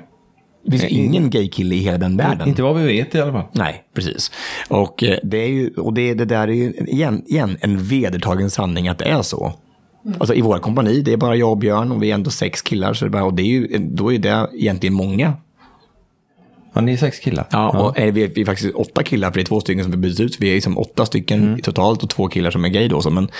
Det 0.65 0.71
finns 0.71 0.83
Nej, 0.83 0.93
ingen 0.93 1.31
gay-kille 1.31 1.75
i 1.75 1.79
hela 1.79 1.99
den 1.99 2.17
världen. 2.17 2.49
Inte 2.49 2.63
vad 2.63 2.77
vi 2.77 2.87
vet 2.87 3.15
i 3.15 3.21
alla 3.21 3.33
fall. 3.33 3.45
Nej, 3.53 3.85
precis. 3.95 4.31
Och 4.69 5.03
eh, 5.03 5.19
det, 5.23 5.39
är 5.39 5.49
ju, 5.49 5.71
och 5.71 5.95
det, 5.95 6.15
det 6.15 6.25
där 6.25 6.49
är 6.49 6.53
ju 6.53 6.73
igen, 6.73 7.23
igen 7.27 7.57
en 7.61 7.83
vedertagen 7.83 8.51
sanning 8.51 8.89
att 8.89 8.99
det 8.99 9.05
är 9.05 9.23
så. 9.23 9.53
Mm. 10.05 10.17
Alltså 10.21 10.35
i 10.35 10.41
vår 10.41 10.59
kompani, 10.59 11.03
det 11.03 11.13
är 11.13 11.17
bara 11.17 11.37
jag 11.37 11.51
och 11.51 11.59
Björn 11.59 11.93
och 11.93 12.03
vi 12.03 12.11
är 12.11 12.15
ändå 12.15 12.31
sex 12.31 12.63
killar. 12.63 12.95
Så 12.95 13.05
det 13.05 13.11
bara, 13.11 13.25
och 13.25 13.35
det 13.35 13.43
är 13.43 13.47
ju, 13.47 13.79
då 13.79 14.13
är 14.13 14.19
det 14.19 14.49
egentligen 14.55 14.95
många. 14.95 15.35
Ja, 16.73 16.81
ni 16.81 16.93
är 16.93 16.97
sex 16.97 17.19
killar. 17.19 17.47
Ja, 17.51 17.69
och 17.69 17.99
eh, 17.99 18.13
vi, 18.13 18.23
är, 18.25 18.29
vi 18.35 18.41
är 18.41 18.45
faktiskt 18.47 18.75
åtta 18.75 19.03
killar, 19.03 19.29
för 19.31 19.35
det 19.35 19.43
är 19.43 19.45
två 19.45 19.61
stycken 19.61 19.83
som 19.85 19.91
vi 19.91 19.97
byts 19.97 20.21
ut. 20.21 20.37
Vi 20.41 20.51
är 20.51 20.55
liksom 20.55 20.79
åtta 20.79 21.07
stycken 21.07 21.41
Mm. 21.43 21.61
totalt 21.61 22.03
och 22.03 22.11
två 22.11 22.29
killar 22.29 22.51
som 22.51 22.65
är 22.65 22.69
gay 22.69 22.89
då. 22.89 23.03
Så, 23.03 23.11
men, 23.11 23.31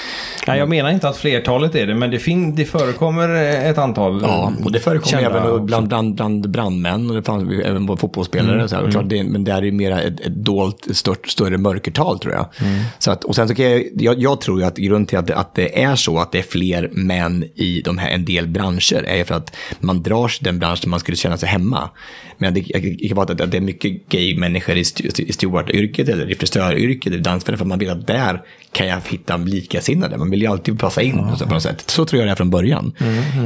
Nej, 0.47 0.59
jag 0.59 0.69
menar 0.69 0.91
inte 0.91 1.09
att 1.09 1.17
flertalet 1.17 1.75
är 1.75 1.87
det, 1.87 1.95
men 1.95 2.11
det, 2.11 2.19
fin- 2.19 2.55
det 2.57 2.65
förekommer 2.65 3.29
ett 3.71 3.79
antal. 3.79 4.21
ja, 4.23 4.53
och 4.65 4.73
det 4.73 4.81
förekommer 4.81 5.23
även 5.23 5.67
bland, 5.67 5.89
bland, 5.89 6.15
bland 6.15 6.51
brandmän 6.51 7.11
och 7.11 7.17
det 7.17 7.23
fanns 7.23 7.53
även 7.65 7.97
fotbollsspelare. 7.97 8.55
Mm, 8.55 8.69
Så 8.69 8.77
här, 8.77 8.83
och 8.83 8.91
klart, 8.91 9.09
det, 9.09 9.23
men 9.25 9.45
det 9.45 9.53
är 9.53 9.63
ju 9.63 9.73
mera 9.73 10.03
ett, 10.03 10.21
ett 10.21 10.35
dolt, 10.35 10.87
stört, 10.91 11.29
större 11.29 11.59
mörkertal 11.59 12.19
tror 12.19 12.35
jag. 12.35 12.47
Mm. 12.67 12.81
Så 12.99 13.11
att, 13.11 13.25
och 13.25 13.35
sen 13.35 13.49
så 13.49 13.55
kan 13.55 13.65
jag, 13.71 13.83
jag, 13.95 14.19
jag 14.21 14.41
tror 14.41 14.63
att 14.63 14.77
grunden 14.77 15.07
till 15.07 15.19
att 15.19 15.27
det, 15.27 15.37
att 15.37 15.55
det 15.55 15.83
är 15.83 15.97
så 15.97 16.19
att 16.19 16.33
det 16.33 16.39
är 16.39 16.43
fler 16.43 16.89
män 16.93 17.45
i 17.55 17.83
de 17.85 17.99
här, 17.99 18.11
en 18.11 18.25
del 18.25 18.49
branscher 18.49 19.05
är 19.07 19.25
för 19.25 19.35
att 19.35 19.57
man 19.81 20.03
drar 20.03 20.29
sig 20.29 20.45
den 20.45 20.59
bransch 20.59 20.79
där 20.83 20.89
man 20.89 21.01
skulle 21.01 21.17
känna 21.17 21.37
sig 21.37 21.49
hemma. 21.49 21.91
Men 22.39 22.55
det, 22.55 22.61
det 22.99 23.09
kan 23.09 23.17
vara 23.27 23.45
att 23.45 23.51
det 23.51 23.57
är 23.57 23.61
mycket 23.61 24.09
gay-människor 24.09 24.77
i, 24.77 24.83
stu- 24.83 25.23
i 25.23 25.33
stewardyrket 25.33 26.09
eller 26.09 26.31
i 26.31 26.35
frisöryrket 26.35 27.13
eller 27.13 27.23
dansspelare 27.23 27.59
för 27.59 27.65
man 27.65 27.79
vill 27.79 27.91
att 27.91 28.07
där 28.07 28.43
kan 28.73 28.87
jag 28.87 29.01
hitta 29.09 29.37
likasinnade. 29.37 30.17
Man 30.17 30.31
vill 30.31 30.41
ju 30.41 30.47
alltid 30.47 30.79
passa 30.79 31.03
in 31.03 31.37
så 31.39 31.47
på 31.47 31.55
något 31.55 31.63
sätt. 31.63 31.91
Så 31.91 32.05
tror 32.05 32.21
jag 32.21 32.29
det 32.29 32.33
är 32.33 32.37
från 32.37 32.51
början. 32.51 32.93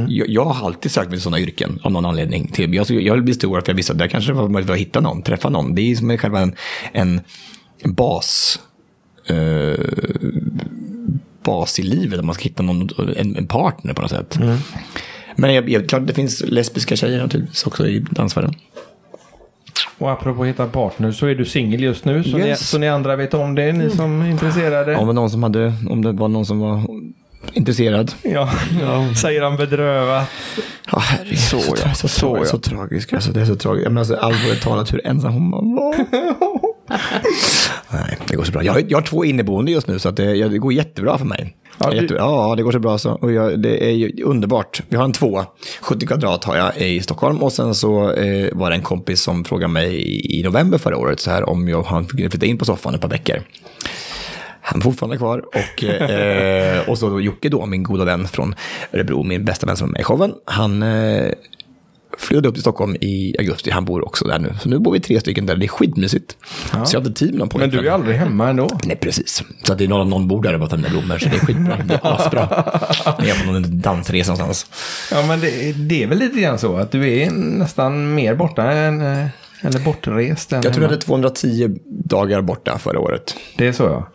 Jag, 0.07 0.29
jag 0.29 0.45
har 0.45 0.65
alltid 0.65 0.91
sökt 0.91 1.09
mig 1.09 1.17
till 1.17 1.23
sådana 1.23 1.39
yrken 1.39 1.79
av 1.83 1.91
någon 1.91 2.05
anledning. 2.05 2.47
Till, 2.47 2.73
jag, 2.73 2.89
jag 2.89 3.13
vill 3.13 3.23
bli 3.23 3.33
steward 3.33 3.65
för 3.65 3.71
jag 3.71 3.75
visste 3.75 3.91
att 3.93 3.99
där 3.99 4.07
kanske 4.07 4.31
det 4.31 4.35
var 4.35 4.49
möjligt 4.49 4.71
att 4.71 4.77
hitta 4.77 4.99
någon, 5.01 5.21
träffa 5.21 5.49
någon. 5.49 5.75
Det 5.75 5.81
är 5.81 5.95
som 5.95 6.17
själva 6.17 6.39
en, 6.41 6.53
en, 6.91 7.21
bas. 7.93 8.59
eh, 9.27 9.85
bas 11.43 11.79
i 11.79 11.83
livet, 11.83 12.19
att 12.19 12.25
man 12.25 12.35
ska 12.35 12.43
hitta 12.43 12.63
någon, 12.63 12.89
en, 13.17 13.35
en 13.35 13.47
partner 13.47 13.93
på 13.93 14.01
något 14.01 14.11
sätt. 14.11 14.37
Men 15.35 15.53
jag, 15.53 15.69
jag, 15.69 15.89
klart 15.89 16.07
det 16.07 16.13
finns 16.13 16.43
lesbiska 16.47 16.95
tjejer 16.95 17.21
naturligtvis 17.21 17.63
också 17.67 17.87
i 17.87 17.99
dansvärlden. 18.09 18.53
Och 19.97 20.11
apropå 20.11 20.41
att 20.41 20.47
hitta 20.47 20.65
partner 20.67 21.11
så 21.11 21.25
är 21.27 21.35
du 21.35 21.45
singel 21.45 21.83
just 21.83 22.05
nu. 22.05 22.23
Så, 22.23 22.37
ni, 22.37 22.47
Yes. 22.47 22.69
så 22.69 22.77
ni 22.77 22.89
andra 22.89 23.15
vet 23.15 23.33
om 23.33 23.55
det, 23.55 23.71
ni 23.73 23.89
som 23.89 24.21
är 24.21 24.29
intresserade. 24.29 24.95
Om 24.95 25.07
det, 25.07 25.13
någon 25.13 25.29
som 25.29 25.43
hade, 25.43 25.73
om 25.89 26.01
det 26.01 26.11
var 26.11 26.27
någon 26.27 26.45
som 26.45 26.59
var 26.59 26.83
intresserad. 27.53 28.11
Ja, 28.21 28.49
säger 29.21 29.41
han 29.41 29.57
bedrövat. 29.57 30.29
Ja, 30.91 30.99
herregud. 30.99 31.37
Så, 31.39 31.57
ja. 31.85 31.93
Så, 31.93 32.07
så, 32.07 32.45
så, 32.45 32.59
tragiskt. 32.59 33.13
Alltså, 33.13 33.31
det 33.31 33.41
är 33.41 33.45
så 33.45 33.55
tragiskt. 33.55 33.87
Men 33.87 33.97
alltså, 33.97 34.15
allvarligt 34.15 34.61
talat 34.61 34.93
hur 34.93 35.07
ensam 35.07 35.33
hon 35.33 35.51
var. 35.75 35.95
Nej, 37.89 38.17
det 38.27 38.35
går 38.35 38.43
så 38.43 38.51
bra. 38.51 38.63
Jag 38.63 38.73
har, 38.73 38.83
jag 38.87 38.97
har 38.97 39.03
två 39.03 39.25
inneboende 39.25 39.71
just 39.71 39.87
nu 39.87 39.99
så 39.99 40.09
att 40.09 40.17
det, 40.17 40.35
ja, 40.35 40.47
det 40.47 40.57
går 40.57 40.73
jättebra 40.73 41.17
för 41.17 41.25
mig. 41.25 41.55
Ja, 41.79 41.89
du- 41.89 41.95
Jätte, 42.01 42.13
ja 42.13 42.53
det 42.57 42.63
går 42.63 42.71
så 42.71 42.79
bra 42.79 42.97
så. 42.97 43.11
Och 43.11 43.31
jag, 43.31 43.59
det 43.59 43.85
är 43.85 43.91
ju 43.91 44.23
underbart. 44.23 44.81
Vi 44.89 44.97
har 44.97 45.03
en 45.03 45.11
två, 45.13 45.45
70 45.81 46.07
kvadrat 46.07 46.43
har 46.43 46.57
jag 46.57 46.77
i 46.77 47.01
Stockholm. 47.01 47.43
Och 47.43 47.53
sen 47.53 47.75
så 47.75 48.11
eh, 48.11 48.49
var 48.53 48.69
det 48.69 48.75
en 48.75 48.81
kompis 48.81 49.21
som 49.21 49.43
frågade 49.45 49.73
mig 49.73 50.01
i, 50.39 50.43
november 50.43 50.77
förra 50.77 50.97
året 50.97 51.19
så 51.19 51.31
här, 51.31 51.49
om 51.49 51.67
jag 51.69 51.83
han 51.83 52.07
fick 52.07 52.31
flytta 52.31 52.45
in 52.45 52.57
på 52.57 52.65
soffan 52.65 52.95
ett 52.95 53.01
par 53.01 53.09
veckor. 53.09 53.41
Han 54.61 54.79
är 54.79 54.83
fortfarande 54.83 55.17
kvar. 55.17 55.39
Och, 55.47 55.83
eh, 55.83 56.81
och 56.89 56.97
så 56.97 57.09
då 57.09 57.21
Jocke 57.21 57.49
då, 57.49 57.65
min 57.65 57.83
goda 57.83 58.05
vän 58.05 58.27
från 58.27 58.55
Örebro, 58.93 59.23
min 59.23 59.45
bästa 59.45 59.67
vän 59.67 59.77
som 59.77 59.87
är 59.87 59.91
med 59.91 60.01
i 60.01 60.03
showen. 60.03 60.33
Han 60.45 60.83
eh, 60.83 61.31
flyttade 62.17 62.47
upp 62.47 62.53
till 62.55 62.61
Stockholm 62.61 62.95
i 63.01 63.35
augusti. 63.39 63.71
Han 63.71 63.85
bor 63.85 64.05
också 64.05 64.27
där 64.27 64.39
nu. 64.39 64.53
Så 64.61 64.69
nu 64.69 64.79
bor 64.79 64.91
vi 64.91 64.99
tre 64.99 65.19
stycken 65.19 65.45
där. 65.45 65.55
Det 65.55 65.65
är 65.65 65.67
skitmysigt. 65.67 66.37
Så 66.85 66.95
jag 66.95 67.05
inte 67.05 67.19
tid 67.19 67.29
med 67.29 67.39
någon 67.39 67.49
Men 67.53 67.69
du 67.69 67.77
pojkvän. 67.77 67.85
är 67.85 67.95
aldrig 67.95 68.17
hemma 68.17 68.49
ändå. 68.49 68.69
Nej, 68.83 68.95
precis. 68.95 69.43
Så 69.63 69.73
det 69.73 69.83
är 69.83 69.87
någon, 69.87 70.09
någon 70.09 70.27
bor 70.27 70.43
där 70.43 70.53
och 70.53 70.59
bara 70.59 70.75
mina 70.77 70.89
blommor. 70.89 71.17
Så 71.17 71.29
det 71.29 71.35
är 71.35 71.39
skitbra. 71.39 71.77
Det 71.85 71.93
är 71.93 71.99
asbra. 72.03 72.47
Jag 73.19 73.27
är 73.27 73.45
på 73.45 73.51
någon 73.51 73.81
dansresa 73.81 74.31
någonstans. 74.31 74.65
Ja, 75.11 75.27
men 75.27 75.39
det, 75.39 75.71
det 75.73 76.03
är 76.03 76.07
väl 76.07 76.17
lite 76.19 76.39
grann 76.39 76.59
så 76.59 76.77
att 76.77 76.91
du 76.91 77.19
är 77.19 77.31
nästan 77.31 78.13
mer 78.15 78.35
borta 78.35 78.71
än, 78.71 79.01
eh, 79.01 79.27
eller 79.61 79.79
bortrest 79.79 80.53
än 80.53 80.61
Jag 80.63 80.73
tror 80.73 80.83
jag 80.83 80.89
hade 80.89 81.01
210 81.01 81.75
dagar 81.87 82.41
borta 82.41 82.77
förra 82.77 82.99
året. 82.99 83.35
Det 83.57 83.67
är 83.67 83.71
så 83.71 83.83
ja. 83.83 84.09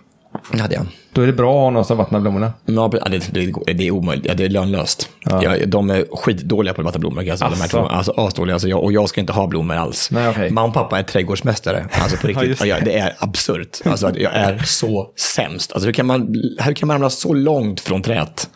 Det 0.52 0.62
hade 0.62 0.74
jag. 0.74 0.86
Då 1.12 1.22
är 1.22 1.26
det 1.26 1.32
bra 1.32 1.50
att 1.50 1.56
ha 1.56 1.70
någon 1.70 1.84
som 1.84 1.98
vattnar 1.98 2.20
blommorna. 2.20 2.52
Ja, 2.64 2.88
det, 2.88 3.20
det, 3.32 3.52
det, 3.74 3.86
är 3.86 3.90
omöjligt. 3.90 4.26
Ja, 4.26 4.34
det 4.34 4.44
är 4.44 4.48
lönlöst. 4.48 5.08
Jag, 5.24 5.68
de 5.68 5.90
är 5.90 6.04
skitdåliga 6.16 6.74
på 6.74 6.80
att 6.80 6.84
vattna 6.84 7.00
blommor. 7.00 7.22
jag 7.24 7.38
säga. 7.38 7.50
De 7.50 7.68
två, 7.68 7.78
alltså 7.78 8.12
asdåliga. 8.16 8.54
Alltså, 8.54 8.68
jag, 8.68 8.82
och 8.82 8.92
jag 8.92 9.08
ska 9.08 9.20
inte 9.20 9.32
ha 9.32 9.46
blommor 9.46 9.76
alls. 9.76 10.10
Nej, 10.10 10.28
okej. 10.28 10.50
Mamma 10.50 10.68
och 10.68 10.74
pappa 10.74 10.98
är 10.98 11.02
trädgårdsmästare. 11.02 11.86
Alltså 11.92 12.16
på 12.16 12.26
riktigt. 12.26 12.64
ja, 12.64 12.76
det. 12.84 12.98
är 12.98 13.16
absurt. 13.18 13.78
Alltså, 13.84 14.06
att 14.06 14.16
jag 14.16 14.34
är 14.34 14.58
så 14.58 15.10
sämst. 15.16 15.72
Alltså, 15.72 15.86
hur, 15.86 15.92
kan 15.92 16.06
man, 16.06 16.34
hur 16.58 16.72
kan 16.72 16.86
man 16.86 16.94
ramla 16.94 17.10
så 17.10 17.34
långt 17.34 17.80
från 17.80 18.02
träet? 18.02 18.50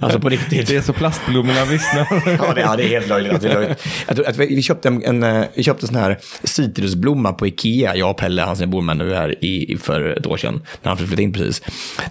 Alltså 0.00 0.20
på 0.20 0.28
riktigt. 0.28 0.68
Det 0.68 0.76
är 0.76 0.80
så 0.80 0.92
plastblommorna 0.92 1.64
vissnar. 1.64 2.04
Ja, 2.44 2.54
det, 2.54 2.60
ja, 2.60 2.76
det 2.76 2.84
är 2.84 2.88
helt 2.88 3.08
löjligt. 3.08 3.44
Är 3.44 3.54
löjligt. 3.54 3.86
Jag 4.06 4.16
tror 4.16 4.28
att 4.28 4.36
vi, 4.36 4.46
vi 4.46 4.62
köpte 4.62 4.88
en, 4.88 5.02
en, 5.04 5.22
eh, 5.22 5.44
vi 5.54 5.62
köpte 5.62 5.84
en 5.84 5.88
sån 5.88 5.96
här 5.96 6.18
citrusblomma 6.44 7.32
på 7.32 7.46
Ikea, 7.46 7.96
jag 7.96 8.10
och 8.10 8.16
Pelle, 8.16 8.42
han 8.42 8.56
som 8.56 8.62
jag 8.62 8.70
bor 8.70 8.82
med 8.82 8.96
nu 8.96 9.14
här, 9.14 9.44
i 9.44 9.78
för 9.80 10.18
ett 10.18 10.26
år 10.26 10.36
sedan, 10.36 10.62
när 10.82 10.88
han 10.88 10.98
flyttade 10.98 11.22
in 11.22 11.32
precis. 11.32 11.62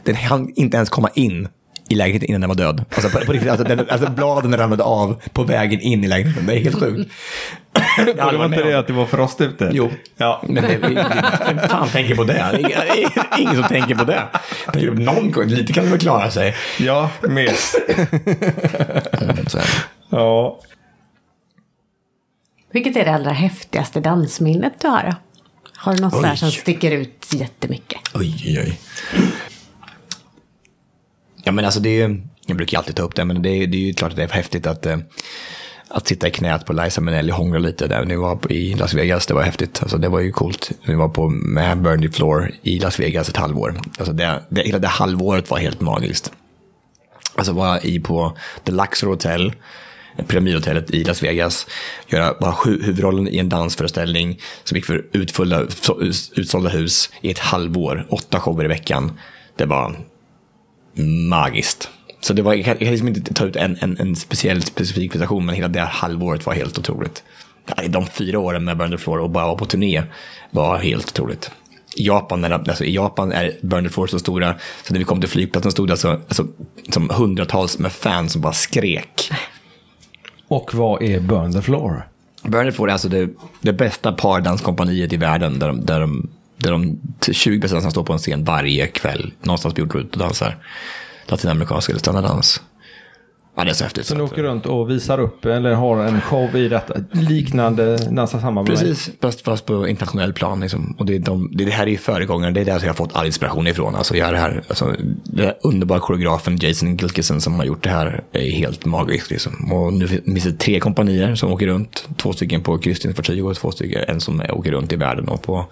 Den 0.04 0.16
hann 0.16 0.54
inte 0.56 0.78
ens 0.78 0.90
komma 0.90 1.10
in 1.14 1.48
i 1.90 1.96
lägenheten 1.96 2.30
innan 2.30 2.42
den 2.42 2.48
var 2.48 2.56
död. 2.58 2.86
Alltså 2.96 3.10
på, 3.20 3.26
på 3.26 3.32
riktigt, 3.34 3.52
alltså, 3.52 3.66
den, 3.68 3.90
alltså 3.90 4.10
bladen 4.12 4.58
ramlade 4.58 4.84
av 4.84 5.22
på 5.34 5.44
vägen 5.44 5.80
in 5.82 6.04
i 6.04 6.08
lägenheten. 6.08 6.46
Det 6.46 6.54
är 6.54 6.60
helt 6.60 6.80
sjukt. 6.80 7.12
Och 8.00 8.32
det 8.32 8.38
var 8.38 8.46
inte 8.46 8.64
det 8.64 8.80
att 8.80 8.88
det 8.88 8.94
var 8.94 9.06
frost 9.06 9.42
ute? 9.42 9.70
Jo. 9.74 9.92
Ja. 10.18 10.42
Men 10.48 10.64
det, 10.64 10.78
vem 11.48 11.60
fan 11.70 11.90
tänker 11.90 12.16
på 12.16 12.24
det? 12.24 12.34
Det 12.52 12.60
ingen- 12.60 12.72
Ingen 13.40 13.56
som 13.56 13.64
tänker 13.64 13.96
på 13.96 14.04
det. 14.04 14.24
Tänker 14.74 14.92
Någon, 14.92 15.48
lite 15.48 15.74
kan 15.74 15.84
de 15.84 15.90
väl 15.90 16.00
klara 16.00 16.32
sig. 16.32 16.56
Ja, 16.80 17.10
här. 17.22 17.54
Ja. 20.10 20.60
Vilket 22.72 22.96
är 22.96 23.06
det 23.06 23.14
allra 23.14 23.32
häftigaste 23.32 24.00
dansminnet 24.00 24.74
du 24.82 24.88
har? 24.88 25.16
Har 25.84 25.96
du 25.96 26.02
något 26.02 26.22
där 26.22 26.32
Oj. 26.32 26.38
som 26.38 26.52
sticker 26.52 26.92
ut 26.92 27.28
jättemycket? 27.34 28.02
Oj, 28.14 28.44
oj, 28.46 28.60
oj. 28.60 28.80
Ja, 31.44 31.52
men 31.52 31.66
alltså 31.66 31.80
det 31.80 32.02
är, 32.02 32.22
jag 32.46 32.58
brukar 32.58 32.78
alltid 32.78 32.96
ta 32.96 33.04
upp 33.04 33.16
det, 33.16 33.26
men 33.26 33.42
det 33.42 33.50
är, 33.50 33.68
det 33.68 33.78
är 33.78 33.82
ju 33.82 33.94
klart 33.94 34.12
att 34.12 34.16
det 34.16 34.24
är 34.24 34.28
häftigt 34.28 34.68
att, 34.68 34.86
eh, 34.86 34.98
att 35.88 36.08
sitta 36.08 36.28
i 36.28 36.32
knät 36.32 36.66
på 36.66 36.74
Liza 36.74 37.02
Minnelli 37.02 37.32
och 37.32 37.36
hångla 37.36 37.60
lite 37.60 37.88
där. 37.88 38.06
Ni 38.06 38.16
var 38.16 38.36
på, 38.36 38.50
i 38.50 38.74
Las 38.74 38.94
Vegas, 38.94 39.26
det 39.26 39.34
var 39.34 39.44
häftigt. 39.44 39.80
Alltså 39.82 39.98
det 39.98 40.10
var 40.10 40.20
ju 40.20 40.32
coolt. 40.32 40.72
Vi 40.86 40.94
var 40.94 41.10
på 41.10 41.30
med 41.30 41.82
Bernie 41.82 42.12
Floor 42.12 42.52
i 42.62 42.80
Las 42.80 43.00
Vegas 43.00 43.30
ett 43.30 43.38
halvår. 43.38 43.82
Alltså 43.98 44.14
det, 44.14 44.44
det, 44.50 44.62
hela 44.62 44.80
det 44.80 44.88
halvåret 44.88 45.50
var 45.50 45.58
helt 45.58 45.82
magiskt. 45.82 46.32
Alltså 47.36 47.54
var 47.54 47.86
i 47.86 48.00
på 48.00 48.38
The 48.64 48.72
Luxor 48.72 49.08
Hotel, 49.08 49.54
pyramidhotellet 50.28 50.92
i 50.92 51.04
Las 51.04 51.24
Vegas, 51.24 51.68
göra 52.08 52.36
bara 52.40 52.54
sju 52.54 52.82
huvudrollen 52.84 53.28
i 53.28 53.38
en 53.38 53.50
dansföreställning 53.50 54.40
som 54.64 54.76
gick 54.76 54.86
för 54.86 55.06
utfulla, 55.12 55.68
utsålda 56.36 56.70
hus 56.70 57.10
i 57.22 57.32
ett 57.32 57.40
halvår, 57.40 58.08
åtta 58.10 58.40
shower 58.40 58.66
i 58.66 58.68
veckan. 58.68 59.20
Det 59.56 59.66
var 59.66 59.96
magiskt. 61.30 61.90
Så 62.22 62.34
det 62.34 62.42
var, 62.42 62.54
jag 62.54 62.66
kan, 62.66 62.72
jag 62.72 62.80
kan 62.80 62.92
liksom 62.92 63.08
inte 63.08 63.34
ta 63.34 63.46
ut 63.46 63.56
en, 63.56 63.78
en, 63.82 63.98
en 64.00 64.16
speciell 64.16 64.64
specifik 64.64 65.12
prestation, 65.12 65.46
men 65.46 65.56
hela 65.56 65.68
det 65.68 65.80
här 65.80 65.88
halvåret 65.88 66.46
var 66.46 66.54
helt 66.54 66.78
otroligt. 66.78 67.24
De 67.88 68.06
fyra 68.06 68.40
åren 68.40 68.64
med 68.64 68.78
Burn 68.78 68.92
the 68.92 68.98
Floor 68.98 69.20
och 69.20 69.30
bara 69.30 69.46
vara 69.46 69.56
på 69.56 69.66
turné 69.66 70.04
var 70.52 70.78
helt 70.78 71.08
otroligt. 71.08 71.52
I 71.96 72.08
Japan, 72.08 72.44
alltså, 72.44 72.84
I 72.84 72.96
Japan 72.96 73.32
är 73.32 73.58
Burn 73.62 73.84
the 73.84 73.90
Floor 73.90 74.08
så 74.08 74.20
stora, 74.20 74.56
så 74.84 74.94
när 74.94 75.00
vi 75.00 75.06
kom 75.06 75.22
till 75.22 75.30
flygplatsen 75.30 75.72
stod 75.72 75.88
det 75.88 75.94
alltså, 75.94 76.10
alltså, 76.10 76.48
som 76.90 77.10
hundratals 77.10 77.80
med 77.80 77.92
fans 77.92 78.32
som 78.32 78.42
bara 78.42 78.54
skrek. 78.54 79.32
Och 80.54 80.74
vad 80.74 81.02
är 81.02 81.20
Burn 81.20 81.54
the 81.54 81.62
Floor? 81.62 82.08
Burn 82.44 82.66
the 82.66 82.72
Floor 82.72 82.90
är 82.90 82.94
alltså 82.94 83.10
det, 83.10 83.30
det 83.62 83.74
bästa 83.74 84.12
pardanskompaniet 84.12 85.14
i 85.14 85.18
världen, 85.18 85.60
där 85.60 85.68
de, 85.68 85.86
där 85.86 86.00
de, 86.00 86.30
där 86.58 86.72
de 86.72 87.00
20 87.32 87.60
bästa 87.60 87.76
dansarna 87.76 87.92
står 87.92 88.04
på 88.04 88.14
en 88.14 88.20
scen 88.20 88.44
varje 88.44 88.88
kväll, 88.88 89.34
någonstans 89.42 89.76
på 89.76 89.82
jordklotet 89.82 90.14
och 90.14 90.20
dansar 90.20 90.58
latinamerikansk 91.26 91.90
eller 91.90 92.00
standarddans. 92.00 92.62
Ja, 93.56 93.64
det 93.64 93.70
är 93.70 93.74
så 93.74 93.84
häftigt. 93.84 94.12
Att- 94.12 94.20
åker 94.20 94.44
runt 94.44 94.66
och 94.66 94.90
visar 94.90 95.20
upp 95.20 95.46
eller 95.46 95.74
har 95.74 96.04
en 96.04 96.22
show 96.22 96.56
i 96.56 96.70
detta. 96.70 96.94
Liknande 97.12 97.98
med 98.12 98.54
mig. 98.54 98.66
Precis, 98.66 99.12
fast, 99.22 99.42
fast 99.42 99.66
på 99.66 99.88
internationell 99.88 100.34
plan. 100.34 100.60
Liksom. 100.60 100.96
Och 101.00 101.06
det, 101.06 101.16
är 101.16 101.20
de, 101.20 101.52
det, 101.54 101.66
det 101.66 101.72
här 101.72 101.88
är 101.88 101.92
ju 101.92 101.98
föregångare, 101.98 102.52
det 102.52 102.62
är 102.62 102.66
där 102.66 102.80
jag 102.82 102.88
har 102.88 102.94
fått 102.94 103.16
all 103.16 103.26
inspiration 103.26 103.68
ifrån. 103.68 103.96
Alltså, 103.96 104.18
jag 104.18 104.30
är 104.30 104.34
här, 104.34 104.64
alltså, 104.68 104.96
den 105.24 105.46
här 105.46 105.56
underbara 105.64 106.00
koreografen 106.00 106.58
Jason 106.58 106.98
Gilkison 106.98 107.42
som 107.42 107.54
har 107.54 107.66
gjort 107.66 107.84
det 107.84 107.90
här 107.90 108.24
är 108.32 108.52
helt 108.52 108.86
magiskt. 108.86 109.32
Liksom. 109.32 109.72
Och 109.74 109.94
nu 109.94 110.08
finns 110.08 110.44
det 110.44 110.54
tre 110.54 110.80
kompanier 110.80 111.36
som 111.36 111.52
åker 111.52 111.68
runt. 111.68 112.10
Två 112.18 112.34
stycken 112.34 112.62
på 112.64 112.78
Kristin 112.78 113.14
Fartyg 113.14 113.46
och 113.46 113.56
två 113.56 113.72
stycken, 113.72 114.02
en 114.08 114.22
som 114.22 114.42
åker 114.50 114.72
runt 114.72 114.94
i 114.94 114.96
världen 114.96 115.28
och 115.28 115.42
på 115.42 115.66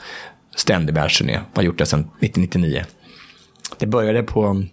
ständig 0.56 0.94
världsturné. 0.94 1.40
Har 1.54 1.64
gjort 1.64 1.78
det 1.78 1.86
sedan 1.86 2.00
1999. 2.00 2.84
Det 3.78 3.86
började 3.88 4.24
på, 4.24 4.64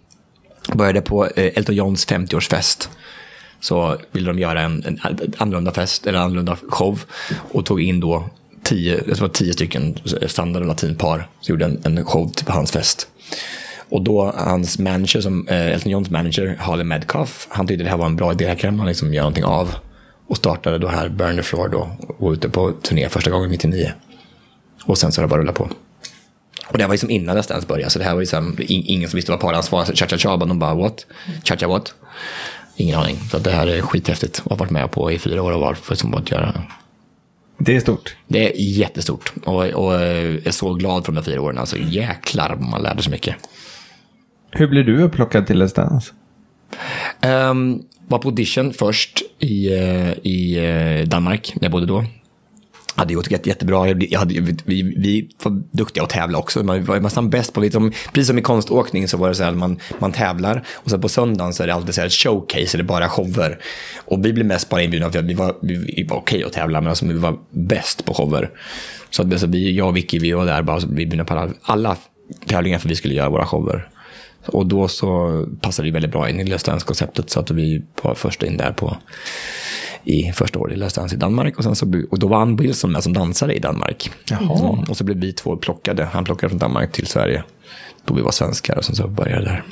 började 0.73 1.01
på 1.01 1.25
eh, 1.25 1.57
Elton 1.57 1.75
Johns 1.75 2.07
50-årsfest 2.07 2.89
så 3.59 3.97
ville 4.11 4.27
de 4.27 4.39
göra 4.39 4.61
en, 4.61 4.83
en, 4.85 4.99
annorlunda 5.37 5.71
fest, 5.71 6.07
eller 6.07 6.19
annorlunda 6.19 6.57
show. 6.69 7.03
Och 7.51 7.65
tog 7.65 7.81
in 7.81 7.99
då 7.99 8.29
tio, 8.63 9.03
jag 9.07 9.17
tror 9.17 9.27
tio 9.27 9.53
stycken 9.53 9.97
standard 10.27 10.61
och 10.61 10.67
latinpar. 10.67 11.27
som 11.41 11.53
gjorde 11.53 11.65
en, 11.65 11.81
en 11.83 12.05
show 12.05 12.29
till 12.29 12.45
på 12.45 12.51
hans 12.51 12.71
fest. 12.71 13.07
Och 13.89 14.01
då 14.01 14.33
hans 14.37 14.79
manager, 14.79 15.21
som, 15.21 15.47
eh, 15.47 15.67
Elton 15.67 15.91
Johns 15.91 16.09
manager, 16.09 16.57
Harley 16.59 16.85
Medcalf, 16.85 17.47
han 17.49 17.67
tyckte 17.67 17.83
det 17.83 17.89
här 17.89 17.97
var 17.97 18.05
en 18.05 18.15
bra 18.15 18.31
idé, 18.31 18.45
det 18.45 18.49
här 18.49 18.57
kan 18.57 18.77
man 18.77 18.87
liksom 18.87 19.13
göra 19.13 19.23
någonting 19.23 19.43
av. 19.43 19.75
Och 20.27 20.37
startade 20.37 20.77
då 20.77 20.87
här 20.87 21.09
Burn 21.09 21.37
the 21.37 21.43
Floor 21.43 21.69
då. 21.69 21.89
Och 22.07 22.15
var 22.19 22.33
ute 22.33 22.49
på 22.49 22.71
turné 22.71 23.09
första 23.09 23.31
gången 23.31 23.49
99. 23.49 23.91
Och 24.85 24.97
sen 24.97 25.11
så 25.11 25.21
har 25.21 25.27
det 25.27 25.29
bara 25.29 25.41
rullat 25.41 25.55
på. 25.55 25.69
Och 26.71 26.77
det 26.77 26.83
här 26.83 26.87
var 26.87 26.93
liksom 26.93 27.09
innan 27.09 27.37
Let's 27.37 27.49
Dance 27.49 27.67
började. 27.67 27.89
Så 27.91 27.99
det 27.99 28.05
här 28.05 28.13
var 28.13 28.19
liksom 28.19 28.57
in- 28.59 28.83
ingen 28.85 29.09
som 29.09 29.17
visste 29.17 29.31
vad 29.31 29.41
pardans 29.41 29.71
var. 29.71 29.85
Cha-cha-cha, 29.85 30.37
bara 30.37 30.45
de 30.45 30.59
bara 30.59 30.73
what? 30.75 31.05
Cha-cha 31.43 31.67
what? 31.67 31.93
Ingen 32.75 32.99
aning. 32.99 33.17
Så 33.31 33.37
att 33.37 33.43
det 33.43 33.51
här 33.51 33.67
är 33.67 33.81
skithäftigt. 33.81 34.41
Och 34.45 34.51
har 34.51 34.57
varit 34.57 34.69
med 34.71 34.91
på 34.91 35.11
i 35.11 35.19
fyra 35.19 35.41
år 35.43 35.51
och 35.51 35.59
var 35.59 35.73
för 35.73 35.95
som 35.95 36.13
att 36.13 36.31
göra. 36.31 36.61
Det 37.57 37.75
är 37.75 37.79
stort. 37.79 38.15
Det 38.27 38.45
är 38.47 38.53
jättestort. 38.61 39.33
Och, 39.45 39.63
och 39.65 39.95
eh, 39.95 40.35
är 40.45 40.51
så 40.51 40.73
glad 40.73 41.05
för 41.05 41.11
de 41.11 41.15
där 41.15 41.31
fyra 41.31 41.41
åren. 41.41 41.57
Alltså 41.57 41.77
jäklar 41.77 42.55
man 42.55 42.81
lärde 42.81 43.03
sig 43.03 43.11
mycket. 43.11 43.35
Hur 44.51 44.67
blir 44.67 44.83
du 44.83 45.03
upplockad 45.03 45.47
till 45.47 45.63
Let's 45.63 45.75
Dance? 45.75 46.11
Um, 47.25 47.83
var 48.07 48.19
på 48.19 48.27
audition 48.27 48.73
först 48.73 49.21
i, 49.39 49.73
eh, 49.73 50.11
i 50.23 50.57
eh, 51.01 51.07
Danmark, 51.07 51.53
när 51.55 51.63
jag 51.63 51.71
bodde 51.71 51.85
då. 51.85 52.05
Hade 52.99 53.13
gjort 53.13 53.31
jätte, 53.31 53.49
jättebra. 53.49 53.87
Jag, 53.87 54.19
hade, 54.19 54.33
vi, 54.65 54.81
vi 54.81 55.29
var 55.43 55.63
duktiga 55.71 56.03
att 56.03 56.09
tävla 56.09 56.37
också. 56.37 56.63
Man 56.63 56.85
var 56.85 56.99
nästan 56.99 57.29
bäst 57.29 57.53
på, 57.53 57.61
liksom, 57.61 57.91
precis 58.13 58.27
som 58.27 58.37
i 58.37 58.41
konståkning 58.41 59.07
så 59.07 59.17
var 59.17 59.29
det 59.29 59.35
så 59.35 59.43
här, 59.43 59.51
man, 59.51 59.79
man 59.99 60.11
tävlar 60.11 60.63
och 60.73 60.89
sen 60.89 61.01
på 61.01 61.09
söndagen 61.09 61.53
så 61.53 61.63
är 61.63 61.67
det 61.67 61.73
alltid 61.73 61.95
så 61.95 62.01
här 62.01 62.09
showcase, 62.09 62.77
eller 62.77 62.83
bara 62.83 63.09
shower. 63.09 63.59
Och 64.05 64.25
vi 64.25 64.33
blev 64.33 64.45
mest 64.45 64.69
bara 64.69 64.81
inbjudna 64.81 65.11
för 65.11 65.19
att 65.19 65.25
vi 65.25 65.33
var, 65.33 65.55
vi, 65.61 65.75
vi 65.75 66.03
var 66.09 66.17
okej 66.17 66.43
att 66.43 66.53
tävla, 66.53 66.81
men 66.81 66.89
alltså, 66.89 67.05
vi 67.05 67.13
var 67.13 67.37
bäst 67.51 68.05
på 68.05 68.13
shower. 68.13 68.51
Så 69.09 69.21
att, 69.21 69.31
alltså, 69.31 69.47
vi, 69.47 69.71
jag 69.71 69.87
och 69.87 69.97
Vicky, 69.97 70.19
vi 70.19 70.31
var 70.31 70.45
där 70.45 70.61
bara, 70.61 70.79
vi 70.79 71.05
bjudna 71.05 71.25
på 71.25 71.33
alla, 71.33 71.53
alla 71.61 71.97
tävlingar 72.45 72.79
för 72.79 72.87
att 72.87 72.91
vi 72.91 72.95
skulle 72.95 73.13
göra 73.13 73.29
våra 73.29 73.45
shower. 73.45 73.89
Och 74.45 74.65
då 74.65 74.87
så 74.87 75.45
passade 75.61 75.85
vi 75.85 75.91
väldigt 75.91 76.11
bra 76.11 76.29
in 76.29 76.39
i 76.39 76.43
Let's 76.43 76.85
konceptet 76.85 77.29
så 77.29 77.39
att 77.39 77.51
vi 77.51 77.81
var 78.01 78.15
först 78.15 78.43
in 78.43 78.57
där 78.57 78.71
på 78.71 78.97
i 80.03 80.31
första 80.31 80.59
året 80.59 80.77
i 80.77 80.79
Let's 80.81 80.95
Dance 80.95 81.15
i 81.15 81.17
Danmark. 81.17 81.57
Och, 81.57 81.63
sen 81.63 81.75
så, 81.75 82.03
och 82.11 82.19
då 82.19 82.27
var 82.27 82.41
Ann 82.41 82.55
Wilson 82.55 82.91
med 82.91 83.03
som 83.03 83.13
dansare 83.13 83.55
i 83.55 83.59
Danmark. 83.59 84.11
Jaha. 84.29 84.69
Mm. 84.73 84.89
Och 84.89 84.97
så 84.97 85.03
blev 85.03 85.17
vi 85.17 85.33
två 85.33 85.57
plockade. 85.57 86.05
Han 86.05 86.23
plockade 86.23 86.49
från 86.49 86.59
Danmark 86.59 86.91
till 86.91 87.07
Sverige. 87.07 87.43
Då 88.05 88.13
vi 88.13 88.21
var 88.21 88.31
svenskar 88.31 88.77
och 88.77 88.85
sen 88.85 88.95
så 88.95 89.07
började 89.07 89.41
det 89.41 89.49
där. 89.49 89.63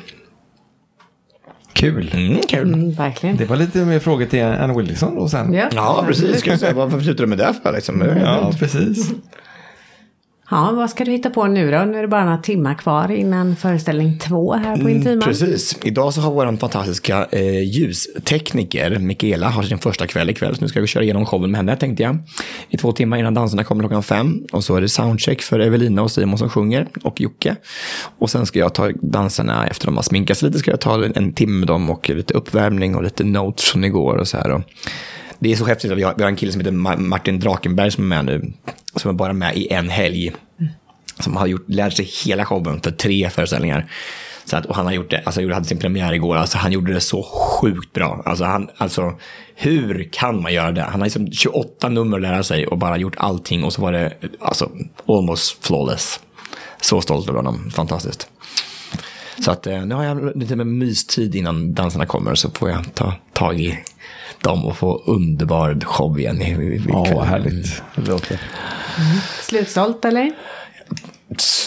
Kul. 1.73 2.11
Mm, 2.13 2.39
kul. 2.47 2.73
Mm, 2.73 2.91
verkligen. 2.91 3.37
Det 3.37 3.45
var 3.45 3.55
lite 3.55 3.85
mer 3.85 3.99
frågor 3.99 4.25
till 4.25 4.43
Ann 4.43 4.77
Wilson 4.77 5.15
då 5.15 5.29
sen. 5.29 5.53
Ja, 5.53 5.69
Ja, 5.71 6.03
precis. 6.07 6.39
Ska 6.39 6.49
jag 6.49 6.59
säga, 6.59 6.73
varför 6.73 6.99
slutar 6.99 7.23
du 7.23 7.27
med 7.27 7.37
det 7.37 7.53
för? 7.63 7.73
Liksom? 7.73 8.01
Ja, 8.21 8.51
precis. 8.59 9.11
Ja, 10.49 10.71
vad 10.71 10.89
ska 10.89 11.05
du 11.05 11.11
hitta 11.11 11.29
på 11.29 11.47
nu 11.47 11.71
då? 11.71 11.77
Nu 11.77 11.97
är 11.97 12.01
det 12.01 12.07
bara 12.07 12.23
några 12.25 12.37
timmar 12.37 12.73
kvar 12.73 13.11
innan 13.11 13.55
föreställning 13.55 14.17
två 14.17 14.53
här 14.53 14.77
på 14.77 14.89
Intiman. 14.89 15.13
Mm, 15.13 15.19
Precis. 15.19 15.79
Idag 15.83 16.13
så 16.13 16.21
har 16.21 16.31
vår 16.31 16.57
fantastiska 16.57 17.27
eh, 17.31 17.63
ljustekniker 17.63 18.99
Mikaela 18.99 19.49
har 19.49 19.63
sin 19.63 19.77
första 19.77 20.07
kväll 20.07 20.29
ikväll. 20.29 20.55
Så 20.55 20.61
nu 20.61 20.67
ska 20.67 20.81
vi 20.81 20.87
köra 20.87 21.03
igenom 21.03 21.25
showen 21.25 21.51
med 21.51 21.57
henne 21.57 21.75
tänkte 21.75 22.03
jag. 22.03 22.17
I 22.69 22.77
två 22.77 22.91
timmar 22.91 23.17
innan 23.17 23.33
danserna 23.33 23.63
kommer 23.63 23.81
klockan 23.83 24.03
fem. 24.03 24.43
Och 24.51 24.63
så 24.63 24.75
är 24.75 24.81
det 24.81 24.89
soundcheck 24.89 25.41
för 25.41 25.59
Evelina 25.59 26.01
och 26.01 26.11
Simon 26.11 26.37
som 26.37 26.49
sjunger 26.49 26.87
och 27.03 27.21
Jocke. 27.21 27.55
Och 28.17 28.29
sen 28.29 28.45
ska 28.45 28.59
jag 28.59 28.73
ta 28.73 28.91
dansarna 29.01 29.67
efter 29.67 29.85
de 29.85 29.95
har 29.95 30.03
sminkat 30.03 30.37
sig 30.37 30.47
lite. 30.47 30.59
Ska 30.59 30.71
jag 30.71 30.81
ta 30.81 31.05
en, 31.05 31.13
en 31.15 31.33
timme 31.33 31.59
med 31.59 31.67
dem 31.67 31.89
och 31.89 32.09
lite 32.09 32.33
uppvärmning 32.33 32.95
och 32.95 33.03
lite 33.03 33.23
notes 33.23 33.65
från 33.65 33.83
igår 33.83 34.15
och 34.15 34.27
så 34.27 34.37
här. 34.37 34.51
Och 34.51 34.61
det 35.39 35.51
är 35.51 35.55
så 35.55 35.65
häftigt 35.65 35.91
att 35.91 35.97
vi 35.97 36.03
har, 36.03 36.13
vi 36.17 36.23
har 36.23 36.29
en 36.29 36.35
kille 36.35 36.51
som 36.51 36.61
heter 36.61 36.71
Ma- 36.71 36.97
Martin 36.97 37.39
Drakenberg 37.39 37.91
som 37.91 38.03
är 38.03 38.07
med 38.07 38.25
nu. 38.25 38.53
Som 38.95 39.09
är 39.09 39.13
bara 39.13 39.33
med 39.33 39.57
i 39.57 39.67
en 39.73 39.89
helg 39.89 40.31
som 41.19 41.35
har 41.37 41.47
gjort, 41.47 41.65
lärt 41.69 41.93
sig 41.93 42.05
hela 42.25 42.45
showen 42.45 42.81
för 42.81 42.91
tre 42.91 43.29
föreställningar. 43.29 43.91
Så 44.45 44.57
att, 44.57 44.65
och 44.65 44.75
han 44.75 44.85
har 44.85 44.93
gjort 44.93 45.09
det, 45.09 45.21
alltså 45.25 45.41
han 45.41 45.51
hade 45.51 45.65
sin 45.65 45.79
premiär 45.79 46.13
igår, 46.13 46.35
alltså 46.37 46.57
han 46.57 46.71
gjorde 46.71 46.93
det 46.93 46.99
så 47.01 47.23
sjukt 47.23 47.93
bra. 47.93 48.21
Alltså, 48.25 48.43
han, 48.43 48.69
alltså 48.77 49.13
hur 49.55 50.09
kan 50.11 50.41
man 50.41 50.53
göra 50.53 50.71
det? 50.71 50.81
Han 50.81 50.99
har 50.99 51.05
liksom 51.05 51.31
28 51.31 51.89
nummer 51.89 52.17
att 52.17 52.21
lära 52.23 52.43
sig 52.43 52.67
och 52.67 52.77
bara 52.77 52.97
gjort 52.97 53.15
allting 53.17 53.63
och 53.63 53.73
så 53.73 53.81
var 53.81 53.91
det 53.91 54.13
alltså 54.39 54.71
almost 55.07 55.65
flawless. 55.65 56.19
Så 56.81 57.01
stolt 57.01 57.29
över 57.29 57.37
honom, 57.37 57.71
fantastiskt. 57.71 58.27
Så 59.45 59.51
att 59.51 59.67
eh, 59.67 59.85
nu 59.85 59.95
har 59.95 60.03
jag 60.03 60.37
lite 60.37 60.55
med 60.55 60.67
mystid 60.67 61.35
innan 61.35 61.73
dansarna 61.73 62.05
kommer 62.05 62.35
så 62.35 62.49
får 62.49 62.69
jag 62.69 62.93
ta 62.93 63.13
tag 63.33 63.59
i 63.61 63.79
dem 64.47 64.65
och 64.65 64.77
få 64.77 65.03
underbar 65.05 65.79
show 65.85 66.19
igen 66.19 66.41
ikväll. 66.41 66.81
Ja, 66.87 67.21
härligt. 67.21 67.83
Det 67.95 68.07
låter. 68.07 68.41
Slutsålt 69.41 70.05
eller? 70.05 70.31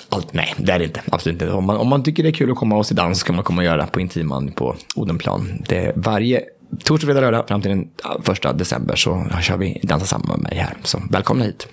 Allt, 0.09 0.32
nej, 0.32 0.55
det 0.57 0.73
är 0.73 0.78
det 0.78 0.85
inte. 0.85 1.01
Absolut 1.12 1.43
inte. 1.43 1.55
Om 1.55 1.65
man, 1.65 1.77
om 1.77 1.89
man 1.89 2.02
tycker 2.02 2.23
det 2.23 2.28
är 2.28 2.32
kul 2.32 2.51
att 2.51 2.57
komma 2.57 2.77
och 2.77 2.86
se 2.86 2.94
dans 2.94 3.20
så 3.20 3.27
kan 3.27 3.35
man 3.35 3.44
komma 3.44 3.61
och 3.61 3.65
göra 3.65 3.77
det 3.77 3.86
på 3.86 4.01
Intiman 4.01 4.52
på 4.52 4.77
Odenplan. 4.94 5.62
Det 5.69 5.77
är 5.77 5.93
varje 5.97 6.43
torsdag, 6.85 7.07
fredag, 7.07 7.20
lördag 7.20 7.48
fram 7.48 7.62
till 7.62 7.70
den 7.70 7.89
första 8.23 8.52
december 8.52 8.97
så 8.97 9.27
kör 9.43 9.57
vi 9.57 9.81
Dansa 9.82 10.07
samman 10.07 10.28
med 10.28 10.40
mig 10.40 10.59
här. 10.59 10.77
Så 10.82 11.02
välkomna 11.11 11.44
hit. 11.44 11.69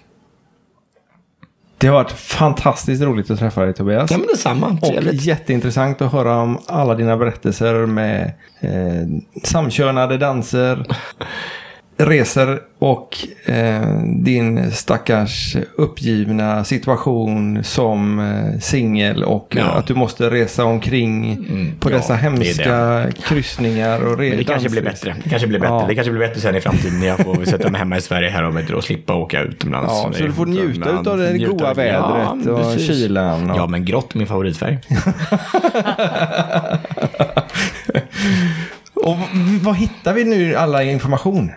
Det 1.79 1.87
har 1.87 1.93
varit 1.93 2.11
fantastiskt 2.11 3.03
roligt 3.03 3.31
att 3.31 3.39
träffa 3.39 3.61
dig 3.65 3.73
Tobias. 3.73 4.11
Ja, 4.11 4.17
men 4.17 4.27
detsamma. 4.27 4.77
Och 4.81 4.87
Trevligt. 4.87 5.21
jätteintressant 5.25 6.01
att 6.01 6.11
höra 6.11 6.35
om 6.37 6.57
alla 6.67 6.95
dina 6.95 7.17
berättelser 7.17 7.85
med 7.85 8.33
eh, 8.59 8.71
samkönade 9.43 10.17
danser, 10.17 10.85
resor 11.97 12.59
och 12.79 13.17
eh, 13.45 14.03
din 14.03 14.71
stackars 14.71 15.55
uppgivna 15.75 16.63
situation 16.63 17.63
som 17.63 18.19
eh, 18.19 18.59
singel 18.59 19.23
och 19.23 19.55
Ja. 19.57 19.63
att 19.65 19.87
du 19.87 19.93
måste 19.93 20.29
resa 20.29 20.63
omkring 20.63 21.37
på 21.79 21.91
ja, 21.91 21.95
dessa 21.97 22.13
det 22.13 22.19
är 22.19 22.21
hemska 22.21 23.05
kryssningar 23.27 23.99
och 24.01 24.17
re- 24.19 24.29
Men 24.29 24.37
det 24.37 24.43
kanske 24.43 24.69
blir 24.69 24.81
bättre. 24.81 25.15
Det 25.23 25.29
kanske 25.29 25.47
blir 25.47 25.59
bättre. 25.59 25.73
Ja. 25.73 25.85
Det 25.87 25.95
kanske 25.95 26.11
blir 26.11 26.27
bättre 26.27 26.41
sen 26.41 26.55
i 26.55 26.61
framtiden 26.61 26.99
när 26.99 27.07
jag 27.07 27.19
får 27.19 27.45
sätta 27.45 27.69
mig 27.69 27.79
hemma 27.79 27.97
i 27.97 28.01
Sverige 28.01 28.29
här 28.29 28.43
och, 28.43 28.57
vet 28.57 28.67
du, 28.67 28.73
och 28.73 28.83
slippa 28.83 29.13
åka 29.15 29.41
utomlands. 29.41 29.93
Ja, 29.93 30.09
Det 30.11 30.17
så 30.17 30.23
du 30.23 30.31
får 30.33 30.45
njuta 30.45 30.79
men- 30.91 31.01
utav 31.01 31.17
det 31.17 31.33
njuta 31.33 31.51
goda 31.51 31.69
av 31.69 31.75
det. 31.75 31.81
vädret 31.83 32.47
och 32.47 32.73
precis. 32.73 32.87
kylan 32.87 33.49
och- 33.51 33.57
Ja, 33.57 33.67
men 33.67 33.85
grått 33.85 34.13
är 34.13 34.17
min 34.17 34.27
favoritfärg. 34.27 34.79
Och 38.93 39.17
vad 39.61 39.75
hittar 39.75 40.13
vi 40.13 40.23
nu 40.23 40.55
alla 40.55 40.83
information? 40.83 41.51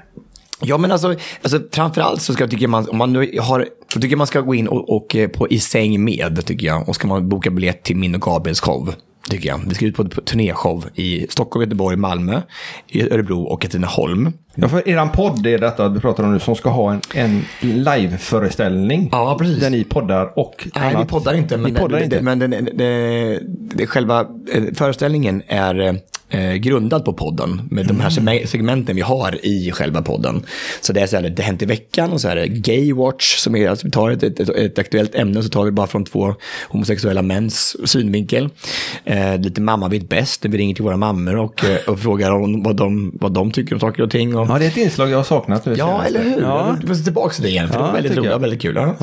Ja, 0.60 0.78
men 0.78 0.92
alltså, 0.92 1.14
alltså 1.42 1.60
framförallt 1.72 2.22
så 2.22 2.32
ska, 2.32 2.48
tycker 2.48 2.64
jag 2.64 2.70
man, 2.70 2.88
om 2.88 2.96
man 2.98 3.12
nu 3.12 3.38
har, 3.40 3.68
så 3.92 4.00
tycker 4.00 4.16
man 4.16 4.26
ska 4.26 4.40
gå 4.40 4.54
in 4.54 4.68
och, 4.68 4.96
och 4.96 5.16
eh, 5.16 5.28
på 5.28 5.48
I 5.48 5.58
säng 5.60 6.04
med, 6.04 6.46
tycker 6.46 6.66
jag. 6.66 6.88
Och 6.88 6.94
ska 6.94 7.08
man 7.08 7.28
boka 7.28 7.50
biljett 7.50 7.82
till 7.82 7.96
min 7.96 8.14
och 8.14 8.20
Gabriels 8.20 8.60
show, 8.60 8.94
tycker 9.30 9.48
jag. 9.48 9.60
Vi 9.66 9.74
ska 9.74 9.86
ut 9.86 9.96
på 9.96 10.08
på 10.08 10.20
turnéshow 10.20 10.84
i 10.94 11.26
Stockholm, 11.28 11.62
Göteborg, 11.62 11.96
Malmö, 11.96 12.42
i 12.88 13.02
Örebro 13.02 13.42
och 13.42 13.62
Katrineholm. 13.62 14.32
Ja, 14.54 14.68
för 14.68 14.88
eran 14.88 15.10
podd 15.12 15.46
är 15.46 15.58
detta 15.58 15.88
du 15.88 16.00
pratar 16.00 16.24
om 16.24 16.32
nu 16.32 16.38
som 16.38 16.54
ska 16.54 16.68
ha 16.70 16.92
en, 16.92 17.00
en 17.14 17.44
liveföreställning. 17.60 19.08
Ja, 19.12 19.36
precis. 19.38 19.60
Där 19.60 19.70
ni 19.70 19.84
poddar 19.84 20.38
och 20.38 20.68
Nej, 20.74 20.96
vi 20.98 21.04
poddar 21.04 21.34
inte. 21.34 21.56
Men, 21.56 21.72
Ni 21.72 21.78
poddar 21.80 21.98
det, 21.98 22.04
inte? 22.04 22.16
Det, 22.16 22.22
men 22.22 22.38
det, 22.38 22.46
det, 22.60 23.38
det, 23.74 23.86
själva 23.86 24.20
eh, 24.52 24.62
föreställningen 24.74 25.42
är 25.46 26.00
eh, 26.28 26.52
grundad 26.54 27.04
på 27.04 27.12
podden. 27.12 27.62
Med 27.70 27.86
de 27.86 28.00
här 28.00 28.10
seg- 28.10 28.46
segmenten 28.46 28.96
vi 28.96 29.02
har 29.02 29.46
i 29.46 29.70
själva 29.72 30.02
podden. 30.02 30.42
Så 30.80 30.92
det 30.92 31.00
är 31.00 31.06
så 31.06 31.16
här, 31.16 31.30
det 31.30 31.42
hänt 31.42 31.62
i 31.62 31.66
veckan 31.66 32.12
och 32.12 32.20
så 32.20 32.28
är 32.28 32.36
det 32.36 32.46
Gaywatch. 32.48 33.36
Som 33.36 33.56
är, 33.56 33.68
alltså 33.68 33.86
vi 33.86 33.90
tar 33.90 34.10
ett, 34.10 34.22
ett, 34.22 34.40
ett 34.48 34.78
aktuellt 34.78 35.14
ämne 35.14 35.38
och 35.38 35.44
så 35.44 35.50
tar 35.50 35.64
vi 35.64 35.70
bara 35.70 35.86
från 35.86 36.04
två 36.04 36.34
homosexuella 36.68 37.22
mäns 37.22 37.76
synvinkel. 37.90 38.48
Eh, 39.04 39.38
lite 39.38 39.60
mamma 39.60 39.88
vet 39.88 40.08
bäst. 40.08 40.44
Vi 40.44 40.58
ringer 40.58 40.74
till 40.74 40.84
våra 40.84 40.96
mammor 40.96 41.36
och, 41.36 41.64
eh, 41.64 41.76
och 41.88 42.00
frågar 42.00 42.30
om 42.32 42.62
vad 42.62 42.76
de, 42.76 43.12
vad 43.20 43.32
de 43.32 43.50
tycker 43.52 43.74
om 43.74 43.80
saker 43.80 44.02
och 44.02 44.10
ting. 44.10 44.36
Och, 44.40 44.46
Ja, 44.50 44.58
det 44.58 44.64
är 44.64 44.68
ett 44.68 44.76
inslag 44.76 45.10
jag 45.10 45.16
har 45.16 45.24
saknat. 45.24 45.66
Ja, 45.76 46.04
eller 46.04 46.22
hur? 46.22 46.40
Ja. 46.40 46.76
Jag 46.80 46.88
vill 46.88 47.04
tillbaka 47.04 47.34
till 47.34 47.42
det 47.42 47.48
igen, 47.48 47.68
för 47.68 47.74
Ja, 47.74 47.80
det 47.80 47.86
var 47.86 47.92
väldigt 47.94 48.16
roligt, 48.16 48.30
jag. 48.30 48.38
väldigt 48.38 48.62
kul. 48.62 48.74
Ja. 48.76 48.94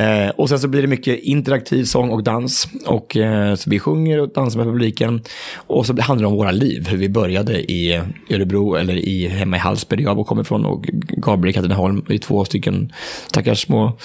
Eh, 0.00 0.28
och 0.30 0.48
sen 0.48 0.58
så 0.58 0.68
blir 0.68 0.82
det 0.82 0.88
mycket 0.88 1.18
interaktiv 1.18 1.84
sång 1.84 2.10
och 2.10 2.22
dans. 2.22 2.68
Och, 2.86 3.16
eh, 3.16 3.54
så 3.54 3.70
vi 3.70 3.78
sjunger 3.78 4.20
och 4.20 4.28
dansar 4.28 4.58
med 4.58 4.66
publiken. 4.66 5.22
Och 5.56 5.86
så 5.86 6.00
handlar 6.00 6.22
det 6.22 6.32
om 6.32 6.36
våra 6.36 6.50
liv, 6.50 6.88
hur 6.88 6.98
vi 6.98 7.08
började 7.08 7.72
i 7.72 8.02
Örebro 8.30 8.74
eller 8.74 8.94
i, 8.94 9.28
hemma 9.28 9.56
i 9.56 9.60
Hallsberg, 9.60 10.02
där 10.02 10.10
jag 10.10 10.26
kommer 10.26 10.42
ifrån, 10.42 10.64
och 10.66 10.84
Gabriel 11.08 11.50
i 11.50 11.52
Katrineholm. 11.52 12.04
Vi 12.08 12.14
är 12.14 12.18
två 12.18 12.44
stycken 12.44 12.92
stackars 13.26 13.62
små 13.62 13.98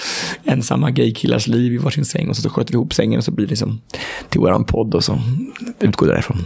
ensamma 0.44 0.92
gaykillars 0.92 1.48
liv 1.48 1.74
i 1.74 1.78
varsin 1.78 2.06
säng. 2.06 2.30
Och 2.30 2.36
så, 2.36 2.42
så 2.42 2.50
sköter 2.50 2.72
vi 2.72 2.76
ihop 2.76 2.94
sängen 2.94 3.18
och 3.18 3.24
så 3.24 3.32
blir 3.32 3.46
det 3.46 3.50
liksom 3.50 3.82
till 4.30 4.40
våran 4.42 4.64
podd 4.64 4.96
och 4.96 5.04
så 5.04 5.20
utgår 5.80 6.08
därifrån. 6.08 6.38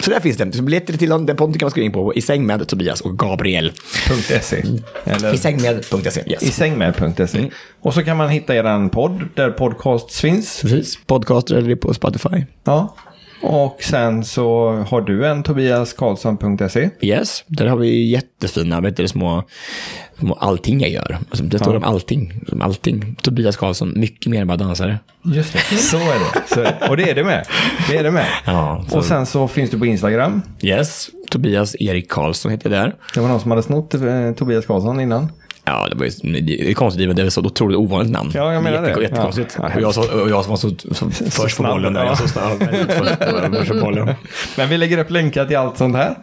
Så 0.00 0.10
där 0.10 0.20
finns 0.20 0.36
det. 0.36 0.52
Så 0.52 0.62
biljetter 0.62 0.96
till 0.96 1.08
den 1.08 1.26
podden 1.26 1.58
kan 1.58 1.66
man 1.66 1.70
skriva 1.70 1.84
in 1.84 1.92
på 1.92 2.14
i 2.14 2.20
säng 2.20 2.46
med 2.46 2.68
Tobias 2.68 3.00
och 3.00 3.18
Gabriel. 3.18 3.72
.se. 4.42 4.62
Eller 5.04 5.34
I 5.34 5.38
sängmed.se. 5.38 6.22
Yes. 6.26 6.42
i 6.42 6.50
sängmed.se. 6.50 7.38
Mm. 7.38 7.50
Och 7.80 7.94
så 7.94 8.02
kan 8.02 8.16
man 8.16 8.28
hitta 8.28 8.54
eran 8.54 8.90
podd 8.90 9.28
där 9.34 9.50
podcasts 9.50 10.20
finns. 10.20 10.60
Precis. 10.62 10.98
Podcaster 11.06 11.54
eller 11.54 11.76
på 11.76 11.94
Spotify. 11.94 12.44
Ja. 12.64 12.94
Och 13.42 13.82
sen 13.82 14.24
så 14.24 14.70
har 14.88 15.00
du 15.00 15.26
en 15.26 15.42
tobiaskarlsson.se. 15.42 16.90
Yes, 17.00 17.44
där 17.46 17.66
har 17.66 17.76
vi 17.76 18.10
jättefina 18.10 18.80
vet 18.80 18.96
du, 18.96 19.08
små, 19.08 19.42
små 20.18 20.34
allting 20.34 20.80
jag 20.80 20.90
gör. 20.90 21.18
Alltså, 21.30 21.44
det 21.44 21.58
står 21.58 21.76
om 21.76 21.84
allting. 21.84 22.40
Som 22.48 22.62
allting. 22.62 23.16
Tobias 23.22 23.56
Karlsson, 23.56 23.92
mycket 23.96 24.26
mer 24.26 24.40
än 24.40 24.46
bara 24.46 24.56
dansare. 24.56 24.98
Just 25.24 25.52
det, 25.52 25.58
så 25.76 25.96
är 25.96 26.00
det. 26.18 26.54
Så 26.54 26.60
är 26.60 26.64
det. 26.80 26.88
Och 26.90 26.96
det 26.96 27.10
är 27.10 27.14
det 27.14 27.24
med. 27.24 27.46
Det 27.90 27.96
är 27.96 28.02
det 28.02 28.10
med. 28.10 28.26
Ja, 28.44 28.84
så- 28.88 28.96
Och 28.98 29.04
sen 29.04 29.26
så 29.26 29.48
finns 29.48 29.70
du 29.70 29.78
på 29.78 29.86
Instagram. 29.86 30.42
Yes, 30.62 31.08
Tobias 31.30 31.76
Erik 31.80 32.10
Karlsson 32.10 32.50
heter 32.52 32.70
jag 32.70 32.80
där. 32.80 32.94
Det 33.14 33.20
var 33.20 33.28
någon 33.28 33.40
som 33.40 33.50
hade 33.50 33.62
snott 33.62 33.94
eh, 33.94 34.32
Tobias 34.36 34.66
Karlsson 34.66 35.00
innan. 35.00 35.32
Ja, 35.64 35.88
det 35.90 35.96
var 35.96 36.04
ju 36.04 36.40
det 36.40 36.70
är 36.70 36.74
konstigt, 36.74 37.06
men 37.06 37.16
det 37.16 37.22
är 37.22 37.30
så 37.30 37.40
otroligt 37.40 37.78
ovanligt 37.78 38.12
namn. 38.12 38.30
Ja, 38.34 38.52
jag 38.52 38.62
menar 38.62 38.82
Jätte, 38.82 39.00
det. 39.00 39.02
Jättekonstigt. 39.02 39.56
Ja. 39.58 39.70
och, 39.74 39.80
jag, 39.80 39.94
så, 39.94 40.22
och 40.22 40.30
jag 40.30 40.44
som 40.44 40.50
var 40.50 40.56
så, 40.56 40.70
så 40.94 41.10
först 41.30 41.56
på 41.56 41.62
bollen. 41.62 41.94
Där, 41.94 42.00
ja. 42.00 42.06
jag 42.06 42.18
så 42.18 42.28
snabb, 42.28 42.58
först 42.58 43.18
på- 43.20 43.56
först 43.56 43.70
på 43.70 43.80
bollen. 43.80 44.14
Men 44.56 44.68
vi 44.68 44.78
lägger 44.78 44.98
upp 44.98 45.10
länkar 45.10 45.46
till 45.46 45.56
allt 45.56 45.78
sånt 45.78 45.96
här. 45.96 46.14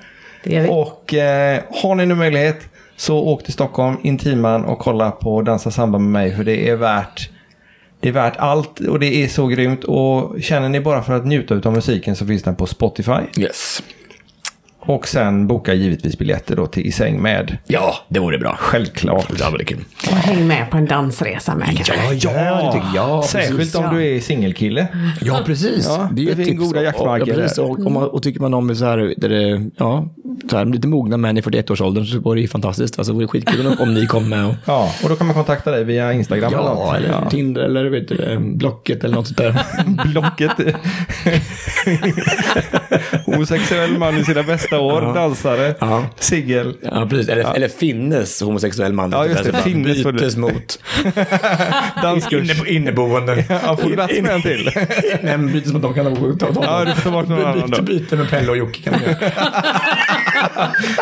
Det 0.43 0.53
gör 0.53 0.61
vi. 0.61 0.68
Och 0.69 1.13
eh, 1.13 1.61
har 1.84 1.95
ni 1.95 2.05
nu 2.05 2.15
möjlighet 2.15 2.68
så 2.95 3.18
åk 3.18 3.43
till 3.43 3.53
Stockholm, 3.53 3.97
Intiman 4.03 4.65
och 4.65 4.80
kolla 4.80 5.11
på 5.11 5.41
Dansa 5.41 5.72
samba 5.72 5.97
med 5.97 6.11
mig 6.11 6.35
för 6.35 6.43
det 6.43 6.69
är 6.69 6.76
värt 6.76 7.30
det 8.01 8.09
är 8.09 8.13
värt 8.13 8.38
allt 8.38 8.80
och 8.80 8.99
det 8.99 9.23
är 9.23 9.27
så 9.27 9.47
grymt. 9.47 9.84
Och 9.84 10.41
känner 10.41 10.69
ni 10.69 10.80
bara 10.80 11.03
för 11.03 11.13
att 11.13 11.26
njuta 11.26 11.61
av 11.69 11.73
musiken 11.73 12.15
så 12.15 12.26
finns 12.26 12.43
den 12.43 12.55
på 12.55 12.65
Spotify. 12.65 13.22
Yes. 13.38 13.84
Och 14.83 15.07
sen 15.07 15.47
boka 15.47 15.73
givetvis 15.73 16.17
biljetter 16.17 16.55
då 16.55 16.67
till 16.67 16.85
I 16.85 16.91
säng 16.91 17.21
med. 17.21 17.57
Ja, 17.67 17.95
det 18.09 18.19
vore 18.19 18.37
bra. 18.37 18.55
Självklart. 18.59 19.37
Det 19.37 19.43
var 19.43 19.57
kul. 19.59 19.77
Och 20.11 20.17
häng 20.17 20.47
med 20.47 20.71
på 20.71 20.77
en 20.77 20.85
dansresa 20.85 21.55
med 21.55 21.67
kanske. 21.75 21.93
Ja, 22.13 22.65
det 22.65 22.71
tycker 22.73 22.95
jag. 22.95 23.25
Särskilt 23.25 23.59
precis. 23.59 23.75
om 23.75 23.95
du 23.95 24.15
är 24.15 24.19
singelkille. 24.19 24.87
Ja, 25.21 25.41
precis. 25.45 25.85
Ja, 25.89 26.09
det 26.13 26.21
är 26.21 26.25
det 26.35 26.41
ett 26.41 26.47
tips. 26.47 26.59
goda 26.59 26.79
Och- 26.79 26.85
jaktmarker 26.85 27.27
Ja, 27.27 27.33
precis. 27.35 27.57
Och, 27.57 27.85
om 27.85 27.93
man, 27.93 28.03
och 28.03 28.23
tycker 28.23 28.39
man 28.41 28.53
om 28.53 28.75
så 28.75 28.85
här, 28.85 29.13
där 29.17 29.29
det, 29.29 29.69
ja, 29.77 30.05
så 30.49 30.57
här, 30.57 30.65
lite 30.65 30.87
mogna 30.87 31.17
män 31.17 31.37
i 31.37 31.41
41-årsåldern 31.41 32.05
så 32.05 32.19
var 32.19 32.35
det 32.35 32.41
ju 32.41 32.47
fantastiskt. 32.47 32.99
Alltså, 32.99 33.13
det 33.13 33.15
vore 33.15 33.27
skitkul 33.27 33.75
om- 33.79 33.93
ni 33.93 34.05
kom 34.05 34.29
med 34.29 34.45
och 34.45 34.53
Ja, 34.65 34.91
och 35.03 35.09
då 35.09 35.15
kan 35.15 35.27
man 35.27 35.35
kontakta 35.35 35.71
dig 35.71 35.83
via 35.83 36.13
Instagram 36.13 36.53
eller 36.53 36.63
Ja, 36.63 36.73
något. 36.73 36.95
eller 36.95 37.29
Tinder 37.29 37.61
eller 37.61 37.85
vet 37.85 38.07
du, 38.07 38.37
Blocket 38.39 39.03
eller 39.03 39.15
något 39.15 39.27
sånt 39.27 39.37
där. 39.37 39.61
Blocket. 40.11 40.51
Homosexuell 43.25 43.97
man 43.97 44.17
i 44.17 44.23
sina 44.23 44.43
bästa 44.43 44.70
år, 44.80 45.02
dansare, 45.15 45.76
Ja. 45.80 46.06
singel. 46.19 46.77
Ja, 46.81 47.07
precis. 47.10 47.30
Eller, 47.30 47.56
eller 47.56 47.68
finnes 47.68 48.41
homosexuell 48.41 48.93
man. 48.93 49.11
Ja, 49.11 49.26
just 49.26 49.43
det. 49.43 49.49
Alltså, 49.49 49.64
Finnes 49.64 50.03
för 50.03 50.11
det. 50.11 50.19
bytes 50.19 50.35
mot 50.38 50.80
Danskurs. 52.03 52.60
inne, 52.60 52.69
inneboende. 52.69 53.45
Ja, 53.49 53.77
får 53.77 53.89
du 53.89 53.95
plats 53.95 54.14
med 54.22 54.31
en 54.31 54.41
till? 54.41 54.72
Nej, 55.22 55.38
men 55.38 55.52
bytes 55.52 55.73
mot 55.73 55.81
de 55.81 55.93
kan 55.93 56.06
de 56.06 56.38
ta, 56.38 56.53
ta 56.53 56.64
Ja, 56.64 56.85
du 56.85 56.91
får 56.95 57.02
ta 57.02 57.11
bort 57.11 57.27
någon 57.27 57.45
annan 57.45 57.69
då. 57.69 57.81
Byte, 57.81 58.15
med 58.15 58.30
Pelle 58.30 58.52
och 58.52 58.57
Jocke 58.57 58.81
kan 58.81 58.93
man 58.93 59.02
göra. 59.03 59.15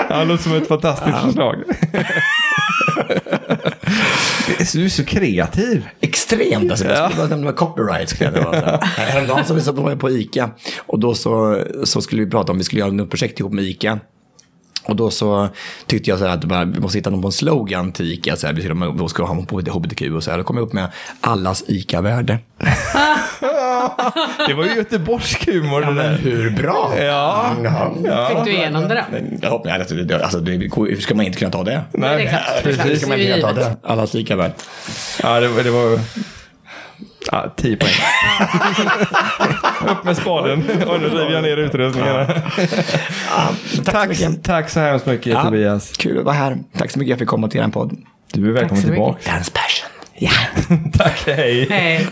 Ja, 0.10 0.18
det 0.18 0.26
låter 0.26 0.44
som 0.44 0.56
ett 0.56 0.68
fantastiskt 0.68 1.18
förslag. 1.18 1.56
Du 4.74 4.86
är 4.86 4.90
så 4.90 5.06
kreativ. 5.06 5.88
Extremt. 6.02 6.72
Alltså, 6.72 6.86
jag 6.86 7.12
skulle 7.12 7.28
bara 7.28 7.36
nämna 7.36 7.52
copyright. 7.52 8.22
Häromdagen 8.22 9.62
så 9.62 9.72
var 9.72 9.90
jag 9.90 10.00
på 10.00 10.10
ICA 10.12 10.50
och 10.80 11.00
då 11.00 11.14
så, 11.14 11.64
så 11.84 12.02
skulle 12.02 12.24
vi 12.26 12.32
prata 12.32 12.52
om 12.52 12.58
vi 12.58 12.64
skulle 12.64 12.80
göra 12.82 12.92
något 12.92 13.10
projekt 13.10 13.40
ihop 13.40 13.54
med 13.54 13.64
ICA. 13.64 14.00
Och 14.84 14.96
då 14.96 15.10
så 15.12 15.50
tyckte 15.86 16.10
jag 16.10 16.20
så 16.20 16.26
här 16.26 16.34
att 16.34 16.46
bara, 16.46 16.66
vi 16.66 16.80
måste 16.80 16.98
hitta 16.98 17.10
någon 17.10 17.32
slogan 17.32 17.92
till 17.92 18.12
ICA. 18.14 18.36
Så 18.36 18.48
här, 18.48 18.54
vi 18.54 18.62
ska- 18.62 18.74
då 18.74 19.08
ska 19.08 19.24
ha 19.24 19.46
på 19.46 19.60
HBTQ 19.60 20.02
och 20.16 20.24
så 20.24 20.32
här. 20.32 20.38
Då 20.38 20.44
kom 20.44 20.58
jag 20.58 20.64
upp 20.66 20.74
med 20.74 20.92
allas 21.22 21.64
ICA-värde. 21.68 22.40
Det 24.48 24.54
var 24.54 24.64
ju 24.66 24.76
göteborgsk 24.76 25.46
humor 25.46 25.82
det 25.82 25.94
där. 26.04 26.18
hur 26.18 26.50
bra? 26.50 26.94
Ja. 27.00 27.52
ja. 28.04 28.30
Fick 28.30 28.46
du 28.46 28.52
igenom 28.52 28.88
det 28.88 28.96
då? 28.96 29.02
Men 29.12 29.40
Jag 29.42 29.50
hoppas, 29.50 29.72
alltså, 29.72 29.96
det, 29.96 30.24
alltså, 30.24 30.40
det, 30.40 30.52
hur 30.52 30.96
ska 31.02 31.16
man 31.16 31.26
inte 31.26 31.40
kunna 31.40 31.52
ta 31.52 31.64
det? 31.64 31.82
Nej, 31.92 32.18
det 32.18 32.24
är 32.24 32.30
klart. 32.30 32.76
Klart. 32.76 32.86
Hur 32.90 32.96
ska 32.96 33.08
man 33.08 33.18
Det 33.18 33.24
är 33.30 33.36
inte 33.38 33.48
kunna 33.48 33.54
ta 33.64 33.70
det? 33.70 33.76
Allas 33.84 34.16
ICA-värde. 34.16 34.54
Ja, 35.24 35.40
det, 35.40 35.48
var- 35.48 35.64
det 35.64 35.72
var... 35.72 36.00
Ja, 37.32 37.54
10 37.58 37.78
poäng. 37.78 37.92
Upp 39.90 40.04
med 40.04 40.18
spaden. 40.18 40.60
Och 40.88 41.00
nu 41.02 41.08
river 41.10 41.32
jag 41.32 41.44
ner 41.44 41.58
utrustningarna. 41.58 42.28
Ja, 43.30 43.50
tack, 43.86 44.04
så 44.04 44.10
mycket. 44.10 44.44
Tack, 44.44 44.44
tack 44.44 44.70
så 44.70 44.80
hemskt 44.80 45.06
mycket 45.06 45.34
Ja, 45.34 45.44
Tobias. 45.44 45.92
Kul 45.98 46.20
att 46.20 46.26
vara 46.26 46.36
här. 46.36 46.58
Tack 46.78 46.92
så 46.92 47.00
mycket 47.00 47.00
för 47.00 47.02
att 47.04 47.10
jag 47.10 47.20
fick 47.20 47.28
komma 47.28 47.48
till 47.48 47.60
er 47.62 47.68
podd. 47.68 47.98
Du 48.34 48.50
är 48.50 48.54
välkommen 48.54 48.82
så 48.84 48.88
tillbaka. 48.90 49.32
Dance 49.32 49.52
passion. 49.52 49.90
Ja. 50.22 50.32
Tack, 50.98 51.24
hej. 51.26 51.68
Hej. 51.70 52.08